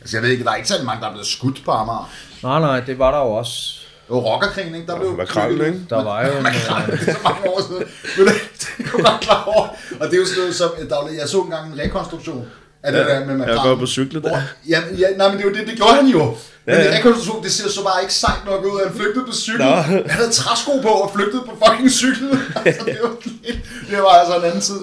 altså 0.00 0.16
jeg 0.16 0.22
ved 0.22 0.30
ikke, 0.30 0.44
der 0.44 0.50
er 0.50 0.54
ikke 0.54 0.68
særlig 0.68 0.86
mange, 0.86 1.00
der 1.00 1.06
er 1.08 1.12
blevet 1.12 1.26
skudt 1.26 1.62
på 1.64 1.70
Amager. 1.70 2.10
Nej, 2.42 2.60
nej, 2.60 2.80
det 2.80 2.98
var 2.98 3.10
der 3.10 3.18
jo 3.18 3.32
også. 3.32 3.81
Det 4.12 4.22
var 4.22 4.28
rockerkrigen, 4.30 4.74
ikke? 4.74 4.86
Der 4.86 4.98
blev 4.98 5.16
Makrallen, 5.16 5.66
ikke? 5.66 5.80
Der 5.90 6.04
var 6.04 6.26
jo 6.26 6.32
en... 6.36 6.42
Makrallen, 6.42 6.98
det 6.98 7.08
er 7.08 7.12
så 7.12 7.18
mange 7.24 7.50
år 7.50 7.60
siden. 7.68 7.84
Men 8.18 8.26
det, 8.26 8.34
det 8.78 8.86
kom 8.90 9.00
jeg 9.00 9.18
klar 9.20 9.44
over. 9.44 9.68
Og 10.00 10.06
det 10.06 10.14
er 10.14 10.18
jo 10.20 10.26
sådan 10.26 10.40
noget 10.40 10.54
som, 10.54 10.70
der 10.88 10.96
var, 11.02 11.08
jeg 11.20 11.28
så 11.28 11.40
engang 11.40 11.72
en 11.72 11.78
rekonstruktion 11.80 12.46
af 12.82 12.92
det 12.92 12.98
Ja, 12.98 13.04
der 13.04 13.20
med 13.20 13.28
jeg 13.28 13.36
makrallen. 13.38 13.64
går 13.64 13.74
på 13.76 13.86
cyklet 13.86 14.22
der. 14.22 14.28
Hvor- 14.28 14.42
Ja, 14.68 14.80
ja, 14.98 15.06
nej, 15.16 15.28
men 15.28 15.36
det, 15.38 15.44
er 15.46 15.50
jo 15.50 15.54
det, 15.56 15.66
det 15.66 15.76
gjorde 15.76 15.92
han 15.94 16.06
jo. 16.06 16.24
Men 16.66 16.74
Ja, 16.74 16.80
ja, 16.80 16.84
ja. 16.84 16.90
ja. 16.92 16.98
rekonstruktion, 16.98 17.42
det 17.44 17.52
ser 17.52 17.68
så 17.68 17.82
bare 17.84 18.02
ikke 18.02 18.14
sejt 18.14 18.44
nok 18.46 18.64
ud. 18.64 18.80
Han 18.86 18.94
flygtede 18.96 19.24
på 19.26 19.32
cykel. 19.32 19.60
Nå. 19.60 19.70
Han 19.70 20.10
havde 20.10 20.30
træsko 20.30 20.70
på 20.82 20.88
og 20.88 21.10
flygtede 21.14 21.42
på 21.48 21.52
fucking 21.66 21.90
cykel. 21.90 22.28
altså, 22.66 22.84
det, 22.84 22.98
var, 23.02 23.10
lidt- 23.24 23.58
det 23.90 23.98
var 23.98 24.08
altså 24.08 24.36
en 24.38 24.44
anden 24.44 24.60
tid. 24.60 24.74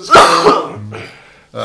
Ja. 1.53 1.59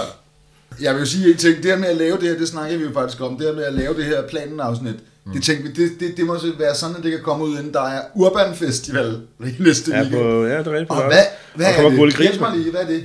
Jeg 0.80 0.94
vil 0.94 1.00
jo 1.00 1.06
sige 1.06 1.30
en 1.30 1.36
ting. 1.36 1.56
Det 1.56 1.64
her 1.64 1.76
med 1.78 1.88
at 1.88 1.96
lave 1.96 2.16
det 2.20 2.28
her, 2.28 2.38
det 2.38 2.48
snakker 2.48 2.76
vi 2.78 2.84
jo 2.84 2.90
faktisk 2.94 3.20
om. 3.20 3.36
Det 3.38 3.46
her 3.46 3.54
med 3.54 3.64
at 3.64 3.72
lave 3.74 3.94
det 3.96 4.04
her 4.04 4.22
planen 4.28 4.60
afsnit. 4.60 4.94
Det 5.32 5.42
tænkte 5.42 5.62
vi, 5.62 5.72
det, 5.84 6.00
det, 6.00 6.16
det 6.16 6.26
må 6.26 6.38
så 6.38 6.52
være 6.58 6.74
sådan, 6.74 6.96
at 6.96 7.02
det 7.02 7.10
kan 7.10 7.20
komme 7.22 7.44
ud, 7.44 7.58
inden 7.58 7.72
der 7.72 7.80
er 7.80 8.00
Urban 8.14 8.54
Festival 8.54 9.20
i 9.40 9.54
næste 9.62 9.90
Ja, 9.90 9.96
weekend. 10.02 10.20
på, 10.22 10.44
ja, 10.44 10.58
det 10.58 10.66
er 10.66 10.70
rigtigt 10.72 10.88
på 10.88 10.94
Og 10.94 11.06
hvad, 11.06 11.18
hvad 11.54 11.66
Og 11.66 11.84
er 11.92 12.04
det? 12.06 12.16
Hjælp 12.18 12.40
mig 12.40 12.56
lige, 12.56 12.70
hvad 12.70 12.80
er 12.80 12.86
det? 12.86 13.02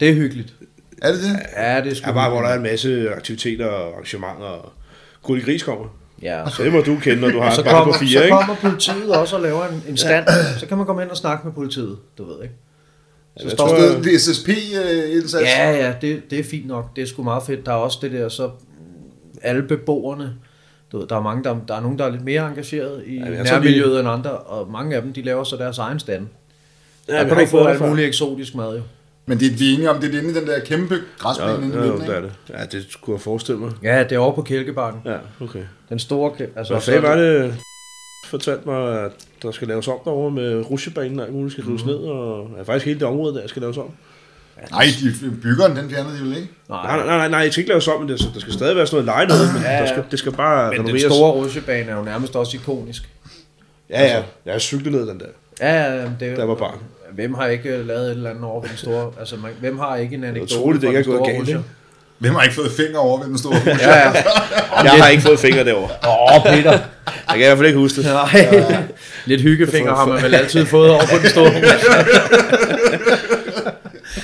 Det 0.00 0.08
er 0.08 0.14
hyggeligt. 0.14 0.54
Er 1.02 1.12
det 1.12 1.20
det? 1.22 1.36
Ja, 1.56 1.80
det 1.80 1.90
er 1.90 1.94
sgu 1.94 2.06
Ja, 2.06 2.12
bare 2.12 2.30
hvor 2.30 2.40
der 2.40 2.48
er 2.48 2.54
en 2.56 2.62
masse 2.62 3.10
aktiviteter 3.10 3.66
og 3.66 3.92
arrangementer. 3.92 4.44
Og 4.46 4.72
Gulli 5.22 5.42
Gris 5.44 5.62
kommer. 5.62 5.86
Ja, 6.22 6.44
Så 6.56 6.62
det 6.64 6.72
må 6.72 6.80
du 6.80 6.96
kende, 7.02 7.20
når 7.20 7.28
du 7.30 7.40
har 7.40 7.50
og 7.50 7.56
så 7.56 7.62
kommer, 7.62 7.92
på 7.92 7.98
fire, 7.98 8.08
så 8.18 8.22
ikke? 8.22 8.36
kommer 8.36 8.54
politiet 8.54 9.10
også 9.10 9.36
og 9.36 9.42
laver 9.42 9.66
en, 9.66 9.82
en 9.88 9.96
stand. 9.96 10.26
Så 10.58 10.66
kan 10.66 10.76
man 10.76 10.86
komme 10.86 11.02
ind 11.02 11.10
og 11.10 11.16
snakke 11.16 11.46
med 11.46 11.54
politiet, 11.54 11.96
du 12.18 12.24
ved 12.24 12.42
ikke. 12.42 12.54
Så 13.36 13.42
jeg 13.44 13.50
står 13.52 13.68
tror, 13.68 13.76
der, 13.76 14.02
Det 14.02 14.14
er 14.14 14.18
SSP-indsats? 14.18 15.44
ja, 15.44 15.70
ja, 15.70 15.94
det, 16.00 16.22
det 16.30 16.38
er 16.38 16.44
fint 16.44 16.66
nok. 16.66 16.96
Det 16.96 17.02
er 17.02 17.06
sgu 17.06 17.22
meget 17.22 17.42
fedt. 17.42 17.66
Der 17.66 17.72
er 17.72 17.76
også 17.76 17.98
det 18.02 18.12
der, 18.12 18.28
så 18.28 18.50
alle 19.42 19.62
beboerne, 19.62 20.34
du 20.92 20.98
ved, 20.98 21.06
der 21.06 21.16
er 21.16 21.22
mange, 21.22 21.44
der, 21.44 21.56
der 21.68 21.74
er 21.74 21.80
nogen, 21.80 21.98
der 21.98 22.04
er 22.04 22.10
lidt 22.10 22.24
mere 22.24 22.48
engageret 22.48 23.02
i 23.06 23.18
Ja, 23.18 23.30
ja, 23.30 23.36
tror, 23.36 23.44
nærmiljøet 23.44 24.00
end 24.00 24.08
andre, 24.08 24.30
og 24.30 24.70
mange 24.70 24.96
af 24.96 25.02
dem, 25.02 25.12
de 25.12 25.22
laver 25.22 25.44
så 25.44 25.56
deres 25.56 25.78
egen 25.78 26.00
stand. 26.00 26.26
Ja, 27.08 27.14
Ja, 27.14 27.18
der 27.18 27.24
kan 27.24 27.28
har 27.28 27.34
du 27.34 27.40
ikke 27.40 27.50
få 27.50 27.64
alt 27.64 27.88
muligt 27.88 28.08
eksotisk 28.08 28.54
mad 28.54 28.76
jo. 28.76 28.82
Men 29.26 29.40
det 29.40 29.52
er 29.52 29.56
vi 29.56 29.74
enige 29.74 29.90
om, 29.90 30.00
det 30.00 30.14
er 30.14 30.18
inde 30.18 30.30
i 30.30 30.34
den 30.34 30.46
der 30.46 30.60
kæmpe 30.60 30.98
græsplæne 31.18 31.52
Ja, 31.52 31.56
inde 31.56 31.74
i 31.74 31.78
ja, 31.78 31.84
midten, 31.84 32.00
det 32.00 32.16
er 32.16 32.20
det. 32.20 32.32
Ja, 32.48 32.64
det 32.64 32.86
kunne 33.02 33.14
jeg 33.14 33.20
forestille 33.20 33.60
mig. 33.60 33.72
Ja, 33.82 34.04
det 34.04 34.12
er 34.12 34.18
over 34.18 34.34
på 34.34 34.42
Kælkebakken. 34.42 35.02
Ja, 35.04 35.16
okay. 35.40 35.62
Den 35.88 35.98
store 35.98 36.32
altså, 36.56 36.74
Hvad 36.74 36.82
fanden 36.82 37.02
var 37.02 37.16
det, 37.16 37.54
fortalte 38.26 38.68
mig, 38.68 39.04
at 39.04 39.12
der 39.42 39.50
skal 39.50 39.68
laves 39.68 39.88
om 39.88 39.98
derovre 40.04 40.30
med 40.30 40.70
rusjebanen 40.70 41.20
og 41.20 41.26
alt 41.26 41.34
muligt 41.34 41.52
skal 41.52 41.64
rives 41.64 41.84
ned, 41.84 41.94
og 41.94 42.50
ja, 42.56 42.62
faktisk 42.62 42.86
hele 42.86 43.00
det 43.00 43.08
område 43.08 43.34
der 43.34 43.46
skal 43.46 43.62
laves 43.62 43.76
om. 43.76 43.90
Nej, 44.70 44.86
de 45.00 45.30
byggeren, 45.42 45.76
den 45.76 45.90
fjernede 45.90 46.18
de 46.18 46.22
vel 46.24 46.36
ikke? 46.36 46.48
Nej, 46.68 46.96
Nej, 46.96 47.06
nej, 47.06 47.28
nej, 47.28 47.44
det 47.44 47.52
skal 47.52 47.60
ikke 47.60 47.68
laves 47.68 47.88
om, 47.88 48.00
men 48.00 48.08
det, 48.08 48.30
der 48.34 48.40
skal 48.40 48.52
stadig 48.52 48.76
være 48.76 48.86
sådan 48.86 49.04
noget 49.06 49.28
leje 49.28 49.38
noget, 49.38 49.54
men 49.54 49.62
Ja, 49.62 49.72
ja. 49.76 49.80
der 49.80 49.86
skal, 49.86 50.02
det 50.10 50.18
skal 50.18 50.32
bare 50.32 50.70
men 50.70 50.78
den 50.78 50.86
renoveres. 50.86 51.02
store 51.12 51.30
rutsjebane 51.32 51.90
er 51.90 51.96
jo 51.96 52.02
nærmest 52.02 52.36
også 52.36 52.56
ikonisk. 52.56 53.02
Ja, 53.90 54.02
ja, 54.06 54.22
jeg 54.46 54.54
har 54.54 54.58
cyklet 54.58 54.92
ned 54.92 55.06
den 55.08 55.20
der. 55.20 55.26
Ja, 55.60 55.94
ja, 55.94 56.02
det 56.20 56.28
er 56.28 56.34
Der 56.36 56.44
var 56.44 56.54
barn. 56.54 56.78
Hvem 57.14 57.34
har 57.34 57.46
ikke 57.46 57.68
øh, 57.68 57.86
lavet 57.86 58.04
et 58.06 58.10
eller 58.10 58.30
andet 58.30 58.44
over 58.44 58.62
den 58.62 58.76
store... 58.76 59.10
Altså, 59.18 59.36
man, 59.36 59.50
hvem 59.60 59.78
har 59.78 59.96
ikke 59.96 60.14
en 60.16 60.24
anekdote 60.24 60.54
utroligt, 60.58 60.82
det 60.82 60.88
ikke 60.88 61.02
den 61.02 61.12
er 61.12 61.16
gået 61.18 61.26
store 61.26 61.36
galt, 61.36 61.48
ikke? 61.48 61.60
Hvem 62.18 62.34
har 62.34 62.42
ikke 62.42 62.54
fået 62.54 62.70
fingre 62.72 63.00
over 63.00 63.18
ved 63.20 63.26
den 63.28 63.38
store? 63.38 63.56
Ja, 63.66 63.98
ja. 63.98 64.12
Jeg 64.84 64.90
har 64.90 65.08
ikke 65.08 65.22
fået 65.22 65.38
fingre 65.38 65.64
derovre. 65.64 65.90
Åh, 66.08 66.36
oh, 66.36 66.42
Peter. 66.54 66.70
Jeg 66.72 66.80
kan 67.28 67.40
i 67.40 67.44
hvert 67.44 67.56
fald 67.58 67.66
ikke 67.66 67.78
huske 67.78 68.02
det. 68.02 68.10
Nej. 68.12 68.76
Lidt 69.24 69.40
hyggefinger 69.40 69.94
har 69.94 70.06
man 70.06 70.22
vel 70.22 70.34
altid 70.34 70.66
fået 70.66 70.90
over 70.90 71.00
på 71.00 71.16
den 71.22 71.28
store. 71.28 71.52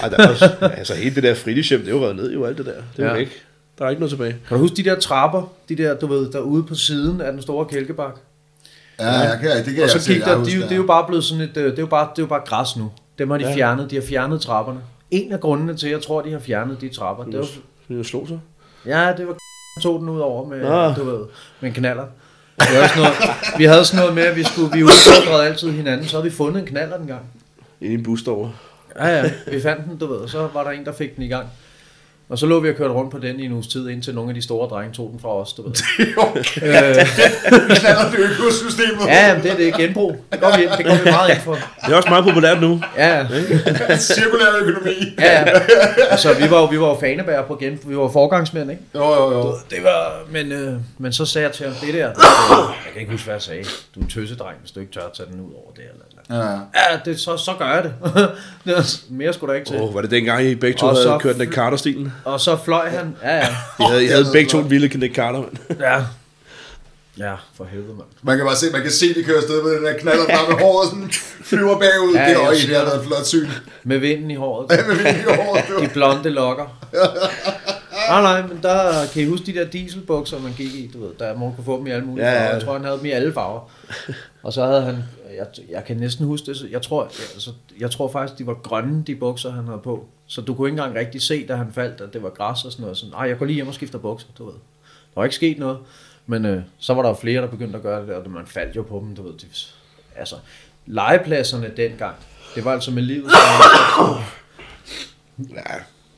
Ej, 0.03 0.09
der 0.09 0.17
er 0.19 0.29
også, 0.29 0.51
altså 0.63 0.95
hele 0.95 1.15
det 1.15 1.23
der 1.23 1.35
fritidshjem, 1.35 1.81
det 1.81 1.89
er 1.89 1.93
jo 1.93 2.03
revet 2.03 2.17
ned 2.17 2.33
jo 2.33 2.45
alt 2.45 2.59
det 2.59 2.67
der. 2.67 2.73
Det 2.73 3.03
er 3.03 3.03
ja. 3.03 3.07
Ja. 3.09 3.13
jo 3.15 3.21
ikke. 3.21 3.33
Der 3.79 3.85
er 3.85 3.91
ikke 3.91 4.01
noget 4.01 4.11
tilbage. 4.11 4.37
Kan 4.49 4.57
du 4.57 4.63
huske 4.63 4.77
de 4.77 4.85
der 4.85 5.01
trapper, 5.01 5.53
de 5.69 5.77
der, 5.77 5.95
du 5.95 6.07
ved, 6.07 6.33
derude 6.33 6.63
på 6.63 6.75
siden 6.75 7.21
af 7.21 7.33
den 7.33 7.43
store 7.43 7.67
kælkebak? 7.67 8.15
Ja, 9.01 9.07
jeg 9.11 9.39
kan, 9.41 9.51
det 9.51 9.65
kan 9.65 9.75
Og 9.75 9.81
jeg 9.81 9.91
så 9.91 9.99
se, 10.01 10.13
gik 10.13 10.21
jeg 10.21 10.27
der, 10.29 10.33
de, 10.35 10.39
husker, 10.39 10.55
er 10.57 10.61
jo- 10.61 10.65
det 10.69 10.73
er 10.73 10.77
jo 10.77 10.87
bare 10.87 11.05
blevet 11.07 11.25
sådan 11.25 11.45
et, 11.45 11.57
øh, 11.57 11.65
det 11.65 11.73
er 11.79 11.83
jo 11.83 11.87
bare, 11.87 12.09
det 12.17 12.19
er 12.19 12.23
jo 12.23 12.27
bare 12.29 12.43
græs 12.47 12.77
nu. 12.77 12.91
Dem 13.19 13.31
har 13.31 13.39
de 13.39 13.49
Ja. 13.49 13.55
fjernet, 13.55 13.91
de 13.91 13.95
har 13.97 14.03
fjernet 14.03 14.41
trapperne. 14.41 14.81
En 15.11 15.33
af 15.33 15.41
grundene 15.41 15.77
til, 15.77 15.87
at 15.87 15.93
jeg 15.93 16.03
tror, 16.03 16.23
de 16.23 16.33
har 16.33 16.39
fjernet 16.39 16.81
de 16.81 16.89
trapper, 16.89 17.25
det 17.25 17.35
var, 17.39 17.41
Det 17.89 17.95
er 17.95 17.99
jo 17.99 18.03
slå 18.05 18.27
sig. 18.27 18.39
ja, 18.87 19.13
det 19.17 19.27
var 19.27 19.37
tog 19.83 20.01
den 20.01 20.09
ud 20.09 20.21
over 20.21 20.49
med, 20.49 20.61
Nå. 20.63 20.93
du 20.93 21.05
ved, 21.05 21.19
med 21.61 21.69
en 21.71 21.75
knaller. 21.75 22.05
Vi 22.59 22.65
havde, 22.69 22.89
sådan 22.89 23.03
noget, 23.03 23.15
vi 23.59 23.65
havde 23.65 23.85
sådan 23.85 24.01
noget 24.01 24.15
med, 24.15 24.23
at 24.23 24.37
vi, 24.37 24.45
skulle, 24.45 24.73
vi 24.73 24.83
udfordrede 24.83 25.45
altid 25.47 25.71
hinanden, 25.71 26.07
så 26.07 26.17
havde 26.17 26.31
vi 26.31 26.37
fundet 26.37 26.61
en 26.61 26.67
knaller 26.67 26.97
den 26.99 27.07
gang. 27.07 27.21
Inde 27.81 27.93
i 27.95 27.99
en 27.99 28.03
bus 28.03 28.23
derovre. 28.23 28.53
Ja, 28.99 29.07
ja, 29.17 29.31
vi 29.53 29.61
fandt 29.63 29.85
den, 29.85 29.99
du 29.99 30.07
ved, 30.07 30.17
og 30.17 30.29
så 30.31 30.49
var 30.55 30.65
der 30.65 30.71
en, 30.71 30.85
der 30.85 30.93
fik 30.93 31.17
den 31.17 31.23
i 31.25 31.29
gang. 31.29 31.47
Og 32.29 32.39
så 32.39 32.47
lå 32.47 32.61
vi 32.61 32.71
og 32.71 32.75
kørte 32.77 32.95
rundt 32.95 33.11
på 33.11 33.19
den 33.19 33.41
i 33.41 33.45
en 33.45 33.53
uges 33.53 33.67
tid, 33.67 33.89
indtil 33.89 34.15
nogle 34.15 34.31
af 34.31 34.35
de 34.35 34.43
store 34.43 34.69
drenge 34.69 34.95
tog 34.95 35.09
den 35.13 35.21
fra 35.21 35.29
os, 35.41 35.53
du 35.53 35.63
ved. 35.63 35.73
okay. 36.17 36.63
øh, 36.63 36.95
det 38.13 38.19
økosystemet. 38.31 39.07
ja, 39.07 39.41
det 39.43 39.53
er 39.53 39.57
det 39.57 39.75
genbrug. 39.75 40.17
Det 40.33 40.41
går 40.41 40.57
vi, 40.57 40.63
ind- 40.63 40.71
det 40.79 40.87
går 40.87 40.95
vi 41.05 41.11
meget 41.11 41.31
ind 41.31 41.41
for. 41.41 41.55
Det 41.55 41.93
er 41.93 41.97
også 41.97 42.09
meget 42.09 42.25
populært 42.25 42.61
nu. 42.61 42.83
Ja. 42.97 43.27
Cirkulær 43.99 44.47
økonomi. 44.63 44.95
ja. 45.19 45.45
Altså, 46.11 46.35
vi 46.35 46.51
var 46.51 46.59
jo, 46.61 46.65
vi 46.65 46.81
var 46.81 46.89
jo 46.89 46.97
fanebærer 47.01 47.43
på 47.47 47.57
gen, 47.57 47.79
vi 47.87 47.97
var 47.97 48.09
forgangsmænd, 48.09 48.71
ikke? 48.71 48.83
Jo, 48.95 49.15
jo, 49.15 49.33
jo. 49.33 49.55
Det 49.71 49.79
var, 49.83 50.21
men, 50.31 50.53
øh, 50.53 50.75
men 50.99 51.13
så 51.13 51.25
sagde 51.27 51.47
jeg 51.47 51.55
til 51.55 51.67
ham, 51.67 51.75
det 51.75 51.95
der, 51.95 52.13
det, 52.13 52.23
jeg 52.85 52.93
kan 52.93 53.01
ikke 53.01 53.13
huske, 53.13 53.25
hvad 53.25 53.35
jeg 53.35 53.43
sagde. 53.43 53.65
Du 53.95 54.01
er 54.01 54.05
en 54.05 54.11
tøsedreng, 54.11 54.57
hvis 54.61 54.71
du 54.71 54.81
ikke 54.81 54.93
tør 54.93 55.01
at 55.01 55.13
tage 55.17 55.29
den 55.33 55.41
ud 55.41 55.53
over 55.55 55.71
det. 55.77 55.83
Eller, 55.93 56.05
eller. 56.11 56.16
Ja, 56.31 56.37
ja. 56.37 56.59
Ja, 56.75 56.99
det, 57.05 57.21
så, 57.21 57.37
så 57.37 57.53
gør 57.59 57.67
jeg 57.75 57.85
det. 57.85 57.95
mere 59.11 59.33
skulle 59.33 59.53
der 59.53 59.59
ikke 59.59 59.71
til. 59.71 59.77
Åh, 59.77 59.89
oh, 59.89 59.95
var 59.95 60.01
det 60.03 60.11
dengang, 60.11 60.43
I 60.43 60.55
begge 60.55 60.79
to 60.79 60.87
Og 60.87 60.97
så 60.97 61.09
havde 61.09 61.21
kørt 61.21 61.39
Nick 61.39 61.53
Carter-stilen? 61.53 62.13
Og 62.25 62.41
så 62.41 62.57
fløj 62.65 62.89
han. 62.89 63.17
Ja, 63.23 63.37
ja. 63.37 63.47
I 63.81 63.83
havde, 63.89 64.05
I 64.05 64.07
havde 64.09 64.27
begge 64.33 64.51
to 64.51 64.59
en 64.59 64.71
vilde 64.71 64.99
Nick 64.99 65.15
Carter, 65.15 65.41
mand. 65.41 65.81
Ja, 65.81 66.03
ja 67.19 67.35
for 67.57 67.65
helvede, 67.65 67.95
mand. 67.95 68.07
Man 68.23 68.37
kan 68.37 68.47
bare 68.47 68.57
se, 68.57 68.71
man 68.73 68.83
kan 68.83 68.91
se, 68.91 69.15
de 69.15 69.25
kører 69.25 69.37
afsted 69.37 69.63
med 69.63 69.77
den 69.77 69.85
der 69.85 69.93
knaller, 69.99 70.27
bare 70.27 70.49
med 70.49 70.59
håret 70.65 70.89
sådan 70.89 71.11
flyver 71.45 71.79
bagud. 71.79 72.15
Ja, 72.15 72.21
Ja, 72.23 72.29
det 72.29 72.37
er 72.37 72.47
øje, 72.47 72.57
det 72.57 72.77
har 72.77 72.85
været 72.85 73.01
et 73.01 73.07
flot 73.07 73.27
syn. 73.27 73.49
Med 73.85 73.99
vinden 73.99 74.31
i 74.31 74.35
håret. 74.35 74.71
med 74.89 74.97
vind 74.97 75.19
i 75.19 75.35
håret. 75.35 75.65
De 75.81 75.89
blonde 75.89 76.31
lokker. 76.31 76.79
Nej, 78.09 78.23
nej, 78.23 78.47
men 78.47 78.59
der 78.63 79.07
kan 79.13 79.23
I 79.23 79.27
huske 79.27 79.47
de 79.47 79.55
der 79.55 79.65
dieselbukser, 79.65 80.39
man 80.41 80.53
gik 80.53 80.75
i, 80.75 80.91
du 80.93 81.01
ved, 81.07 81.11
der 81.19 81.39
man 81.39 81.55
kunne 81.55 81.65
få 81.65 81.79
dem 81.79 81.87
i 81.87 81.91
alle 81.91 82.07
mulige 82.07 82.27
Ja, 82.27 82.33
ja. 82.33 82.41
farver. 82.41 82.53
Jeg 82.55 82.63
tror, 82.63 82.73
han 82.73 82.85
havde 82.85 82.97
dem 82.99 83.07
i 83.07 83.11
alle 83.11 83.33
farver. 83.33 83.71
Og 84.43 84.53
så 84.53 84.67
havde 84.67 84.83
han, 84.83 84.97
jeg, 85.37 85.47
jeg 85.71 85.85
kan 85.85 85.97
næsten 85.97 86.27
huske 86.27 86.47
det, 86.47 86.67
jeg 86.71 86.83
tror, 86.83 87.03
altså, 87.03 87.51
jeg 87.81 87.91
tror 87.91 88.09
faktisk, 88.13 88.39
de 88.39 88.47
var 88.47 88.55
grønne, 88.55 89.03
de 89.07 89.15
bukser, 89.15 89.51
han 89.53 89.65
havde 89.67 89.81
på. 89.85 90.07
Så 90.27 90.41
du 90.41 90.55
kunne 90.55 90.69
ikke 90.69 90.81
engang 90.83 90.97
rigtig 90.99 91.23
se, 91.23 91.47
da 91.47 91.57
han 91.57 91.73
faldt, 91.73 92.01
at 92.01 92.13
det 92.13 92.23
var 92.23 92.31
græs 92.31 92.65
og 92.65 92.73
sådan 92.73 92.83
noget. 92.83 92.97
Så, 92.97 93.07
nej, 93.11 93.29
jeg 93.29 93.39
går 93.39 93.47
lige 93.47 93.55
hjem 93.55 93.69
og 93.69 93.75
skifter 93.75 93.99
bukser, 93.99 94.29
du 94.39 94.45
ved. 94.45 94.53
Der 95.15 95.21
var 95.21 95.25
ikke 95.25 95.37
sket 95.37 95.59
noget. 95.59 95.79
Men 96.27 96.45
øh, 96.47 96.63
så 96.79 96.95
var 96.95 97.03
der 97.03 97.09
jo 97.09 97.15
flere, 97.15 97.43
der 97.43 97.49
begyndte 97.49 97.77
at 97.77 97.83
gøre 97.83 98.07
det 98.07 98.15
og 98.15 98.31
man 98.31 98.47
faldt 98.47 98.77
jo 98.77 98.83
på 98.83 99.03
dem, 99.07 99.17
du 99.17 99.23
ved. 99.23 99.33
De, 99.39 99.47
altså, 100.17 100.37
legepladserne 100.87 101.71
dengang, 101.77 102.15
det 102.55 102.65
var 102.65 102.73
altså 102.73 102.91
med 102.91 103.03
livet. 103.03 103.31
Ja, 105.39 105.63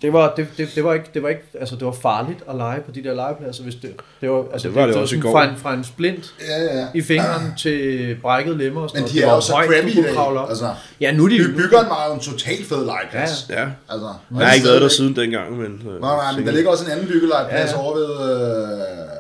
det 0.02 0.12
var, 0.12 0.34
det, 0.36 0.46
det, 0.56 0.68
det, 0.74 0.84
var 0.84 0.94
ikke, 0.94 1.06
det 1.14 1.22
var 1.22 1.28
ikke, 1.28 1.42
altså 1.60 1.76
det 1.76 1.84
var 1.86 1.92
farligt 1.92 2.38
at 2.50 2.56
lege 2.56 2.80
på 2.80 2.90
de 2.90 3.04
der 3.04 3.14
legepladser, 3.14 3.62
hvis 3.62 3.74
det, 3.74 3.90
det 4.20 4.30
var, 4.30 4.44
altså 4.52 4.68
Det 4.68 4.74
var 4.76 4.86
det 4.86 4.96
også 4.96 5.14
i 5.14 5.18
sådan 5.18 5.32
går. 5.32 5.38
Fra 5.40 5.44
en, 5.50 5.56
fra 5.56 5.74
en 5.74 5.84
splint 5.84 6.34
Ja, 6.48 6.78
ja. 6.78 6.86
i 6.94 7.02
fingeren 7.02 7.52
til 7.58 8.16
brækket 8.22 8.56
lemmer 8.56 8.80
og 8.80 8.88
sådan 8.90 9.02
Men 9.02 9.02
noget. 9.02 9.14
de 9.14 9.18
Det 9.18 9.24
er 9.24 9.28
var 9.28 9.34
jo 9.34 9.40
så 9.40 9.52
højt, 9.52 9.68
crappy 9.70 9.90
i 9.90 10.02
dag. 10.02 10.48
Altså, 10.48 10.68
Ja, 11.00 11.12
nu 11.12 11.24
er 11.24 11.28
de 11.28 11.36
by- 11.38 11.54
byggeren 11.56 11.86
var 11.88 12.06
jo 12.08 12.14
en 12.14 12.20
totalt 12.20 12.66
fed 12.68 12.84
legeplads. 12.84 13.46
ja. 13.50 13.64
Altså, 13.88 14.08
Jeg 14.38 14.46
har 14.46 14.54
ikke 14.54 14.66
været 14.66 14.82
der 14.82 14.88
siden 14.88 15.16
dengang, 15.16 15.58
men... 15.58 15.82
øh, 15.94 16.00
Nej, 16.00 16.16
nej, 16.16 16.32
men 16.36 16.46
der 16.46 16.52
ligger 16.52 16.70
også 16.70 16.84
en 16.84 16.90
anden 16.90 17.06
byggelegeplads 17.06 17.70
Ja. 17.72 17.78
over 17.82 17.94
ved 17.94 18.10
øh, 18.30 19.17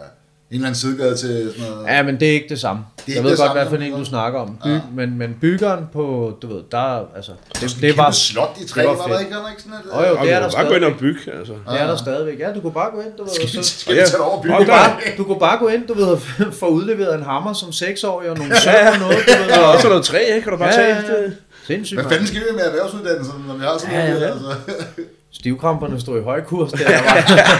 eller 0.54 0.66
anden 0.66 0.74
sidegade 0.80 1.16
til 1.16 1.52
sådan 1.56 1.70
noget. 1.72 1.86
Ja, 1.86 2.02
men 2.02 2.20
det 2.20 2.28
er 2.28 2.32
ikke 2.32 2.46
det 2.48 2.60
samme. 2.60 2.82
er 3.08 3.12
jeg 3.14 3.24
ved 3.24 3.30
det 3.30 3.38
godt, 3.38 3.52
hvad 3.52 3.66
for 3.66 3.76
en 3.76 3.92
du 3.92 4.04
snakker 4.04 4.40
om. 4.40 4.58
By, 4.64 4.68
Ja. 4.68 4.80
men, 4.94 5.18
men 5.18 5.36
byggeren 5.40 5.84
på, 5.92 6.32
du 6.42 6.54
ved, 6.54 6.62
der, 6.72 7.00
altså, 7.16 7.32
det, 7.52 7.60
det 7.60 7.76
det 7.80 7.96
var, 7.96 8.10
slot 8.10 8.56
i 8.62 8.66
træ, 8.68 8.80
det 8.80 8.88
var, 8.88 8.94
var 8.96 9.02
var 9.08 9.12
der 9.12 9.18
ikke, 9.20 9.34
var 9.34 9.42
der 9.42 9.50
ikke 9.50 9.62
sådan 9.62 9.78
et... 9.78 9.84
Åh, 9.92 10.04
jo, 10.08 10.16
Og 10.18 10.26
det 10.26 10.32
er 10.32 10.38
du 10.40 10.44
der 10.44 10.50
kan 10.50 10.56
bare 10.58 10.68
gå 10.68 10.74
ind 10.74 10.84
og 10.84 10.90
stadigvæk. 10.92 10.98
bygge, 11.00 11.38
altså. 11.38 11.52
Det 11.52 11.80
er 11.80 11.86
der 11.86 11.96
stadigvæk. 11.96 12.38
Ja, 12.38 12.52
du 12.52 12.60
kunne 12.60 12.72
bare 12.72 12.90
gå 12.94 13.00
ind, 13.00 13.12
du 13.18 13.22
ved, 13.22 13.30
og 13.30 13.34
Skal 13.36 13.46
vi, 13.48 13.52
så, 13.64 13.78
skal 13.80 13.94
vi 13.94 13.98
tage 13.98 14.10
det 14.10 14.16
over 14.20 14.36
du 14.42 14.48
kunne, 14.48 14.58
bygge? 14.58 14.72
bare, 14.72 14.90
du 15.18 15.24
kunne 15.24 15.40
bare 15.40 15.58
gå 15.58 15.68
ind, 15.68 15.86
du 15.86 15.94
ved, 15.94 16.16
få 16.62 16.66
udleveret 16.68 17.14
en 17.14 17.22
hammer 17.22 17.52
som 17.52 17.72
seksårig, 17.72 18.30
og 18.30 18.36
nogle 18.38 18.56
søm 18.60 18.72
og 18.92 18.98
noget, 19.04 19.18
du 19.28 19.32
ved, 19.42 19.58
Og 19.58 19.64
og, 19.64 19.72
også 19.74 19.88
noget 19.88 20.04
træ, 20.04 20.20
ikke? 20.34 20.42
Kan 20.42 20.52
du 20.52 20.58
bare 20.58 20.68
Ja, 20.68 20.74
tage 20.74 20.94
det? 21.24 21.36
sindssygt, 21.66 22.00
Hvad 22.00 22.10
fanden 22.10 22.26
skal 22.26 22.40
vi 22.40 22.46
med 22.58 22.64
erhvervsuddannelsen, 22.70 23.44
når 23.48 23.54
vi 23.54 23.64
har 23.68 23.78
sådan 23.78 23.94
Ja, 23.94 24.18
noget? 24.28 24.58
Ja. 25.32 25.38
Stivkramperne 25.38 26.00
stod 26.00 26.20
i 26.20 26.22
høj 26.24 26.40
kurs 26.44 26.70
der. 26.72 26.78
Der 26.78 27.02
var, 27.02 27.12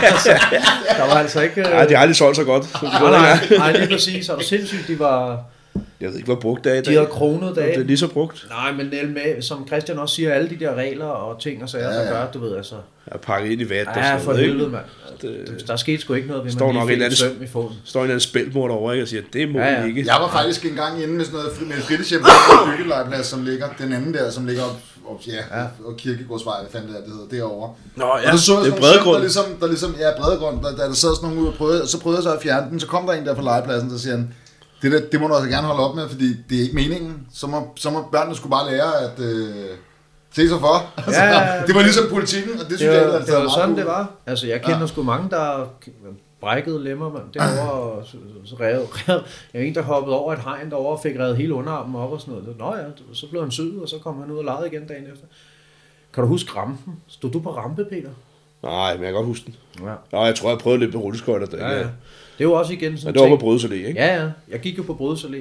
altså, 0.11 0.29
der 0.97 1.05
var 1.07 1.13
altså 1.13 1.41
ikke... 1.41 1.61
Nej, 1.61 1.85
de 1.85 1.93
har 1.93 2.01
aldrig 2.01 2.15
solgt 2.15 2.35
så 2.35 2.43
godt. 2.43 2.65
som 2.65 2.79
de 2.87 2.99
nej, 2.99 3.11
nej, 3.11 3.57
nej, 3.57 3.71
lige 3.77 3.87
præcis. 3.87 4.29
Og 4.29 4.37
det 4.39 4.45
sindssygt, 4.45 4.87
de 4.87 4.99
var... 4.99 5.43
Jeg 6.01 6.09
ved 6.09 6.15
ikke, 6.15 6.25
hvor 6.25 6.35
brugt 6.35 6.63
det 6.63 6.71
er 6.71 6.75
i 6.75 6.77
De 6.77 6.85
dag. 6.85 6.93
havde 6.93 7.07
kronet 7.07 7.55
Det 7.55 7.75
er 7.77 7.83
lige 7.83 7.97
så 7.97 8.07
brugt. 8.07 8.47
Nej, 8.49 8.71
men 8.71 8.89
med, 9.13 9.41
som 9.41 9.67
Christian 9.67 9.99
også 9.99 10.15
siger, 10.15 10.33
alle 10.33 10.49
de 10.49 10.55
der 10.59 10.75
regler 10.75 11.05
og 11.05 11.41
ting 11.41 11.63
og 11.63 11.69
sager, 11.69 11.89
Ja, 11.89 11.95
der 11.95 12.03
ja. 12.03 12.09
gør, 12.11 12.31
du 12.31 12.39
ved, 12.39 12.55
altså... 12.57 12.75
Jeg 13.07 13.13
er 13.15 13.17
pakket 13.17 13.51
ind 13.51 13.61
i 13.61 13.69
vat 13.69 13.87
Ja, 13.95 14.15
for 14.17 14.33
helvede, 14.33 14.69
mand. 14.69 14.83
Det- 15.21 15.63
Der 15.67 15.75
skete 15.75 16.01
sgu 16.01 16.13
ikke 16.13 16.27
noget 16.27 16.43
ved, 16.43 16.51
Står 16.51 16.65
man 16.65 16.75
nok 16.75 16.89
lige 16.89 17.05
en 17.05 17.11
fik 17.11 17.11
en 17.11 17.15
søm 17.35 17.43
i 17.43 17.47
foden. 17.47 17.75
står 17.85 17.99
en 17.99 18.03
eller 18.03 18.13
anden 18.13 18.19
spælmor 18.19 18.67
derovre, 18.67 18.93
ikke? 18.93 19.03
Og 19.03 19.07
siger, 19.07 19.21
det 19.33 19.49
må 19.51 19.59
Ja, 19.59 19.71
ja. 19.81 19.85
ikke. 19.85 20.03
Jeg 20.07 20.17
var 20.21 20.31
faktisk 20.31 20.65
engang 20.65 21.03
inde 21.03 21.13
med 21.13 21.25
sådan 21.25 21.39
noget 21.39 21.67
med 21.67 21.77
et 21.77 21.83
fritidshjem 21.83 22.21
på 22.21 22.27
en 22.71 22.77
byggelegeplads, 22.77 23.25
som 23.27 23.43
ligger, 23.45 23.67
den 23.77 23.93
anden 23.93 24.13
der, 24.13 24.29
som 24.31 24.45
ligger 24.45 24.63
op, 24.63 24.75
op 25.09 25.19
ja, 25.27 25.33
Ja. 25.33 25.59
ja. 25.61 25.65
og 25.85 25.97
Kirkegårdsvej, 25.97 26.59
hvad 26.61 26.71
fanden 26.71 26.89
det 26.89 26.97
er, 26.99 27.03
det 27.03 27.13
hedder, 27.13 27.27
derovre. 27.37 27.73
Nå 27.95 28.05
Ja, 28.05 28.17
ja, 28.21 28.31
og 28.33 28.39
så 28.39 28.45
så 28.45 28.53
jeg 28.53 28.65
det 28.65 28.73
sådan 28.73 28.73
er 28.73 28.81
søm, 28.81 28.81
der 28.81 28.81
bredegrund. 28.81 29.21
ligesom, 29.21 29.45
der 29.61 29.67
ligesom, 29.67 29.95
ja, 29.99 30.09
bredegrund, 30.21 30.63
der, 30.63 30.71
der, 30.75 30.85
der 30.87 30.93
sad 30.93 31.15
sådan 31.15 31.29
nogle 31.29 31.41
ud 31.43 31.47
og 31.47 31.53
prøvede, 31.53 31.87
så 31.87 31.99
prøvede 31.99 32.17
jeg 32.17 32.23
så 32.23 32.33
at 32.33 32.41
fjerne 32.41 32.69
den, 32.71 32.79
så 32.79 32.87
kom 32.87 33.05
der 33.07 33.13
en 33.13 33.25
der 33.25 33.33
på 33.35 33.41
legepladsen, 33.41 33.89
så 33.89 33.99
siger 33.99 34.15
han, 34.15 34.33
det, 34.81 34.91
der, 34.91 35.01
det 35.11 35.21
må 35.21 35.27
du 35.27 35.33
altså 35.33 35.49
gerne 35.49 35.67
holde 35.67 35.83
op 35.89 35.95
med, 35.95 36.09
fordi 36.09 36.27
det 36.49 36.57
er 36.57 36.61
ikke 36.61 36.75
meningen. 36.75 37.27
Så 37.33 37.47
må, 37.47 37.67
så 37.75 37.89
må 37.89 38.07
børnene 38.11 38.35
skulle 38.35 38.51
bare 38.51 38.71
lære 38.71 38.99
at 39.01 39.19
øh, 39.19 39.55
se 40.35 40.49
sig 40.49 40.59
for. 40.59 40.75
Altså, 41.05 41.21
Ja, 41.21 41.27
ja, 41.29 41.53
ja. 41.53 41.65
det 41.67 41.75
var 41.75 41.81
ligesom 41.81 42.03
politikken, 42.09 42.59
og 42.59 42.69
det 42.69 42.77
synes 42.77 42.79
Det 42.79 42.97
jeg, 43.01 43.07
var, 43.07 43.13
ellers, 43.13 43.25
det 43.25 43.35
var 43.35 43.49
sådan, 43.49 43.65
cool. 43.69 43.77
det 43.77 43.85
var. 43.85 44.11
Altså, 44.27 44.47
jeg 44.47 44.61
kender 44.61 44.85
sgu 44.87 45.03
mange, 45.03 45.29
der 45.29 45.65
brækkede 46.41 46.83
lemmer. 46.83 47.19
Derovre, 47.33 47.71
og 47.71 48.05
så, 48.07 48.17
så 48.45 48.55
rev, 48.59 48.79
rev. 48.79 49.21
Jeg 49.53 49.61
er 49.61 49.65
en, 49.65 49.75
der 49.75 49.81
hoppede 49.81 50.19
over 50.19 50.33
et 50.33 50.39
hegn 50.39 50.69
derovre 50.69 50.91
og 50.91 50.99
fik 51.03 51.15
revet 51.19 51.37
hele 51.37 51.53
underarmen 51.53 51.95
op 51.95 52.11
og 52.11 52.21
sådan 52.21 52.33
noget. 52.33 52.57
Nå 52.57 52.75
ja, 52.75 52.83
så 53.13 53.29
blev 53.29 53.41
han 53.41 53.51
syet, 53.51 53.81
og 53.81 53.89
så 53.89 53.97
kom 53.99 54.21
han 54.21 54.31
ud 54.31 54.37
og 54.37 54.43
legede 54.43 54.67
igen 54.67 54.87
dagen 54.87 55.03
efter. 55.11 55.25
Kan 56.13 56.21
du 56.23 56.27
huske 56.27 56.51
rampen? 56.55 56.95
Stod 57.07 57.31
du 57.31 57.39
på 57.39 57.49
rampe, 57.55 57.85
Peter? 57.85 58.09
Nej, 58.63 58.93
men 58.93 59.03
jeg 59.03 59.07
kan 59.07 59.13
godt 59.15 59.25
huske 59.25 59.45
den. 59.45 59.55
Ja. 59.87 59.93
Nå, 60.11 60.25
jeg 60.25 60.35
tror, 60.35 60.49
jeg 60.49 60.57
prøvede 60.59 60.79
lidt 60.79 60.93
med 60.93 61.01
rulleskøjter. 61.03 61.57
Ja, 61.57 61.77
ja. 61.77 61.87
Det 62.37 62.43
jo 62.45 62.53
også 62.53 62.73
igen 62.73 62.91
Men 62.91 62.97
sådan 62.97 63.13
det 63.13 63.21
var 63.21 63.27
ting. 63.27 63.39
på 63.39 63.45
Brødes 63.45 63.63
Allé, 63.65 63.73
ikke? 63.73 63.93
Ja, 63.99 64.23
ja. 64.23 64.31
Jeg 64.49 64.59
gik 64.59 64.77
jo 64.77 64.83
på 64.83 64.93
Brødes 64.93 65.23
Allé, 65.23 65.35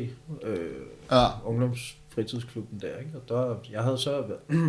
øh, 0.47 0.59
Ja. 1.13 1.27
ungdomsfritidsklubben 1.45 2.79
der, 2.81 2.99
ikke? 2.99 3.11
Og 3.15 3.23
der, 3.29 3.55
jeg 3.73 3.83
havde 3.83 3.99
så... 3.99 4.23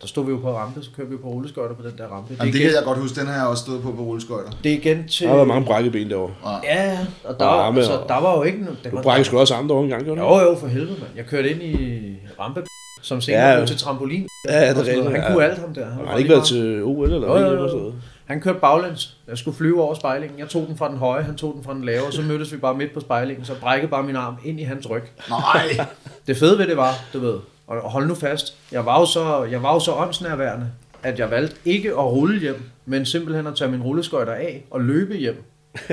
Der 0.00 0.06
stod 0.06 0.24
vi 0.24 0.30
jo 0.30 0.36
på 0.38 0.56
rampe, 0.56 0.82
så 0.82 0.90
kørte 0.96 1.10
vi 1.10 1.16
på 1.16 1.28
rulleskøjter 1.28 1.74
på 1.74 1.82
den 1.82 1.98
der 1.98 2.06
rampe. 2.06 2.32
Det 2.32 2.38
Jamen, 2.40 2.52
det 2.52 2.58
igen, 2.58 2.68
kan 2.68 2.76
jeg 2.76 2.84
godt 2.84 2.98
huske, 2.98 3.20
den 3.20 3.26
har 3.28 3.34
jeg 3.38 3.46
også 3.46 3.62
stået 3.62 3.82
på 3.82 3.92
på 3.92 4.02
rulleskøjter. 4.02 4.50
det 4.64 4.72
er 4.72 4.76
igen 4.76 5.08
til... 5.08 5.22
Der 5.24 5.28
har 5.28 5.36
været 5.36 5.48
mange 5.48 5.66
brække 5.66 5.90
ben 5.90 6.10
derovre. 6.10 6.34
Ja, 6.64 6.98
og 7.24 7.40
der, 7.40 7.44
Og 7.46 7.56
var, 7.56 7.62
arme 7.62 7.78
altså, 7.78 8.00
der 8.08 8.20
var 8.20 8.36
jo 8.36 8.42
ikke... 8.42 8.58
Der 8.84 8.90
Du 8.90 8.96
var, 8.96 9.02
brækker 9.02 9.24
sgu 9.24 9.38
også 9.38 9.54
arme 9.54 9.68
derovre 9.68 9.84
en 9.84 9.90
gang, 9.90 10.04
gjorde 10.04 10.20
du? 10.20 10.26
Jo, 10.26 10.38
jo, 10.40 10.56
for 10.58 10.66
helvede, 10.66 10.90
mand. 11.00 11.10
Jeg 11.16 11.26
kørte 11.26 11.50
ind 11.50 11.62
i 11.62 12.16
rampe, 12.40 12.62
som 13.02 13.20
senere 13.20 13.48
Ja, 13.50 13.56
blev 13.56 13.66
til 13.66 13.76
trampolin. 13.78 14.26
Ja, 14.48 14.54
ja, 14.60 14.60
det 14.60 14.68
er 14.70 14.74
noget. 14.74 14.86
rigtigt, 14.88 15.10
Han 15.12 15.20
ja. 15.22 15.32
kunne 15.32 15.44
alt 15.44 15.58
ham 15.58 15.74
der. 15.74 15.84
Han, 15.84 15.92
Har 15.94 16.02
var 16.04 16.16
ikke 16.16 16.28
lige 16.28 16.36
været 16.36 16.46
til 16.46 16.82
OL 16.84 17.12
eller 17.12 17.28
Jo, 17.28 17.36
jo, 17.38 17.50
jo. 17.66 17.66
noget? 17.76 17.94
Han 18.24 18.40
kørte 18.40 18.58
baglæns. 18.58 19.16
Jeg 19.28 19.38
skulle 19.38 19.56
flyve 19.56 19.82
over 19.82 19.94
spejlingen. 19.94 20.38
Jeg 20.38 20.48
tog 20.48 20.66
den 20.68 20.76
fra 20.76 20.88
den 20.88 20.96
høje, 20.96 21.22
han 21.22 21.36
tog 21.36 21.52
den 21.54 21.64
fra 21.64 21.74
den 21.74 21.84
lave, 21.84 22.04
og 22.06 22.12
så 22.12 22.22
mødtes 22.22 22.52
vi 22.52 22.56
bare 22.56 22.74
midt 22.74 22.94
på 22.94 23.00
spejlingen, 23.00 23.44
så 23.44 23.52
brækkede 23.60 23.90
bare 23.90 24.02
min 24.02 24.16
arm 24.16 24.34
ind 24.44 24.60
i 24.60 24.62
hans 24.62 24.90
ryg. 24.90 25.02
Nej! 25.30 25.86
Det 26.26 26.36
fede 26.36 26.58
ved 26.58 26.66
det 26.66 26.76
var, 26.76 26.92
du 27.12 27.18
ved, 27.18 27.34
og 27.66 27.90
hold 27.90 28.06
nu 28.06 28.14
fast, 28.14 28.54
jeg 28.72 28.86
var 28.86 29.00
jo 29.00 29.06
så, 29.06 29.44
jeg 29.50 29.62
var 29.62 29.72
jo 29.74 29.80
så 29.80 29.92
åndsnærværende, 29.92 30.70
at 31.02 31.18
jeg 31.18 31.30
valgte 31.30 31.56
ikke 31.64 31.88
at 31.88 32.04
rulle 32.04 32.40
hjem, 32.40 32.62
men 32.86 33.06
simpelthen 33.06 33.46
at 33.46 33.56
tage 33.56 33.70
min 33.70 33.82
rulleskøjter 33.82 34.32
af 34.32 34.64
og 34.70 34.80
løbe 34.80 35.14
hjem 35.16 35.44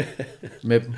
med 0.64 0.80
dem. 0.80 0.94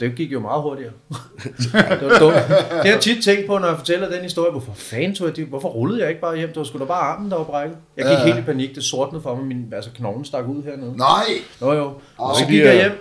Det 0.00 0.14
gik 0.14 0.32
jo 0.32 0.40
meget 0.40 0.62
hurtigere. 0.62 0.92
det 2.00 2.10
var 2.10 2.18
dumt. 2.18 2.34
Det 2.34 2.56
har 2.70 2.84
jeg 2.84 3.00
tit 3.00 3.24
tænkt 3.24 3.46
på, 3.46 3.58
når 3.58 3.68
jeg 3.68 3.76
fortæller 3.78 4.10
den 4.10 4.22
historie. 4.22 4.50
Hvorfor 4.50 4.72
fanden 4.74 5.14
tog 5.14 5.26
jeg 5.26 5.36
det? 5.36 5.46
Hvorfor 5.46 5.68
rullede 5.68 6.00
jeg 6.00 6.08
ikke 6.08 6.20
bare 6.20 6.36
hjem? 6.36 6.48
Det 6.48 6.56
var 6.56 6.64
sgu 6.64 6.78
da 6.78 6.84
bare 6.84 7.00
armen, 7.02 7.30
der 7.30 7.36
var 7.36 7.44
brækket. 7.44 7.76
Jeg 7.96 8.04
gik 8.04 8.12
Ja, 8.12 8.24
helt 8.24 8.38
i 8.38 8.42
panik. 8.42 8.74
Det 8.74 8.84
sortnede 8.84 9.22
for 9.22 9.34
mig. 9.34 9.44
Min, 9.46 9.72
altså, 9.72 9.90
knoglen 9.90 10.24
stak 10.24 10.48
ud 10.48 10.62
hernede. 10.62 10.96
Nej! 10.96 11.24
Nå 11.60 11.72
jo. 11.72 11.92
Og 12.18 12.36
så 12.36 12.46
gik 12.46 12.60
jeg 12.60 12.74
hjem. 12.74 12.92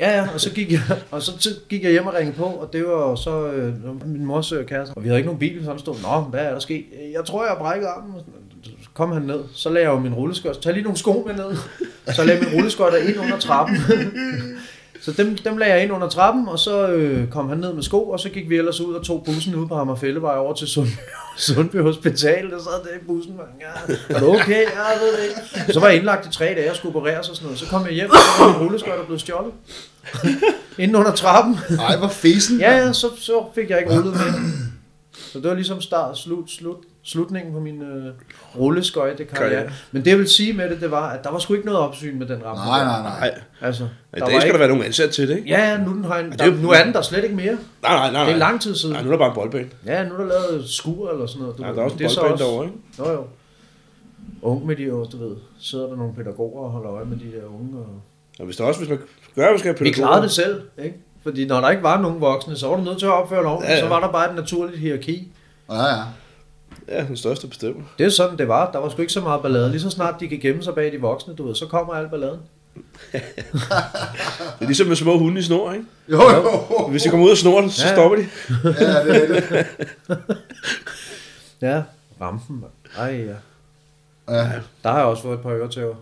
Ja, 0.00 0.16
ja, 0.16 0.28
og 0.34 0.40
så 0.40 0.50
gik 0.50 0.72
jeg, 0.72 0.80
og 1.10 1.22
så 1.22 1.50
gik 1.68 1.82
jeg 1.84 1.90
hjem 1.90 2.06
og 2.06 2.14
ringede 2.14 2.36
på, 2.36 2.44
og 2.44 2.72
det 2.72 2.84
var 2.84 3.14
så 3.14 3.46
øh, 3.46 3.74
min 4.08 4.24
mors 4.24 4.52
øh, 4.52 4.66
kæreste. 4.66 4.92
Og 4.96 5.02
vi 5.02 5.08
havde 5.08 5.18
ikke 5.18 5.26
nogen 5.26 5.38
bil, 5.38 5.64
så 5.64 5.70
han 5.70 5.78
stod, 5.78 5.94
nå, 6.02 6.20
hvad 6.20 6.40
er 6.40 6.50
der 6.50 6.58
sket? 6.58 6.84
Jeg 7.12 7.24
tror, 7.24 7.42
jeg 7.44 7.50
har 7.52 7.58
brækket 7.58 7.86
armen. 7.86 8.14
Så 8.64 8.88
kom 8.94 9.12
han 9.12 9.22
ned, 9.22 9.40
så 9.54 9.70
lagde 9.70 9.88
jeg 9.88 9.94
jo 9.94 9.98
min 9.98 10.14
rulleskørt, 10.14 10.58
Tag 10.58 10.72
lige 10.72 10.82
nogle 10.82 10.98
sko 10.98 11.24
med 11.26 11.34
ned. 11.34 11.56
Så 12.14 12.24
lagde 12.24 12.40
jeg 12.40 12.48
min 12.48 12.58
rulleskørt 12.58 12.92
ind 13.08 13.18
under 13.20 13.38
trappen. 13.38 13.76
Så 15.02 15.12
dem, 15.12 15.36
dem 15.36 15.56
lagde 15.56 15.74
jeg 15.74 15.82
ind 15.82 15.92
under 15.92 16.08
trappen, 16.08 16.48
og 16.48 16.58
så 16.58 16.88
øh, 16.88 17.28
kom 17.28 17.48
han 17.48 17.58
ned 17.58 17.72
med 17.72 17.82
sko, 17.82 18.10
og 18.10 18.20
så 18.20 18.28
gik 18.28 18.48
vi 18.48 18.56
ellers 18.56 18.80
ud 18.80 18.94
og 18.94 19.04
tog 19.04 19.22
bussen 19.26 19.54
ud 19.54 19.68
på 19.68 19.76
Hammerfællevej 19.76 20.36
over 20.36 20.54
til 20.54 20.68
Sundby, 20.68 20.90
Sundby 21.36 21.76
Hospital. 21.76 22.50
Der 22.50 22.58
sad 22.58 22.72
der 22.84 22.96
i 22.96 23.04
bussen, 23.06 23.36
man. 23.36 23.46
Ja, 23.60 24.14
er 24.14 24.22
okay? 24.22 24.62
Ja, 24.62 24.82
jeg 24.82 24.98
ved 25.00 25.12
det 25.16 25.28
ikke. 25.28 25.72
Så 25.72 25.80
var 25.80 25.86
jeg 25.86 25.96
indlagt 25.96 26.26
i 26.26 26.30
tre 26.32 26.44
dage 26.44 26.70
og 26.70 26.76
skulle 26.76 26.96
opereres 26.96 27.28
og 27.28 27.36
sådan 27.36 27.44
noget. 27.46 27.58
Så 27.58 27.66
kom 27.66 27.86
jeg 27.86 27.92
hjem, 27.92 28.10
og 28.10 28.16
så 28.16 28.44
var 28.44 28.52
min 28.52 28.66
rulleskøjter 28.66 29.04
blevet 29.04 29.20
stjålet. 29.20 29.52
Inden 30.78 30.96
under 30.96 31.12
trappen. 31.12 31.58
Nej, 31.70 31.96
hvor 31.96 32.08
fesen. 32.08 32.60
Ja, 32.60 32.76
ja, 32.76 32.92
så, 32.92 33.06
så 33.18 33.44
fik 33.54 33.70
jeg 33.70 33.78
ikke 33.78 33.92
rullet 33.92 34.12
mere. 34.14 34.34
Så 35.32 35.38
det 35.38 35.48
var 35.48 35.54
ligesom 35.54 35.80
start, 35.80 36.18
slut, 36.18 36.50
slut, 36.50 36.76
slutningen 37.02 37.52
på 37.52 37.60
min 37.60 37.82
øh, 37.82 38.12
rulleskøjte 38.58 39.24
karriere. 39.24 39.50
Karriere. 39.50 39.70
Men 39.92 40.04
det 40.04 40.10
jeg 40.10 40.18
vil 40.18 40.28
sige 40.28 40.52
med 40.52 40.70
det, 40.70 40.80
det 40.80 40.90
var, 40.90 41.08
at 41.08 41.24
der 41.24 41.30
var 41.30 41.38
sgu 41.38 41.54
ikke 41.54 41.66
noget 41.66 41.80
opsyn 41.80 42.18
med 42.18 42.26
den 42.26 42.44
ramme. 42.44 42.64
Nej, 42.64 42.84
nej, 42.84 43.02
nej. 43.02 43.40
Altså, 43.60 43.84
i 43.84 43.86
der 44.14 44.18
dag 44.26 44.34
var 44.34 44.40
skal 44.40 44.48
ikke, 44.48 44.52
der 44.52 44.58
være 44.58 44.68
nogen 44.68 44.84
ansat 44.84 45.10
til 45.10 45.28
det, 45.28 45.36
ikke? 45.36 45.48
Ja, 45.48 45.70
ja, 45.70 45.78
nu, 45.84 45.92
den 45.94 46.04
har 46.04 46.18
en, 46.18 46.32
er 46.32 46.36
der, 46.36 46.50
nu 46.54 46.70
er 46.70 46.84
den 46.84 46.92
der 46.92 47.02
slet 47.02 47.24
ikke 47.24 47.36
mere. 47.36 47.52
Nej, 47.82 47.94
nej, 47.94 48.12
nej. 48.12 48.24
Det 48.24 48.32
er 48.34 48.38
lang 48.38 48.60
tid 48.60 48.74
siden. 48.74 48.92
Nej, 48.94 49.02
nu 49.02 49.08
er 49.08 49.12
der 49.12 49.18
bare 49.18 49.28
en 49.28 49.34
boldbane. 49.34 49.68
Ja, 49.86 50.04
nu 50.08 50.14
er 50.14 50.18
der 50.18 50.24
lavet 50.26 50.68
skur 50.68 51.10
eller 51.10 51.26
sådan 51.26 51.40
noget. 51.42 51.56
Du 51.58 51.62
Ja, 51.62 51.68
ved. 51.68 51.76
der 51.76 51.80
er 51.80 51.84
også 51.84 51.96
det 51.96 52.04
en 52.04 52.10
så 52.10 52.20
boldbane 52.20 52.38
derovre, 52.50 52.64
ikke? 52.66 52.76
Jo, 52.98 53.10
jo. 53.12 53.24
ung 54.42 54.66
med 54.66 54.76
de 54.76 54.82
jo, 54.82 55.04
du 55.04 55.16
ved, 55.28 55.36
sidder 55.60 55.86
der 55.86 55.96
nogle 55.96 56.14
pædagoger 56.14 56.64
og 56.64 56.70
holder 56.70 56.90
øje 56.92 57.04
med 57.04 57.16
de 57.16 57.36
der 57.36 57.44
unge. 57.60 57.78
Og... 57.78 58.00
Og 58.38 58.44
hvis 58.44 58.56
der 58.56 58.64
også, 58.64 58.80
hvis 58.80 58.88
man 58.88 58.98
gør, 58.98 59.04
hvad 59.34 59.50
man 59.50 59.58
skal 59.58 59.68
have 59.68 59.78
Vi 59.78 59.84
pædagoger- 59.90 59.94
klarede 59.94 60.22
det 60.22 60.30
selv, 60.30 60.60
ikke? 60.78 60.96
Fordi 61.22 61.46
når 61.46 61.60
der 61.60 61.70
ikke 61.70 61.82
var 61.82 62.00
nogen 62.00 62.20
voksne, 62.20 62.56
så 62.56 62.68
var 62.68 62.76
du 62.76 62.82
nødt 62.82 62.98
til 62.98 63.06
at 63.06 63.12
opføre 63.12 63.42
loven, 63.42 63.62
Ja, 63.62 63.68
ja, 63.68 63.72
ja. 63.74 63.78
ja. 63.78 63.84
så 63.84 63.88
var 63.94 64.00
der 64.00 64.12
bare 64.12 64.30
et 64.30 64.36
naturligt 64.36 64.78
hierarki. 64.78 65.32
Ja, 65.70 65.74
ja. 65.86 66.02
Ja, 66.90 67.04
den 67.04 67.16
største 67.16 67.46
bestemmer. 67.46 67.82
Det 67.98 68.06
er 68.06 68.10
sådan, 68.10 68.38
det 68.38 68.48
var. 68.48 68.72
Der 68.72 68.78
var 68.78 68.88
sgu 68.88 69.00
ikke 69.00 69.12
så 69.12 69.20
meget 69.20 69.42
ballade. 69.42 69.70
Lige 69.70 69.80
så 69.80 69.90
snart 69.90 70.20
de 70.20 70.28
kan 70.28 70.38
gemme 70.38 70.62
sig 70.62 70.74
bag 70.74 70.92
de 70.92 71.00
voksne, 71.00 71.34
du 71.34 71.46
ved, 71.46 71.54
så 71.54 71.66
kommer 71.66 71.94
al 71.94 72.08
balladen. 72.08 72.40
Det 73.12 73.22
er 74.60 74.66
ligesom 74.66 74.86
med 74.86 74.96
små 74.96 75.18
hunde 75.18 75.40
i 75.40 75.42
snor, 75.42 75.72
ikke? 75.72 75.84
Jo, 76.08 76.20
jo. 76.30 76.88
Hvis 76.90 77.02
de 77.02 77.08
kommer 77.08 77.26
ud 77.26 77.30
af 77.30 77.36
snoren, 77.36 77.70
så 77.70 77.86
Ja. 77.86 77.94
stopper 77.94 78.16
de. 78.16 78.26
Ja, 78.64 79.04
det 79.04 79.30
er 79.30 79.40
det. 79.50 79.66
Ja, 81.62 81.82
rampen. 82.20 82.64
Ej, 82.98 83.04
ja. 83.26 83.34
Ja. 84.36 84.50
Der 84.82 84.90
har 84.90 84.96
jeg 84.96 85.06
også 85.06 85.22
fået 85.22 85.34
et 85.34 85.40
par 85.40 85.50
øretæver. 85.50 85.94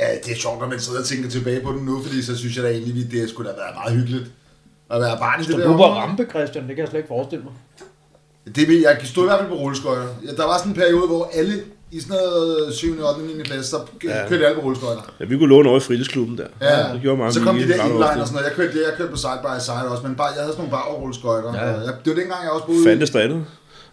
ja, 0.00 0.04
det 0.24 0.32
er 0.32 0.36
sjovt, 0.36 0.60
når 0.60 0.66
man 0.68 0.80
sidder 0.80 0.98
og 1.00 1.04
tænker 1.06 1.30
tilbage 1.30 1.60
på 1.60 1.72
den 1.72 1.84
nu, 1.84 2.02
fordi 2.02 2.22
så 2.22 2.36
synes 2.38 2.56
jeg 2.56 2.64
da 2.64 2.70
egentlig, 2.70 3.04
at 3.04 3.10
det 3.10 3.30
skulle 3.30 3.50
da 3.50 3.56
være 3.56 3.74
meget 3.74 3.92
hyggeligt. 3.98 4.30
At 4.90 5.00
være 5.00 5.18
barn 5.18 5.40
i 5.40 5.44
det 5.44 5.54
Du 5.54 5.60
der 5.60 5.68
område. 5.68 5.90
rampe, 5.90 6.26
Christian. 6.30 6.66
Det 6.68 6.76
kan 6.76 6.78
jeg 6.82 6.88
slet 6.88 6.98
ikke 6.98 7.08
forestille 7.08 7.44
mig. 7.44 7.52
Det 8.56 8.68
vil 8.68 8.80
jeg 8.80 9.00
stod 9.04 9.24
i 9.24 9.26
hvert 9.26 9.38
fald 9.38 9.48
på 9.48 9.54
rulleskøjter. 9.54 10.06
Ja, 10.26 10.30
der 10.36 10.46
var 10.46 10.58
sådan 10.58 10.72
en 10.72 10.76
periode, 10.76 11.06
hvor 11.06 11.30
alle 11.34 11.54
i 11.92 12.00
sådan 12.00 12.16
noget 12.16 12.74
7. 12.74 13.02
8. 13.04 13.20
9. 13.36 13.42
klasse, 13.42 13.70
så 13.70 13.76
Ja. 14.04 14.18
ja. 14.22 14.28
kørte 14.28 14.46
alle 14.46 14.54
på 14.60 14.62
rulleskøjter. 14.66 15.02
Ja, 15.20 15.24
vi 15.24 15.38
kunne 15.38 15.48
låne 15.48 15.68
over 15.68 15.78
i 15.78 15.80
fritidsklubben 15.80 16.38
der. 16.38 16.46
Ja, 16.60 16.92
det 16.92 17.00
gjorde 17.02 17.18
mange 17.18 17.32
så 17.32 17.40
kom 17.40 17.56
de 17.56 17.68
der 17.68 17.84
inline 17.84 18.04
og 18.04 18.08
sådan 18.08 18.32
noget. 18.32 18.44
Jeg 18.46 18.52
kørte, 18.56 18.72
jeg 18.88 18.92
kørte 18.96 19.10
på 19.10 19.16
side 19.16 19.38
by 19.44 19.60
side 19.60 19.88
også, 19.90 20.02
men 20.06 20.14
bare, 20.16 20.26
jeg 20.26 20.42
havde 20.42 20.52
sådan 20.52 20.68
nogle 20.70 20.70
bagrulleskøjter. 20.76 21.54
Ja. 21.54 21.66
Ja. 21.70 21.74
Jeg, 21.86 21.92
det 22.04 22.10
var 22.12 22.18
dengang, 22.20 22.42
jeg 22.42 22.50
også 22.50 22.66
boede 22.66 22.84
Fandtes 22.84 23.10
der 23.10 23.20
andet? 23.20 23.44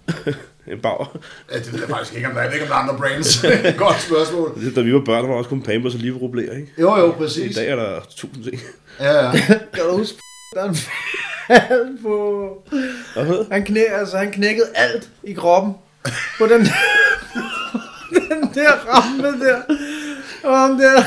en 0.74 0.80
bauer. 0.82 1.18
Ja, 1.52 1.58
det 1.60 1.74
ved 1.74 1.80
jeg 1.80 1.90
faktisk 1.90 2.16
ikke, 2.16 2.28
om 2.28 2.34
der 2.34 2.40
er. 2.40 2.44
Jeg 2.44 2.52
ved 2.52 2.60
ikke, 2.60 2.66
om 2.66 2.70
der 2.70 2.76
er 2.76 2.82
andre 2.86 2.98
brands. 2.98 3.42
Godt 3.86 4.02
spørgsmål. 4.02 4.48
Det, 4.66 4.76
Da 4.76 4.82
vi 4.82 4.94
var 4.94 5.00
børn, 5.06 5.24
der 5.24 5.30
var 5.30 5.36
også 5.38 5.50
kun 5.50 5.62
Pampers 5.62 5.94
og 5.94 6.00
Liverobler, 6.00 6.42
ikke? 6.42 6.68
Jo, 6.82 6.98
jo, 6.98 7.08
I 7.12 7.16
præcis. 7.18 7.56
dag 7.56 7.68
er 7.70 7.76
der 7.76 8.00
tusind 8.16 8.44
ting. 8.44 8.62
Ja, 9.00 9.26
ja. 9.26 9.32
Kan 9.76 9.84
du 9.92 9.98
huske, 9.98 10.18
der 10.56 10.62
er 10.64 10.70
en 10.70 10.78
fald 11.48 12.02
på... 12.04 12.50
Han, 13.52 13.64
knæ, 13.66 13.82
altså, 14.00 14.18
han 14.18 14.32
knækkede 14.32 14.68
alt 14.76 15.10
i 15.24 15.34
kroppen 15.34 15.74
på 16.38 16.46
den 16.46 16.62
der, 16.66 16.74
den 18.30 18.50
der 18.54 18.72
rampe 18.72 19.46
der. 19.46 19.62
Og 20.44 20.60
ham 20.60 20.78
der... 20.78 21.04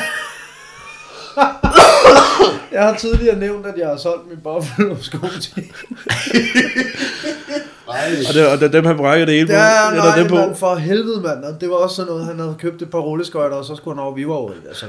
Jeg 2.72 2.82
har 2.82 2.96
tidligere 2.96 3.38
nævnt, 3.38 3.66
at 3.66 3.74
jeg 3.78 3.88
har 3.88 3.96
solgt 3.96 4.28
min 4.28 4.38
Buffalo-sko 4.42 5.18
til. 5.40 5.72
Og 7.86 8.34
det, 8.34 8.46
og 8.46 8.58
det 8.60 8.66
er 8.66 8.70
dem, 8.70 8.84
han 8.84 8.96
brækker 8.96 9.26
det 9.26 9.34
hele 9.34 9.46
på. 9.46 9.52
Ja, 9.52 9.90
nej, 9.94 10.18
dem 10.18 10.28
på. 10.28 10.54
for 10.54 10.74
helvede, 10.74 11.20
mand. 11.20 11.44
Og 11.44 11.60
det 11.60 11.70
var 11.70 11.76
også 11.76 11.96
sådan 11.96 12.10
noget, 12.12 12.26
han 12.26 12.38
havde 12.38 12.56
købt 12.58 12.82
et 12.82 12.90
par 12.90 12.98
rulleskøjter, 12.98 13.56
og 13.56 13.64
så 13.64 13.76
skulle 13.76 13.94
han 13.94 14.04
over, 14.04 14.14
vi 14.14 14.28
var 14.28 14.34
jo, 14.34 14.52
altså, 14.68 14.86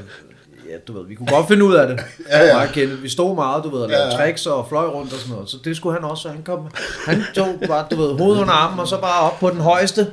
ja, 0.71 0.77
du 0.87 0.93
ved, 0.99 1.07
vi 1.07 1.15
kunne 1.15 1.27
godt 1.27 1.47
finde 1.47 1.65
ud 1.65 1.73
af 1.73 1.87
det. 1.87 1.99
Ja, 2.31 2.45
ja. 2.45 2.61
Og 2.61 2.67
Kenneth, 2.67 3.03
vi 3.03 3.09
stod 3.09 3.35
meget, 3.35 3.63
du 3.63 3.69
ved, 3.69 3.81
og 3.81 3.89
lavede 3.89 4.05
Ja, 4.05 4.11
ja. 4.11 4.17
tricks 4.25 4.45
og 4.45 4.65
fløj 4.69 4.85
rundt 4.85 5.13
og 5.13 5.19
sådan 5.19 5.33
noget. 5.33 5.49
Så 5.49 5.57
det 5.63 5.77
skulle 5.77 5.95
han 5.99 6.03
også, 6.09 6.21
så 6.23 6.29
han 6.29 6.43
kom, 6.43 6.59
han 7.05 7.23
tog 7.35 7.47
bare, 7.67 7.85
du 7.91 7.95
ved, 7.95 8.17
hovedet 8.17 8.41
under 8.41 8.53
armen, 8.53 8.79
og 8.79 8.87
så 8.87 8.97
bare 9.01 9.19
op 9.21 9.39
på 9.39 9.49
den 9.49 9.61
højeste. 9.61 10.07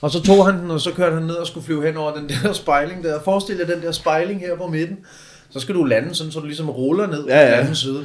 Og 0.00 0.10
så 0.10 0.22
tog 0.22 0.46
han 0.46 0.58
den, 0.58 0.70
og 0.70 0.80
så 0.80 0.90
kørte 0.92 1.14
han 1.14 1.22
ned 1.24 1.34
og 1.34 1.46
skulle 1.46 1.66
flyve 1.66 1.86
hen 1.86 1.96
over 1.96 2.14
den 2.14 2.28
der 2.28 2.52
spejling 2.52 3.04
der. 3.04 3.20
Forestil 3.24 3.58
dig 3.58 3.68
den 3.68 3.82
der 3.82 3.92
spejling 3.92 4.40
her 4.40 4.56
på 4.56 4.66
midten. 4.66 4.96
Så 5.50 5.60
skal 5.60 5.74
du 5.74 5.84
lande 5.84 6.14
sådan, 6.14 6.32
så 6.32 6.40
du 6.40 6.46
ligesom 6.46 6.70
ruller 6.70 7.06
ned 7.06 7.24
Ja, 7.26 7.40
ja. 7.40 7.44
på 7.46 7.50
den 7.50 7.60
anden 7.60 7.74
side. 7.76 8.04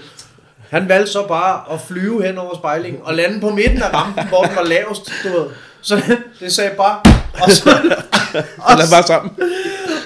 Han 0.69 0.89
valgte 0.89 1.11
så 1.11 1.27
bare 1.27 1.73
at 1.73 1.81
flyve 1.81 2.23
hen 2.25 2.37
over 2.37 2.55
spejlingen 2.57 3.01
og 3.03 3.13
lande 3.13 3.39
på 3.41 3.49
midten 3.49 3.81
af 3.83 3.93
rampen, 3.93 4.27
hvor 4.27 4.43
den 4.43 4.55
var 4.55 4.63
lavest, 4.63 5.11
du 5.23 5.29
ved. 5.29 5.45
Så 5.81 6.01
det 6.39 6.53
sagde 6.53 6.71
bare... 6.77 6.99
Og, 7.43 7.51
så, 7.51 7.69
og, 8.67 8.77
Lad 8.77 8.89
bare 8.91 9.03
sammen. 9.07 9.31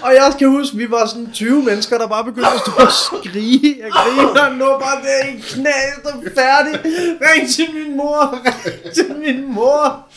Og 0.04 0.14
jeg 0.14 0.34
kan 0.40 0.50
huske, 0.50 0.78
vi 0.78 0.92
var 0.92 1.06
sådan 1.06 1.30
20 1.34 1.64
mennesker, 1.64 1.98
der 1.98 2.08
bare 2.08 2.24
begyndte 2.24 2.50
at 2.50 2.60
stå 2.60 2.72
og 2.78 2.92
skrige. 2.92 3.76
Jeg 3.84 3.92
griner, 3.92 4.58
lå 4.58 4.80
bare 4.80 4.98
der 5.04 5.28
i 5.28 5.44
knæet 5.50 6.06
og 6.06 6.24
færdig. 6.36 6.80
Ring 7.22 7.50
til 7.50 7.68
min 7.74 7.98
mor, 7.98 8.40
ring 8.46 8.94
til 8.96 9.16
min 9.26 9.54
mor. 9.54 10.08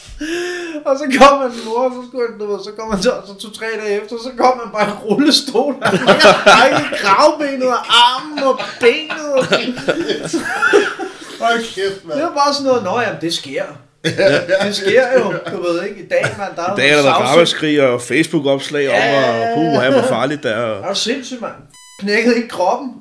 Og 0.84 0.98
så 0.98 1.04
kom 1.18 1.40
han 1.40 1.50
mor, 1.66 1.78
og 1.78 1.92
så, 1.94 2.08
skulle 2.08 2.26
du 2.40 2.52
ved, 2.52 2.58
så 2.64 2.70
kom 2.78 2.90
han 2.92 3.02
så, 3.02 3.12
så 3.26 3.34
to-tre 3.34 3.66
dage 3.82 4.02
efter, 4.02 4.16
så 4.22 4.30
kom 4.38 4.60
han 4.64 4.72
bare 4.72 4.88
i 4.88 4.92
rullestol. 4.92 5.74
Han 6.46 6.80
i 6.80 6.84
kravbenet 7.02 7.68
og 7.68 7.78
armen 8.04 8.38
og 8.44 8.60
benet. 8.80 9.32
Og 9.34 9.44
Hold 11.40 11.58
kæft, 11.74 11.94
det 11.94 12.04
mand. 12.04 12.20
var 12.20 12.32
bare 12.34 12.54
sådan 12.54 12.66
noget, 12.66 12.84
nå 12.84 13.00
jamen, 13.00 13.20
det 13.20 13.34
sker. 13.34 13.64
Det 14.66 14.74
sker 14.76 15.02
jo, 15.18 15.32
du 15.56 15.62
ved 15.62 15.82
ikke, 15.88 16.00
i 16.02 16.06
dag, 16.08 16.22
man, 16.38 16.46
der 16.56 16.62
er 16.62 16.74
I 16.74 16.80
dag 16.80 16.90
er 16.90 17.02
der 17.02 17.10
ramaskrig 17.10 17.88
og 17.88 18.00
Facebook-opslag 18.02 18.88
om, 18.88 18.94
Ja. 18.94 19.50
og 19.50 19.54
puh, 19.56 19.92
hvor 19.92 20.02
farligt 20.08 20.42
det 20.42 20.50
er. 20.50 20.56
og- 20.56 20.84
Er 20.84 20.88
du 20.88 20.94
sindssygt, 20.98 21.40
mand? 21.40 21.52
Knækkede 22.00 22.36
ikke 22.36 22.48
kroppen. 22.48 22.92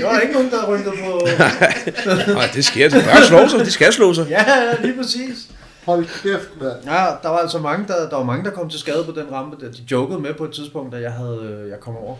Der 0.00 0.06
var 0.12 0.20
ikke 0.20 0.34
nogen, 0.34 0.50
der 0.50 0.68
rynkede 0.68 0.94
på... 1.04 1.20
Nej, 2.34 2.48
det 2.54 2.64
sker. 2.64 2.88
De 2.88 2.94
bør 2.94 3.22
slå 3.28 3.48
sig. 3.48 3.60
De 3.66 3.70
skal 3.70 3.92
slå 3.92 4.14
sig. 4.14 4.26
Ja, 4.30 4.44
ja, 4.48 4.72
lige 4.86 4.96
præcis. 4.96 5.48
Hold 5.86 6.04
kæft, 6.22 6.48
mand. 6.60 6.72
Ja, 6.84 7.04
der 7.22 7.28
var 7.28 7.38
altså 7.38 7.58
mange, 7.58 7.84
der, 7.88 8.08
der 8.08 8.16
var 8.16 8.22
mange, 8.24 8.44
der 8.44 8.50
kom 8.50 8.70
til 8.70 8.80
skade 8.80 9.04
på 9.04 9.12
den 9.20 9.32
rampe. 9.32 9.66
Der. 9.66 9.72
De 9.72 9.78
jokede 9.90 10.18
med 10.20 10.34
på 10.34 10.44
et 10.44 10.50
tidspunkt, 10.52 10.92
da 10.92 11.00
jeg 11.00 11.12
havde, 11.12 11.66
jeg 11.70 11.80
kom 11.80 11.96
over. 11.96 12.16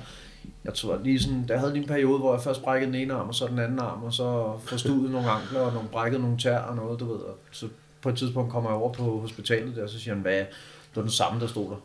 Jeg 0.64 0.74
tror 0.74 0.98
lige 1.04 1.20
sådan, 1.20 1.44
der 1.48 1.58
havde 1.58 1.72
lige 1.72 1.82
en 1.82 1.88
periode, 1.88 2.18
hvor 2.18 2.34
jeg 2.34 2.42
først 2.42 2.62
brækkede 2.62 2.92
den 2.92 3.00
ene 3.00 3.14
arm, 3.14 3.28
og 3.28 3.34
så 3.34 3.46
den 3.46 3.58
anden 3.58 3.78
arm, 3.78 4.02
og 4.04 4.12
så 4.12 4.44
forstod 4.66 5.08
nogle 5.10 5.30
ankler, 5.30 5.60
og 5.60 5.72
nogle 5.72 5.88
brækkede 5.92 6.22
nogle 6.22 6.38
tær 6.38 6.58
og 6.58 6.76
noget, 6.76 7.00
du 7.00 7.04
ved. 7.12 7.20
Og 7.20 7.38
så 7.52 7.66
på 8.02 8.08
et 8.08 8.16
tidspunkt 8.16 8.52
kommer 8.52 8.70
jeg 8.70 8.76
over 8.76 8.92
på 8.92 9.20
hospitalet 9.20 9.76
der, 9.76 9.82
og 9.82 9.88
så 9.88 10.00
siger 10.00 10.14
han, 10.14 10.22
hvad, 10.22 10.38
det 10.38 10.46
var 10.94 11.02
den 11.02 11.10
samme, 11.10 11.40
der 11.40 11.46
stod 11.46 11.70
der. 11.70 11.76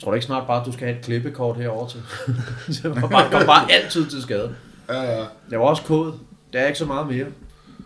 Tror 0.00 0.10
du 0.10 0.14
ikke 0.14 0.26
snart 0.26 0.46
bare, 0.46 0.60
at 0.60 0.66
du 0.66 0.72
skal 0.72 0.86
have 0.86 0.98
et 0.98 1.04
klippekort 1.04 1.56
herover 1.56 1.88
til? 1.88 2.02
så 2.74 2.80
jeg 2.88 3.10
bare, 3.10 3.30
kom 3.30 3.46
bare 3.46 3.72
altid 3.72 4.06
til 4.06 4.22
skade. 4.22 4.56
Ja, 4.88 5.02
ja. 5.02 5.24
Jeg 5.50 5.60
var 5.60 5.66
også 5.66 5.82
kode. 5.82 6.14
Det 6.52 6.60
er 6.60 6.66
ikke 6.66 6.78
så 6.78 6.86
meget 6.86 7.06
mere. 7.06 7.26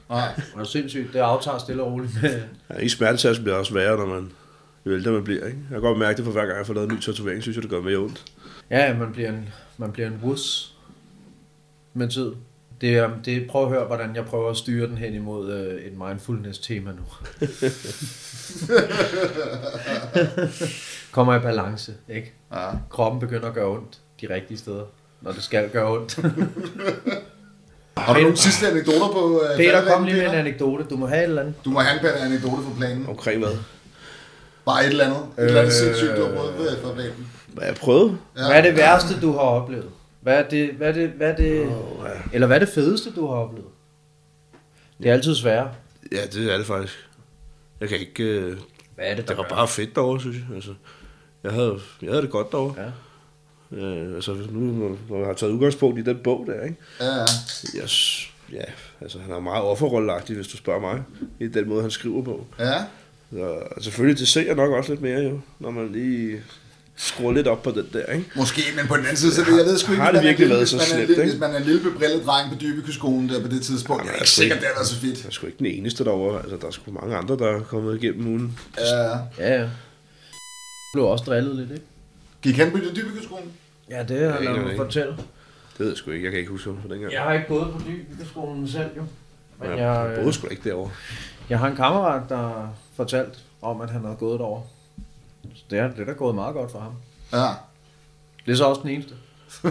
Nej. 0.08 0.34
Det 0.34 0.60
er 0.60 0.64
sindssygt. 0.64 1.12
Det 1.12 1.18
aftager 1.18 1.58
stille 1.58 1.82
og 1.82 1.92
roligt. 1.92 2.12
Ja, 2.70 2.78
I 2.78 2.88
smertetest 2.88 3.42
bliver 3.42 3.56
også 3.56 3.74
værre, 3.74 3.96
når 3.96 4.06
man 4.06 4.32
jo 4.86 4.92
ældre 4.92 5.12
man 5.12 5.24
bliver. 5.24 5.46
Ikke? 5.46 5.58
Jeg 5.70 5.74
kan 5.74 5.80
godt 5.80 5.98
mærke 5.98 6.16
det 6.16 6.24
for 6.24 6.32
hver 6.32 6.46
gang, 6.46 6.58
jeg 6.58 6.66
får 6.66 6.74
lavet 6.74 6.88
en 6.88 6.94
ny 6.94 7.00
tatovering, 7.00 7.42
synes 7.42 7.56
jeg, 7.56 7.62
det 7.62 7.70
gør 7.70 7.80
mere 7.80 7.96
ondt. 7.96 8.24
Ja, 8.70 8.98
man 8.98 9.12
bliver 9.12 9.28
en, 9.28 9.48
man 9.78 9.92
bliver 9.92 10.08
en 10.08 10.20
wuss 10.22 10.74
med 11.94 12.08
tid. 12.08 12.32
Det 12.83 13.11
det, 13.24 13.47
prøv 13.51 13.62
at 13.62 13.68
høre, 13.68 13.85
hvordan 13.85 14.16
jeg 14.16 14.24
prøver 14.24 14.51
at 14.51 14.57
styre 14.57 14.87
den 14.87 14.99
hen 14.99 15.14
imod 15.14 15.53
øh, 15.53 15.74
et 15.83 15.93
mindfulness-tema 15.99 16.91
nu. 16.91 17.03
Kommer 21.12 21.35
i 21.35 21.39
balance, 21.39 21.95
ikke? 22.09 22.33
Ja. 22.53 22.68
Kroppen 22.91 23.20
begynder 23.20 23.49
at 23.49 23.55
gøre 23.55 23.66
ondt 23.66 23.99
de 24.20 24.35
rigtige 24.35 24.59
steder, 24.59 24.85
når 25.20 25.33
det 25.33 25.43
skal 25.43 25.68
gøre 25.70 25.93
ondt. 25.93 26.18
Har 27.97 28.14
du 28.14 28.20
nogle 28.20 28.37
sidste 28.37 28.68
anekdoter 28.68 29.09
på 29.12 29.41
uh, 29.41 29.57
Peter, 29.57 29.85
kom 29.85 30.05
lige 30.05 30.16
med 30.16 30.28
en 30.28 30.35
anekdote. 30.35 30.85
Du 30.85 30.97
må 30.97 31.07
have 31.07 31.18
et 31.20 31.28
eller 31.28 31.43
andet. 31.43 31.55
Du 31.64 31.70
må 31.70 31.80
have 31.80 32.01
en 32.01 32.33
anekdote 32.33 32.62
på 32.62 32.70
planen. 32.78 33.07
Omkring 33.09 33.43
hvad? 33.45 33.57
Bare 34.64 34.85
et 34.85 34.91
eller 34.91 35.05
andet. 35.05 35.18
Et 35.39 35.45
eller 35.45 35.61
andet 35.61 35.72
Øh. 35.72 35.78
sindssygt, 35.78 36.16
du 36.16 36.24
har 36.24 36.33
prøvet 36.35 36.78
på 36.83 36.89
på 36.89 36.95
planen. 36.95 37.30
Hvad 37.47 37.66
jeg 37.66 37.74
prøvede? 37.74 38.16
Ja. 38.37 38.47
Hvad 38.47 38.57
er 38.57 38.62
det 38.62 38.76
værste, 38.76 39.20
du 39.20 39.33
har 39.33 39.39
oplevet? 39.39 39.89
Hvad 40.22 40.38
er 40.44 40.48
det, 40.48 40.70
hvad 40.70 40.88
er 40.88 40.92
det, 40.92 41.08
hvad 41.10 41.30
er 41.30 41.36
det, 41.36 41.66
Oh, 41.66 42.04
ja. 42.04 42.10
eller 42.32 42.46
hvad 42.46 42.56
er 42.56 42.64
det 42.64 42.68
fedeste, 42.74 43.12
du 43.12 43.26
har 43.26 43.34
oplevet? 43.34 43.68
Det 45.02 45.08
er 45.08 45.12
altid 45.12 45.34
svært. 45.34 45.66
ja, 46.12 46.20
det 46.32 46.52
er 46.52 46.56
det 46.56 46.66
faktisk. 46.66 47.08
Jeg 47.80 47.88
kan 47.88 47.98
ikke... 47.98 48.22
Øh, 48.24 48.56
Hvad 48.94 49.04
er 49.06 49.14
det, 49.14 49.28
der 49.28 49.34
det 49.34 49.36
var 49.36 49.42
gør? 49.42 49.48
bare 49.56 49.68
fedt 49.68 49.94
derovre, 49.94 50.20
synes 50.20 50.36
jeg. 50.36 50.54
Altså, 50.54 50.74
jeg 51.44 51.52
havde, 51.52 51.78
jeg 52.02 52.10
havde 52.10 52.22
det 52.22 52.30
godt 52.30 52.52
derovre. 52.52 52.82
Ja. 52.82 52.90
Øh, 53.76 54.14
altså, 54.14 54.32
nu 54.50 54.60
når- 54.60 54.96
når 55.08 55.16
jeg 55.18 55.26
har 55.26 55.34
taget 55.34 55.52
udgangspunkt 55.52 55.98
i 55.98 56.02
den 56.02 56.18
bog 56.24 56.44
der, 56.46 56.62
ikke? 56.62 56.76
Ja, 57.00 57.06
ja. 57.06 57.24
Jeg, 57.74 57.88
ja, 58.52 58.64
altså, 59.00 59.18
han 59.18 59.30
er 59.30 59.40
meget 59.40 59.64
offerrollagtig, 59.64 60.36
hvis 60.36 60.48
du 60.48 60.56
spørger 60.56 60.80
mig. 60.80 61.02
I 61.40 61.48
den 61.48 61.68
måde, 61.68 61.82
han 61.82 61.90
skriver 61.90 62.22
på. 62.22 62.46
Ja. 62.58 62.74
Så, 63.32 63.62
selvfølgelig, 63.80 64.18
det 64.18 64.28
ser 64.28 64.42
jeg 64.46 64.54
nok 64.54 64.70
også 64.72 64.90
lidt 64.92 65.02
mere 65.02 65.20
jo, 65.20 65.40
når 65.58 65.70
man 65.70 65.92
lige 65.92 66.42
skruer 66.97 67.32
lidt 67.32 67.47
op 67.47 67.62
på 67.62 67.70
den 67.70 67.88
der, 67.93 68.05
ikke? 68.07 68.30
Måske, 68.36 68.62
men 68.76 68.86
på 68.86 68.97
den 68.97 69.05
anden 69.05 69.16
side, 69.16 69.34
så 69.34 69.40
det, 69.40 69.57
jeg 69.57 69.64
ved 69.66 69.78
sgu 69.78 69.93
ikke, 69.93 70.03
Har 70.05 70.11
det 70.12 70.18
er 70.18 70.22
virkelig 70.22 70.38
lille- 70.49 70.55
været 70.55 70.68
så 70.68 70.78
slemt, 70.78 71.11
ikke? 71.11 71.22
Hvis 71.22 71.38
man 71.40 71.51
er 71.55 71.57
en 71.59 71.62
lille 71.64 71.80
bebrillet 71.82 72.26
dreng 72.26 72.53
på 72.53 72.59
Dybekyskolen 72.61 73.28
der 73.28 73.43
på 73.43 73.49
det 73.49 73.62
tidspunkt, 73.62 74.05
jeg 74.05 74.11
er 74.12 74.14
ikke 74.16 74.30
sikkert, 74.30 74.59
det 74.59 74.66
har 74.66 74.74
været 74.74 74.86
så 74.86 74.97
fedt. 74.97 75.18
Jeg 75.22 75.26
er 75.26 75.30
sgu 75.30 75.47
ikke 75.47 75.59
den 75.59 75.66
eneste 75.66 76.05
derovre. 76.05 76.40
Altså, 76.40 76.57
der 76.57 76.66
er 76.66 76.70
sgu 76.70 76.90
mange 76.90 77.16
andre, 77.16 77.36
der 77.36 77.47
er 77.47 77.61
kommet 77.61 78.03
igennem 78.03 78.26
ugen. 78.26 78.59
Ja, 78.78 79.09
ja. 79.09 79.18
Ja, 79.61 79.68
blev 80.95 81.05
også 81.07 81.24
drillet 81.24 81.57
lidt, 81.57 81.70
ikke? 81.70 81.84
Gik 82.43 82.57
han 82.57 82.70
på 82.70 82.78
Dybekyskolen? 82.78 83.53
Ja, 83.90 84.03
det 84.03 84.20
har 84.32 84.40
ja, 84.43 84.55
ikke. 84.55 84.76
fortælle. 84.76 85.12
Det 85.12 85.80
ved 85.80 85.88
jeg 85.88 85.97
sgu 85.97 86.11
ikke. 86.11 86.24
Jeg 86.24 86.30
kan 86.32 86.38
ikke 86.40 86.51
huske 86.53 86.70
på 86.70 86.88
dengang. 86.95 87.12
Jeg 87.12 87.22
har 87.22 87.32
ikke 87.32 87.47
gået 87.49 87.72
på 87.72 87.80
Dybvikaskolen 87.88 88.68
selv, 88.68 88.90
jo. 88.97 89.03
Men 89.61 89.70
jeg, 89.70 89.78
jeg, 89.78 89.86
jeg 89.86 90.11
øh, 90.11 90.16
boede 90.16 90.32
sgu 90.32 90.45
da 90.47 90.51
ikke 90.51 90.68
derovre. 90.68 90.90
jeg 91.51 91.59
har 91.59 91.68
en 91.68 91.76
kammerat, 91.76 92.22
der 92.28 92.74
fortalt 92.97 93.38
om, 93.62 93.80
at 93.80 93.90
han 93.90 94.01
havde 94.05 94.16
gået 94.16 94.38
derover. 94.38 94.62
Så 95.55 95.62
det 95.70 95.78
er, 95.78 95.88
det 95.90 96.01
er 96.01 96.05
da 96.05 96.12
gået 96.12 96.34
meget 96.34 96.55
godt 96.55 96.70
for 96.72 96.78
ham. 96.78 96.93
Ja. 97.32 97.49
Det 98.47 98.53
er 98.53 98.57
så 98.57 98.64
også 98.64 98.80
den 98.82 98.90
eneste. 98.90 99.14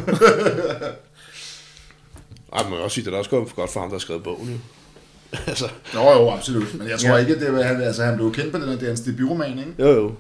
Ej, 2.53 2.63
man 2.63 2.71
kan 2.71 2.79
også 2.81 2.95
sige, 2.95 3.05
det 3.05 3.13
er 3.13 3.17
også 3.17 3.29
gået 3.29 3.55
godt 3.55 3.71
for 3.73 3.79
ham, 3.79 3.89
der 3.89 3.93
har 3.95 3.99
skrevet 3.99 4.23
bogen, 4.23 4.49
jo. 4.51 4.57
altså, 5.47 5.65
Jo, 5.93 6.11
jo, 6.11 6.29
absolut. 6.31 6.73
Men 6.73 6.89
jeg 6.89 6.99
tror 6.99 7.09
Ja. 7.09 7.17
ikke, 7.17 7.35
at 7.35 7.41
det 7.41 7.53
var, 7.53 7.61
han, 7.63 7.81
altså, 7.81 8.03
han 8.03 8.15
blev 8.15 8.33
kendt 8.33 8.51
på 8.51 8.57
den, 8.57 8.67
det 8.69 8.83
er 8.83 8.87
hans 8.87 9.01
debutroman, 9.01 9.59
ikke? 9.59 9.73
jo 9.79 9.87
jo. 9.87 10.11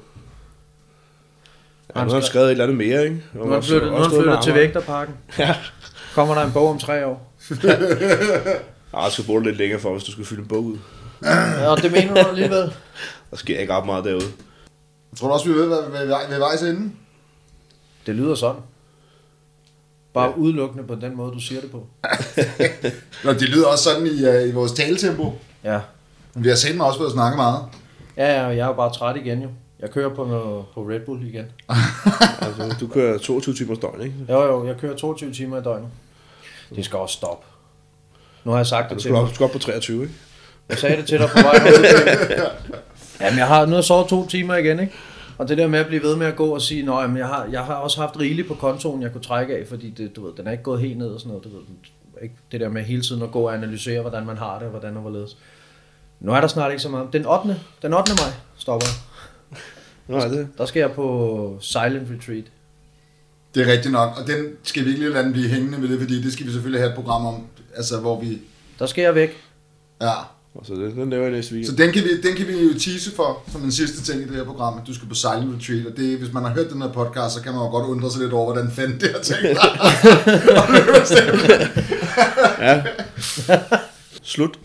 Ja, 1.95 2.03
nu 2.03 2.09
har 2.09 2.13
han 2.15 2.23
skrevet 2.23 2.45
et 2.45 2.51
eller 2.51 2.63
andet 2.63 2.77
mere, 2.77 3.03
ikke? 3.03 3.23
Nu 3.33 3.41
er 3.41 3.53
han 3.53 3.63
flyttet, 3.63 3.91
nu 3.91 3.97
er 3.97 4.01
han 4.01 4.11
flyttet 4.11 4.39
til 4.43 4.53
Vægterparken. 4.53 5.13
Ja. 5.39 5.55
Kommer 6.13 6.35
der 6.35 6.45
en 6.45 6.51
bog 6.53 6.69
om 6.69 6.79
tre 6.79 7.05
år? 7.05 7.33
Ah, 8.93 9.03
jeg 9.03 9.11
skal 9.11 9.25
bruge 9.25 9.39
det 9.39 9.47
lidt 9.47 9.57
længere 9.57 9.79
for, 9.79 9.91
hvis 9.91 10.03
du 10.03 10.11
skal 10.11 10.25
fylde 10.25 10.41
en 10.41 10.47
bog 10.47 10.63
ud. 10.63 10.77
Ja, 11.23 11.67
og 11.67 11.81
det 11.81 11.91
mener 11.91 12.23
du 12.23 12.29
alligevel. 12.29 12.73
Der 13.31 13.37
sker 13.37 13.59
ikke 13.59 13.73
ret 13.73 13.85
meget 13.85 14.05
derude. 14.05 14.25
Jeg 15.11 15.17
tror 15.19 15.27
du 15.27 15.33
også, 15.33 15.47
vi 15.47 15.53
ved, 15.53 15.67
hvad 15.67 16.05
vi 16.05 16.11
er 16.11 16.29
ved 16.29 16.37
vejs 16.39 16.61
ende? 16.61 16.91
Det 18.05 18.15
lyder 18.15 18.35
sådan. 18.35 18.61
Bare 20.13 20.25
ja. 20.29 20.35
udelukkende 20.35 20.83
på 20.87 20.95
den 20.95 21.15
måde, 21.17 21.31
du 21.33 21.39
siger 21.39 21.61
det 21.61 21.71
på. 21.71 21.87
Nå, 23.23 23.33
det 23.33 23.41
lyder 23.49 23.67
også 23.67 23.83
sådan 23.83 24.07
i, 24.07 24.27
uh, 24.27 24.49
i 24.49 24.51
vores 24.51 24.71
taletempo. 24.71 25.33
Ja. 25.63 25.79
Men 26.33 26.43
vi 26.43 26.49
har 26.49 26.55
set 26.55 26.77
mig 26.77 26.85
også 26.87 26.99
ved 26.99 27.07
at 27.07 27.13
snakke 27.13 27.37
meget. 27.37 27.65
Ja, 28.17 28.39
ja, 28.41 28.47
og 28.47 28.57
jeg 28.57 28.63
er 28.63 28.67
jo 28.67 28.73
bare 28.73 28.93
træt 28.93 29.15
igen 29.17 29.41
jo. 29.41 29.49
Jeg 29.79 29.91
kører 29.91 30.15
på, 30.15 30.25
noget, 30.25 30.65
på 30.73 30.81
Red 30.81 30.99
Bull 30.99 31.27
igen. 31.27 31.45
Altså, 32.41 32.75
du 32.79 32.87
kører 32.87 33.17
22 33.17 33.55
timers 33.55 33.77
døgn, 33.77 34.01
ikke? 34.01 34.15
Jo, 34.29 34.41
jo, 34.43 34.67
jeg 34.67 34.77
kører 34.77 34.95
22 34.95 35.33
timer 35.33 35.61
i 35.61 35.63
døgnet. 35.63 35.89
Det 36.75 36.85
skal 36.85 36.99
også 36.99 37.13
stoppe. 37.13 37.45
Nu 38.43 38.51
har 38.51 38.57
jeg 38.59 38.67
sagt 38.67 38.83
Ja, 38.83 38.89
det 38.89 38.97
du 38.97 39.01
til 39.01 39.11
dig. 39.11 39.21
du 39.21 39.33
skal 39.35 39.43
op 39.43 39.51
på 39.51 39.59
23, 39.59 40.01
ikke? 40.01 40.13
Jeg 40.69 40.77
sagde 40.77 40.97
det 40.97 41.05
til 41.07 41.19
dig 41.19 41.29
på 41.29 41.37
vej. 41.41 41.55
Jamen, 43.21 43.39
jeg 43.39 43.47
har 43.47 43.65
nu 43.65 43.75
har 43.75 43.81
sovet 43.81 44.07
to 44.07 44.27
timer 44.27 44.55
igen, 44.55 44.79
ikke? 44.79 44.93
Og 45.37 45.47
det 45.47 45.57
der 45.57 45.67
med 45.67 45.79
at 45.79 45.87
blive 45.87 46.03
ved 46.03 46.15
med 46.15 46.27
at 46.27 46.35
gå 46.35 46.47
og 46.47 46.61
sige, 46.61 46.83
nej, 46.83 47.07
men 47.07 47.17
jeg 47.17 47.27
har, 47.27 47.47
jeg 47.51 47.61
har 47.61 47.73
også 47.73 48.01
haft 48.01 48.19
rigeligt 48.19 48.47
på 48.47 48.53
kontoen, 48.55 49.01
jeg 49.01 49.11
kunne 49.11 49.21
trække 49.21 49.57
af, 49.57 49.67
fordi 49.67 49.89
det, 49.89 50.15
du 50.15 50.25
ved, 50.25 50.33
den 50.37 50.47
er 50.47 50.51
ikke 50.51 50.63
gået 50.63 50.81
helt 50.81 50.97
ned 50.97 51.07
og 51.07 51.19
sådan 51.19 51.29
noget. 51.29 51.43
Du 51.43 51.49
ved, 51.49 51.63
ikke? 52.21 52.35
Det 52.51 52.59
der 52.59 52.69
med 52.69 52.83
hele 52.83 53.01
tiden 53.01 53.21
at 53.21 53.31
gå 53.31 53.39
og 53.47 53.53
analysere, 53.53 54.01
hvordan 54.01 54.25
man 54.25 54.37
har 54.37 54.53
det, 54.53 54.63
og 54.63 54.69
hvordan 54.69 54.95
og 54.95 55.01
hvorledes. 55.01 55.37
Nu 56.19 56.31
er 56.31 56.41
der 56.41 56.47
snart 56.47 56.71
ikke 56.71 56.83
så 56.83 56.89
meget. 56.89 57.13
Den 57.13 57.25
8. 57.25 57.59
Den 57.81 57.93
8. 57.93 58.11
maj 58.11 58.31
stopper 58.57 58.85
jeg. 58.87 59.57
Nej, 60.07 60.27
det 60.27 60.47
Der 60.57 60.65
skal 60.65 60.79
jeg 60.79 60.91
på 60.91 61.57
Silent 61.61 62.07
Retreat. 62.15 62.43
Det 63.55 63.67
er 63.67 63.71
rigtigt 63.71 63.91
nok, 63.91 64.09
og 64.17 64.27
den 64.27 64.45
skal 64.63 64.85
vi 64.85 64.89
ikke 64.89 65.01
lige 65.01 65.13
lade 65.13 65.31
blive 65.31 65.49
hængende 65.49 65.77
med 65.77 65.87
det, 65.89 65.99
fordi 65.99 66.21
det 66.21 66.33
skal 66.33 66.45
vi 66.45 66.51
selvfølgelig 66.51 66.81
have 66.81 66.89
et 66.89 66.95
program 66.95 67.25
om, 67.25 67.47
altså 67.75 67.99
hvor 67.99 68.19
vi, 68.19 68.41
Der 68.79 68.85
skal 68.85 69.01
jeg 69.01 69.15
væk. 69.15 69.37
ja. 70.01 70.11
Og 70.55 70.65
så 70.65 70.73
det, 70.73 70.95
den 70.95 71.09
laver 71.09 71.23
jeg 71.23 71.31
næste 71.31 71.49
Så 71.49 71.55
weekend. 71.55 71.77
den 71.77 71.91
kan, 71.91 72.03
vi, 72.03 72.21
den 72.21 72.35
kan 72.35 72.47
vi 72.47 72.53
jo 72.63 72.73
tease 72.79 73.11
for, 73.15 73.43
som 73.51 73.63
en 73.63 73.71
sidste 73.71 74.01
ting 74.03 74.21
i 74.21 74.25
det 74.27 74.35
her 74.35 74.43
program, 74.43 74.77
at 74.77 74.87
du 74.87 74.93
skal 74.93 75.07
på 75.07 75.15
silent 75.15 75.55
retreat, 75.55 75.85
og 75.85 75.97
det, 75.97 76.17
hvis 76.17 76.33
man 76.33 76.43
har 76.43 76.53
hørt 76.53 76.69
den 76.69 76.81
her 76.81 76.91
podcast, 76.93 77.35
så 77.35 77.41
kan 77.41 77.51
man 77.53 77.61
jo 77.61 77.69
godt 77.69 77.85
undre 77.87 78.11
sig 78.11 78.21
lidt 78.21 78.33
over, 78.33 78.53
hvordan 78.53 78.71
fanden 78.71 78.99
det 79.01 79.09
har 79.15 79.21
tænkt 79.21 79.41
dig. 79.41 79.57
Ja. 82.59 82.83
Slut. 84.23 84.59